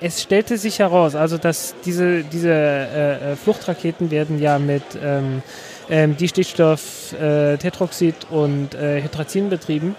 es 0.01 0.21
stellte 0.21 0.57
sich 0.57 0.80
heraus, 0.80 1.15
also 1.15 1.38
dass 1.38 1.76
diese, 1.86 2.24
diese 2.24 2.51
äh, 2.51 3.32
äh, 3.32 3.36
Fluchtraketen 3.36 4.11
werden 4.11 4.39
ja 4.39 4.59
mit 4.59 4.84
ähm, 5.01 5.41
ähm, 5.89 6.17
Distickstoff, 6.17 7.13
äh, 7.13 7.57
Tetroxid 7.57 8.15
und 8.30 8.76
äh, 8.76 9.01
Hydrazin 9.01 9.49
betrieben. 9.49 9.95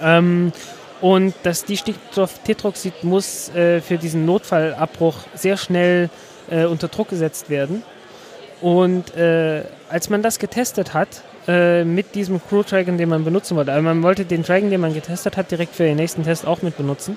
Ähm, 0.00 0.52
und 1.00 1.34
das 1.42 1.64
Distickstoff-Tetroxid 1.64 3.04
muss 3.04 3.48
äh, 3.54 3.80
für 3.80 3.98
diesen 3.98 4.24
Notfallabbruch 4.24 5.16
sehr 5.34 5.56
schnell 5.56 6.10
äh, 6.52 6.66
unter 6.66 6.88
Druck 6.88 7.08
gesetzt 7.08 7.50
werden. 7.50 7.82
Und 8.60 9.16
äh, 9.16 9.62
als 9.90 10.08
man 10.08 10.22
das 10.22 10.38
getestet 10.38 10.94
hat, 10.94 11.22
äh, 11.48 11.84
mit 11.84 12.14
diesem 12.14 12.40
Crew 12.40 12.62
Dragon, 12.62 12.96
den 12.96 13.08
man 13.08 13.24
benutzen 13.24 13.56
wollte, 13.56 13.72
also 13.72 13.82
man 13.82 14.02
wollte 14.02 14.24
den 14.24 14.44
Dragon, 14.44 14.70
den 14.70 14.80
man 14.80 14.94
getestet 14.94 15.36
hat, 15.36 15.50
direkt 15.50 15.74
für 15.74 15.82
den 15.82 15.96
nächsten 15.96 16.22
Test 16.22 16.46
auch 16.46 16.62
mit 16.62 16.76
benutzen, 16.76 17.16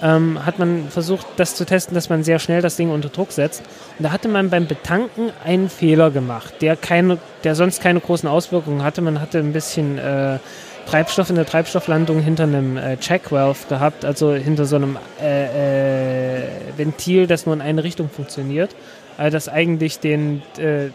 ähm, 0.00 0.44
hat 0.44 0.58
man 0.58 0.88
versucht, 0.88 1.26
das 1.36 1.54
zu 1.54 1.64
testen, 1.64 1.94
dass 1.94 2.08
man 2.08 2.24
sehr 2.24 2.38
schnell 2.38 2.62
das 2.62 2.76
Ding 2.76 2.90
unter 2.90 3.10
Druck 3.10 3.32
setzt. 3.32 3.62
Und 3.98 4.04
da 4.04 4.12
hatte 4.12 4.28
man 4.28 4.50
beim 4.50 4.66
Betanken 4.66 5.30
einen 5.44 5.68
Fehler 5.68 6.10
gemacht, 6.10 6.54
der, 6.60 6.76
keine, 6.76 7.18
der 7.44 7.54
sonst 7.54 7.82
keine 7.82 8.00
großen 8.00 8.28
Auswirkungen 8.28 8.82
hatte. 8.82 9.02
Man 9.02 9.20
hatte 9.20 9.38
ein 9.38 9.52
bisschen 9.52 9.98
äh, 9.98 10.38
Treibstoff 10.86 11.30
in 11.30 11.36
der 11.36 11.46
Treibstofflandung 11.46 12.20
hinter 12.20 12.44
einem 12.44 12.76
äh, 12.76 12.96
Check 12.98 13.32
Valve 13.32 13.66
gehabt, 13.68 14.04
also 14.04 14.34
hinter 14.34 14.64
so 14.64 14.76
einem 14.76 14.98
äh, 15.20 16.42
äh, 16.42 16.48
Ventil, 16.76 17.26
das 17.26 17.46
nur 17.46 17.54
in 17.54 17.60
eine 17.60 17.84
Richtung 17.84 18.10
funktioniert, 18.10 18.74
äh, 19.18 19.30
das 19.30 19.48
eigentlich 19.48 20.00
den, 20.00 20.42
äh, 20.58 20.90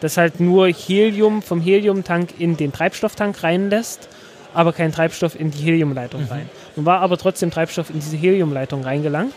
das 0.00 0.16
halt 0.16 0.40
nur 0.40 0.68
Helium 0.68 1.42
vom 1.42 1.60
Heliumtank 1.60 2.30
in 2.38 2.56
den 2.56 2.72
Treibstofftank 2.72 3.42
reinlässt, 3.42 4.08
aber 4.54 4.72
kein 4.72 4.92
Treibstoff 4.92 5.38
in 5.38 5.50
die 5.50 5.58
Heliumleitung 5.58 6.26
rein. 6.30 6.48
Nun 6.76 6.86
war 6.86 7.00
aber 7.00 7.18
trotzdem 7.18 7.50
Treibstoff 7.50 7.90
in 7.90 8.00
diese 8.00 8.16
Heliumleitung 8.16 8.82
reingelangt. 8.82 9.34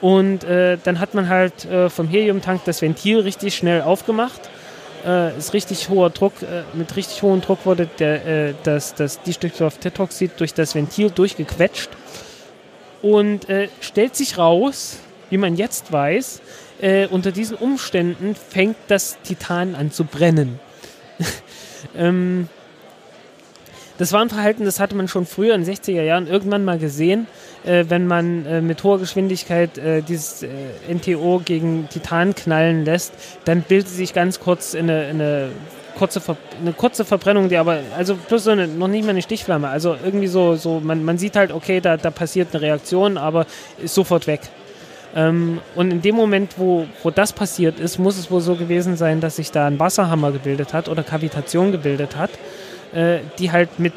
Und 0.00 0.44
äh, 0.44 0.76
dann 0.84 1.00
hat 1.00 1.14
man 1.14 1.28
halt 1.28 1.64
äh, 1.64 1.88
vom 1.88 2.06
Heliumtank 2.06 2.64
das 2.64 2.82
Ventil 2.82 3.20
richtig 3.20 3.56
schnell 3.56 3.80
aufgemacht. 3.80 4.50
Äh, 5.06 5.38
ist 5.38 5.54
richtig 5.54 5.88
hoher 5.88 6.10
Druck, 6.10 6.42
äh, 6.42 6.64
mit 6.74 6.96
richtig 6.96 7.22
hohem 7.22 7.40
Druck 7.40 7.64
wurde 7.64 7.88
der, 7.98 8.26
äh, 8.26 8.54
das, 8.64 8.94
das 8.94 9.22
Distickstoff-Tetroxid 9.22 10.32
durch 10.38 10.52
das 10.52 10.74
Ventil 10.74 11.10
durchgequetscht. 11.10 11.90
Und 13.02 13.48
äh, 13.48 13.68
stellt 13.80 14.16
sich 14.16 14.36
raus, 14.36 14.98
wie 15.30 15.36
man 15.36 15.54
jetzt 15.54 15.92
weiß, 15.92 16.40
äh, 16.80 17.06
unter 17.06 17.30
diesen 17.30 17.56
Umständen 17.56 18.34
fängt 18.34 18.76
das 18.88 19.16
Titan 19.22 19.76
an 19.76 19.92
zu 19.92 20.04
brennen. 20.04 20.58
ähm, 21.96 22.48
das 23.98 24.12
war 24.12 24.20
ein 24.20 24.28
Verhalten, 24.28 24.64
das 24.64 24.80
hatte 24.80 24.94
man 24.94 25.08
schon 25.08 25.26
früher 25.26 25.54
in 25.54 25.64
den 25.64 25.74
60er 25.74 26.02
Jahren 26.02 26.26
irgendwann 26.26 26.64
mal 26.64 26.78
gesehen, 26.78 27.26
äh, 27.64 27.84
wenn 27.88 28.06
man 28.06 28.44
äh, 28.46 28.60
mit 28.60 28.82
hoher 28.84 28.98
Geschwindigkeit 28.98 29.78
äh, 29.78 30.02
dieses 30.02 30.42
äh, 30.42 30.48
NTO 30.92 31.40
gegen 31.44 31.88
Titan 31.88 32.34
knallen 32.34 32.84
lässt, 32.84 33.12
dann 33.44 33.62
bildet 33.62 33.88
sich 33.88 34.12
ganz 34.12 34.40
kurz 34.40 34.74
eine, 34.74 35.06
eine, 35.06 35.48
kurze, 35.98 36.20
eine 36.60 36.72
kurze 36.72 37.04
Verbrennung, 37.04 37.48
die 37.48 37.56
aber, 37.56 37.80
also 37.96 38.16
plus 38.16 38.44
so 38.44 38.50
eine, 38.50 38.68
noch 38.68 38.88
nicht 38.88 39.04
mal 39.04 39.10
eine 39.10 39.22
Stichflamme, 39.22 39.68
also 39.68 39.96
irgendwie 40.04 40.28
so, 40.28 40.56
so 40.56 40.80
man, 40.80 41.04
man 41.04 41.18
sieht 41.18 41.36
halt, 41.36 41.52
okay, 41.52 41.80
da, 41.80 41.96
da 41.96 42.10
passiert 42.10 42.48
eine 42.52 42.62
Reaktion, 42.62 43.16
aber 43.16 43.46
ist 43.82 43.94
sofort 43.94 44.26
weg. 44.26 44.40
Ähm, 45.14 45.60
und 45.74 45.90
in 45.90 46.02
dem 46.02 46.14
Moment, 46.14 46.58
wo, 46.58 46.86
wo 47.02 47.10
das 47.10 47.32
passiert 47.32 47.80
ist, 47.80 47.98
muss 47.98 48.18
es 48.18 48.30
wohl 48.30 48.42
so 48.42 48.56
gewesen 48.56 48.98
sein, 48.98 49.22
dass 49.22 49.36
sich 49.36 49.50
da 49.50 49.66
ein 49.66 49.80
Wasserhammer 49.80 50.32
gebildet 50.32 50.74
hat 50.74 50.90
oder 50.90 51.02
Kavitation 51.02 51.72
gebildet 51.72 52.16
hat 52.16 52.30
äh, 52.96 53.18
die 53.38 53.52
halt 53.52 53.78
mit 53.78 53.92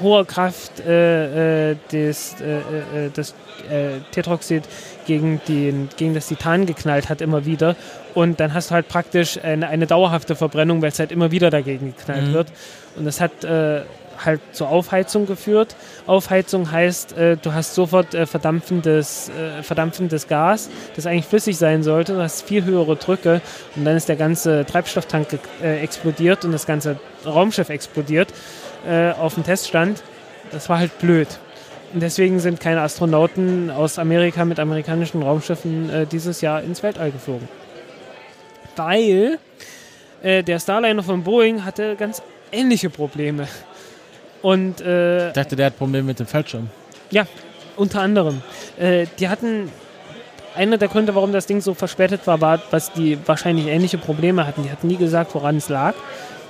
hoher 0.00 0.26
Kraft 0.26 0.80
äh, 0.80 1.70
äh, 1.70 1.76
des, 1.90 2.36
äh, 2.40 2.58
äh, 3.06 3.10
das 3.14 3.30
äh, 3.70 4.00
Tetroxid 4.12 4.62
gegen, 5.06 5.40
den, 5.48 5.88
gegen 5.96 6.12
das 6.14 6.26
Titan 6.28 6.66
geknallt 6.66 7.08
hat 7.08 7.22
immer 7.22 7.46
wieder. 7.46 7.76
Und 8.14 8.38
dann 8.40 8.52
hast 8.52 8.70
du 8.70 8.74
halt 8.74 8.88
praktisch 8.88 9.38
eine, 9.42 9.68
eine 9.68 9.86
dauerhafte 9.86 10.36
Verbrennung, 10.36 10.82
weil 10.82 10.90
es 10.90 10.98
halt 10.98 11.12
immer 11.12 11.30
wieder 11.30 11.48
dagegen 11.50 11.94
geknallt 11.96 12.28
Mhm. 12.28 12.32
wird. 12.34 12.48
Und 12.96 13.06
das 13.06 13.20
hat 13.20 13.42
äh, 13.44 13.82
halt 14.24 14.40
zur 14.52 14.68
Aufheizung 14.68 15.26
geführt. 15.26 15.76
Aufheizung 16.06 16.70
heißt, 16.70 17.16
äh, 17.16 17.36
du 17.36 17.52
hast 17.52 17.74
sofort 17.74 18.14
äh, 18.14 18.26
verdampfendes, 18.26 19.30
äh, 19.30 19.62
verdampfendes 19.62 20.28
Gas, 20.28 20.70
das 20.94 21.06
eigentlich 21.06 21.26
flüssig 21.26 21.56
sein 21.56 21.82
sollte. 21.82 22.14
Du 22.14 22.22
hast 22.22 22.42
viel 22.42 22.64
höhere 22.64 22.96
Drücke 22.96 23.40
und 23.74 23.84
dann 23.84 23.96
ist 23.96 24.08
der 24.08 24.16
ganze 24.16 24.64
Treibstofftank 24.64 25.38
äh, 25.62 25.80
explodiert 25.82 26.44
und 26.44 26.52
das 26.52 26.66
ganze 26.66 26.98
Raumschiff 27.24 27.68
explodiert 27.68 28.28
äh, 28.88 29.10
auf 29.12 29.34
dem 29.34 29.44
Teststand. 29.44 30.02
Das 30.52 30.68
war 30.68 30.78
halt 30.78 30.98
blöd. 30.98 31.28
Und 31.92 32.00
deswegen 32.00 32.40
sind 32.40 32.60
keine 32.60 32.80
Astronauten 32.80 33.70
aus 33.70 33.98
Amerika 33.98 34.44
mit 34.44 34.58
amerikanischen 34.58 35.22
Raumschiffen 35.22 35.90
äh, 35.90 36.06
dieses 36.06 36.40
Jahr 36.40 36.62
ins 36.62 36.82
Weltall 36.82 37.10
geflogen. 37.10 37.48
Weil 38.76 39.38
der 40.22 40.58
Starliner 40.58 41.02
von 41.02 41.22
Boeing 41.22 41.64
hatte 41.64 41.94
ganz 41.94 42.20
ähnliche 42.50 42.90
Probleme. 42.90 43.46
Und 44.46 44.80
äh, 44.80 45.26
Ich 45.26 45.32
dachte, 45.32 45.56
der 45.56 45.66
hat 45.66 45.76
Probleme 45.76 46.06
mit 46.06 46.20
dem 46.20 46.26
Fallschirm. 46.28 46.70
ja, 47.10 47.26
unter 47.74 48.00
anderem. 48.00 48.42
Äh, 48.78 49.06
die 49.18 49.28
hatten, 49.28 49.72
einer 50.54 50.78
der 50.78 50.86
Gründe, 50.86 51.16
warum 51.16 51.32
das 51.32 51.46
Ding 51.46 51.60
so 51.60 51.74
verspätet 51.74 52.28
war, 52.28 52.40
war, 52.40 52.60
dass 52.70 52.92
die 52.92 53.18
wahrscheinlich 53.26 53.66
ähnliche 53.66 53.98
Probleme 53.98 54.46
hatten. 54.46 54.62
Die 54.62 54.70
hatten 54.70 54.86
nie 54.86 54.98
gesagt, 54.98 55.34
woran 55.34 55.56
es 55.56 55.68
lag. 55.68 55.94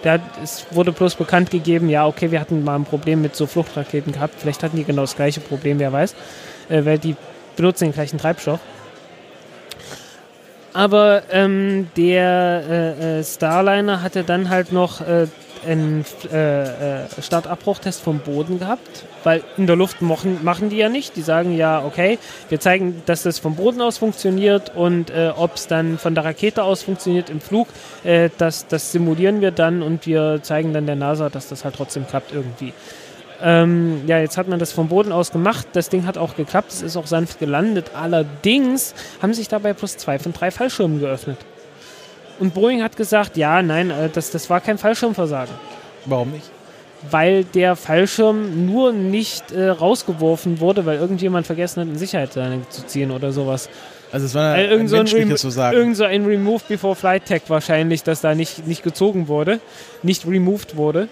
Hat, 0.04 0.20
es 0.44 0.66
wurde 0.72 0.92
bloß 0.92 1.14
bekannt 1.14 1.50
gegeben, 1.50 1.88
ja, 1.88 2.06
okay, 2.06 2.30
wir 2.30 2.38
hatten 2.38 2.62
mal 2.62 2.76
ein 2.76 2.84
Problem 2.84 3.22
mit 3.22 3.34
so 3.34 3.46
Fluchtraketen 3.46 4.12
gehabt. 4.12 4.34
Vielleicht 4.36 4.62
hatten 4.62 4.76
die 4.76 4.84
genau 4.84 5.00
das 5.00 5.16
gleiche 5.16 5.40
Problem, 5.40 5.78
wer 5.78 5.90
weiß. 5.90 6.14
Äh, 6.68 6.84
weil 6.84 6.98
die 6.98 7.16
benutzen 7.56 7.84
den 7.84 7.94
gleichen 7.94 8.18
Treibstoff. 8.18 8.60
Aber 10.74 11.22
ähm, 11.32 11.88
der 11.96 12.62
äh, 12.68 13.20
äh, 13.20 13.24
Starliner 13.24 14.02
hatte 14.02 14.22
dann 14.22 14.50
halt 14.50 14.70
noch 14.70 15.00
äh, 15.00 15.28
einen 15.64 16.04
äh, 16.32 17.04
äh, 17.04 17.06
Startabbruchtest 17.20 18.02
vom 18.02 18.18
Boden 18.18 18.58
gehabt, 18.58 19.04
weil 19.24 19.42
in 19.56 19.66
der 19.66 19.76
Luft 19.76 20.02
machen, 20.02 20.42
machen 20.42 20.70
die 20.70 20.76
ja 20.76 20.88
nicht. 20.88 21.16
Die 21.16 21.22
sagen 21.22 21.56
ja, 21.56 21.84
okay, 21.84 22.18
wir 22.48 22.60
zeigen, 22.60 23.02
dass 23.06 23.22
das 23.22 23.38
vom 23.38 23.56
Boden 23.56 23.80
aus 23.80 23.98
funktioniert 23.98 24.74
und 24.74 25.10
äh, 25.10 25.32
ob 25.36 25.54
es 25.54 25.66
dann 25.66 25.98
von 25.98 26.14
der 26.14 26.24
Rakete 26.24 26.62
aus 26.62 26.82
funktioniert 26.82 27.30
im 27.30 27.40
Flug, 27.40 27.68
äh, 28.04 28.30
das, 28.38 28.66
das 28.66 28.92
simulieren 28.92 29.40
wir 29.40 29.50
dann 29.50 29.82
und 29.82 30.06
wir 30.06 30.40
zeigen 30.42 30.72
dann 30.72 30.86
der 30.86 30.96
NASA, 30.96 31.28
dass 31.28 31.48
das 31.48 31.64
halt 31.64 31.76
trotzdem 31.76 32.06
klappt 32.06 32.32
irgendwie. 32.32 32.72
Ähm, 33.42 34.02
ja, 34.06 34.18
jetzt 34.18 34.38
hat 34.38 34.48
man 34.48 34.58
das 34.58 34.72
vom 34.72 34.88
Boden 34.88 35.12
aus 35.12 35.30
gemacht. 35.30 35.66
Das 35.72 35.88
Ding 35.88 36.06
hat 36.06 36.16
auch 36.16 36.36
geklappt. 36.36 36.72
Es 36.72 36.82
ist 36.82 36.96
auch 36.96 37.06
sanft 37.06 37.38
gelandet. 37.38 37.90
Allerdings 37.94 38.94
haben 39.20 39.34
sich 39.34 39.48
dabei 39.48 39.74
plus 39.74 39.96
zwei 39.96 40.18
von 40.18 40.32
drei 40.32 40.50
Fallschirmen 40.50 41.00
geöffnet. 41.00 41.38
Und 42.38 42.54
Boeing 42.54 42.82
hat 42.82 42.96
gesagt, 42.96 43.36
ja, 43.36 43.62
nein, 43.62 43.90
äh, 43.90 44.08
das, 44.12 44.30
das 44.30 44.48
war 44.50 44.60
kein 44.60 44.78
Fallschirmversagen. 44.78 45.54
Warum 46.04 46.30
nicht? 46.32 46.50
Weil 47.10 47.44
der 47.44 47.76
Fallschirm 47.76 48.66
nur 48.66 48.92
nicht 48.92 49.52
äh, 49.52 49.68
rausgeworfen 49.68 50.60
wurde, 50.60 50.86
weil 50.86 50.98
irgendjemand 50.98 51.46
vergessen 51.46 51.80
hat, 51.82 51.88
eine 51.88 51.98
Sicherheitsleine 51.98 52.68
zu 52.68 52.86
ziehen 52.86 53.10
oder 53.10 53.32
sowas. 53.32 53.68
Also 54.12 54.26
es 54.26 54.34
war 54.34 54.54
ein 54.54 54.70
irgend 54.70 54.88
so 54.88 54.96
ein, 54.96 55.00
menschliches 55.00 55.28
Remo- 55.28 55.36
zu 55.36 55.50
sagen. 55.50 55.76
irgend 55.76 55.96
so 55.96 56.04
ein 56.04 56.24
Remove 56.24 56.62
Before 56.68 56.94
Flight 56.94 57.26
Tag 57.26 57.42
wahrscheinlich, 57.48 58.02
dass 58.02 58.20
da 58.20 58.34
nicht, 58.34 58.66
nicht 58.66 58.82
gezogen 58.82 59.28
wurde, 59.28 59.60
nicht 60.02 60.26
removed 60.26 60.76
wurde. 60.76 61.08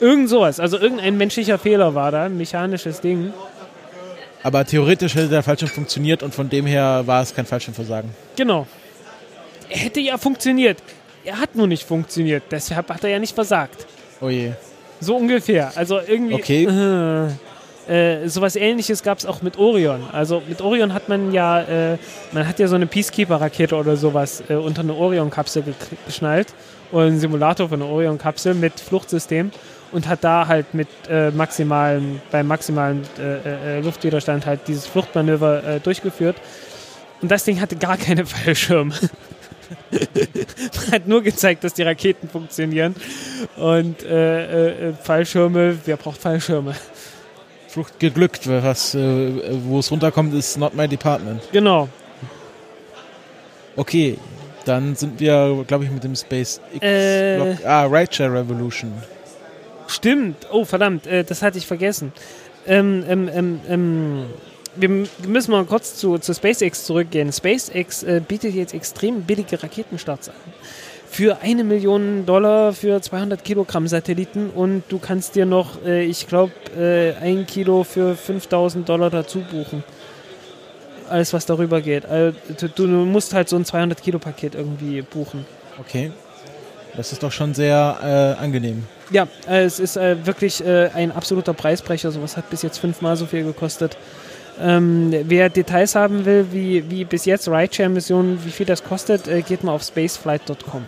Irgend 0.00 0.28
sowas, 0.28 0.60
also 0.60 0.78
irgendein 0.78 1.16
menschlicher 1.16 1.58
Fehler 1.58 1.94
war 1.94 2.10
da, 2.10 2.24
ein 2.24 2.36
mechanisches 2.36 3.00
Ding. 3.00 3.32
Aber 4.42 4.64
theoretisch 4.66 5.14
hätte 5.14 5.28
der 5.28 5.42
Fallschirm 5.42 5.70
funktioniert 5.70 6.22
und 6.22 6.34
von 6.34 6.50
dem 6.50 6.66
her 6.66 7.02
war 7.06 7.22
es 7.22 7.34
kein 7.34 7.46
Fallschirmversagen. 7.46 8.10
Genau. 8.36 8.66
Hätte 9.74 10.00
ja 10.00 10.18
funktioniert. 10.18 10.78
Er 11.24 11.40
hat 11.40 11.54
nur 11.54 11.66
nicht 11.66 11.84
funktioniert, 11.84 12.44
deshalb 12.50 12.90
hat 12.90 13.02
er 13.02 13.10
ja 13.10 13.18
nicht 13.18 13.34
versagt. 13.34 13.86
Oh 14.20 14.28
je. 14.28 14.52
So 15.00 15.16
ungefähr. 15.16 15.72
Also 15.74 16.00
irgendwie. 16.06 16.34
Okay. 16.34 16.64
Äh, 16.64 17.28
äh, 17.86 18.28
sowas 18.28 18.56
ähnliches 18.56 19.02
gab 19.02 19.18
es 19.18 19.26
auch 19.26 19.42
mit 19.42 19.58
Orion. 19.58 20.04
Also 20.12 20.42
mit 20.48 20.60
Orion 20.62 20.94
hat 20.94 21.08
man 21.08 21.32
ja, 21.32 21.60
äh, 21.60 21.98
man 22.32 22.48
hat 22.48 22.58
ja 22.58 22.66
so 22.66 22.76
eine 22.76 22.86
Peacekeeper-Rakete 22.86 23.74
oder 23.76 23.96
sowas 23.96 24.42
äh, 24.48 24.54
unter 24.54 24.82
eine 24.82 24.94
Orion-Kapsel 24.94 25.62
ge 25.62 25.74
geschnallt. 26.06 26.54
Oder 26.92 27.06
einen 27.06 27.18
Simulator 27.18 27.68
von 27.68 27.82
einer 27.82 27.90
Orion-Kapsel 27.90 28.54
mit 28.54 28.80
Fluchtsystem 28.80 29.50
und 29.92 30.08
hat 30.08 30.24
da 30.24 30.46
halt 30.46 30.72
mit 30.74 30.88
äh, 31.08 31.30
maximalen, 31.30 32.22
beim 32.30 32.46
maximalen 32.46 33.02
äh, 33.18 33.78
äh, 33.78 33.80
Luftwiderstand 33.80 34.46
halt 34.46 34.60
dieses 34.66 34.86
Fluchtmanöver 34.86 35.64
äh, 35.64 35.80
durchgeführt. 35.80 36.36
Und 37.20 37.30
das 37.30 37.44
Ding 37.44 37.60
hatte 37.60 37.76
gar 37.76 37.96
keine 37.96 38.24
Fallschirme. 38.26 38.94
Man 39.90 40.92
hat 40.92 41.08
nur 41.08 41.22
gezeigt, 41.22 41.64
dass 41.64 41.74
die 41.74 41.82
Raketen 41.82 42.28
funktionieren. 42.28 42.94
Und 43.56 44.02
äh, 44.02 44.90
äh, 44.90 44.92
Fallschirme, 44.94 45.78
wer 45.84 45.96
braucht 45.96 46.20
Fallschirme? 46.20 46.74
Flucht 47.68 47.98
geglückt, 47.98 48.48
was, 48.48 48.94
äh, 48.94 49.00
wo 49.64 49.80
es 49.80 49.90
runterkommt, 49.90 50.32
ist 50.34 50.56
not 50.58 50.74
my 50.74 50.86
department. 50.86 51.42
Genau. 51.52 51.88
Okay, 53.76 54.18
dann 54.64 54.94
sind 54.94 55.18
wir, 55.18 55.64
glaube 55.66 55.84
ich, 55.84 55.90
mit 55.90 56.04
dem 56.04 56.14
SpaceX. 56.14 56.60
Äh. 56.80 57.36
Block- 57.36 57.66
ah, 57.66 57.84
Rideshare 57.86 58.32
Revolution. 58.32 58.92
Stimmt. 59.88 60.46
Oh, 60.50 60.64
verdammt, 60.64 61.06
äh, 61.06 61.24
das 61.24 61.42
hatte 61.42 61.58
ich 61.58 61.66
vergessen. 61.66 62.12
Ähm, 62.66 63.04
ähm, 63.08 63.28
ähm, 63.34 63.60
ähm, 63.68 64.26
wir 64.76 64.88
müssen 65.26 65.50
mal 65.50 65.64
kurz 65.64 65.96
zu, 65.96 66.18
zu 66.18 66.34
SpaceX 66.34 66.84
zurückgehen. 66.84 67.32
SpaceX 67.32 68.02
äh, 68.02 68.20
bietet 68.26 68.54
jetzt 68.54 68.74
extrem 68.74 69.22
billige 69.22 69.62
Raketenstarts 69.62 70.28
an. 70.28 70.34
Für 71.10 71.38
eine 71.42 71.62
Million 71.62 72.26
Dollar 72.26 72.72
für 72.72 73.00
200 73.00 73.44
Kilogramm 73.44 73.86
Satelliten 73.86 74.50
und 74.50 74.82
du 74.88 74.98
kannst 74.98 75.36
dir 75.36 75.46
noch, 75.46 75.84
äh, 75.84 76.04
ich 76.04 76.26
glaube, 76.26 76.52
äh, 76.76 77.14
ein 77.22 77.46
Kilo 77.46 77.84
für 77.84 78.16
5000 78.16 78.88
Dollar 78.88 79.10
dazu 79.10 79.40
buchen. 79.40 79.84
Alles, 81.08 81.32
was 81.32 81.46
darüber 81.46 81.80
geht. 81.80 82.06
Also, 82.06 82.36
du, 82.48 82.68
du 82.68 82.86
musst 82.86 83.34
halt 83.34 83.48
so 83.48 83.56
ein 83.56 83.64
200 83.64 84.02
Kilo 84.02 84.18
Paket 84.18 84.54
irgendwie 84.54 85.02
buchen. 85.02 85.46
Okay. 85.78 86.10
Das 86.96 87.12
ist 87.12 87.22
doch 87.22 87.32
schon 87.32 87.54
sehr 87.54 88.36
äh, 88.38 88.42
angenehm. 88.42 88.84
Ja, 89.10 89.26
äh, 89.48 89.64
es 89.64 89.80
ist 89.80 89.96
äh, 89.96 90.24
wirklich 90.26 90.64
äh, 90.64 90.90
ein 90.94 91.12
absoluter 91.12 91.52
Preisbrecher. 91.52 92.10
Sowas 92.10 92.36
hat 92.36 92.50
bis 92.50 92.62
jetzt 92.62 92.78
fünfmal 92.78 93.16
so 93.16 93.26
viel 93.26 93.44
gekostet. 93.44 93.96
Ähm, 94.60 95.12
wer 95.24 95.48
Details 95.48 95.94
haben 95.94 96.24
will, 96.24 96.46
wie, 96.52 96.88
wie 96.90 97.04
bis 97.04 97.24
jetzt 97.24 97.48
Rideshare-Missionen, 97.48 98.44
wie 98.44 98.50
viel 98.50 98.66
das 98.66 98.84
kostet, 98.84 99.26
äh, 99.26 99.42
geht 99.42 99.64
mal 99.64 99.72
auf 99.72 99.82
spaceflight.com. 99.82 100.86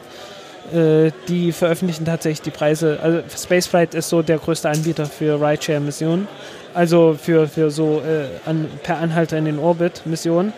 Äh, 0.73 1.13
die 1.29 1.53
veröffentlichen 1.53 2.05
tatsächlich 2.05 2.43
die 2.43 2.51
Preise. 2.51 2.99
Also 3.01 3.23
Spaceflight 3.37 3.95
ist 3.95 4.09
so 4.09 4.23
der 4.23 4.39
größte 4.39 4.69
Anbieter 4.69 5.07
für 5.07 5.41
Rideshare-Missionen. 5.41 6.27
Also 6.75 7.17
für, 7.21 7.49
für 7.49 7.71
so 7.71 8.03
äh, 8.03 8.49
an, 8.49 8.69
per 8.83 8.99
Anhalter 8.99 9.39
in 9.39 9.45
den 9.45 9.59
Orbit 9.59 10.03
Missionen. 10.07 10.53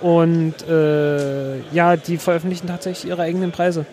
Und 0.00 0.54
äh, 0.68 1.58
ja, 1.72 1.96
die 1.96 2.16
veröffentlichen 2.18 2.68
tatsächlich 2.68 3.10
ihre 3.10 3.22
eigenen 3.22 3.52
Preise. 3.52 3.84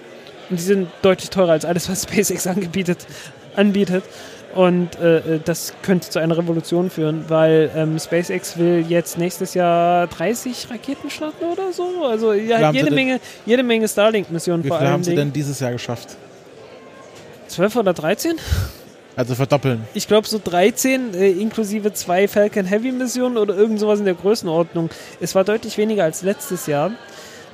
Und 0.50 0.58
die 0.60 0.64
sind 0.64 0.88
deutlich 1.02 1.30
teurer 1.30 1.52
als 1.52 1.66
alles, 1.66 1.90
was 1.90 2.04
SpaceX 2.04 2.48
angebietet, 2.48 3.06
anbietet. 3.56 4.04
Und 4.58 5.00
äh, 5.00 5.40
das 5.46 5.72
könnte 5.84 6.10
zu 6.10 6.18
einer 6.18 6.36
Revolution 6.36 6.90
führen, 6.90 7.26
weil 7.28 7.70
ähm, 7.76 8.00
SpaceX 8.00 8.58
will 8.58 8.84
jetzt 8.90 9.20
nächstes 9.20 9.54
Jahr 9.54 10.08
30 10.08 10.72
Raketen 10.72 11.12
starten 11.12 11.46
oder 11.46 11.72
so. 11.72 12.04
Also 12.06 12.34
ja, 12.34 12.72
jede 12.72 12.90
Menge, 12.90 13.20
jede 13.46 13.62
Menge 13.62 13.88
Starlink-Missionen 13.88 14.64
Wie 14.64 14.70
vor 14.70 14.80
viel 14.80 14.88
allem. 14.88 14.94
haben 14.96 15.04
sie 15.04 15.14
denn 15.14 15.32
dieses 15.32 15.60
Jahr 15.60 15.74
geschafft? 15.74 16.18
12 17.50 17.76
oder 17.76 17.94
13? 17.94 18.38
Also 19.16 19.36
verdoppeln. 19.36 19.84
Ich 19.94 20.08
glaube 20.08 20.28
so 20.28 20.42
13, 20.44 21.14
äh, 21.14 21.30
inklusive 21.30 21.94
zwei 21.94 22.28
Falcon 22.28 22.66
Heavy 22.66 22.92
Missionen 22.92 23.38
oder 23.38 23.56
irgend 23.56 23.80
sowas 23.80 24.00
in 24.00 24.06
der 24.06 24.16
Größenordnung. 24.16 24.90
Es 25.22 25.36
war 25.36 25.44
deutlich 25.44 25.78
weniger 25.78 26.04
als 26.04 26.24
letztes 26.24 26.66
Jahr, 26.66 26.94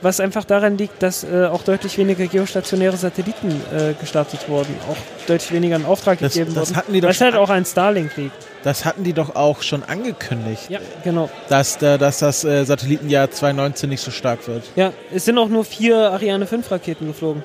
was 0.03 0.19
einfach 0.19 0.43
daran 0.45 0.77
liegt, 0.77 1.01
dass 1.01 1.23
äh, 1.23 1.45
auch 1.51 1.63
deutlich 1.63 1.97
weniger 1.97 2.27
geostationäre 2.27 2.97
Satelliten 2.97 3.49
äh, 3.75 3.93
gestartet 3.99 4.47
wurden, 4.49 4.75
auch 4.89 4.97
deutlich 5.27 5.51
weniger 5.51 5.75
in 5.77 5.85
Auftrag 5.85 6.19
Das- 6.19 6.34
gegeben 6.34 6.53
das 6.53 6.69
wurden. 6.69 6.77
hatten 6.77 6.93
die 6.93 7.01
doch 7.01 7.09
was 7.09 7.21
halt 7.21 7.35
auch 7.35 7.49
an 7.49 7.65
Starlink 7.65 8.15
liegt. 8.17 8.35
Das 8.63 8.85
hatten 8.85 9.03
die 9.03 9.13
doch 9.13 9.35
auch 9.35 9.61
schon 9.61 9.84
angekündigt, 9.84 10.69
Ja, 10.69 10.80
genau. 11.03 11.30
dass, 11.49 11.77
da- 11.77 11.97
dass 11.97 12.19
das 12.19 12.43
äh, 12.43 12.63
Satellitenjahr 12.65 13.31
2019 13.31 13.89
nicht 13.89 14.01
so 14.01 14.11
stark 14.11 14.47
wird. 14.47 14.63
Ja, 14.75 14.93
es 15.13 15.25
sind 15.25 15.38
auch 15.38 15.49
nur 15.49 15.65
vier 15.65 15.97
Ariane 16.11 16.45
5 16.47 16.69
Raketen 16.71 17.07
geflogen. 17.07 17.43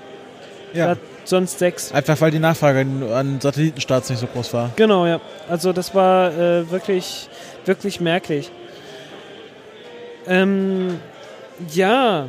Ja. 0.74 0.85
Statt 0.85 0.98
sonst 1.24 1.59
sechs. 1.59 1.93
Einfach 1.93 2.20
weil 2.20 2.30
die 2.30 2.39
Nachfrage 2.39 2.80
an 3.14 3.40
Satellitenstarts 3.40 4.10
nicht 4.10 4.18
so 4.20 4.26
groß 4.26 4.52
war. 4.55 4.70
Genau, 4.76 5.06
ja. 5.06 5.20
Also 5.48 5.72
das 5.72 5.94
war 5.94 6.30
äh, 6.32 6.70
wirklich, 6.70 7.28
wirklich 7.64 8.01
merklich. 8.01 8.51
Ähm, 10.26 11.01
ja, 11.72 12.26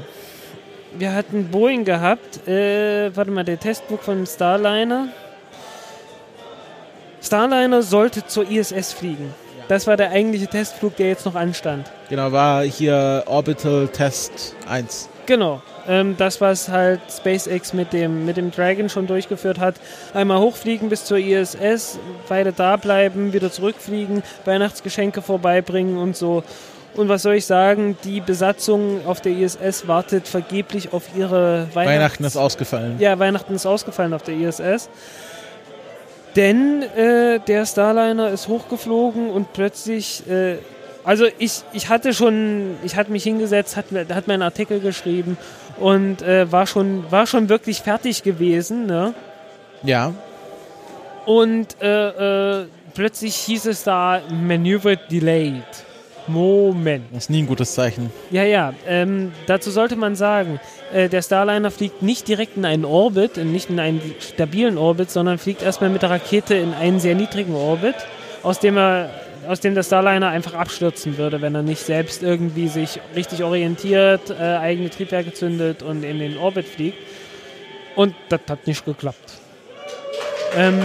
wir 0.98 1.14
hatten 1.14 1.49
Boeing 1.49 1.86
gehabt. 1.86 2.48
Äh, 2.48 3.16
warte 3.16 3.32
mal, 3.32 3.44
der 3.44 3.60
Testflug 3.60 4.02
von 4.02 4.26
Starliner. 4.26 5.10
Starliner 7.22 7.82
sollte 7.82 8.26
zur 8.26 8.49
ISS 8.49 8.94
fliegen. 8.94 9.34
Das 9.68 9.86
war 9.86 9.98
der 9.98 10.10
eigentliche 10.10 10.48
Testflug, 10.48 10.95
der 10.95 11.10
jetzt 11.10 11.26
noch 11.26 11.36
anstand. 11.36 11.91
Genau, 12.10 12.32
war 12.32 12.64
hier 12.64 13.24
Orbital 13.28 13.88
Test 13.88 14.56
1. 14.68 15.10
Genau. 15.28 15.61
Ähm, 15.88 16.16
das, 16.18 16.41
was 16.41 16.70
halt 16.70 17.02
SpaceX 17.11 17.74
mit 17.74 17.94
dem, 17.94 18.26
mit 18.26 18.38
dem 18.38 18.49
Dragon 18.49 18.90
schon 18.90 19.06
durchgeführt 19.06 19.60
hat. 19.60 19.76
Einmal 20.16 20.40
hochfliegen 20.40 20.90
bis 20.90 21.06
zur 21.06 21.20
ISS, 21.20 21.99
weiter 22.28 22.52
da 22.52 22.78
bleiben, 22.78 23.32
wieder 23.32 23.52
zurückfliegen, 23.52 24.24
Weihnachtsgeschenke 24.45 25.22
vorbeibringen 25.22 25.98
und 25.98 26.18
so. 26.18 26.44
Und 27.00 27.08
was 27.08 27.22
soll 27.22 27.36
ich 27.36 27.46
sagen, 27.46 27.96
die 28.04 28.20
Besatzung 28.20 29.06
auf 29.06 29.22
der 29.22 29.32
ISS 29.32 29.88
wartet 29.88 30.28
vergeblich 30.28 30.92
auf 30.92 31.04
ihre 31.16 31.70
Weihnachts 31.74 31.76
Weihnachten 31.76 32.24
ist 32.26 32.36
ausgefallen. 32.36 32.98
ja, 33.00 33.18
Weihnachten 33.18 33.56
ist 33.56 33.66
ausgefallen 33.66 34.14
auf 34.14 34.24
der 34.24 34.36
ISS. 34.36 34.90
Denn 36.36 36.82
äh, 36.82 37.40
der 37.40 37.66
Starliner 37.66 38.32
ist 38.32 38.50
hochgeflogen 38.50 39.30
und 39.30 39.54
plötzlich, 39.54 40.30
äh, 40.30 40.58
also 41.06 41.26
ich, 41.38 41.62
ich 41.72 41.88
hatte 41.88 42.14
schon, 42.14 42.76
ich 42.84 42.98
hatte 42.98 43.14
mich 43.14 43.24
hingesetzt, 43.24 43.78
hat, 43.78 43.86
hat 43.94 44.28
mir 44.28 44.34
einen 44.34 44.44
Artikel 44.44 44.82
geschrieben 44.82 45.38
und 45.80 46.22
äh, 46.22 46.52
war, 46.52 46.68
schon, 46.68 47.10
war 47.10 47.28
schon 47.28 47.48
wirklich 47.48 47.80
fertig 47.80 48.24
gewesen. 48.24 48.88
Ne? 48.88 49.14
Ja. 49.84 50.14
Und 51.26 51.82
äh, 51.82 52.60
äh, 52.60 52.66
plötzlich 52.94 53.36
hieß 53.36 53.68
es 53.68 53.86
da, 53.86 54.20
Maneuver 54.30 54.98
delayed. 54.98 55.64
Moment. 56.30 57.06
Das 57.11 57.26
ist 57.26 57.30
nie 57.30 57.41
ein 57.43 57.47
gutes 57.47 57.73
Zeichen. 57.73 58.11
Ja, 58.31 58.43
ja. 58.43 58.73
Ähm, 58.88 59.31
dazu 59.47 59.72
sollte 59.72 59.95
man 59.95 60.15
sagen, 60.15 60.60
äh, 60.93 61.10
der 61.10 61.22
Starliner 61.22 61.72
fliegt 61.72 62.01
nicht 62.01 62.27
direkt 62.27 62.57
in 62.57 62.65
einen 62.65 62.85
Orbit, 62.85 63.38
nicht 63.38 63.69
in 63.69 63.80
einen 63.80 64.01
stabilen 64.19 64.77
Orbit, 64.77 65.11
sondern 65.11 65.38
fliegt 65.38 65.61
erstmal 65.61 65.89
mit 65.89 66.01
der 66.01 66.10
Rakete 66.10 66.56
in 66.56 66.73
einen 66.73 66.99
sehr 66.99 67.15
niedrigen 67.15 67.56
Orbit, 67.56 67.95
aus 68.43 68.60
dem 68.60 68.77
er 68.77 69.10
aus 69.47 69.61
dem 69.61 69.73
der 69.73 69.81
Starliner 69.81 70.30
einfach 70.30 70.53
abstürzen 70.53 71.18
würde, 71.18 71.41
wenn 71.41 71.56
er 71.56 71.64
nicht 71.64 71.81
selbst 71.81 72.22
irgendwie 72.22 72.68
sich 72.68 72.99
richtig 73.15 73.43
orientiert, 73.43 74.30
äh, 74.30 74.35
eigene 74.35 74.91
Triebwerke 74.91 75.34
zündet 75.34 75.81
und 75.81 76.03
in 76.03 76.19
den 76.19 76.38
Orbit 76.38 76.68
fliegt. 76.68 76.97
Und 77.95 78.14
das 78.30 78.41
hat 78.47 78.68
nicht 78.68 78.85
geklappt. 78.85 79.39
Ähm, 80.56 80.80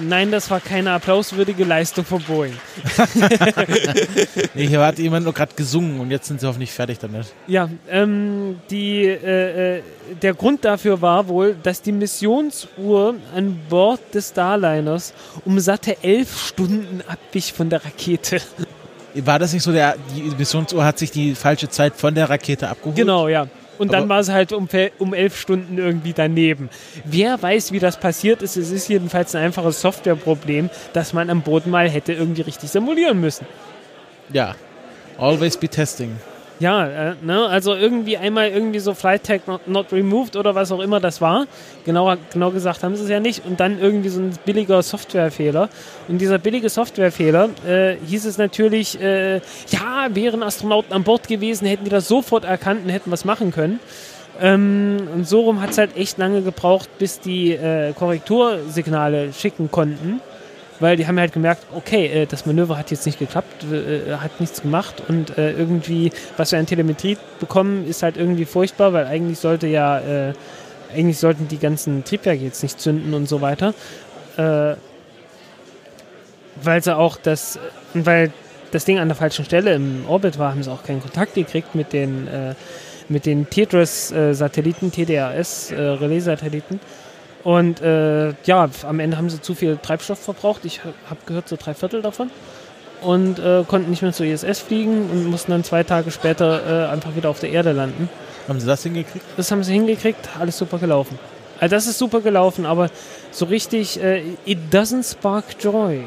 Nein, 0.00 0.30
das 0.30 0.50
war 0.50 0.60
keine 0.60 0.92
applauswürdige 0.92 1.64
Leistung 1.64 2.04
von 2.04 2.22
Boeing. 2.22 2.54
Nee, 4.54 4.66
hier 4.66 4.80
hat 4.80 4.98
jemand 4.98 5.24
nur 5.24 5.34
gerade 5.34 5.54
gesungen 5.54 6.00
und 6.00 6.10
jetzt 6.10 6.26
sind 6.26 6.40
sie 6.40 6.46
hoffentlich 6.46 6.72
fertig 6.72 6.98
damit. 6.98 7.26
Ja, 7.46 7.68
ähm, 7.90 8.60
die, 8.70 9.04
äh, 9.04 9.78
äh, 9.78 9.82
der 10.20 10.34
Grund 10.34 10.64
dafür 10.64 11.00
war 11.00 11.28
wohl, 11.28 11.56
dass 11.62 11.82
die 11.82 11.92
Missionsuhr 11.92 13.14
an 13.34 13.60
Bord 13.68 14.00
des 14.14 14.30
Starliners 14.30 15.12
um 15.44 15.60
satte 15.60 16.02
elf 16.02 16.46
Stunden 16.46 17.02
abwich 17.06 17.52
von 17.52 17.70
der 17.70 17.84
Rakete. 17.84 18.40
War 19.14 19.38
das 19.38 19.52
nicht 19.52 19.62
so, 19.62 19.72
der, 19.72 19.96
die 20.14 20.32
Missionsuhr 20.36 20.84
hat 20.84 20.98
sich 20.98 21.10
die 21.10 21.34
falsche 21.34 21.68
Zeit 21.68 21.94
von 21.96 22.14
der 22.14 22.30
Rakete 22.30 22.68
abgeholt? 22.68 22.96
Genau, 22.96 23.28
ja. 23.28 23.46
Und 23.78 23.92
dann 23.92 24.08
war 24.08 24.20
es 24.20 24.28
halt 24.28 24.52
um, 24.52 24.68
um 24.98 25.14
elf 25.14 25.38
Stunden 25.38 25.78
irgendwie 25.78 26.12
daneben. 26.12 26.68
Wer 27.04 27.40
weiß, 27.40 27.72
wie 27.72 27.78
das 27.78 27.98
passiert 27.98 28.42
ist. 28.42 28.56
Es 28.56 28.70
ist 28.70 28.88
jedenfalls 28.88 29.34
ein 29.34 29.44
einfaches 29.44 29.80
Softwareproblem, 29.80 30.70
das 30.92 31.12
man 31.12 31.30
am 31.30 31.42
Boden 31.42 31.70
mal 31.70 31.88
hätte 31.88 32.12
irgendwie 32.12 32.42
richtig 32.42 32.70
simulieren 32.70 33.20
müssen. 33.20 33.46
Ja. 34.32 34.54
Always 35.18 35.56
be 35.56 35.68
testing. 35.68 36.16
Ja, 36.60 37.10
äh, 37.10 37.14
ne, 37.22 37.46
also 37.46 37.74
irgendwie 37.74 38.16
einmal 38.16 38.48
irgendwie 38.48 38.80
so 38.80 38.92
Flight 38.92 39.24
Tag 39.24 39.46
not, 39.46 39.68
not 39.68 39.92
removed 39.92 40.34
oder 40.34 40.56
was 40.56 40.72
auch 40.72 40.80
immer 40.80 40.98
das 40.98 41.20
war. 41.20 41.46
Genau, 41.84 42.12
genau 42.32 42.50
gesagt 42.50 42.82
haben 42.82 42.96
sie 42.96 43.04
es 43.04 43.08
ja 43.08 43.20
nicht. 43.20 43.46
Und 43.46 43.60
dann 43.60 43.78
irgendwie 43.78 44.08
so 44.08 44.20
ein 44.20 44.32
billiger 44.44 44.82
Softwarefehler. 44.82 45.68
Und 46.08 46.18
dieser 46.18 46.38
billige 46.38 46.68
Softwarefehler 46.68 47.50
äh, 47.66 47.96
hieß 48.04 48.24
es 48.24 48.38
natürlich, 48.38 49.00
äh, 49.00 49.36
ja, 49.36 50.08
wären 50.10 50.42
Astronauten 50.42 50.92
an 50.92 51.04
Bord 51.04 51.28
gewesen, 51.28 51.66
hätten 51.66 51.84
die 51.84 51.90
das 51.90 52.08
sofort 52.08 52.44
erkannt 52.44 52.84
und 52.84 52.90
hätten 52.90 53.12
was 53.12 53.24
machen 53.24 53.52
können. 53.52 53.78
Ähm, 54.40 55.08
und 55.14 55.28
so 55.28 55.42
rum 55.42 55.60
hat 55.60 55.70
es 55.70 55.78
halt 55.78 55.96
echt 55.96 56.18
lange 56.18 56.42
gebraucht, 56.42 56.88
bis 56.98 57.20
die 57.20 57.52
äh, 57.52 57.92
Korrektursignale 57.92 59.32
schicken 59.32 59.70
konnten. 59.70 60.20
Weil 60.80 60.96
die 60.96 61.06
haben 61.06 61.18
halt 61.18 61.32
gemerkt, 61.32 61.64
okay, 61.74 62.06
äh, 62.06 62.26
das 62.26 62.46
Manöver 62.46 62.78
hat 62.78 62.90
jetzt 62.90 63.04
nicht 63.04 63.18
geklappt, 63.18 63.64
äh, 63.64 64.16
hat 64.16 64.40
nichts 64.40 64.62
gemacht 64.62 65.02
und 65.08 65.36
äh, 65.36 65.52
irgendwie, 65.52 66.12
was 66.36 66.52
wir 66.52 66.58
an 66.58 66.66
Telemetrie 66.66 67.16
bekommen, 67.40 67.86
ist 67.86 68.02
halt 68.02 68.16
irgendwie 68.16 68.44
furchtbar, 68.44 68.92
weil 68.92 69.06
eigentlich 69.06 69.38
sollte 69.38 69.66
ja, 69.66 69.98
äh, 69.98 70.34
eigentlich 70.94 71.18
sollten 71.18 71.48
die 71.48 71.58
ganzen 71.58 72.04
Triebwerke 72.04 72.44
jetzt 72.44 72.62
nicht 72.62 72.80
zünden 72.80 73.12
und 73.14 73.28
so 73.28 73.40
weiter. 73.40 73.74
Äh, 74.36 74.76
weil 76.62 76.82
sie 76.82 76.96
auch 76.96 77.16
das, 77.16 77.58
weil 77.94 78.32
das 78.70 78.84
Ding 78.84 78.98
an 78.98 79.08
der 79.08 79.16
falschen 79.16 79.44
Stelle 79.44 79.74
im 79.74 80.04
Orbit 80.08 80.38
war, 80.38 80.50
haben 80.50 80.62
sie 80.62 80.70
auch 80.70 80.82
keinen 80.82 81.00
Kontakt 81.00 81.34
gekriegt 81.34 81.74
mit 81.74 81.92
den, 81.92 82.28
äh, 82.28 82.54
mit 83.08 83.26
den 83.26 83.48
TDRS-Satelliten, 83.48 84.92
TDRS-Relais-Satelliten. 84.92 86.80
Und 87.44 87.80
äh, 87.80 88.34
ja, 88.44 88.68
am 88.86 89.00
Ende 89.00 89.16
haben 89.16 89.30
sie 89.30 89.40
zu 89.40 89.54
viel 89.54 89.78
Treibstoff 89.78 90.18
verbraucht. 90.18 90.64
Ich 90.64 90.80
habe 90.82 91.20
gehört, 91.26 91.48
so 91.48 91.56
drei 91.56 91.74
Viertel 91.74 92.02
davon. 92.02 92.30
Und 93.00 93.38
äh, 93.38 93.62
konnten 93.66 93.90
nicht 93.90 94.02
mehr 94.02 94.12
zur 94.12 94.26
ISS 94.26 94.58
fliegen 94.58 95.08
und 95.10 95.26
mussten 95.26 95.52
dann 95.52 95.62
zwei 95.62 95.84
Tage 95.84 96.10
später 96.10 96.88
äh, 96.88 96.92
einfach 96.92 97.14
wieder 97.14 97.30
auf 97.30 97.38
der 97.38 97.50
Erde 97.50 97.72
landen. 97.72 98.08
Haben 98.48 98.58
sie 98.58 98.66
das 98.66 98.82
hingekriegt? 98.82 99.24
Das 99.36 99.50
haben 99.52 99.62
sie 99.62 99.72
hingekriegt, 99.74 100.28
alles 100.38 100.58
super 100.58 100.78
gelaufen. 100.78 101.18
Also 101.60 101.74
das 101.74 101.86
ist 101.86 101.98
super 101.98 102.20
gelaufen, 102.20 102.66
aber 102.66 102.90
so 103.30 103.44
richtig, 103.44 104.02
äh, 104.02 104.22
it 104.44 104.58
doesn't 104.72 105.08
spark 105.08 105.44
joy. 105.60 106.04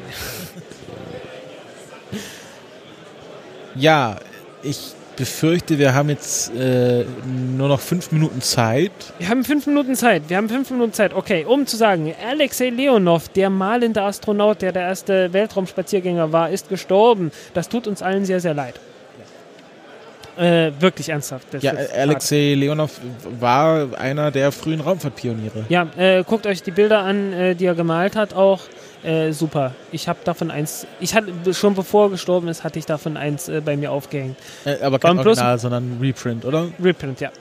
Ja, 3.75 4.17
ich 4.63 4.93
befürchte, 5.15 5.77
wir 5.77 5.93
haben 5.93 6.09
jetzt 6.09 6.53
äh, 6.55 7.05
nur 7.55 7.67
noch 7.67 7.79
fünf 7.79 8.11
Minuten 8.11 8.41
Zeit. 8.41 8.91
Wir 9.19 9.29
haben 9.29 9.43
fünf 9.43 9.67
Minuten 9.67 9.95
Zeit. 9.95 10.23
Wir 10.27 10.37
haben 10.37 10.49
fünf 10.49 10.69
Minuten 10.71 10.93
Zeit. 10.93 11.13
Okay, 11.13 11.45
um 11.45 11.65
zu 11.67 11.77
sagen, 11.77 12.13
Alexei 12.27 12.69
Leonov, 12.69 13.29
der 13.29 13.49
malende 13.49 14.01
Astronaut, 14.01 14.61
der 14.61 14.71
der 14.71 14.83
erste 14.83 15.33
Weltraumspaziergänger 15.33 16.31
war, 16.31 16.49
ist 16.49 16.69
gestorben. 16.69 17.31
Das 17.53 17.69
tut 17.69 17.87
uns 17.87 18.01
allen 18.01 18.25
sehr, 18.25 18.39
sehr 18.39 18.53
leid. 18.53 18.79
Äh, 20.37 20.71
wirklich 20.79 21.09
ernsthaft. 21.09 21.47
Das 21.51 21.61
Ja, 21.61 21.73
Alexei 21.73 22.55
Leonov 22.55 22.99
war 23.39 23.99
einer 23.99 24.31
der 24.31 24.51
frühen 24.51 24.79
Raumfahrtpioniere. 24.79 25.65
Ja, 25.69 25.87
äh, 25.97 26.23
guckt 26.23 26.47
euch 26.47 26.63
die 26.63 26.71
Bilder 26.71 26.99
an, 26.99 27.33
äh, 27.33 27.55
die 27.55 27.65
er 27.65 27.75
gemalt 27.75 28.15
hat, 28.15 28.33
auch. 28.33 28.61
Äh, 29.03 29.31
super. 29.31 29.73
Ich 29.91 30.07
habe 30.07 30.19
davon 30.23 30.51
eins, 30.51 30.85
ich 30.99 31.15
hatte 31.15 31.53
schon 31.53 31.73
bevor 31.73 32.05
er 32.05 32.09
gestorben 32.11 32.47
ist, 32.47 32.63
hatte 32.63 32.77
ich 32.77 32.85
davon 32.85 33.17
eins 33.17 33.49
äh, 33.49 33.61
bei 33.63 33.75
mir 33.75 33.91
aufgehängt. 33.91 34.37
Äh, 34.65 34.81
aber 34.81 34.99
kein 34.99 35.17
Original, 35.17 35.57
sondern 35.57 35.97
Reprint, 35.99 36.45
oder? 36.45 36.67
Reprint, 36.81 37.19
ja. 37.19 37.31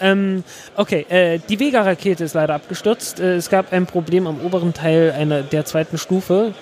Ähm, 0.00 0.44
okay, 0.76 1.06
äh, 1.08 1.38
die 1.48 1.60
Vega-Rakete 1.60 2.24
ist 2.24 2.34
leider 2.34 2.54
abgestürzt. 2.54 3.20
Äh, 3.20 3.36
es 3.36 3.50
gab 3.50 3.72
ein 3.72 3.86
Problem 3.86 4.26
am 4.26 4.40
oberen 4.40 4.72
Teil 4.74 5.12
einer 5.12 5.42
der 5.42 5.64
zweiten 5.64 5.98
Stufe. 5.98 6.54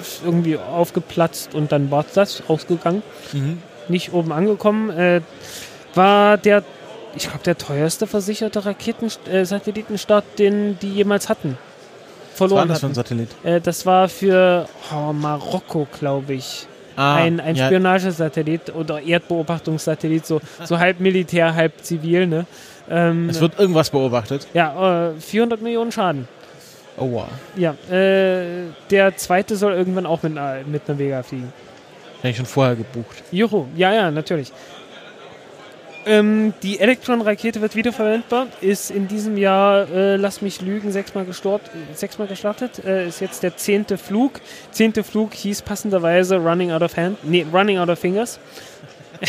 Ist 0.00 0.22
irgendwie 0.24 0.56
aufgeplatzt 0.56 1.54
und 1.54 1.72
dann 1.72 1.90
war 1.90 2.04
das 2.14 2.42
rausgegangen. 2.48 3.02
Mhm. 3.32 3.62
Nicht 3.88 4.12
oben 4.12 4.32
angekommen. 4.32 4.90
Äh, 4.90 5.20
war 5.94 6.38
der, 6.38 6.64
ich 7.14 7.24
glaube, 7.24 7.44
der 7.44 7.58
teuerste 7.58 8.06
versicherte 8.06 8.64
Raketen 8.64 9.10
äh, 9.30 9.44
Satellitenstart, 9.44 10.24
den 10.38 10.78
die 10.80 10.90
jemals 10.90 11.28
hatten. 11.28 11.58
Was 12.40 12.50
war 12.50 12.58
Verloren 12.58 12.68
das 12.68 12.80
für 12.80 12.86
ein. 12.86 12.94
Satellit? 12.94 13.28
Äh, 13.42 13.60
das 13.60 13.86
war 13.86 14.08
für 14.08 14.66
oh, 14.92 15.12
Marokko, 15.12 15.86
glaube 15.98 16.34
ich. 16.34 16.66
Ah, 16.96 17.16
ein 17.16 17.40
ein 17.40 17.56
ja, 17.56 17.66
Spionagesatellit 17.66 18.74
oder 18.74 19.00
Erdbeobachtungssatellit, 19.00 20.26
so, 20.26 20.40
so 20.64 20.78
halb 20.78 21.00
Militär, 21.00 21.54
halb 21.54 21.72
zivil. 21.82 22.26
Ne? 22.26 22.46
Ähm, 22.90 23.28
es 23.28 23.40
wird 23.40 23.58
irgendwas 23.58 23.90
beobachtet. 23.90 24.48
ja, 24.52 25.10
äh, 25.10 25.20
400 25.20 25.62
Millionen 25.62 25.92
Schaden. 25.92 26.28
Oh 26.98 27.10
wow. 27.12 27.28
Ja, 27.56 27.74
äh, 27.90 28.66
der 28.90 29.16
zweite 29.16 29.56
soll 29.56 29.72
irgendwann 29.72 30.04
auch 30.04 30.22
mit 30.22 30.36
einer, 30.36 30.64
mit 30.66 30.82
einer 30.88 30.98
Vega 30.98 31.22
fliegen. 31.22 31.52
Hätte 32.18 32.28
ich 32.28 32.36
schon 32.36 32.46
vorher 32.46 32.76
gebucht. 32.76 33.22
Juhu, 33.30 33.66
ja, 33.76 33.94
ja, 33.94 34.10
natürlich. 34.10 34.52
Ähm, 36.06 36.54
die 36.62 36.80
Electron-Rakete 36.80 37.60
wird 37.60 37.76
wiederverwendbar, 37.76 38.46
ist 38.60 38.90
in 38.90 39.06
diesem 39.06 39.36
Jahr, 39.36 39.88
äh, 39.90 40.16
lass 40.16 40.40
mich 40.40 40.62
lügen, 40.62 40.90
sechsmal, 40.92 41.24
gestort, 41.24 41.62
sechsmal 41.94 42.26
gestartet, 42.26 42.84
äh, 42.84 43.06
ist 43.06 43.20
jetzt 43.20 43.42
der 43.42 43.56
zehnte 43.56 43.98
Flug. 43.98 44.40
Zehnte 44.70 45.04
Flug 45.04 45.34
hieß 45.34 45.62
passenderweise 45.62 46.36
Running 46.36 46.72
Out 46.72 46.82
of 46.82 46.96
Hand, 46.96 47.18
nee, 47.24 47.44
Running 47.52 47.78
Out 47.78 47.90
of 47.90 47.98
Fingers. 47.98 48.38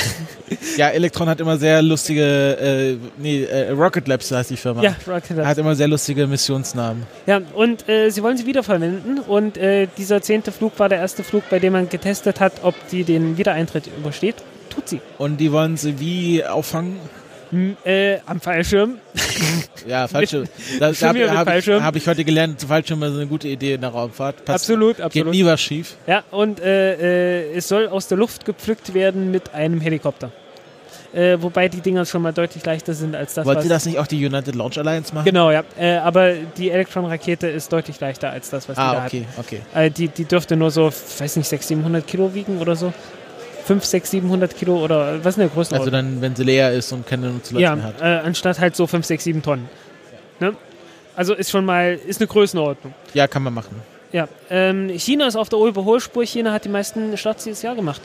Ja, 0.77 0.89
Electron 0.89 1.27
hat 1.27 1.39
immer 1.39 1.57
sehr 1.57 1.81
lustige, 1.81 2.23
äh, 2.23 2.97
nee, 3.17 3.43
äh, 3.43 3.71
Rocket 3.71 4.07
Labs 4.07 4.31
heißt 4.31 4.49
die 4.49 4.57
Firma. 4.57 4.81
Ja, 4.81 4.95
Rocket 5.07 5.37
Labs. 5.37 5.47
Hat 5.47 5.57
immer 5.57 5.75
sehr 5.75 5.87
lustige 5.87 6.27
Missionsnamen. 6.27 7.03
Ja, 7.25 7.41
und 7.53 7.87
äh, 7.89 8.09
sie 8.09 8.21
wollen 8.23 8.37
sie 8.37 8.45
wiederverwenden 8.45 9.19
und 9.19 9.57
äh, 9.57 9.87
dieser 9.97 10.21
zehnte 10.21 10.51
Flug 10.51 10.77
war 10.79 10.89
der 10.89 10.99
erste 10.99 11.23
Flug, 11.23 11.43
bei 11.49 11.59
dem 11.59 11.73
man 11.73 11.89
getestet 11.89 12.39
hat, 12.39 12.53
ob 12.63 12.75
die 12.89 13.03
den 13.03 13.37
Wiedereintritt 13.37 13.87
übersteht. 13.87 14.35
Tut 14.71 14.89
sie. 14.89 15.01
Und 15.17 15.37
die 15.37 15.51
wollen 15.51 15.77
sie 15.77 15.99
wie 15.99 16.43
auffangen? 16.43 16.97
M 17.51 17.75
äh, 17.85 18.17
am 18.25 18.39
Fallschirm. 18.39 18.97
Ja, 19.87 20.07
falsche. 20.07 20.43
Da, 20.79 20.93
Schon 20.93 21.07
da 21.09 21.15
wieder 21.15 21.25
mit 21.29 21.37
habe 21.37 21.49
ich, 21.49 21.53
Fallschirm. 21.53 21.83
hab 21.83 21.95
ich 21.95 22.07
heute 22.07 22.23
gelernt, 22.23 22.61
Fallschirme 22.61 23.07
sind 23.09 23.17
eine 23.21 23.27
gute 23.27 23.47
Idee 23.47 23.73
in 23.73 23.81
der 23.81 23.89
Raumfahrt. 23.89 24.45
Passt- 24.45 24.49
Absolut, 24.69 24.97
Geht 24.97 25.05
absolut. 25.05 25.33
nie 25.33 25.43
was 25.43 25.59
schief. 25.59 25.95
Ja, 26.05 26.23
und 26.29 26.59
äh, 26.59 27.41
äh, 27.49 27.55
es 27.57 27.67
soll 27.67 27.87
aus 27.87 28.07
der 28.07 28.19
Luft 28.19 28.45
gepflückt 28.45 28.93
werden 28.93 29.31
mit 29.31 29.53
einem 29.55 29.81
Helikopter. 29.81 30.31
Äh, 31.13 31.37
wobei 31.41 31.67
die 31.67 31.81
Dinger 31.81 32.05
schon 32.05 32.21
mal 32.21 32.31
deutlich 32.31 32.63
leichter 32.63 32.93
sind 32.93 33.15
als 33.15 33.33
das, 33.33 33.45
Wollt 33.45 33.57
was... 33.57 33.65
ihr 33.65 33.69
das 33.69 33.85
nicht 33.87 33.97
auch 33.97 34.05
die 34.07 34.23
United 34.23 34.53
Launch 34.55 34.77
Alliance 34.77 35.13
machen? 35.15 35.25
Genau, 35.25 35.49
ja. 35.51 35.63
Äh, 35.77 35.95
aber 35.97 36.33
die 36.57 36.69
Elektron-Rakete 36.69 37.47
ist 37.47 37.73
deutlich 37.73 37.99
leichter 37.99 38.29
als 38.29 38.49
das, 38.51 38.69
was 38.69 38.75
die 38.75 38.81
da 38.81 38.91
Ah, 38.91 39.05
okay, 39.07 39.25
okay. 39.37 39.61
Äh, 39.73 39.89
die, 39.89 40.07
die 40.09 40.25
dürfte 40.25 40.55
nur 40.55 40.69
so, 40.71 40.85
weiß 41.17 41.35
nicht, 41.37 41.47
600, 41.49 41.67
700 41.67 42.07
Kilo 42.07 42.33
wiegen 42.33 42.59
oder 42.59 42.75
so. 42.75 42.93
5, 43.65 43.83
6, 43.85 44.11
700 44.11 44.55
Kilo 44.55 44.83
oder 44.83 45.23
was 45.23 45.31
ist 45.31 45.37
denn 45.37 45.47
der 45.47 45.53
Größenordnung? 45.55 45.79
Also 45.79 45.91
dann, 45.91 46.21
wenn 46.21 46.35
sie 46.35 46.43
leer 46.43 46.71
ist 46.71 46.91
und 46.91 47.05
keine 47.05 47.29
Nutzlast 47.29 47.61
ja, 47.61 47.75
mehr 47.75 47.85
hat. 47.85 48.01
äh, 48.01 48.05
anstatt 48.25 48.59
halt 48.59 48.75
so 48.75 48.87
5, 48.87 49.05
6, 49.05 49.23
7 49.23 49.41
Tonnen. 49.43 49.69
Ne? 50.39 50.55
Also 51.15 51.33
ist 51.33 51.51
schon 51.51 51.65
mal, 51.65 51.99
ist 52.07 52.19
eine 52.21 52.27
Größenordnung. 52.27 52.93
Ja, 53.13 53.27
kann 53.27 53.43
man 53.43 53.53
machen. 53.53 53.75
Ja, 54.11 54.27
ähm, 54.49 54.89
China 54.89 55.27
ist 55.27 55.35
auf 55.35 55.49
der 55.49 55.59
Überholspur. 55.59 56.25
China 56.25 56.51
hat 56.51 56.65
die 56.65 56.69
meisten 56.69 57.17
Starts 57.17 57.43
dieses 57.45 57.61
Jahr 57.61 57.75
gemacht. 57.75 58.01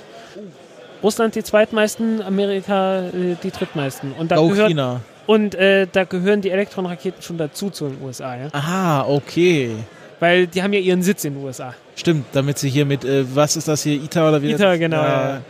Russland 1.03 1.35
die 1.35 1.43
zweitmeisten, 1.43 2.23
Amerika 2.23 3.05
äh, 3.09 3.37
die 3.43 3.51
drittmeisten. 3.51 4.13
Und 4.13 4.31
da, 4.31 4.37
Go 4.37 4.49
gehört, 4.49 4.69
China. 4.69 5.01
und, 5.27 5.55
äh, 5.55 5.87
da 5.91 6.05
gehören 6.05 6.41
die 6.41 6.51
Elektronraketen 6.51 7.23
schon 7.23 7.39
dazu 7.39 7.71
zu 7.71 7.89
den 7.89 8.03
USA. 8.03 8.37
Ja? 8.37 8.49
Aha, 8.53 9.07
okay. 9.09 9.73
Weil 10.21 10.47
die 10.47 10.63
haben 10.63 10.73
ja 10.73 10.81
ihren 10.81 11.03
Sitz 11.03 11.25
in 11.25 11.35
den 11.35 11.45
USA. 11.45 11.75
Stimmt, 11.95 12.27
damit 12.33 12.59
sie 12.59 12.71
hier 12.71 12.87
mit, 12.87 13.05
äh, 13.05 13.25
was 13.35 13.57
ist 13.57 13.69
das 13.69 13.83
hier, 13.83 13.95
ITER 14.03 14.29
oder 14.29 14.41
wie? 14.43 14.53
Das? 14.55 14.79
genau, 14.79 14.97
Ja, 15.03 15.41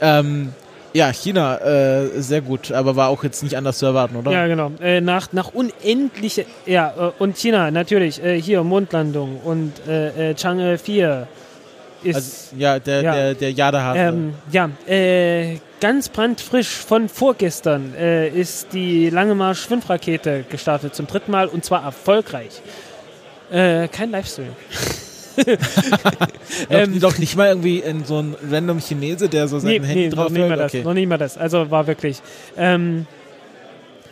ja. 0.00 0.18
ähm, 0.20 0.52
ja 0.92 1.12
China, 1.12 1.58
äh, 1.58 2.08
sehr 2.20 2.40
gut, 2.40 2.72
aber 2.72 2.96
war 2.96 3.08
auch 3.08 3.22
jetzt 3.22 3.42
nicht 3.44 3.56
anders 3.56 3.78
zu 3.78 3.86
erwarten, 3.86 4.16
oder? 4.16 4.32
Ja, 4.32 4.46
genau. 4.48 4.72
Äh, 4.80 5.00
nach, 5.00 5.32
nach 5.32 5.52
unendliche, 5.54 6.44
ja, 6.66 6.92
äh, 6.98 7.22
und 7.22 7.36
China 7.36 7.70
natürlich, 7.70 8.22
äh, 8.24 8.40
hier 8.40 8.64
Mondlandung 8.64 9.38
und 9.44 9.72
äh, 9.88 10.30
äh, 10.30 10.34
Chang'e 10.34 10.76
4 10.78 11.28
ist, 12.02 12.16
Also, 12.16 12.30
ja, 12.58 12.78
der, 12.78 13.02
Ja. 13.02 13.14
der, 13.14 13.34
der 13.34 13.52
Jadehase. 13.52 13.98
ähm, 13.98 14.34
ja, 14.50 14.70
äh, 14.88 15.56
ganz 15.80 16.08
brandfrisch 16.08 16.68
von 16.68 17.08
vorgestern 17.08 17.94
äh, 17.94 18.28
ist 18.28 18.72
die 18.72 19.08
Lange 19.10 19.34
Marsch 19.34 19.66
5 19.66 19.88
Rakete 19.88 20.44
gestartet 20.50 20.94
zum 20.94 21.06
dritten 21.06 21.30
Mal 21.30 21.46
und 21.46 21.64
zwar 21.64 21.84
erfolgreich. 21.84 22.60
Äh, 23.50 23.88
kein 23.88 24.10
Livestream. 24.10 24.48
doch, 25.36 26.26
ähm, 26.70 26.98
doch 27.00 27.18
nicht 27.18 27.36
mal 27.36 27.48
irgendwie 27.48 27.80
in 27.80 28.04
so 28.04 28.20
ein 28.20 28.34
random 28.50 28.80
Chinese, 28.80 29.28
der 29.28 29.48
so 29.48 29.58
sein 29.58 29.70
Nee, 29.70 29.80
Handy 29.80 29.94
nee 29.94 30.08
drauf 30.08 30.24
noch 30.24 30.30
nicht 30.30 30.40
mal 30.40 30.50
hält? 30.50 30.60
das. 30.60 30.74
Okay. 30.74 30.82
Noch 30.82 30.94
nicht 30.94 31.08
mal 31.08 31.18
das. 31.18 31.36
Also 31.36 31.70
war 31.70 31.86
wirklich. 31.86 32.20
Ähm, 32.56 33.06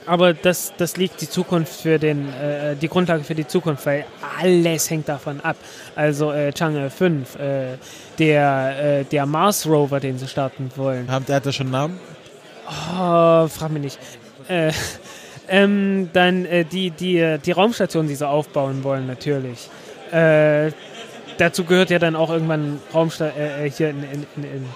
aber 0.06 0.34
das, 0.34 0.74
das 0.76 0.98
liegt 0.98 1.22
die 1.22 1.30
Zukunft 1.30 1.80
für 1.80 1.98
den, 1.98 2.28
äh, 2.34 2.76
die 2.76 2.88
Grundlage 2.88 3.24
für 3.24 3.34
die 3.34 3.46
Zukunft, 3.46 3.86
weil 3.86 4.04
alles 4.38 4.90
hängt 4.90 5.08
davon 5.08 5.40
ab. 5.40 5.56
Also 5.96 6.30
äh, 6.30 6.50
Chang'e 6.54 6.90
5, 6.90 7.36
äh, 7.36 7.66
der, 8.18 9.00
äh, 9.00 9.04
der 9.04 9.24
Mars 9.24 9.66
Rover, 9.66 10.00
den 10.00 10.18
sie 10.18 10.28
starten 10.28 10.70
wollen. 10.76 11.06
Der 11.26 11.36
hat 11.36 11.46
ja 11.46 11.52
schon 11.52 11.68
einen 11.68 11.72
Namen? 11.72 12.00
Oh, 12.68 13.48
frag 13.48 13.70
mich 13.70 13.82
nicht. 13.82 13.98
Äh, 14.48 14.72
ähm, 15.48 16.10
dann 16.12 16.44
äh, 16.44 16.64
die, 16.64 16.90
die, 16.90 17.38
die 17.44 17.52
Raumstation, 17.52 18.06
die 18.08 18.14
sie 18.14 18.28
aufbauen 18.28 18.84
wollen, 18.84 19.06
natürlich. 19.06 19.68
Äh, 20.10 20.72
dazu 21.38 21.64
gehört 21.64 21.90
ja 21.90 21.98
dann 21.98 22.16
auch 22.16 22.30
irgendwann 22.30 22.80
Raumsta 22.92 23.28
äh, 23.28 23.66
äh, 23.66 23.70
hier 23.70 23.90
in, 23.90 24.02
in, 24.04 24.26
in, 24.36 24.44
in 24.44 24.66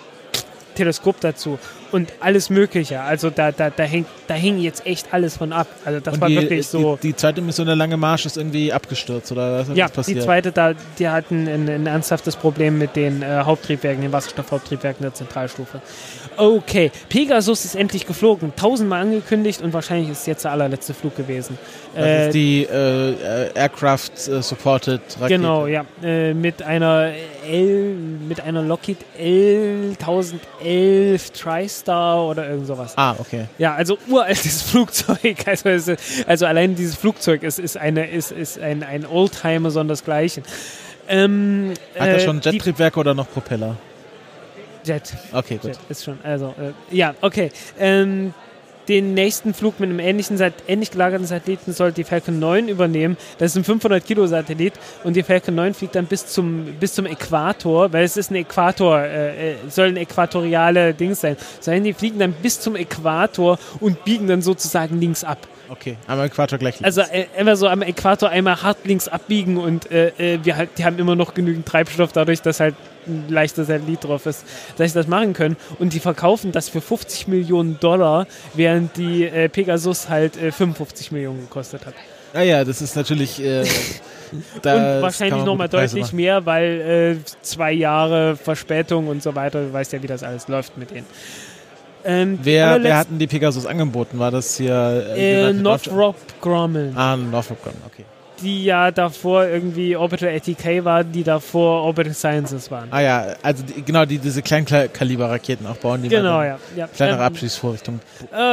Teleskop 0.75 1.21
dazu 1.21 1.59
und 1.93 2.13
alles 2.21 2.51
Mögliche. 2.51 3.01
Also 3.01 3.31
da, 3.31 3.53
da, 3.53 3.71
da, 3.71 3.83
hängt, 3.85 4.07
da 4.27 4.35
hing 4.35 4.59
jetzt 4.59 4.87
echt 4.87 5.13
alles 5.13 5.37
von 5.37 5.53
ab. 5.53 5.67
Also 5.85 6.01
das 6.01 6.15
Und 6.15 6.21
war 6.21 6.29
die, 6.29 6.37
wirklich 6.37 6.67
so. 6.67 6.97
Die, 7.03 7.09
die 7.09 7.17
zweite 7.17 7.41
Mission, 7.41 7.67
der 7.67 7.77
lange 7.77 7.97
Marsch, 7.97 8.27
ist 8.27 8.37
irgendwie 8.37 8.73
abgestürzt, 8.73 9.33
oder 9.33 9.67
was 9.67 9.77
ja, 9.77 9.89
passiert? 9.89 10.19
die 10.19 10.25
zweite, 10.25 10.53
da, 10.53 10.75
die 10.99 11.09
hatten 11.09 11.49
ein, 11.49 11.69
ein 11.69 11.87
ernsthaftes 11.87 12.37
Problem 12.37 12.79
mit 12.79 12.97
den 12.97 13.23
äh, 13.23 13.43
Haupttriebwerken, 13.45 14.03
den 14.03 14.13
Wasserstoffhaupttriebwerken 14.13 15.03
der 15.03 15.15
Zentralstufe. 15.15 15.81
Okay, 16.37 16.91
Pegasus 17.09 17.65
ist 17.65 17.75
endlich 17.75 18.07
geflogen, 18.07 18.53
tausendmal 18.55 19.03
angekündigt 19.03 19.61
und 19.63 19.73
wahrscheinlich 19.73 20.11
ist 20.11 20.21
es 20.21 20.27
jetzt 20.27 20.45
der 20.45 20.53
allerletzte 20.53 20.95
Flug 20.95 21.17
gewesen. 21.17 21.59
Das 21.95 22.05
Äh, 22.05 22.27
ist 22.27 22.35
die 22.35 22.63
äh, 22.71 23.11
äh, 23.11 23.51
Aircraft 23.55 24.11
äh, 24.29 24.43
Supported 24.43 25.01
Rakete. 25.21 25.29
Genau, 25.29 25.67
ja. 25.67 25.85
Äh, 26.03 26.35
mit 26.35 26.63
einer 26.63 27.13
L, 27.49 27.95
mit 28.29 28.41
einer 28.41 28.63
Lockheed 28.63 28.99
L1011 29.19 31.33
TriStar 31.33 32.27
oder 32.27 32.49
irgend 32.49 32.67
sowas. 32.67 32.93
Ah, 32.97 33.15
okay. 33.19 33.47
Ja, 33.59 33.75
also 33.75 33.99
uraltes 34.09 34.63
Flugzeug. 34.71 35.37
Also, 35.47 35.69
es, 35.71 35.91
also 36.27 36.47
allein 36.47 36.75
dieses 36.75 36.97
Flugzeug 36.97 37.43
ist, 37.43 37.59
ist, 37.59 37.77
eine, 37.77 38.09
ist, 38.09 38.33
ist 38.33 38.59
ein, 38.59 38.83
ein 38.83 39.05
Oldtimer 39.07 39.71
sondersgleichen. 39.71 40.43
Ähm, 41.09 41.75
Hat 41.99 42.09
er 42.09 42.17
äh, 42.17 42.21
schon 42.21 42.41
Jettriebwerke 42.41 43.01
oder 43.01 43.15
noch 43.15 43.31
Propeller? 43.31 43.77
Jet. 44.85 45.15
Okay, 45.33 45.57
gut. 45.57 45.73
Jet 45.73 45.79
ist 45.89 46.05
schon, 46.05 46.19
also, 46.23 46.55
äh, 46.59 46.73
ja, 46.95 47.15
okay. 47.21 47.51
Ähm, 47.79 48.35
den 48.89 49.15
nächsten 49.15 49.55
Flug 49.55 49.81
mit 49.81 49.91
einem 49.91 49.99
ähnlichen, 49.99 50.39
ähnlich 50.67 50.91
gelagerten 50.91 51.27
Satelliten 51.27 51.73
soll 51.73 51.93
die 51.93 52.05
Falcon 52.05 52.39
9 52.39 52.69
übernehmen. 52.69 53.17
Das 53.39 53.53
ist 53.53 53.57
ein 53.57 53.65
500 53.65 54.05
Kilo 54.05 54.27
Satellit 54.27 54.75
und 55.05 55.15
die 55.15 55.23
Falcon 55.23 55.55
9 55.55 55.75
fliegt 55.75 55.95
dann 55.95 56.07
bis 56.07 56.27
zum, 56.27 56.65
bis 56.81 56.95
zum 56.95 57.07
Äquator, 57.07 57.93
weil 57.93 58.05
es 58.05 58.17
ist 58.17 58.31
ein 58.31 58.37
Äquator, 58.37 59.01
äh, 59.01 59.53
äh, 59.53 59.57
soll 59.69 59.89
ein 59.89 59.97
äquatoriale 59.97 60.95
Ding 60.95 61.15
sein. 61.15 61.37
Sondern 61.61 61.85
die 61.85 61.93
fliegen 61.93 62.19
dann 62.19 62.33
bis 62.33 62.61
zum 62.61 62.77
Äquator 62.77 63.59
und 63.81 64.05
biegen 64.05 64.27
dann 64.29 64.43
sozusagen 64.43 65.01
links 65.01 65.25
ab. 65.25 65.47
Okay, 65.69 65.97
am 66.07 66.21
Äquator 66.21 66.59
gleich. 66.59 66.83
Also 66.83 67.03
äh, 67.03 67.27
immer 67.37 67.57
so 67.57 67.69
am 67.69 67.83
Äquator 67.83 68.31
einmal 68.31 68.63
hart 68.63 68.79
links 68.85 69.07
abbiegen 69.07 69.59
und 69.59 69.91
äh, 69.91 70.09
äh, 70.19 70.39
wir 70.43 70.57
halt, 70.57 70.71
die 70.79 70.85
haben 70.85 70.99
immer 70.99 71.15
noch 71.15 71.35
genügend 71.35 71.67
Treibstoff 71.67 72.13
dadurch, 72.13 72.41
dass 72.41 72.61
halt 72.61 72.75
ein 73.09 73.25
leichter 73.29 73.65
Satellit 73.65 74.05
drauf 74.05 74.27
ist, 74.27 74.45
dass 74.77 74.93
sie 74.93 74.99
das 74.99 75.07
machen 75.07 75.33
können. 75.33 75.57
Und 75.79 75.93
die 75.93 76.01
verkaufen 76.01 76.53
das 76.53 76.69
für 76.69 76.81
50 76.81 77.29
Millionen 77.29 77.81
Dollar, 77.81 78.27
während 78.55 78.97
die 78.97 79.25
äh, 79.25 79.49
Pegasus 79.49 80.09
halt 80.09 80.37
äh, 80.37 80.53
55 80.53 81.13
Millionen 81.13 81.41
gekostet 81.41 81.87
hat. 81.87 81.95
Naja, 82.35 82.65
das 82.65 82.83
ist 82.83 82.95
natürlich. 82.97 83.43
Äh, 83.43 83.61
und 84.55 84.65
wahrscheinlich 84.65 85.45
nochmal 85.45 85.69
deutlich 85.69 86.13
mehr, 86.13 86.45
weil 86.45 87.19
äh, 87.23 87.25
zwei 87.43 87.73
Jahre 87.73 88.37
Verspätung 88.37 89.09
und 89.09 89.23
so 89.23 89.35
weiter, 89.35 89.63
du 89.65 89.73
weißt 89.73 89.93
ja, 89.95 90.03
wie 90.03 90.07
das 90.07 90.23
alles 90.23 90.49
läuft 90.49 90.77
mit 90.77 90.91
denen. 90.91 91.07
Ähm, 92.05 92.39
Wer, 92.43 92.83
wer 92.83 92.97
hatten 92.97 93.19
die 93.19 93.27
Pegasus 93.27 93.67
angeboten? 93.67 94.19
War 94.19 94.31
das 94.31 94.57
hier. 94.57 95.15
äh, 95.17 95.43
United 95.47 95.63
Northrop 95.63 96.17
Grumman. 96.41 96.93
Ah, 96.97 97.17
Northrop 97.17 97.63
Grumman, 97.63 97.83
okay. 97.87 98.05
Die 98.41 98.65
ja 98.65 98.91
davor 98.91 99.47
irgendwie 99.47 99.97
Orbital 99.97 100.29
ATK 100.35 100.85
waren, 100.85 101.11
die 101.13 101.25
davor 101.25 101.83
Orbital 101.83 102.15
Sciences 102.15 102.71
waren. 102.71 102.89
Ah 102.91 103.01
ja, 103.01 103.27
also 103.43 103.63
die, 103.63 103.83
genau, 103.83 104.05
die 104.05 104.19
diese 104.19 104.43
Kleinkaliber-Raketen 104.43 105.67
auch 105.67 105.77
bauen, 105.77 106.03
die 106.03 106.09
Genau, 106.09 106.43
ja. 106.43 106.59
ja. 106.77 106.87
kleinere 106.87 107.21
Ähm, 107.21 107.27
Abschießvorrichtungen. 107.27 108.01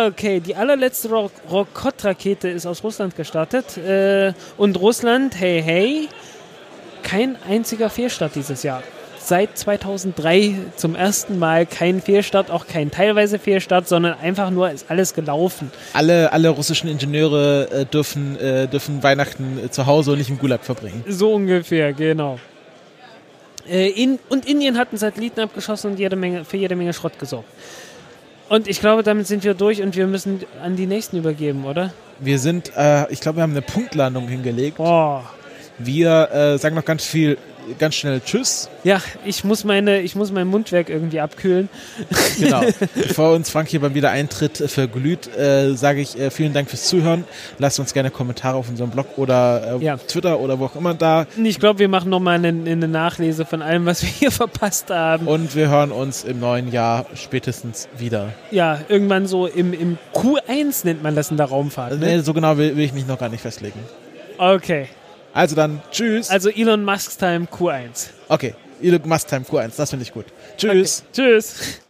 Okay, 0.07 0.39
die 0.39 0.55
allerletzte 0.55 1.09
Ro 1.09 1.31
Rokot-Rakete 1.49 2.49
ist 2.49 2.65
aus 2.65 2.83
Russland 2.83 3.15
gestartet. 3.15 3.77
Äh, 3.77 4.33
und 4.57 4.79
Russland, 4.79 5.39
hey, 5.39 5.61
hey, 5.63 6.09
kein 7.03 7.37
einziger 7.47 7.89
Fehlstart 7.89 8.35
dieses 8.35 8.63
Jahr. 8.63 8.81
Seit 9.25 9.57
2003 9.57 10.53
zum 10.75 10.93
ersten 10.93 11.39
Mal 11.39 11.65
kein 11.65 11.99
Fehlstart, 11.99 12.51
auch 12.51 12.67
kein 12.67 12.91
teilweise 12.91 13.39
Fehlstart, 13.39 13.87
sondern 13.87 14.19
einfach 14.19 14.51
nur 14.51 14.69
ist 14.69 14.85
alles 14.87 15.15
gelaufen. 15.15 15.71
Alle, 15.93 16.31
alle 16.31 16.49
russischen 16.49 16.87
Ingenieure 16.87 17.67
äh, 17.71 17.85
dürfen, 17.85 18.39
äh, 18.39 18.67
dürfen 18.67 19.01
Weihnachten 19.01 19.57
äh, 19.65 19.71
zu 19.71 19.87
Hause 19.87 20.11
und 20.11 20.19
nicht 20.19 20.29
im 20.29 20.37
Gulag 20.37 20.63
verbringen. 20.63 21.03
So 21.07 21.33
ungefähr, 21.33 21.91
genau. 21.93 22.37
Äh, 23.67 23.89
in, 23.89 24.19
und 24.29 24.47
Indien 24.47 24.77
hat 24.77 24.89
einen 24.89 24.99
Satelliten 24.99 25.39
abgeschossen 25.39 25.93
und 25.93 25.99
jede 25.99 26.15
Menge, 26.15 26.45
für 26.45 26.57
jede 26.57 26.75
Menge 26.75 26.93
Schrott 26.93 27.17
gesorgt. 27.17 27.49
Und 28.47 28.67
ich 28.67 28.79
glaube, 28.79 29.01
damit 29.01 29.25
sind 29.25 29.43
wir 29.43 29.55
durch 29.55 29.81
und 29.81 29.95
wir 29.95 30.05
müssen 30.05 30.41
an 30.61 30.75
die 30.75 30.85
nächsten 30.85 31.17
übergeben, 31.17 31.65
oder? 31.65 31.91
Wir 32.19 32.37
sind, 32.37 32.71
äh, 32.77 33.11
ich 33.11 33.21
glaube, 33.21 33.37
wir 33.37 33.41
haben 33.41 33.53
eine 33.53 33.63
Punktlandung 33.63 34.27
hingelegt. 34.27 34.77
Boah. 34.77 35.23
Wir 35.79 36.29
äh, 36.31 36.57
sagen 36.59 36.75
noch 36.75 36.85
ganz 36.85 37.03
viel, 37.03 37.39
ganz 37.79 37.95
schnell 37.95 38.21
Tschüss. 38.21 38.69
Ja, 38.83 39.01
ich 39.25 39.43
muss 39.43 39.63
meine, 39.63 40.01
ich 40.01 40.15
muss 40.15 40.31
mein 40.31 40.47
Mundwerk 40.47 40.89
irgendwie 40.89 41.19
abkühlen. 41.19 41.69
Genau. 42.39 42.61
Bevor 42.95 43.33
uns 43.33 43.49
Frank 43.49 43.69
hier 43.69 43.81
beim 43.81 43.93
Wiedereintritt 43.95 44.61
äh, 44.61 44.67
verglüht, 44.67 45.35
äh, 45.35 45.73
sage 45.75 46.01
ich 46.01 46.19
äh, 46.19 46.29
vielen 46.29 46.53
Dank 46.53 46.69
fürs 46.69 46.85
Zuhören. 46.85 47.23
Lasst 47.57 47.79
uns 47.79 47.93
gerne 47.93 48.11
Kommentare 48.11 48.57
auf 48.57 48.69
unserem 48.69 48.91
Blog 48.91 49.17
oder 49.17 49.77
äh, 49.79 49.83
Ja. 49.83 49.97
Twitter 49.97 50.39
oder 50.39 50.59
wo 50.59 50.65
auch 50.65 50.75
immer 50.75 50.93
da. 50.93 51.25
Ich 51.41 51.59
glaube, 51.59 51.79
wir 51.79 51.89
machen 51.89 52.09
nochmal 52.09 52.35
eine, 52.35 52.49
eine 52.49 52.87
Nachlese 52.87 53.45
von 53.45 53.61
allem, 53.61 53.85
was 53.85 54.01
wir 54.01 54.09
hier 54.09 54.31
verpasst 54.31 54.89
haben. 54.89 55.27
Und 55.27 55.55
wir 55.55 55.69
hören 55.69 55.91
uns 55.91 56.23
im 56.23 56.39
neuen 56.39 56.71
Jahr 56.71 57.05
spätestens 57.15 57.87
wieder. 57.97 58.33
Ja, 58.51 58.81
irgendwann 58.87 59.27
so 59.27 59.47
im, 59.47 59.73
im 59.73 59.97
Q1 60.13 60.85
nennt 60.85 61.03
man 61.03 61.15
das 61.15 61.31
in 61.31 61.37
der 61.37 61.47
Raumfahrt. 61.47 61.99
Ne? 61.99 62.05
nee, 62.05 62.19
so 62.19 62.33
genau 62.33 62.57
will, 62.57 62.75
will 62.75 62.83
ich 62.85 62.93
mich 62.93 63.07
noch 63.07 63.17
gar 63.19 63.29
nicht 63.29 63.41
festlegen. 63.41 63.79
Okay, 64.37 64.87
Also 65.35 65.53
dann, 65.53 65.81
tschüss. 65.91 66.29
also 66.29 66.49
Elon 66.49 66.85
Musk 66.85 67.19
Time 67.19 67.45
Q1. 67.51 68.07
Okay, 68.29 68.55
Elon 68.81 69.01
Musk 69.05 69.27
Time 69.27 69.43
Q1, 69.43 69.73
das 69.75 69.89
finde 69.89 70.03
ich 70.03 70.13
gut. 70.13 70.27
Tschüss. 70.55 71.03
Tschüss. 71.11 71.81